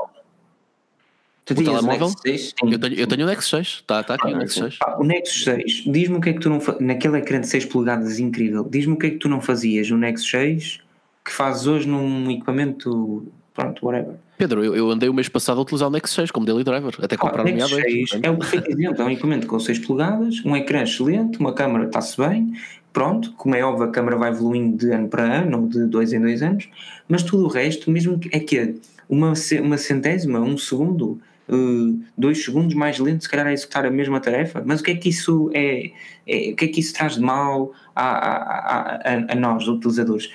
Tu 1.46 1.54
O 1.54 1.60
o 1.60 1.64
telemóvel? 1.64 2.08
Nexus 2.08 2.22
6? 2.22 2.54
Eu 2.72 2.80
tenho, 2.80 2.94
eu 2.96 3.08
tenho 3.08 3.24
o 3.24 3.28
Nexus 3.28 3.50
6, 3.50 3.68
está 3.68 4.04
tá 4.04 4.16
aqui 4.16 4.34
o 4.34 4.38
Nexus 4.38 4.56
6. 4.56 4.78
Pá, 4.78 4.98
o 4.98 5.04
Nexus 5.04 5.44
6, 5.44 5.84
diz-me 5.86 6.18
o 6.18 6.22
que 6.22 6.30
é 6.30 6.34
que 6.34 6.40
tu 6.40 6.50
não 6.50 6.60
fa... 6.60 6.78
naquele 6.80 7.18
ecrã 7.18 7.40
de 7.40 7.48
6 7.48 7.66
polegadas 7.66 8.18
incrível, 8.18 8.68
diz-me 8.70 8.94
o 8.94 8.98
que 8.98 9.08
é 9.08 9.10
que 9.12 9.18
tu 9.18 9.30
não 9.30 9.42
fazias 9.42 9.90
no 9.90 9.98
Nexus 9.98 10.30
6 10.30 10.84
que 11.24 11.32
fazes 11.32 11.68
hoje 11.68 11.88
num 11.88 12.30
equipamento, 12.30 13.26
pronto, 13.54 13.86
whatever. 13.86 14.16
Pedro, 14.38 14.64
eu, 14.64 14.76
eu 14.76 14.90
andei 14.90 15.08
o 15.10 15.14
mês 15.14 15.30
passado 15.30 15.60
a 15.60 15.62
utilizar 15.62 15.88
o 15.88 15.92
Nexus 15.92 16.16
6 16.16 16.32
como 16.32 16.46
daily 16.46 16.64
driver, 16.64 16.94
até 17.02 17.16
comprar 17.16 17.42
o 17.42 17.46
minha 17.46 17.58
Nexus 17.68 17.78
6 17.82 18.10
é 18.24 18.30
o 18.30 18.38
perfeito 18.38 18.70
exemplo, 18.72 19.02
é 19.02 19.06
um 19.06 19.10
equipamento 19.12 19.48
com 19.48 19.60
6 19.60 19.80
polegadas, 19.80 20.42
um 20.46 20.56
ecrã 20.56 20.84
excelente, 20.84 21.40
uma 21.40 21.54
câmera 21.54 21.86
está-se 21.86 22.18
bem, 22.18 22.54
pronto, 22.92 23.32
como 23.34 23.56
é 23.56 23.64
óbvio 23.64 23.86
a 23.86 23.92
câmera 23.92 24.18
vai 24.18 24.30
evoluindo 24.32 24.78
de 24.78 24.92
ano 24.92 25.08
para 25.08 25.24
ano 25.24 25.62
ou 25.62 25.68
de 25.68 25.86
dois 25.86 26.12
em 26.14 26.20
dois 26.22 26.42
anos, 26.44 26.68
mas 27.08 27.24
tudo 27.24 27.46
o 27.46 27.48
resto, 27.48 27.90
mesmo 27.92 28.20
que 28.20 28.30
é 28.36 28.40
que 28.40 28.76
uma, 29.10 29.34
uma 29.62 29.78
centésima, 29.78 30.40
um 30.40 30.58
segundo, 30.58 31.20
eh, 31.50 31.54
dois 32.18 32.44
segundos 32.44 32.74
mais 32.74 32.98
lento, 33.00 33.24
se 33.24 33.30
calhar 33.30 33.46
a 33.48 33.54
executar 33.54 33.86
a 33.86 33.92
mesma 33.92 34.20
tarefa, 34.20 34.64
mas 34.66 34.80
o 34.82 34.84
que 34.84 34.92
é 34.92 34.96
que 34.96 35.10
isso 35.10 35.50
é, 35.54 35.92
é- 36.28 36.52
o 36.52 36.56
que 36.56 36.66
é 36.66 36.68
que 36.68 36.80
isso 36.80 36.94
traz 36.94 37.16
de 37.16 37.22
mal 37.22 37.72
a, 37.96 38.04
a, 38.04 38.36
a, 38.38 38.80
a- 38.96 39.26
a 39.30 39.36
nós, 39.36 39.68
utilizadores? 39.68 40.30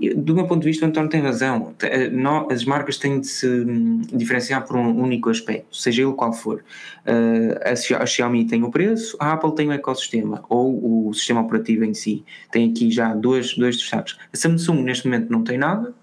Eu- 0.00 0.16
do 0.16 0.34
meu 0.34 0.46
ponto 0.48 0.60
de 0.62 0.66
vista, 0.66 0.84
o 0.84 0.88
António 0.88 1.08
tem 1.08 1.20
razão. 1.20 1.72
Eh, 1.82 2.10
As 2.50 2.64
marcas 2.64 2.96
têm 2.98 3.20
de 3.20 3.26
se 3.28 3.46
hum, 3.46 4.02
diferenciar 4.12 4.66
por 4.66 4.76
um 4.76 5.00
único 5.00 5.30
aspecto, 5.30 5.76
seja 5.76 6.02
ele 6.02 6.12
qual 6.14 6.32
for. 6.32 6.64
Uh, 7.06 7.58
a 7.64 7.76
Xi- 7.76 7.94
a 7.94 8.04
Xiaomi 8.04 8.44
tem 8.46 8.62
o 8.64 8.70
preço, 8.70 9.16
a 9.20 9.32
Apple 9.32 9.54
tem 9.54 9.68
o 9.68 9.72
ecossistema, 9.72 10.42
ou 10.48 11.08
o 11.08 11.14
sistema 11.14 11.40
operativo 11.42 11.84
em 11.84 11.94
si. 11.94 12.24
Tem 12.50 12.68
aqui 12.70 12.90
já 12.90 13.14
dois, 13.14 13.54
dois 13.56 13.76
destaques. 13.76 14.16
A 14.32 14.36
Samsung 14.36 14.82
neste 14.82 15.06
momento 15.06 15.30
não 15.30 15.44
tem 15.44 15.58
nada, 15.58 15.94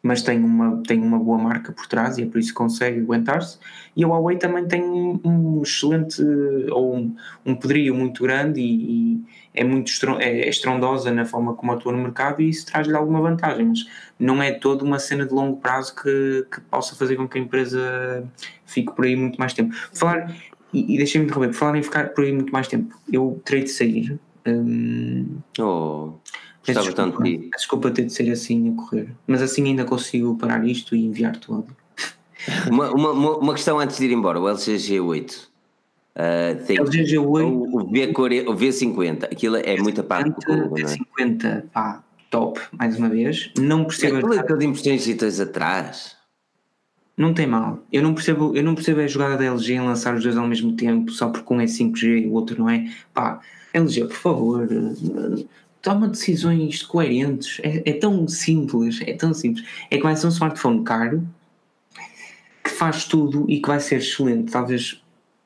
mas 0.00 0.22
tem 0.22 0.38
uma, 0.38 0.80
tem 0.86 1.00
uma 1.00 1.18
boa 1.18 1.38
marca 1.38 1.72
por 1.72 1.86
trás 1.88 2.18
e 2.18 2.22
é 2.22 2.26
por 2.26 2.38
isso 2.38 2.50
que 2.50 2.54
consegue 2.54 3.00
aguentar-se. 3.00 3.58
E 3.96 4.04
a 4.04 4.06
Huawei 4.06 4.36
também 4.36 4.64
tem 4.66 4.82
um, 4.82 5.20
um 5.24 5.62
excelente, 5.62 6.22
ou 6.70 6.96
um, 6.96 7.16
um 7.44 7.54
poderio 7.56 7.94
muito 7.96 8.22
grande 8.22 8.60
e, 8.60 9.14
e 9.16 9.24
é 9.54 9.64
muito 9.64 9.90
é, 10.18 10.40
é 10.42 10.48
estrondosa 10.48 11.10
na 11.10 11.24
forma 11.24 11.54
como 11.54 11.72
atua 11.72 11.92
no 11.92 11.98
mercado 11.98 12.40
e 12.40 12.48
isso 12.48 12.66
traz-lhe 12.66 12.94
alguma 12.94 13.20
vantagem, 13.20 13.66
mas 13.66 13.86
não 14.18 14.42
é 14.42 14.52
toda 14.52 14.84
uma 14.84 14.98
cena 14.98 15.26
de 15.26 15.32
longo 15.32 15.56
prazo 15.58 15.94
que, 15.94 16.46
que 16.50 16.60
possa 16.62 16.94
fazer 16.94 17.16
com 17.16 17.28
que 17.28 17.38
a 17.38 17.40
empresa 17.40 18.24
fique 18.66 18.92
por 18.94 19.04
aí 19.04 19.16
muito 19.16 19.38
mais 19.38 19.52
tempo. 19.52 19.74
Falar, 19.92 20.34
e, 20.72 20.94
e 20.94 20.96
deixem-me 20.96 21.26
interromper, 21.26 21.52
falar 21.52 21.76
em 21.76 21.82
ficar 21.82 22.10
por 22.10 22.24
aí 22.24 22.32
muito 22.32 22.52
mais 22.52 22.68
tempo, 22.68 22.94
eu 23.12 23.40
terei 23.44 23.64
de 23.64 23.70
sair. 23.70 24.18
hum, 24.46 25.38
Oh, 25.58 26.12
peço 26.64 26.80
gostava 26.80 26.92
tanto 26.92 27.22
desculpa, 27.22 27.24
de 27.24 27.50
desculpa 27.50 27.90
ter 27.90 28.04
de 28.04 28.12
ser 28.12 28.30
assim 28.30 28.72
a 28.72 28.76
correr, 28.76 29.08
mas 29.26 29.42
assim 29.42 29.64
ainda 29.64 29.84
consigo 29.84 30.36
parar 30.36 30.66
isto 30.66 30.94
e 30.94 31.04
enviar-te 31.04 31.50
o 31.50 31.54
áudio. 31.54 31.76
Uma, 32.70 32.90
uma, 32.92 33.36
uma 33.38 33.54
questão 33.54 33.78
antes 33.78 33.98
de 33.98 34.04
ir 34.04 34.12
embora, 34.12 34.40
o 34.40 34.48
LG 34.48 34.76
G8. 34.76 35.47
Uh, 36.18 36.66
tem 36.66 36.78
LG 36.78 37.04
G8 37.04 37.44
o, 37.44 37.76
o, 37.76 37.92
V40, 37.92 38.48
o 38.48 38.56
V50, 38.56 39.24
aquilo 39.26 39.56
é 39.56 39.76
muito 39.76 40.00
a 40.00 40.04
parte 40.04 40.30
do 40.30 40.34
cubo, 40.34 40.76
é? 40.76 40.84
50, 40.88 41.66
pá, 41.72 42.02
top, 42.28 42.60
mais 42.72 42.98
uma 42.98 43.08
vez. 43.08 43.52
Não 43.56 43.84
percebo 43.84 44.16
é 44.16 44.20
jogada, 44.22 44.40
aquelas 44.40 44.64
impressões 44.64 45.06
e 45.06 45.14
tens 45.14 45.38
atrás. 45.38 46.16
não 47.16 47.32
tem 47.32 47.46
mal. 47.46 47.84
Eu 47.92 48.02
não 48.02 48.14
percebo, 48.14 48.52
eu 48.56 48.64
não 48.64 48.74
percebo 48.74 49.00
a 49.00 49.06
jogada 49.06 49.36
da 49.36 49.44
LG 49.44 49.74
em 49.74 49.80
lançar 49.80 50.12
os 50.16 50.24
dois 50.24 50.36
ao 50.36 50.48
mesmo 50.48 50.72
tempo, 50.72 51.12
só 51.12 51.28
porque 51.28 51.54
um 51.54 51.60
é 51.60 51.66
5G 51.66 52.24
e 52.24 52.26
o 52.26 52.32
outro 52.32 52.58
não 52.58 52.68
é. 52.68 52.92
Pá, 53.14 53.40
LG, 53.72 54.06
por 54.06 54.16
favor, 54.16 54.68
toma 55.80 56.08
decisões 56.08 56.82
coerentes. 56.82 57.60
É, 57.62 57.90
é 57.90 57.92
tão 57.92 58.26
simples, 58.26 59.00
é 59.02 59.12
tão 59.12 59.32
simples. 59.32 59.64
É 59.88 59.96
que 59.96 60.02
vai 60.02 60.16
ser 60.16 60.26
um 60.26 60.30
smartphone 60.30 60.82
caro 60.82 61.24
que 62.64 62.70
faz 62.70 63.04
tudo 63.04 63.46
e 63.48 63.60
que 63.60 63.68
vai 63.68 63.78
ser 63.78 63.98
excelente. 63.98 64.50
Talvez 64.50 65.00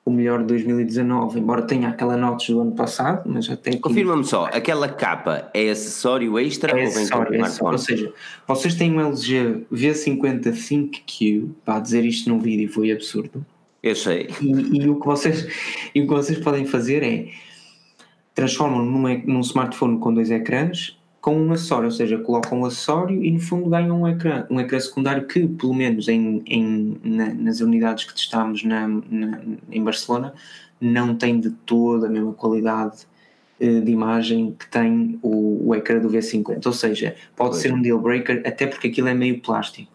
o 0.05 0.11
melhor 0.11 0.41
de 0.41 0.47
2019, 0.47 1.39
embora 1.39 1.63
tenha 1.63 1.89
aquela 1.89 2.17
notas 2.17 2.49
do 2.49 2.61
ano 2.61 2.73
passado, 2.73 3.23
mas 3.25 3.49
até 3.49 3.71
aqui- 3.71 3.79
Confirma-me 3.81 4.25
só, 4.25 4.47
aquela 4.47 4.89
capa 4.89 5.49
é 5.55 5.71
acessório 5.71 6.39
extra 6.41 6.73
É 6.73 6.85
ou 6.85 6.91
vem 6.91 7.09
com 7.09 7.19
o 7.19 7.23
acessório, 7.23 7.35
é 7.35 7.41
acessório. 7.43 7.73
Ou 7.73 7.79
smartphone? 7.79 7.79
seja, 7.79 8.13
vocês 8.49 8.75
têm 8.75 8.93
um 8.93 9.01
LG 9.01 9.65
V50 9.73 10.53
ThinkQ, 10.69 11.49
para 11.65 11.79
dizer 11.81 12.05
isto 12.05 12.29
num 12.29 12.41
vídeo 12.41 12.69
foi 12.69 12.91
absurdo. 12.91 13.47
Eu 13.83 13.95
sei. 13.95 14.29
E, 14.41 14.83
e 14.83 14.89
o 14.89 14.99
que 14.99 15.07
vocês, 15.07 15.47
e 15.95 16.01
o 16.01 16.07
que 16.07 16.13
vocês 16.13 16.39
podem 16.39 16.65
fazer 16.67 17.03
é 17.03 17.29
transformam 18.35 18.85
num, 18.85 19.23
num 19.27 19.41
smartphone 19.41 19.99
com 19.99 20.13
dois 20.13 20.31
ecrãs 20.31 20.97
com 21.23 21.37
um 21.37 21.53
acessório, 21.53 21.85
ou 21.85 21.91
seja, 21.93 22.19
colocam 22.19 22.61
um 22.61 22.65
acessório 22.67 23.23
e 23.25 23.31
no 23.31 23.39
fundo 23.39 23.71
ganham 23.71 24.03
um 24.03 24.09
ecrã, 24.09 24.45
um 24.51 24.59
ecrã 24.61 24.79
secundário 24.81 25.25
que, 25.27 25.47
pelo 25.47 25.73
menos 25.73 26.09
em, 26.09 26.43
em- 26.45 26.99
na- 27.03 27.33
nas 27.33 27.61
unidades 27.61 28.05
que 28.05 28.13
testámos 28.13 28.65
na, 28.65 28.89
na- 28.89 29.41
em 29.71 29.83
Barcelona, 29.85 30.35
não 30.81 31.15
tem 31.15 31.39
de 31.39 31.51
toda 31.51 32.09
a 32.09 32.11
mesma 32.11 32.33
qualidade 32.33 33.07
eh, 33.61 33.79
de 33.81 33.93
imagem 33.93 34.57
que 34.59 34.67
tem 34.69 35.17
o, 35.23 35.69
o 35.69 35.75
ecrã 35.77 36.01
do 36.01 36.09
V50. 36.11 36.67
Ou 36.67 36.73
seja, 36.73 37.15
pode 37.37 37.51
Pois. 37.51 37.63
ser 37.63 37.73
um 37.73 37.81
deal 37.81 38.01
breaker, 38.01 38.43
até 38.45 38.67
porque 38.67 38.89
aquilo 38.89 39.07
é 39.07 39.15
meio 39.15 39.41
plástico. 39.41 39.93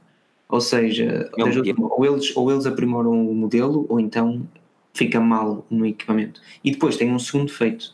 Ou 0.47 0.61
seja, 0.61 1.30
É 1.38 1.43
um 1.43 1.49
ou, 1.89 2.05
eles, 2.05 2.34
ou 2.38 2.49
eles 2.49 2.65
aprimoram 2.65 3.11
o 3.30 3.36
modelo, 3.36 3.86
ou 3.89 3.99
então 3.99 4.47
fica 4.93 5.19
mal 5.19 5.65
no 5.69 5.86
equipamento. 5.86 6.39
E 6.63 6.71
depois 6.71 6.95
tem 6.95 7.11
um 7.13 7.19
segundo 7.19 7.47
defeito, 7.47 7.93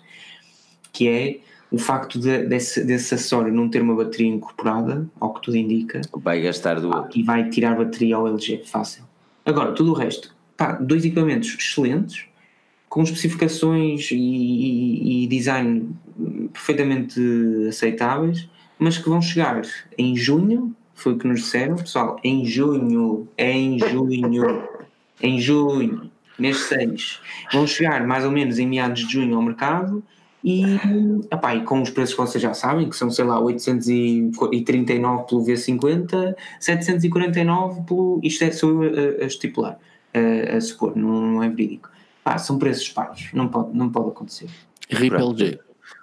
que 0.91 1.07
é 1.07 1.39
o 1.73 1.77
facto 1.79 2.19
de, 2.19 2.43
desse, 2.45 2.83
desse 2.85 3.15
acessório 3.15 3.51
não 3.51 3.67
ter 3.67 3.81
uma 3.81 3.95
bateria 3.95 4.27
incorporada, 4.27 5.07
ao 5.19 5.33
que 5.33 5.41
tudo 5.41 5.57
indica, 5.57 6.01
Vai 6.15 6.39
gastar 6.39 6.79
do 6.79 6.87
outro. 6.87 7.09
e 7.19 7.23
vai 7.23 7.49
tirar 7.49 7.75
bateria 7.75 8.15
ao 8.15 8.27
LG, 8.27 8.61
fácil. 8.65 9.03
Agora, 9.43 9.71
tudo 9.71 9.89
o 9.91 9.93
resto, 9.95 10.35
pá, 10.55 10.73
dois 10.73 11.03
equipamentos 11.03 11.55
excelentes, 11.59 12.25
com 12.87 13.01
especificações 13.01 14.11
e, 14.11 14.15
e- 14.15 15.23
e 15.23 15.27
design 15.27 15.89
perfeitamente 16.53 17.19
aceitáveis, 17.67 18.47
mas 18.77 18.97
que 18.99 19.09
vão 19.09 19.19
chegar 19.21 19.61
em 19.97 20.15
junho, 20.15 20.75
foi 20.93 21.13
o 21.13 21.17
que 21.17 21.27
nos 21.27 21.39
disseram, 21.41 21.75
pessoal, 21.75 22.19
em 22.23 22.45
junho, 22.45 23.27
em 23.37 23.79
junho, 23.79 24.63
em 25.21 25.39
junho, 25.39 26.11
mês 26.37 26.57
6, 26.65 27.19
vão 27.51 27.65
chegar 27.65 28.05
mais 28.05 28.23
ou 28.25 28.31
menos 28.31 28.59
em 28.59 28.67
meados 28.67 29.07
de 29.07 29.13
junho 29.13 29.35
ao 29.35 29.41
mercado 29.41 30.03
e, 30.43 30.63
epá, 31.31 31.55
e 31.55 31.63
com 31.63 31.81
os 31.81 31.89
preços 31.89 32.15
que 32.15 32.21
vocês 32.21 32.41
já 32.41 32.53
sabem, 32.53 32.89
que 32.89 32.95
são, 32.95 33.09
sei 33.09 33.25
lá, 33.25 33.39
839 33.39 35.23
pelo 35.27 35.43
V50, 35.45 36.35
749 36.59 37.81
pelo. 37.83 38.19
Isto 38.23 38.43
é, 38.43 38.51
sou 38.51 38.83
eu 38.83 39.19
a, 39.19 39.23
a 39.23 39.27
estipular, 39.27 39.79
a, 40.13 40.55
a 40.57 40.61
supor, 40.61 40.95
não, 40.95 41.21
não 41.21 41.43
é 41.43 41.49
verídico. 41.49 41.89
São 42.39 42.57
preços 42.57 42.87
pares, 42.89 43.29
não 43.33 43.47
pode, 43.49 43.75
não 43.77 43.89
pode 43.89 44.09
acontecer. 44.09 44.49
RIP 44.89 45.09
Pronto. 45.13 45.41
LG. 45.43 45.59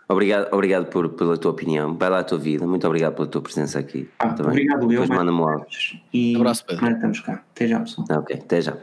Obrigado, 0.08 0.52
obrigado 0.52 0.86
por, 0.86 1.08
pela 1.10 1.36
tua 1.38 1.52
opinião. 1.52 1.94
Vai 1.96 2.10
lá 2.10 2.18
a 2.18 2.24
tua 2.24 2.36
vida. 2.38 2.66
Muito 2.66 2.84
obrigado 2.86 3.14
pela 3.14 3.28
tua 3.28 3.40
presença 3.40 3.78
aqui. 3.78 4.08
Pá, 4.18 4.30
Tá 4.30 4.42
bem? 4.42 4.50
obrigado, 4.52 4.82
eu. 4.82 4.88
Depois 5.02 5.08
manda-me 5.08 5.44
vez. 5.60 5.96
E 6.12 6.34
Abraço, 6.36 6.66
Pedro. 6.66 6.90
estamos 6.90 7.20
cá. 7.20 7.44
Até 7.54 7.68
já, 7.68 7.78
pessoal. 7.80 8.06
Ah, 8.10 8.18
Ok, 8.18 8.36
até 8.36 8.60
já. 8.60 8.76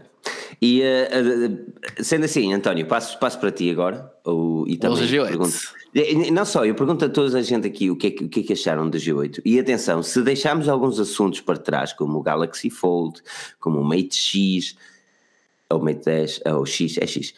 E 0.62 0.82
eh, 0.82 1.10
eh, 1.12 2.04
sendo 2.04 2.26
assim, 2.26 2.52
António, 2.54 2.88
passo, 2.88 3.20
passo 3.20 3.40
para 3.40 3.52
ti 3.52 3.70
agora. 3.70 4.12
Ou, 4.24 4.68
e 4.68 4.78
também 4.78 4.98
LG 4.98 5.18
G8. 5.18 5.28
pergunto, 5.28 5.58
Eh, 5.98 6.32
não 6.32 6.46
só, 6.46 6.66
eu 6.66 6.76
pergunto 6.76 7.06
a 7.06 7.10
toda 7.10 7.40
a 7.40 7.42
gente 7.42 7.68
aqui 7.68 7.90
o 7.90 7.96
que, 7.96 8.08
é 8.08 8.12
que, 8.12 8.24
o 8.26 8.30
que 8.30 8.42
é 8.42 8.44
que 8.44 8.54
acharam 8.54 8.90
do 8.90 8.98
G8. 8.98 9.42
E 9.44 9.60
atenção, 9.60 10.04
se 10.04 10.22
deixarmos 10.22 10.70
alguns 10.70 11.00
assuntos 11.00 11.42
para 11.42 11.58
trás, 11.58 11.94
como 11.94 12.20
o 12.20 12.22
Galaxy 12.22 12.70
Fold, 12.70 13.22
como 13.60 13.80
o 13.80 13.84
Mate 13.84 14.16
X, 14.16 14.76
ou 15.70 15.80
Mate 15.84 16.06
10, 16.06 16.42
ou 16.46 16.66
X, 16.66 16.98
é 16.98 17.08
X, 17.08 17.34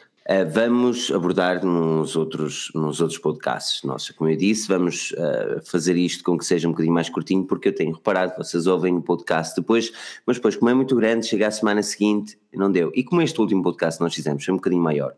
vamos 0.53 1.11
abordar 1.11 1.65
nos 1.65 2.15
outros, 2.15 2.71
nos 2.75 3.01
outros 3.01 3.17
podcasts 3.17 3.83
nossos. 3.83 4.11
Como 4.11 4.29
eu 4.29 4.37
disse, 4.37 4.67
vamos 4.67 5.11
eh, 5.17 5.59
fazer 5.63 5.97
isto 5.97 6.23
com 6.23 6.37
que 6.37 6.45
seja 6.45 6.67
um 6.67 6.71
bocadinho 6.71 6.93
mais 6.93 7.09
curtinho, 7.09 7.43
porque 7.45 7.69
eu 7.69 7.73
tenho 7.73 7.95
reparado, 7.95 8.37
vocês 8.37 8.67
ouvem 8.67 8.95
o 8.95 9.01
podcast 9.01 9.59
depois, 9.59 9.91
mas 10.27 10.37
depois, 10.37 10.55
como 10.55 10.69
é 10.69 10.73
muito 10.75 10.95
grande, 10.95 11.25
chega 11.25 11.47
a 11.47 11.51
semana 11.51 11.81
seguinte, 11.81 12.37
não 12.53 12.71
deu. 12.71 12.91
E 12.93 13.03
como 13.03 13.23
este 13.23 13.41
último 13.41 13.63
podcast 13.63 13.99
nós 13.99 14.13
fizemos 14.13 14.45
foi 14.45 14.53
um 14.53 14.57
bocadinho 14.57 14.83
maior, 14.83 15.15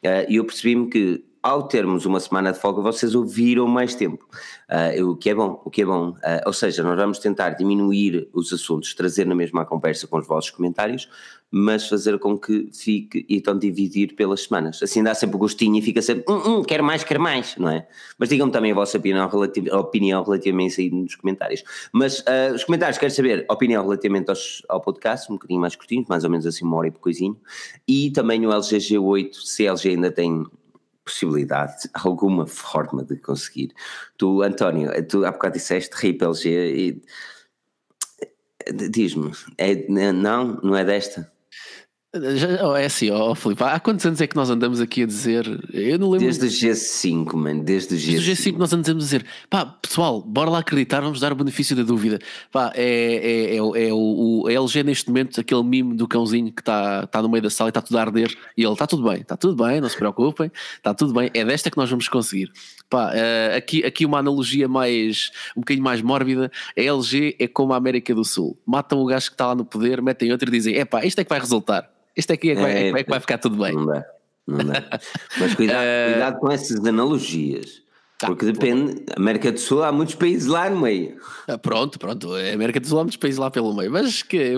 eh, 0.00 0.26
e 0.28 0.36
eu 0.36 0.44
percebi-me 0.44 0.88
que 0.88 1.24
ao 1.44 1.64
termos 1.64 2.06
uma 2.06 2.18
semana 2.20 2.54
de 2.54 2.58
folga, 2.58 2.80
vocês 2.80 3.14
ouviram 3.14 3.68
mais 3.68 3.94
tempo, 3.94 4.26
uh, 4.70 5.10
o 5.10 5.14
que 5.14 5.28
é 5.28 5.34
bom, 5.34 5.60
o 5.62 5.70
que 5.70 5.82
é 5.82 5.84
bom. 5.84 6.12
Uh, 6.12 6.40
ou 6.46 6.54
seja, 6.54 6.82
nós 6.82 6.96
vamos 6.96 7.18
tentar 7.18 7.50
diminuir 7.50 8.30
os 8.32 8.50
assuntos, 8.50 8.94
trazer 8.94 9.26
na 9.26 9.34
mesma 9.34 9.66
conversa 9.66 10.06
com 10.06 10.16
os 10.16 10.26
vossos 10.26 10.50
comentários, 10.50 11.06
mas 11.50 11.86
fazer 11.86 12.18
com 12.18 12.38
que 12.38 12.70
fique 12.72 13.26
então 13.28 13.58
dividir 13.58 14.14
pelas 14.14 14.44
semanas. 14.44 14.82
Assim 14.82 15.02
dá 15.02 15.14
sempre 15.14 15.36
gostinho 15.36 15.76
e 15.76 15.82
fica 15.82 16.00
sempre, 16.00 16.24
hum, 16.26 16.40
hum, 16.46 16.62
quero 16.62 16.82
mais, 16.82 17.04
quero 17.04 17.20
mais, 17.20 17.54
não 17.58 17.68
é? 17.68 17.86
Mas 18.16 18.30
digam-me 18.30 18.50
também 18.50 18.72
a 18.72 18.74
vossa 18.74 18.96
opinião, 18.96 19.28
relativ 19.28 19.70
opinião 19.70 20.24
relativamente 20.24 20.80
aí 20.80 20.90
nos 20.90 21.14
comentários. 21.14 21.62
Mas 21.92 22.20
uh, 22.20 22.54
os 22.54 22.64
comentários, 22.64 22.96
quero 22.96 23.12
saber 23.12 23.44
opinião 23.50 23.82
relativamente 23.82 24.30
aos, 24.30 24.62
ao 24.66 24.80
podcast, 24.80 25.30
um 25.30 25.34
bocadinho 25.34 25.60
mais 25.60 25.76
curtinho, 25.76 26.06
mais 26.08 26.24
ou 26.24 26.30
menos 26.30 26.46
assim 26.46 26.64
uma 26.64 26.78
hora 26.78 26.88
e 26.88 26.90
coisinho, 26.90 27.36
e 27.86 28.10
também 28.12 28.46
o 28.46 28.50
LG 28.50 28.78
G8, 28.78 29.34
se 29.34 29.66
LG 29.66 29.90
ainda 29.90 30.10
tem 30.10 30.46
possibilidade, 31.04 31.88
alguma 31.94 32.46
forma 32.46 33.04
de 33.04 33.16
conseguir. 33.16 33.72
Tu, 34.16 34.42
António, 34.42 34.90
tu 35.06 35.24
há 35.24 35.32
bocado 35.32 35.54
disseste 35.54 35.94
RIP 35.96 36.22
LG 36.22 36.48
e 36.48 37.02
diz-me, 38.90 39.30
é, 39.58 40.12
não, 40.12 40.54
não 40.62 40.76
é 40.76 40.84
desta? 40.84 41.30
Já, 42.36 42.68
oh, 42.68 42.76
é 42.76 42.84
assim, 42.84 43.10
ó 43.10 43.32
oh, 43.32 43.34
Filipe, 43.34 43.64
há 43.64 43.80
quantos 43.80 44.06
anos 44.06 44.20
é 44.20 44.26
que 44.28 44.36
nós 44.36 44.48
andamos 44.48 44.80
aqui 44.80 45.02
a 45.02 45.06
dizer? 45.06 45.46
Eu 45.72 45.98
não 45.98 46.10
lembro. 46.10 46.26
Desde 46.26 46.46
o 46.46 46.70
G5, 46.70 47.34
mano, 47.34 47.64
desde 47.64 47.96
o 47.96 47.98
G5. 47.98 48.10
Desde 48.12 48.30
o 48.30 48.36
G5 48.36 48.56
nós 48.56 48.72
andamos 48.72 49.02
a 49.02 49.06
dizer, 49.06 49.26
pá, 49.50 49.66
pessoal, 49.66 50.22
bora 50.22 50.48
lá 50.48 50.60
acreditar, 50.60 51.00
vamos 51.00 51.18
dar 51.18 51.32
o 51.32 51.34
benefício 51.34 51.74
da 51.74 51.82
dúvida. 51.82 52.20
Pá, 52.52 52.70
é, 52.76 52.84
é, 52.84 53.56
é, 53.56 53.56
é 53.56 53.92
o, 53.92 54.44
o 54.44 54.48
LG 54.48 54.84
neste 54.84 55.08
momento, 55.08 55.40
aquele 55.40 55.64
mimo 55.64 55.96
do 55.96 56.06
cãozinho 56.06 56.52
que 56.52 56.62
está 56.62 57.04
tá 57.08 57.20
no 57.20 57.28
meio 57.28 57.42
da 57.42 57.50
sala 57.50 57.68
e 57.68 57.70
está 57.70 57.82
tudo 57.82 57.98
a 57.98 58.02
arder, 58.02 58.32
e 58.56 58.62
ele 58.62 58.72
está 58.72 58.86
tudo 58.86 59.02
bem, 59.02 59.20
está 59.20 59.36
tudo 59.36 59.64
bem, 59.64 59.80
não 59.80 59.88
se 59.88 59.96
preocupem, 59.96 60.52
está 60.76 60.94
tudo 60.94 61.12
bem, 61.12 61.32
é 61.34 61.44
desta 61.44 61.68
que 61.68 61.76
nós 61.76 61.90
vamos 61.90 62.08
conseguir. 62.08 62.52
Pá, 62.88 63.10
uh, 63.10 63.56
aqui, 63.56 63.84
aqui 63.84 64.06
uma 64.06 64.20
analogia 64.20 64.68
mais, 64.68 65.32
um 65.56 65.62
bocadinho 65.62 65.84
mais 65.84 66.00
mórbida, 66.00 66.48
a 66.78 66.80
LG 66.80 67.34
é 67.40 67.48
como 67.48 67.72
a 67.72 67.76
América 67.76 68.14
do 68.14 68.24
Sul, 68.24 68.56
matam 68.64 69.00
o 69.00 69.06
gajo 69.06 69.26
que 69.26 69.34
está 69.34 69.48
lá 69.48 69.54
no 69.56 69.64
poder, 69.64 70.00
metem 70.00 70.30
outro 70.30 70.48
e 70.48 70.52
dizem, 70.52 70.76
é 70.76 70.84
pá, 70.84 71.04
isto 71.04 71.18
é 71.18 71.24
que 71.24 71.30
vai 71.30 71.40
resultar. 71.40 71.92
Isto 72.16 72.32
aqui 72.32 72.50
é 72.50 72.54
que, 72.54 72.60
vai, 72.60 72.72
é, 72.72 72.88
é 72.88 73.04
que 73.04 73.10
vai 73.10 73.20
ficar 73.20 73.38
tudo 73.38 73.56
bem. 73.56 73.74
Não 73.74 73.86
dá, 73.86 74.04
não 74.46 74.64
dá. 74.64 75.00
Mas 75.38 75.54
cuidado, 75.54 75.84
uh, 75.84 76.12
cuidado 76.12 76.38
com 76.38 76.50
essas 76.50 76.84
analogias. 76.84 77.84
Tá, 78.16 78.28
porque 78.28 78.46
depende, 78.46 79.00
pô. 79.00 79.14
América 79.16 79.50
do 79.50 79.58
Sul 79.58 79.82
há 79.82 79.90
muitos 79.90 80.14
países 80.14 80.46
lá 80.46 80.70
no 80.70 80.80
meio. 80.80 81.16
Ah, 81.48 81.58
pronto, 81.58 81.98
pronto, 81.98 82.32
América 82.32 82.78
do 82.78 82.86
Sul 82.86 83.00
há 83.00 83.02
muitos 83.02 83.16
países 83.16 83.38
lá 83.38 83.50
pelo 83.50 83.74
meio, 83.74 83.90
mas 83.90 84.22
que 84.22 84.54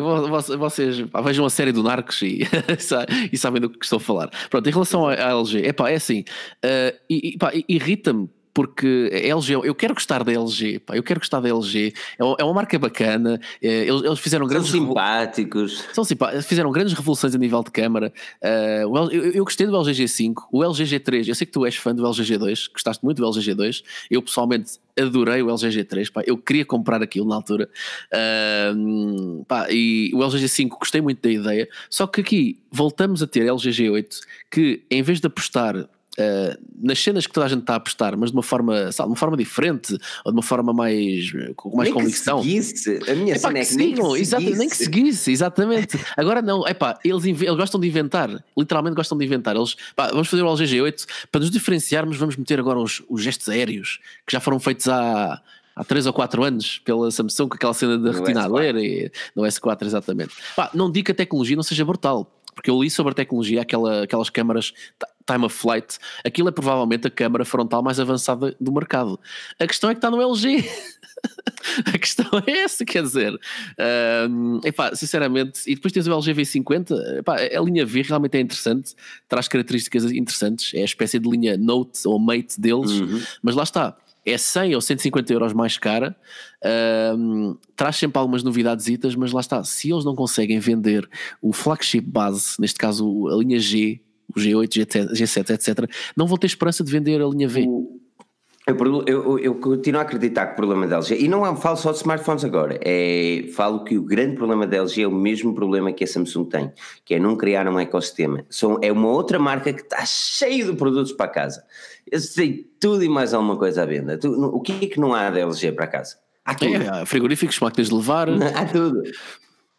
vocês 0.59 0.99
vejam 1.25 1.47
a 1.47 1.51
série 1.51 1.73
do 1.73 1.83
Narcos 1.83 2.21
e, 2.21 2.43
e 3.33 3.39
sabem 3.39 3.61
do 3.63 3.71
que 3.71 3.85
estou 3.85 3.97
a 3.97 4.01
falar. 4.01 4.31
Pronto, 4.51 4.69
em 4.69 4.73
relação 4.73 5.09
à 5.09 5.15
LG, 5.15 5.67
epá, 5.67 5.91
é 5.91 5.95
assim, 5.95 6.23
uh, 6.65 7.65
irrita-me 7.67 8.29
porque 8.57 9.11
a 9.13 9.37
LG, 9.37 9.53
eu 9.53 9.75
quero 9.75 9.93
gostar 9.93 10.25
da 10.25 10.33
LG, 10.33 10.79
pá, 10.79 10.97
eu 10.97 11.03
quero 11.03 11.21
gostar 11.21 11.41
da 11.41 11.49
LG, 11.51 11.93
é, 12.19 12.23
é 12.41 12.43
uma 12.43 12.55
marca 12.55 12.79
bacana, 12.79 13.39
é, 13.61 13.87
eles, 13.87 14.03
eles, 14.03 14.19
fizeram 14.19 14.47
grandes. 14.47 14.71
São 14.71 14.81
simpáticos. 14.81 15.85
São 15.93 16.05
simpáticos, 16.05 16.47
fizeram 16.47 16.73
grandes 16.73 16.95
revoluções 16.95 17.35
a 17.35 17.39
nível 17.39 17.63
de 17.63 17.71
câmara. 17.71 18.11
Uh, 18.43 19.13
eu, 19.13 19.33
eu, 19.33 19.45
gostei 19.45 19.67
do 19.67 19.77
LG 19.77 20.05
G5, 20.05 20.45
o 20.51 20.65
LG 20.65 20.85
G3, 20.85 21.29
eu 21.29 21.35
sei 21.35 21.47
que 21.47 21.53
tu 21.53 21.67
és 21.67 21.77
fã 21.77 21.95
do 21.95 22.03
LG 22.07 22.23
G2, 22.23 22.73
gostaste 22.73 23.05
muito 23.05 23.19
do 23.19 23.29
LG 23.29 23.53
G2, 23.53 23.85
eu 24.11 24.23
pessoalmente 24.23 24.79
adorei 24.99 25.43
o 25.43 25.51
LG 25.51 25.69
G3, 25.69 26.11
pá, 26.11 26.23
eu 26.27 26.39
queria 26.39 26.65
comprar 26.65 27.03
aquilo 27.03 27.29
na 27.29 27.35
altura, 27.35 27.69
uh, 28.11 29.45
pá, 29.45 29.67
e 29.71 30.11
o 30.15 30.25
LG 30.25 30.47
G5 30.47 30.69
gostei 30.79 31.03
muito 31.03 31.21
da 31.21 31.31
ideia, 31.31 31.69
só 31.91 32.07
que 32.07 32.23
aqui 32.23 32.59
voltamos 32.73 33.23
a 33.23 33.27
ter 33.27 33.47
LG 33.47 33.69
G8 33.69 34.21
que 34.51 34.83
em 34.91 35.03
vez 35.03 35.21
de 35.21 35.27
apostar 35.27 35.87
Uh, 36.19 36.57
nas 36.81 36.99
cenas 36.99 37.27
que 37.27 37.33
toda 37.33 37.47
a 37.47 37.49
gente 37.49 37.61
está 37.61 37.75
a 37.75 37.77
apostar, 37.77 38.17
mas 38.17 38.31
de 38.31 38.37
uma 38.37 38.43
forma, 38.43 38.91
sabe, 38.91 39.09
de 39.09 39.11
uma 39.12 39.17
forma 39.17 39.37
diferente 39.37 39.93
ou 40.25 40.33
de 40.33 40.37
uma 40.37 40.43
forma 40.43 40.73
mais 40.73 41.31
com 41.55 41.77
mais 41.77 41.91
nem 41.91 41.95
convicção. 41.95 42.41
Que 42.41 42.62
seguisse. 42.62 43.11
A 43.11 43.14
minha 43.14 43.39
cena 43.39 43.59
é 43.59 43.64
que, 43.64 43.75
nem, 43.75 43.95
que 43.95 44.25
seguisse. 44.25 44.59
nem 44.59 44.69
que 44.69 44.77
seguisse, 44.77 45.33
exatamente. 45.33 45.99
Agora 46.17 46.41
não, 46.41 46.67
é 46.67 46.73
pá, 46.73 46.99
eles, 47.05 47.25
eles 47.25 47.57
gostam 47.57 47.79
de 47.79 47.87
inventar, 47.87 48.31
literalmente 48.57 48.97
gostam 48.97 49.19
de 49.19 49.25
inventar. 49.25 49.57
Eles, 49.57 49.77
pá, 49.95 50.09
vamos 50.09 50.29
fazer 50.29 50.43
o 50.43 50.51
LG 50.51 50.81
8 50.81 51.07
para 51.31 51.41
nos 51.41 51.51
diferenciarmos, 51.51 52.17
vamos 52.17 52.37
meter 52.37 52.59
agora 52.59 52.79
os, 52.79 53.03
os 53.09 53.23
gestos 53.23 53.49
aéreos 53.49 54.01
que 54.27 54.33
já 54.33 54.41
foram 54.41 54.59
feitos 54.59 54.89
há 54.89 55.41
há 55.77 55.85
3 55.85 56.07
ou 56.07 56.12
4 56.14 56.43
anos 56.43 56.79
pela 56.79 57.11
Samsung 57.11 57.51
com 57.51 57.55
aquela 57.57 57.75
cena 57.75 57.99
da 57.99 58.11
retina 58.11 58.45
a 58.45 58.47
ler 58.47 58.77
e 58.77 59.12
no 59.35 59.43
S4 59.43 59.85
exatamente. 59.85 60.35
Pá, 60.57 60.71
não 60.73 60.91
digo 60.91 61.05
que 61.05 61.12
a 61.12 61.14
tecnologia 61.14 61.55
não 61.55 61.62
seja 61.62 61.85
brutal, 61.85 62.33
porque 62.57 62.71
eu 62.71 62.83
li 62.83 62.91
sobre 62.91 63.13
a 63.13 63.15
tecnologia, 63.15 63.61
aquela, 63.61 64.03
aquelas 64.03 64.31
câmaras 64.31 64.73
time 65.31 65.45
of 65.45 65.55
flight, 65.55 65.99
aquilo 66.25 66.49
é 66.49 66.53
provavelmente 66.53 67.07
a 67.07 67.11
câmara 67.11 67.45
frontal 67.45 67.83
mais 67.83 68.01
avançada 68.01 68.57
do 68.61 68.73
mercado. 68.73 69.21
A 69.61 69.67
questão 69.67 69.91
é 69.91 69.95
que 69.95 69.99
está 69.99 70.11
no 70.11 70.23
LG. 70.23 70.65
a 71.95 71.99
questão 71.99 72.27
é 72.47 72.61
essa, 72.61 72.85
quer 72.85 73.03
dizer, 73.03 73.35
uh, 73.35 74.61
epá, 74.65 74.95
sinceramente, 74.95 75.61
e 75.67 75.75
depois 75.75 75.93
tens 75.93 76.07
o 76.07 76.13
LG 76.13 76.33
V50, 76.33 77.19
epá, 77.19 77.37
a 77.37 77.61
linha 77.61 77.85
V 77.85 78.03
realmente 78.03 78.37
é 78.37 78.41
interessante, 78.41 78.95
traz 79.29 79.49
características 79.49 80.05
interessantes, 80.05 80.73
é 80.75 80.83
a 80.83 80.85
espécie 80.85 81.19
de 81.19 81.29
linha 81.29 81.57
Note 81.57 82.01
ou 82.07 82.19
Mate 82.19 82.59
deles, 82.61 82.93
uhum. 82.93 83.21
mas 83.43 83.55
lá 83.55 83.65
está, 83.65 83.97
é 84.27 84.37
100 84.37 84.74
ou 84.74 84.81
150 84.81 85.33
euros 85.33 85.53
mais 85.53 85.79
cara, 85.79 86.16
uh, 86.64 87.57
traz 87.77 87.97
sempre 87.97 88.18
algumas 88.18 88.43
novidades, 88.43 88.87
mas 89.14 89.31
lá 89.31 89.41
está, 89.41 89.62
se 89.62 89.93
eles 89.93 90.05
não 90.05 90.16
conseguem 90.16 90.59
vender 90.59 91.09
o 91.41 91.53
flagship 91.53 92.01
base, 92.01 92.61
neste 92.61 92.79
caso 92.79 93.29
a 93.29 93.37
linha 93.37 93.61
G, 93.61 94.01
o 94.35 94.39
G8, 94.39 95.12
G7, 95.12 95.51
etc., 95.51 95.91
não 96.16 96.27
vão 96.27 96.37
ter 96.37 96.49
esperança 96.49 96.83
de 96.83 96.91
vender 96.91 97.22
a 97.22 97.27
linha 97.27 97.47
V. 97.47 97.68
Eu, 98.69 99.05
eu, 99.07 99.39
eu, 99.39 99.55
continuo 99.55 100.01
a 100.01 100.03
acreditar 100.03 100.47
que 100.47 100.55
o 100.55 100.57
problema 100.57 100.89
da 100.89 100.97
LG, 100.97 101.17
e 101.21 101.29
não 101.29 101.55
falo 101.55 101.77
só 101.77 101.93
de 101.93 101.99
smartphones 101.99 102.45
agora, 102.45 102.81
é, 102.83 103.49
falo 103.55 103.85
que 103.85 103.97
o 103.97 104.03
grande 104.03 104.35
problema 104.35 104.67
da 104.67 104.79
LG 104.79 105.03
é 105.03 105.07
o 105.07 105.12
mesmo 105.12 105.55
problema 105.55 105.93
que 105.93 106.03
a 106.03 106.07
Samsung 106.07 106.47
tem, 106.47 106.73
que 107.05 107.14
é 107.14 107.21
não 107.21 107.37
criar 107.37 107.69
um 107.69 107.79
ecossistema. 107.79 108.45
São, 108.51 108.77
é 108.83 108.91
uma 108.91 109.07
outra 109.07 109.39
marca 109.39 109.73
que 109.73 109.83
está 109.83 110.05
cheio 110.05 110.73
de 110.73 110.77
produtos 110.77 111.12
para 111.12 111.29
casa. 111.29 111.62
Eu 112.11 112.19
sei 112.19 112.69
tudo 112.81 113.05
e 113.05 113.09
mais 113.09 113.33
alguma 113.33 113.57
coisa 113.57 113.85
à 113.85 113.87
venda. 113.87 114.19
Tu, 114.19 114.29
o 114.29 114.61
que 114.61 114.73
é 114.73 114.89
que 114.89 114.99
não 114.99 115.14
há 115.14 115.31
da 115.31 115.39
LG 115.39 115.71
para 115.71 115.87
casa? 115.87 116.17
Há 116.45 116.53
tudo. 116.53 116.75
É, 116.75 117.07
frigoríficos, 117.07 117.61
máquinas 117.61 117.89
de 117.89 117.95
levar. 117.95 118.29
há 118.29 118.64
tudo. 118.64 119.01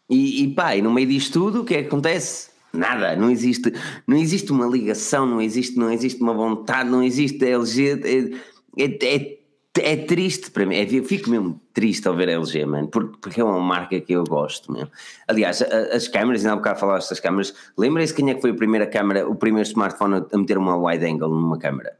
E, 0.08 0.44
e 0.44 0.54
pá, 0.54 0.74
e 0.74 0.80
no 0.80 0.90
meio 0.90 1.08
disto 1.08 1.34
tudo, 1.34 1.60
o 1.60 1.64
que 1.66 1.74
é 1.74 1.82
que 1.82 1.88
acontece? 1.88 2.48
Nada, 2.72 3.14
não 3.16 3.30
existe, 3.30 3.70
não 4.06 4.16
existe 4.16 4.50
uma 4.50 4.66
ligação, 4.66 5.26
não 5.26 5.42
existe, 5.42 5.76
não 5.76 5.90
existe 5.90 6.22
uma 6.22 6.32
vontade, 6.32 6.88
não 6.88 7.02
existe 7.02 7.44
LG. 7.44 8.00
É, 8.02 8.57
é, 8.76 8.84
é, 8.84 9.38
é 9.80 9.96
triste 9.96 10.50
para 10.50 10.66
mim, 10.66 10.76
é, 10.76 10.86
eu 10.90 11.04
fico 11.04 11.30
mesmo 11.30 11.60
triste 11.72 12.06
ao 12.08 12.14
ver 12.14 12.28
a 12.28 12.32
LG, 12.32 12.66
mano, 12.66 12.88
porque, 12.88 13.18
porque 13.20 13.40
é 13.40 13.44
uma 13.44 13.60
marca 13.60 14.00
que 14.00 14.12
eu 14.12 14.24
gosto 14.24 14.72
mesmo. 14.72 14.90
Aliás, 15.26 15.62
as 15.62 16.08
câmaras, 16.08 16.42
ainda 16.42 16.54
há 16.54 16.56
bocado 16.56 16.80
falaste 16.80 17.10
das 17.10 17.20
câmaras, 17.20 17.54
lembrem-se 17.76 18.14
quem 18.14 18.30
é 18.30 18.34
que 18.34 18.40
foi 18.40 18.50
a 18.50 18.54
primeira 18.54 18.86
câmara, 18.86 19.28
o 19.28 19.34
primeiro 19.34 19.68
smartphone 19.68 20.24
a 20.32 20.38
meter 20.38 20.58
uma 20.58 20.76
wide 20.76 21.04
angle 21.04 21.28
numa 21.28 21.58
câmara? 21.58 21.96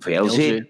Foi 0.00 0.14
a 0.14 0.20
LG. 0.20 0.50
LG. 0.50 0.68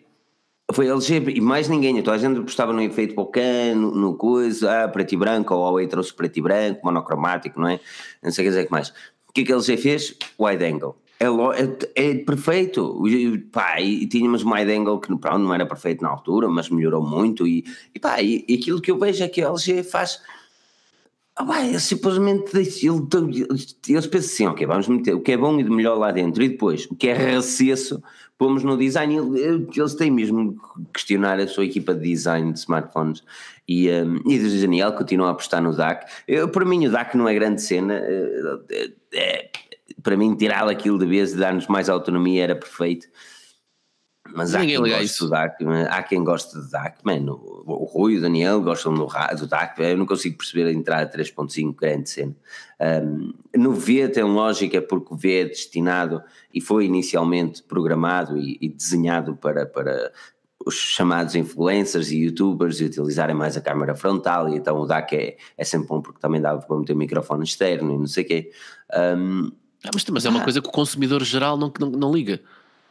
Foi 0.72 0.88
a 0.88 0.92
LG 0.92 1.32
e 1.34 1.40
mais 1.40 1.68
ninguém, 1.68 1.98
então 1.98 2.14
a 2.14 2.18
gente 2.18 2.38
apostava 2.38 2.72
no 2.72 2.80
efeito 2.80 3.14
Pocan, 3.14 3.74
no, 3.74 3.90
no 3.92 4.14
coisa, 4.14 4.84
ah, 4.84 4.88
preto 4.88 5.12
e 5.12 5.16
branco, 5.16 5.52
ou 5.52 5.64
a 5.64 5.68
Huawei 5.70 5.88
trouxe 5.88 6.14
preto 6.14 6.36
e 6.36 6.42
branco, 6.42 6.80
monocromático, 6.84 7.60
não 7.60 7.68
é? 7.68 7.80
Não 8.22 8.30
sei 8.30 8.44
o 8.44 8.46
que 8.46 8.50
dizer 8.50 8.66
que 8.66 8.70
mais. 8.70 8.90
O 9.28 9.32
que 9.32 9.40
é 9.40 9.44
que 9.44 9.52
a 9.52 9.56
LG 9.56 9.76
fez? 9.76 10.16
Wide 10.38 10.64
angle. 10.64 10.96
É, 11.20 11.26
é, 11.26 12.10
é 12.10 12.14
perfeito. 12.14 13.06
E, 13.06 13.36
pá, 13.38 13.78
e, 13.78 14.06
tínhamos 14.06 14.42
um 14.42 14.54
wide 14.54 14.72
angle 14.72 14.98
que 14.98 15.14
pronto, 15.16 15.38
não 15.38 15.54
era 15.54 15.66
perfeito 15.66 16.02
na 16.02 16.08
altura, 16.08 16.48
mas 16.48 16.70
melhorou 16.70 17.06
muito. 17.06 17.46
E, 17.46 17.64
e, 17.94 18.00
pá, 18.00 18.22
e, 18.22 18.42
e 18.48 18.54
aquilo 18.54 18.80
que 18.80 18.90
eu 18.90 18.98
vejo 18.98 19.22
é 19.22 19.28
que 19.28 19.42
a 19.42 19.48
LG 19.48 19.82
faz. 19.82 20.22
Ah, 21.36 21.44
pá, 21.44 21.78
simplesmente 21.78 22.56
ele, 22.56 23.46
eles 23.86 24.06
pensam 24.06 24.18
assim: 24.18 24.46
ok, 24.46 24.66
vamos 24.66 24.88
meter 24.88 25.14
o 25.14 25.20
que 25.20 25.32
é 25.32 25.36
bom 25.36 25.60
e 25.60 25.62
de 25.62 25.70
melhor 25.70 25.98
lá 25.98 26.10
dentro, 26.10 26.42
e 26.42 26.48
depois 26.48 26.86
o 26.86 26.94
que 26.94 27.08
é 27.08 27.14
recesso 27.14 28.02
pomos 28.40 28.64
no 28.64 28.74
design, 28.74 29.16
eles 29.36 29.94
têm 29.96 30.10
mesmo 30.10 30.54
que 30.54 30.84
questionar 30.94 31.38
a 31.38 31.46
sua 31.46 31.66
equipa 31.66 31.92
de 31.92 32.08
design 32.08 32.54
de 32.54 32.58
smartphones 32.58 33.22
e, 33.68 33.90
um, 33.90 34.16
e 34.26 34.38
o 34.38 34.60
Daniel 34.62 34.94
continua 34.94 35.28
a 35.28 35.30
apostar 35.32 35.62
no 35.62 35.76
DAC. 35.76 36.10
Eu, 36.26 36.48
para 36.48 36.64
mim 36.64 36.86
o 36.86 36.90
DAC 36.90 37.14
não 37.18 37.28
é 37.28 37.34
grande 37.34 37.60
cena, 37.60 38.00
é, 38.02 38.90
é, 39.12 39.50
para 40.02 40.16
mim 40.16 40.34
tirar 40.34 40.68
aquilo 40.68 40.98
de 40.98 41.06
vez 41.06 41.32
e 41.32 41.36
dar-nos 41.36 41.66
mais 41.66 41.88
autonomia 41.88 42.42
era 42.44 42.56
perfeito. 42.56 43.06
Mas 44.32 44.54
há 44.54 44.60
quem, 44.60 44.78
gosta 44.78 45.24
do 45.24 45.30
DAC, 45.30 45.64
há 45.88 46.02
quem 46.02 46.24
gosta 46.24 46.60
de 46.60 46.70
DAC, 46.70 46.98
mano, 47.04 47.40
o, 47.66 47.72
o 47.72 47.84
Rui 47.84 48.14
e 48.14 48.18
o 48.18 48.20
Daniel 48.20 48.60
gostam 48.60 48.94
do, 48.94 49.06
do 49.06 49.46
DAC, 49.46 49.80
eu 49.80 49.96
não 49.96 50.06
consigo 50.06 50.36
perceber 50.36 50.68
a 50.68 50.72
entrada 50.72 51.10
3.5 51.10 51.74
grande 51.74 52.10
cena. 52.10 52.36
Um, 52.80 53.32
no 53.56 53.72
V 53.72 54.08
tem 54.08 54.22
lógica 54.22 54.80
porque 54.80 55.12
o 55.12 55.16
V 55.16 55.40
é 55.40 55.44
destinado 55.46 56.22
e 56.52 56.60
foi 56.60 56.84
inicialmente 56.84 57.62
programado 57.62 58.36
e, 58.36 58.58
e 58.60 58.68
desenhado 58.68 59.36
para, 59.36 59.66
para 59.66 60.12
os 60.64 60.74
chamados 60.74 61.34
influencers 61.34 62.10
e 62.10 62.18
youtubers 62.18 62.80
e 62.80 62.84
utilizarem 62.84 63.34
mais 63.34 63.56
a 63.56 63.60
câmera 63.60 63.94
frontal 63.94 64.48
e 64.48 64.56
então 64.56 64.78
o 64.78 64.86
DAC 64.86 65.14
é, 65.14 65.36
é 65.56 65.64
sempre 65.64 65.88
bom 65.88 66.00
porque 66.00 66.20
também 66.20 66.40
dá 66.40 66.56
para 66.56 66.78
meter 66.78 66.92
o 66.92 66.96
microfone 66.96 67.44
externo 67.44 67.94
e 67.94 67.98
não 67.98 68.06
sei 68.06 68.24
o 68.24 68.26
quê. 68.26 68.50
Um, 68.94 69.50
ah, 69.84 69.90
mas, 69.92 70.04
mas 70.06 70.26
é 70.26 70.28
uma 70.28 70.40
ah, 70.40 70.44
coisa 70.44 70.60
que 70.60 70.68
o 70.68 70.72
consumidor 70.72 71.22
geral 71.24 71.56
não, 71.56 71.72
não, 71.78 71.90
não 71.90 72.12
liga. 72.12 72.40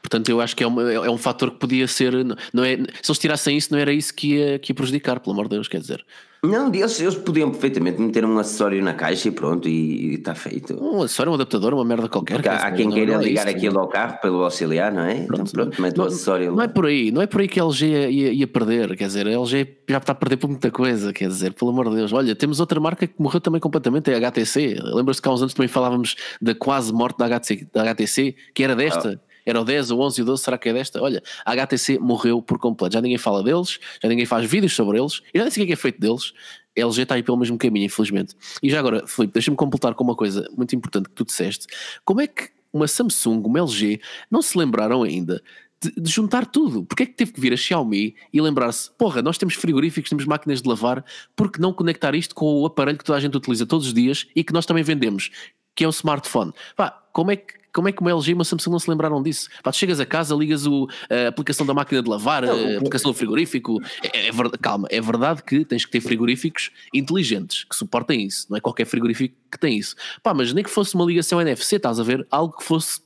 Portanto, 0.01 0.29
eu 0.29 0.39
acho 0.39 0.55
que 0.55 0.63
é, 0.63 0.67
uma, 0.67 0.91
é 0.91 1.09
um 1.09 1.17
fator 1.17 1.51
que 1.51 1.57
podia 1.57 1.87
ser. 1.87 2.13
Não 2.53 2.63
é, 2.63 2.77
se 3.01 3.11
eles 3.11 3.19
tirassem 3.19 3.57
isso, 3.57 3.71
não 3.71 3.79
era 3.79 3.91
isso 3.91 4.13
que 4.13 4.35
ia, 4.35 4.59
que 4.59 4.71
ia 4.71 4.75
prejudicar, 4.75 5.19
pelo 5.19 5.33
amor 5.33 5.45
de 5.45 5.55
Deus, 5.55 5.67
quer 5.67 5.79
dizer. 5.79 6.03
Não, 6.41 6.73
eles, 6.73 6.99
eles 7.01 7.15
podiam 7.15 7.51
perfeitamente 7.51 7.99
meter 7.99 8.23
um 8.23 8.37
acessório 8.39 8.81
na 8.81 8.93
caixa 8.93 9.27
e 9.27 9.31
pronto, 9.31 9.67
e 9.67 10.15
está 10.15 10.33
feito. 10.33 10.81
Um 10.81 11.01
acessório, 11.01 11.33
um 11.33 11.35
adaptador, 11.35 11.73
uma 11.73 11.83
merda 11.83 12.07
qualquer. 12.07 12.35
Porque 12.35 12.47
há, 12.47 12.67
há 12.67 12.71
quem 12.71 12.89
queira 12.89 13.15
é 13.15 13.17
ligar 13.17 13.47
isso, 13.47 13.57
aquilo 13.57 13.79
ao 13.79 13.89
carro 13.89 14.19
pelo 14.21 14.43
auxiliar, 14.43 14.91
não 14.91 15.03
é? 15.03 15.25
Pronto, 15.25 15.49
então 15.49 15.65
pronto, 15.65 15.81
mete 15.81 15.97
não, 15.97 16.05
o 16.05 16.07
acessório 16.07 16.55
Não 16.55 16.63
é 16.63 16.67
por 16.69 16.85
aí, 16.85 17.11
não 17.11 17.21
é 17.21 17.27
por 17.27 17.41
aí 17.41 17.47
que 17.47 17.59
a 17.59 17.63
LG 17.63 17.85
ia, 17.85 18.09
ia, 18.09 18.31
ia, 18.31 18.47
perder, 18.47 18.95
quer 18.95 19.07
dizer, 19.07 19.27
a 19.27 19.31
LG 19.31 19.67
já 19.89 19.97
está 19.97 20.13
a 20.13 20.15
perder 20.15 20.37
por 20.37 20.49
muita 20.49 20.71
coisa, 20.71 21.11
quer 21.11 21.27
dizer, 21.27 21.53
pelo 21.53 21.71
amor 21.71 21.89
de 21.89 21.97
Deus. 21.97 22.13
Olha, 22.13 22.33
temos 22.33 22.61
outra 22.61 22.79
marca 22.79 23.05
que 23.05 23.15
morreu 23.19 23.41
também 23.41 23.59
completamente, 23.59 24.09
é 24.09 24.15
a 24.15 24.17
HTC. 24.17 24.77
Lembras-te 24.81 25.21
que 25.21 25.27
há 25.27 25.33
uns 25.33 25.41
anos 25.41 25.53
também 25.53 25.67
falávamos 25.67 26.15
da 26.41 26.55
quase 26.55 26.93
morte 26.93 27.17
da 27.17 27.25
HTC, 27.25 27.67
da 27.73 27.81
HTC 27.81 28.35
que 28.53 28.63
era 28.63 28.75
desta? 28.75 29.19
Ah 29.21 29.28
era 29.49 29.61
o 29.61 29.65
10, 29.65 29.91
o 29.91 29.99
11 29.99 30.19
e 30.19 30.23
o 30.23 30.25
12, 30.25 30.43
será 30.43 30.57
que 30.57 30.69
é 30.69 30.73
desta? 30.73 31.01
Olha, 31.01 31.21
a 31.45 31.51
HTC 31.51 31.99
morreu 31.99 32.41
por 32.41 32.57
completo, 32.57 32.93
já 32.93 33.01
ninguém 33.01 33.17
fala 33.17 33.43
deles, 33.43 33.79
já 34.01 34.09
ninguém 34.09 34.25
faz 34.25 34.49
vídeos 34.49 34.75
sobre 34.75 34.99
eles, 34.99 35.21
e 35.33 35.37
já 35.37 35.43
nem 35.43 35.51
sei 35.51 35.63
o 35.63 35.65
que 35.65 35.71
é, 35.71 35.73
é 35.73 35.77
feito 35.77 35.99
deles, 35.99 36.33
a 36.77 36.81
LG 36.81 37.01
está 37.01 37.15
aí 37.15 37.23
pelo 37.23 37.37
mesmo 37.37 37.57
caminho, 37.57 37.85
infelizmente. 37.85 38.35
E 38.61 38.69
já 38.69 38.79
agora, 38.79 39.05
Filipe, 39.07 39.33
deixa-me 39.33 39.57
completar 39.57 39.93
com 39.93 40.03
uma 40.03 40.15
coisa 40.15 40.49
muito 40.55 40.75
importante 40.75 41.09
que 41.09 41.15
tu 41.15 41.25
disseste, 41.25 41.67
como 42.05 42.21
é 42.21 42.27
que 42.27 42.49
uma 42.71 42.87
Samsung, 42.87 43.41
uma 43.45 43.59
LG, 43.59 43.99
não 44.29 44.41
se 44.41 44.57
lembraram 44.57 45.03
ainda 45.03 45.41
de, 45.81 45.91
de, 45.99 46.09
juntar 46.09 46.45
tudo. 46.45 46.85
Porque 46.85 47.03
é 47.03 47.05
que 47.05 47.13
teve 47.13 47.31
que 47.31 47.39
vir 47.39 47.53
a 47.53 47.57
Xiaomi 47.57 48.15
e 48.31 48.41
lembrar-se: 48.41 48.91
porra, 48.91 49.21
nós 49.21 49.37
temos 49.37 49.55
frigoríficos, 49.55 50.09
temos 50.09 50.25
máquinas 50.25 50.61
de 50.61 50.69
lavar, 50.69 51.03
por 51.35 51.51
que 51.51 51.59
não 51.59 51.73
conectar 51.73 52.13
isto 52.15 52.35
com 52.35 52.61
o 52.61 52.65
aparelho 52.65 52.97
que 52.97 53.03
toda 53.03 53.17
a 53.17 53.21
gente 53.21 53.35
utiliza 53.35 53.65
todos 53.65 53.87
os 53.87 53.93
dias 53.93 54.27
e 54.35 54.43
que 54.43 54.53
nós 54.53 54.65
também 54.65 54.83
vendemos, 54.83 55.31
que 55.75 55.83
é 55.83 55.87
o 55.87 55.91
smartphone? 55.91 56.53
Pá, 56.75 56.91
como 57.13 57.31
é 57.31 57.35
que 57.35 57.59
como 57.73 57.87
é 57.87 57.91
que 57.91 58.01
uma 58.01 58.11
LG 58.11 58.31
e 58.31 58.33
uma 58.33 58.43
Samsung 58.43 58.71
não 58.71 58.79
se 58.79 58.89
lembraram 58.89 59.21
disso? 59.21 59.49
Pá, 59.63 59.71
tu 59.71 59.77
chegas 59.77 59.99
a 59.99 60.05
casa, 60.05 60.35
ligas 60.35 60.65
o, 60.65 60.87
a 61.09 61.27
aplicação 61.27 61.65
da 61.65 61.73
máquina 61.73 62.01
de 62.01 62.09
lavar, 62.09 62.43
a 62.43 62.77
aplicação 62.77 63.11
do 63.11 63.17
frigorífico. 63.17 63.79
É, 64.03 64.27
é, 64.27 64.31
calma, 64.61 64.87
é 64.91 64.99
verdade 65.01 65.43
que 65.43 65.63
tens 65.65 65.85
que 65.85 65.91
ter 65.91 66.01
frigoríficos 66.01 66.71
inteligentes 66.93 67.63
que 67.63 67.75
suportem 67.75 68.25
isso. 68.25 68.47
Não 68.49 68.57
é 68.57 68.61
qualquer 68.61 68.85
frigorífico 68.85 69.35
que 69.51 69.59
tem 69.59 69.77
isso. 69.77 69.95
Pá, 70.23 70.33
mas 70.33 70.53
nem 70.53 70.63
que 70.63 70.69
fosse 70.69 70.95
uma 70.95 71.05
ligação 71.05 71.41
NFC, 71.41 71.75
estás 71.75 71.99
a 71.99 72.03
ver? 72.03 72.25
Algo 72.29 72.57
que 72.57 72.63
fosse, 72.63 73.01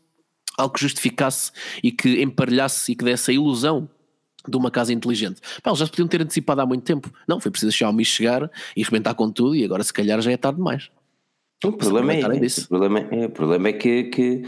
algo 0.58 0.74
que 0.74 0.82
justificasse 0.82 1.52
e 1.84 1.92
que 1.92 2.22
emparelhasse 2.22 2.92
e 2.92 2.96
que 2.96 3.04
desse 3.04 3.32
a 3.32 3.34
ilusão 3.34 3.90
de 4.48 4.58
uma 4.58 4.70
casa 4.70 4.92
inteligente. 4.92 5.42
Pá, 5.62 5.70
eles 5.70 5.80
já 5.80 5.86
se 5.86 5.92
podiam 5.92 6.08
ter 6.08 6.22
antecipado 6.22 6.62
há 6.62 6.66
muito 6.66 6.84
tempo. 6.84 7.12
Não, 7.28 7.40
foi 7.40 7.52
preciso 7.52 7.70
a 7.70 7.74
Xiaomi 7.74 8.04
chegar 8.06 8.50
e 8.76 8.82
arrebentar 8.82 9.14
com 9.14 9.32
tudo 9.32 9.56
e 9.56 9.64
agora 9.64 9.84
se 9.84 9.94
calhar 9.94 10.22
já 10.22 10.32
é 10.32 10.38
tarde 10.38 10.58
demais. 10.58 10.90
O 11.64 11.72
problema, 11.72 12.14
é, 12.14 12.20
o 12.20 12.68
problema, 12.68 13.00
é, 13.00 13.26
o 13.26 13.30
problema 13.30 13.68
é 13.70 13.74
que, 13.74 14.04
que 14.06 14.44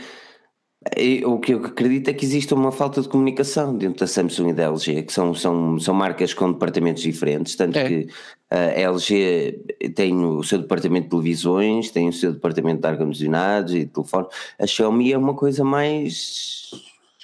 é, 0.95 1.25
o 1.25 1.39
que 1.39 1.53
eu 1.53 1.65
acredito 1.65 2.09
é 2.09 2.13
que 2.13 2.25
existe 2.25 2.53
uma 2.53 2.71
falta 2.71 3.01
de 3.01 3.09
comunicação 3.09 3.75
dentro 3.75 3.99
da 3.99 4.07
Samsung 4.07 4.49
e 4.49 4.53
da 4.53 4.63
LG, 4.69 5.03
que 5.03 5.13
são, 5.13 5.33
são, 5.33 5.79
são 5.79 5.93
marcas 5.93 6.33
com 6.33 6.51
departamentos 6.51 7.01
diferentes, 7.01 7.55
tanto 7.55 7.77
é. 7.77 7.87
que 7.87 8.07
a 8.51 8.79
LG 8.79 9.63
tem 9.95 10.23
o 10.23 10.43
seu 10.43 10.59
departamento 10.59 11.05
de 11.05 11.09
televisões, 11.09 11.89
tem 11.89 12.07
o 12.07 12.13
seu 12.13 12.33
departamento 12.33 12.81
de 12.81 12.87
ar-condicionados 12.87 13.73
e 13.73 13.79
de 13.79 13.87
telefone, 13.87 14.27
a 14.59 14.67
Xiaomi 14.67 15.11
é 15.11 15.17
uma 15.17 15.33
coisa 15.33 15.63
mais 15.63 16.69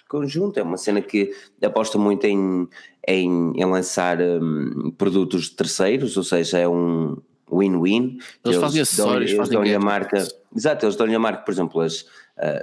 conjunta, 0.09 0.59
é 0.59 0.63
uma 0.63 0.75
cena 0.75 1.01
que 1.01 1.31
aposta 1.63 1.97
muito 1.97 2.25
em, 2.25 2.67
em, 3.07 3.53
em 3.55 3.65
lançar 3.65 4.19
um, 4.19 4.91
produtos 4.97 5.49
terceiros, 5.49 6.17
ou 6.17 6.23
seja, 6.23 6.57
é 6.57 6.67
um, 6.67 7.15
win-win. 7.51 8.03
Eles, 8.03 8.21
eles, 8.45 8.57
fazem 8.57 8.81
acessórios, 8.81 9.31
eles 9.31 9.49
dão-lhe 9.49 9.75
a 9.75 9.79
marca. 9.79 10.27
Exato, 10.55 10.85
eles 10.85 10.95
dão-lhe 10.95 11.15
a 11.15 11.19
marca, 11.19 11.43
por 11.43 11.51
exemplo, 11.51 11.81
as, 11.81 12.05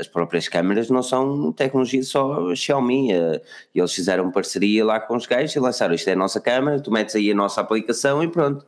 as 0.01 0.09
próprias 0.09 0.49
câmaras 0.49 0.91
não 0.91 1.03
são 1.03 1.53
tecnologia 1.53 2.03
só 2.03 2.55
Xiaomi. 2.55 3.13
Eh, 3.13 3.43
eles 3.75 3.93
fizeram 3.93 4.31
parceria 4.31 4.85
lá 4.85 4.99
com 4.99 5.17
os 5.17 5.27
gajos 5.27 5.55
e 5.55 5.61
lançaram 5.61 5.95
isto 5.95 6.09
é 6.09 6.13
a 6.13 6.17
nossa 6.17 6.41
câmara, 6.41 6.81
tu 6.81 6.91
metes 6.91 7.15
aí 7.15 7.31
a 7.31 7.35
nossa 7.35 7.61
aplicação 7.61 8.23
e 8.23 8.29
pronto. 8.29 8.67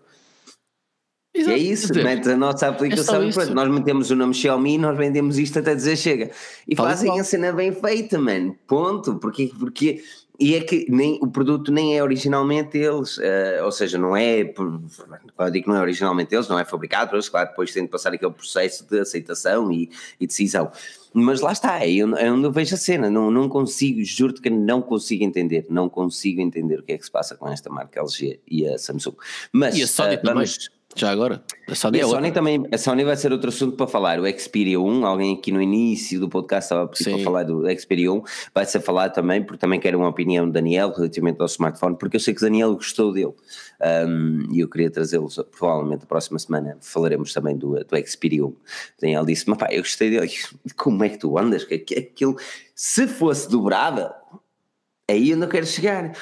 Exato. 1.35 1.57
E 1.57 1.61
é 1.61 1.63
isso, 1.63 1.89
dizer, 1.89 2.05
metes 2.05 2.29
a 2.29 2.37
nossa 2.37 2.69
aplicação 2.69 3.23
é 3.23 3.29
e 3.29 3.33
pronto, 3.33 3.55
nós 3.55 3.69
metemos 3.69 4.11
o 4.11 4.17
nome 4.17 4.35
Xiaomi 4.35 4.79
nós 4.79 4.97
vendemos 4.97 5.39
isto 5.39 5.59
até 5.59 5.75
dizer 5.75 5.97
chega. 5.97 6.31
E 6.67 6.77
fazem 6.77 7.19
a 7.19 7.25
cena 7.25 7.53
bem 7.53 7.73
feita, 7.73 8.19
mano. 8.19 8.57
Ponto. 8.67 9.17
Porque, 9.17 9.51
porque 9.59 10.03
e 10.41 10.55
é 10.55 10.61
que 10.63 10.87
nem, 10.89 11.19
o 11.21 11.27
produto 11.27 11.71
nem 11.71 11.99
é 11.99 12.03
originalmente 12.03 12.71
deles, 12.79 13.19
uh, 13.19 13.65
ou 13.65 13.71
seja, 13.71 13.99
não 13.99 14.17
é, 14.17 14.43
quando 14.45 14.89
eu 15.39 15.51
digo 15.51 15.65
que 15.65 15.71
não 15.71 15.77
é 15.77 15.81
originalmente 15.83 16.31
deles, 16.31 16.49
não 16.49 16.59
é 16.59 16.65
fabricado, 16.65 17.11
mas 17.15 17.29
claro, 17.29 17.51
depois 17.51 17.73
tem 17.75 17.85
de 17.85 17.91
passar 17.91 18.15
aquele 18.15 18.33
processo 18.33 18.89
de 18.89 19.01
aceitação 19.01 19.71
e, 19.71 19.91
e 20.19 20.27
decisão. 20.27 20.73
Mas 21.13 21.41
lá 21.41 21.53
está, 21.53 21.85
é 21.85 22.03
onde 22.05 22.45
eu 22.45 22.53
vejo 22.53 22.75
a 22.75 22.79
cena, 22.79 23.11
não, 23.11 23.31
não 23.31 23.51
consigo, 23.51 24.03
juro-te 24.03 24.41
que 24.41 24.49
não 24.49 24.81
consigo 24.81 25.23
entender, 25.25 25.67
não 25.69 25.91
consigo 25.91 26.41
entender 26.41 26.79
o 26.79 26.83
que 26.83 26.93
é 26.93 26.99
que 26.99 27.05
se 27.05 27.11
passa 27.11 27.37
com 27.37 27.47
esta 27.49 27.69
marca 27.69 28.01
LG 28.01 28.41
e 28.49 28.67
a 28.67 28.79
Samsung. 28.79 29.17
Mas, 29.53 29.77
e 29.77 29.83
a 29.83 29.87
Sony 29.87 30.15
uh, 30.15 30.21
vamos, 30.25 30.71
já 30.97 31.11
agora? 31.11 31.43
A 31.69 31.75
Sony, 31.75 31.99
e 31.99 32.01
a 32.01 32.05
é 32.05 32.09
Sony 32.09 32.33
também, 32.33 32.67
a 32.73 32.77
Sony 32.77 33.05
vai 33.05 33.17
ser 33.17 33.31
outro 33.33 33.49
assunto 33.49 33.77
para 33.77 33.87
falar. 33.87 34.19
O 34.19 34.27
Xperia 34.27 34.81
1, 34.81 35.07
alguém 35.07 35.37
aqui 35.37 35.53
no 35.53 35.63
início 35.63 36.19
do 36.19 36.29
podcast 36.29 36.67
estava 36.67 36.85
a 36.85 36.89
pedir 36.89 37.15
para 37.15 37.23
falar 37.23 37.43
do 37.45 37.63
Xperia 37.79 38.13
1, 38.13 38.23
vai 38.53 38.67
ser 38.67 38.81
falado 38.81 39.13
também, 39.13 39.43
porque 39.43 39.59
também 39.59 39.79
quero 39.79 39.99
uma 39.99 40.09
opinião 40.09 40.47
do 40.47 40.53
Daniel 40.53 40.93
relativamente 40.93 41.41
ao 41.41 41.47
smartphone, 41.47 41.97
porque 41.97 42.17
eu 42.17 42.21
sei 42.21 42.35
que 42.35 42.41
o 42.41 42.45
Daniel 42.45 42.75
gostou 42.75 43.13
dele 43.13 43.33
um, 44.09 44.53
e 44.53 44.61
eu 44.61 44.69
queria 44.69 44.91
trazê-lo 44.91 45.29
provavelmente 45.57 46.03
a 46.03 46.07
próxima 46.07 46.39
semana. 46.41 46.77
Falaremos 46.81 47.33
também 47.33 47.57
do, 47.57 47.73
do 47.85 48.07
Xperia 48.07 48.45
1. 48.45 48.49
O 48.49 48.57
Daniel 49.01 49.25
disse: 49.25 49.49
Mas 49.49 49.59
pá, 49.59 49.69
eu 49.71 49.83
gostei 49.83 50.11
dele. 50.11 50.29
Como 50.77 51.05
é 51.05 51.09
que 51.09 51.19
tu 51.19 51.39
andas? 51.39 51.67
Aquilo, 51.71 52.37
se 52.75 53.07
fosse 53.07 53.49
dobrável, 53.49 54.11
aí 55.09 55.31
eu 55.31 55.37
não 55.37 55.47
quero 55.47 55.67
chegar. 55.67 56.13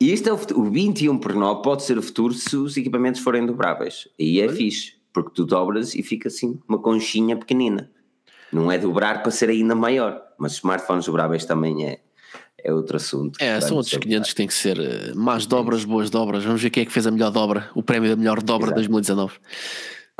E 0.00 0.12
isto 0.12 0.28
é 0.28 0.32
o, 0.32 0.38
futuro. 0.38 0.60
o 0.60 0.70
21 0.70 1.18
por 1.18 1.34
9 1.34 1.62
pode 1.62 1.82
ser 1.82 1.98
o 1.98 2.02
futuro 2.02 2.32
se 2.32 2.56
os 2.56 2.76
equipamentos 2.76 3.20
forem 3.20 3.44
dobráveis. 3.44 4.08
Aí 4.18 4.40
é 4.40 4.46
Oi? 4.46 4.54
fixe, 4.54 4.94
porque 5.12 5.30
tu 5.34 5.44
dobras 5.44 5.94
e 5.94 6.02
fica 6.02 6.28
assim 6.28 6.60
uma 6.68 6.78
conchinha 6.78 7.36
pequenina. 7.36 7.90
Não 8.52 8.70
é 8.70 8.78
dobrar 8.78 9.22
para 9.22 9.30
ser 9.32 9.50
ainda 9.50 9.74
maior, 9.74 10.22
mas 10.38 10.52
smartphones 10.52 11.06
dobráveis 11.06 11.44
também 11.44 11.84
é, 11.84 12.00
é 12.62 12.72
outro 12.72 12.96
assunto. 12.96 13.38
É, 13.42 13.60
são 13.60 13.76
outros 13.76 13.96
500 13.98 14.30
que 14.30 14.36
têm 14.36 14.46
que 14.46 14.54
ser 14.54 14.78
uh, 14.78 15.18
más 15.18 15.46
dobras, 15.46 15.84
boas 15.84 16.10
dobras. 16.10 16.44
Vamos 16.44 16.62
ver 16.62 16.70
quem 16.70 16.84
é 16.84 16.86
que 16.86 16.92
fez 16.92 17.06
a 17.06 17.10
melhor 17.10 17.30
dobra, 17.30 17.68
o 17.74 17.82
prémio 17.82 18.08
da 18.08 18.16
melhor 18.16 18.40
dobra 18.40 18.68
de 18.68 18.74
2019. 18.74 19.34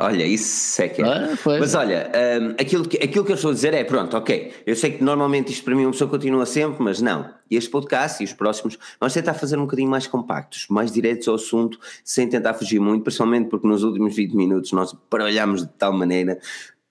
Olha, 0.01 0.25
isso 0.25 0.81
é 0.81 0.87
que 0.87 1.01
é. 1.01 1.05
Ah, 1.05 1.27
Mas 1.59 1.75
olha, 1.75 2.09
um, 2.41 2.51
aquilo, 2.51 2.87
que, 2.87 2.95
aquilo 3.03 3.25
que 3.25 3.31
eu 3.33 3.35
estou 3.35 3.51
a 3.51 3.53
dizer 3.53 3.73
é: 3.73 3.83
pronto, 3.83 4.15
ok, 4.15 4.53
eu 4.65 4.73
sei 4.73 4.91
que 4.91 5.03
normalmente 5.03 5.51
isto 5.51 5.65
para 5.65 5.75
mim 5.75 5.83
uma 5.83 5.91
pessoa 5.91 6.09
continua 6.09 6.45
sempre, 6.45 6.81
mas 6.81 7.01
não. 7.01 7.29
Este 7.51 7.69
podcast 7.69 8.23
e 8.23 8.25
os 8.25 8.31
próximos, 8.31 8.77
vamos 8.97 9.13
tentar 9.13 9.33
fazer 9.33 9.57
um 9.57 9.63
bocadinho 9.63 9.89
mais 9.89 10.07
compactos, 10.07 10.67
mais 10.69 10.89
diretos 10.89 11.27
ao 11.27 11.35
assunto, 11.35 11.77
sem 12.03 12.29
tentar 12.29 12.53
fugir 12.53 12.79
muito, 12.79 13.03
principalmente 13.03 13.49
porque 13.49 13.67
nos 13.67 13.83
últimos 13.83 14.15
20 14.15 14.35
minutos 14.35 14.71
nós 14.71 14.95
baralhamos 15.11 15.63
de 15.63 15.73
tal 15.73 15.91
maneira 15.91 16.39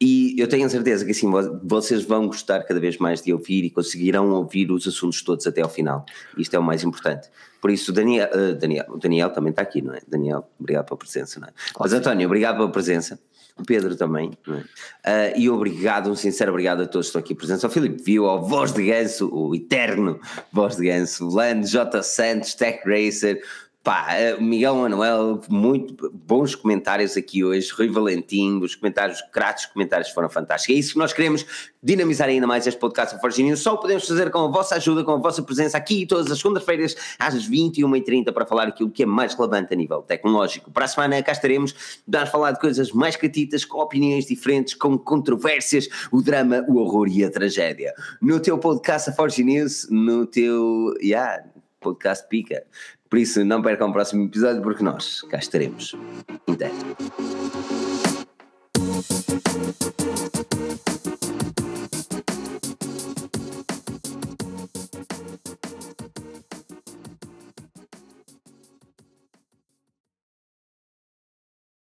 e 0.01 0.36
eu 0.38 0.46
tenho 0.46 0.64
a 0.64 0.68
certeza 0.68 1.05
que 1.05 1.11
assim 1.11 1.28
vocês 1.64 2.05
vão 2.05 2.28
gostar 2.28 2.62
cada 2.62 2.78
vez 2.78 2.99
mais 2.99 3.20
de 3.20 3.32
ouvir 3.32 3.64
e 3.64 3.70
conseguirão 3.70 4.30
ouvir 4.30 4.70
os 4.70 4.86
assuntos 4.86 5.22
todos 5.22 5.44
até 5.46 5.61
ao 5.61 5.68
final. 5.68 6.07
Isto 6.36 6.55
é 6.55 6.59
o 6.59 6.62
mais 6.62 6.84
importante. 6.84 7.28
Por 7.61 7.70
isso, 7.70 7.92
Daniel, 7.92 8.28
uh, 8.32 8.55
Daniel, 8.55 8.86
o 8.88 8.96
Daniel 8.96 9.30
também 9.30 9.51
está 9.51 9.62
aqui, 9.62 9.82
não 9.82 9.92
é? 9.92 10.01
Daniel, 10.07 10.49
obrigado 10.59 10.86
pela 10.86 10.96
presença, 10.96 11.40
não 11.40 11.49
é? 11.49 11.53
Mas 11.78 11.92
António, 11.92 12.26
obrigado 12.26 12.57
pela 12.57 12.70
presença. 12.70 13.18
O 13.59 13.64
Pedro 13.64 13.96
também, 13.96 14.30
é? 14.46 15.32
Uh, 15.32 15.40
e 15.40 15.51
obrigado, 15.51 16.09
um 16.09 16.14
sincero 16.14 16.53
obrigado 16.53 16.82
a 16.82 16.86
todos 16.86 17.07
que 17.07 17.09
estão 17.09 17.20
aqui 17.20 17.34
presentes. 17.34 17.64
Ao 17.64 17.70
Filipe 17.70 18.01
Viu, 18.01 18.26
ao 18.26 18.46
Voz 18.46 18.72
de 18.72 18.84
Ganso, 18.84 19.28
o 19.34 19.53
eterno 19.53 20.20
Voz 20.53 20.76
de 20.76 20.86
Ganso, 20.86 21.28
Land, 21.28 21.66
J. 21.68 22.01
Santos, 22.05 22.55
Tech 22.55 22.80
Racer, 22.86 23.42
Pá, 23.89 24.09
eh, 24.11 24.36
Miguel 24.39 24.76
Manuel, 24.76 25.41
muito 25.49 26.11
bons 26.12 26.55
comentários 26.55 27.16
aqui 27.16 27.43
hoje. 27.43 27.72
Rui 27.72 27.89
Valentim, 27.89 28.61
os 28.62 28.74
comentários, 28.74 29.22
cratos 29.32 29.64
comentários 29.64 30.11
foram 30.11 30.28
fantásticos. 30.28 30.76
É 30.76 30.78
isso 30.78 30.93
que 30.93 30.99
nós 30.99 31.14
queremos, 31.14 31.47
dinamizar 31.82 32.28
ainda 32.28 32.47
mais 32.47 32.66
este 32.66 32.78
podcast 32.78 33.16
do 33.16 33.20
Forge 33.22 33.43
News. 33.43 33.61
Só 33.61 33.72
o 33.72 33.78
podemos 33.78 34.07
fazer 34.07 34.30
com 34.30 34.41
a 34.41 34.49
vossa 34.49 34.74
ajuda, 34.74 35.03
com 35.05 35.12
a 35.12 35.16
vossa 35.16 35.43
presença 35.43 35.78
aqui 35.78 36.05
todas 36.05 36.30
as 36.30 36.36
segundas-feiras 36.36 36.95
às 37.18 37.49
21h30 37.49 38.30
para 38.30 38.45
falar 38.45 38.64
aquilo 38.64 38.91
que 38.91 39.05
é 39.05 39.07
mais 39.07 39.32
relevante 39.32 39.72
a 39.72 39.76
nível 39.78 40.03
tecnológico. 40.03 40.70
Para 40.70 40.84
a 40.84 40.89
semana 40.89 41.22
cá 41.22 41.32
estaremos 41.32 41.74
a 42.14 42.26
falar 42.26 42.53
de 42.53 42.61
coisas 42.61 42.93
mais 42.93 43.16
catitas, 43.16 43.64
com 43.64 43.78
opiniões 43.78 44.26
diferentes, 44.26 44.74
com 44.74 44.99
controvérsias, 44.99 45.89
o 46.12 46.20
drama, 46.20 46.62
o 46.68 46.76
horror 46.76 47.09
e 47.09 47.24
a 47.24 47.30
tragédia. 47.30 47.95
No 48.20 48.39
teu 48.39 48.59
podcast 48.59 49.09
a 49.09 49.14
Forge 49.14 49.43
News, 49.43 49.89
no 49.91 50.26
teu, 50.26 50.93
yeah, 51.03 51.43
podcast 51.80 52.28
pica. 52.28 52.64
Por 53.09 53.18
isso, 53.18 53.44
não 53.44 53.62
percam 53.62 53.88
o 53.88 53.92
próximo 53.92 54.24
episódio, 54.24 54.62
porque 54.62 54.82
nós 54.82 55.22
cá 55.22 55.38
estaremos. 55.38 55.96
Então. 56.46 56.70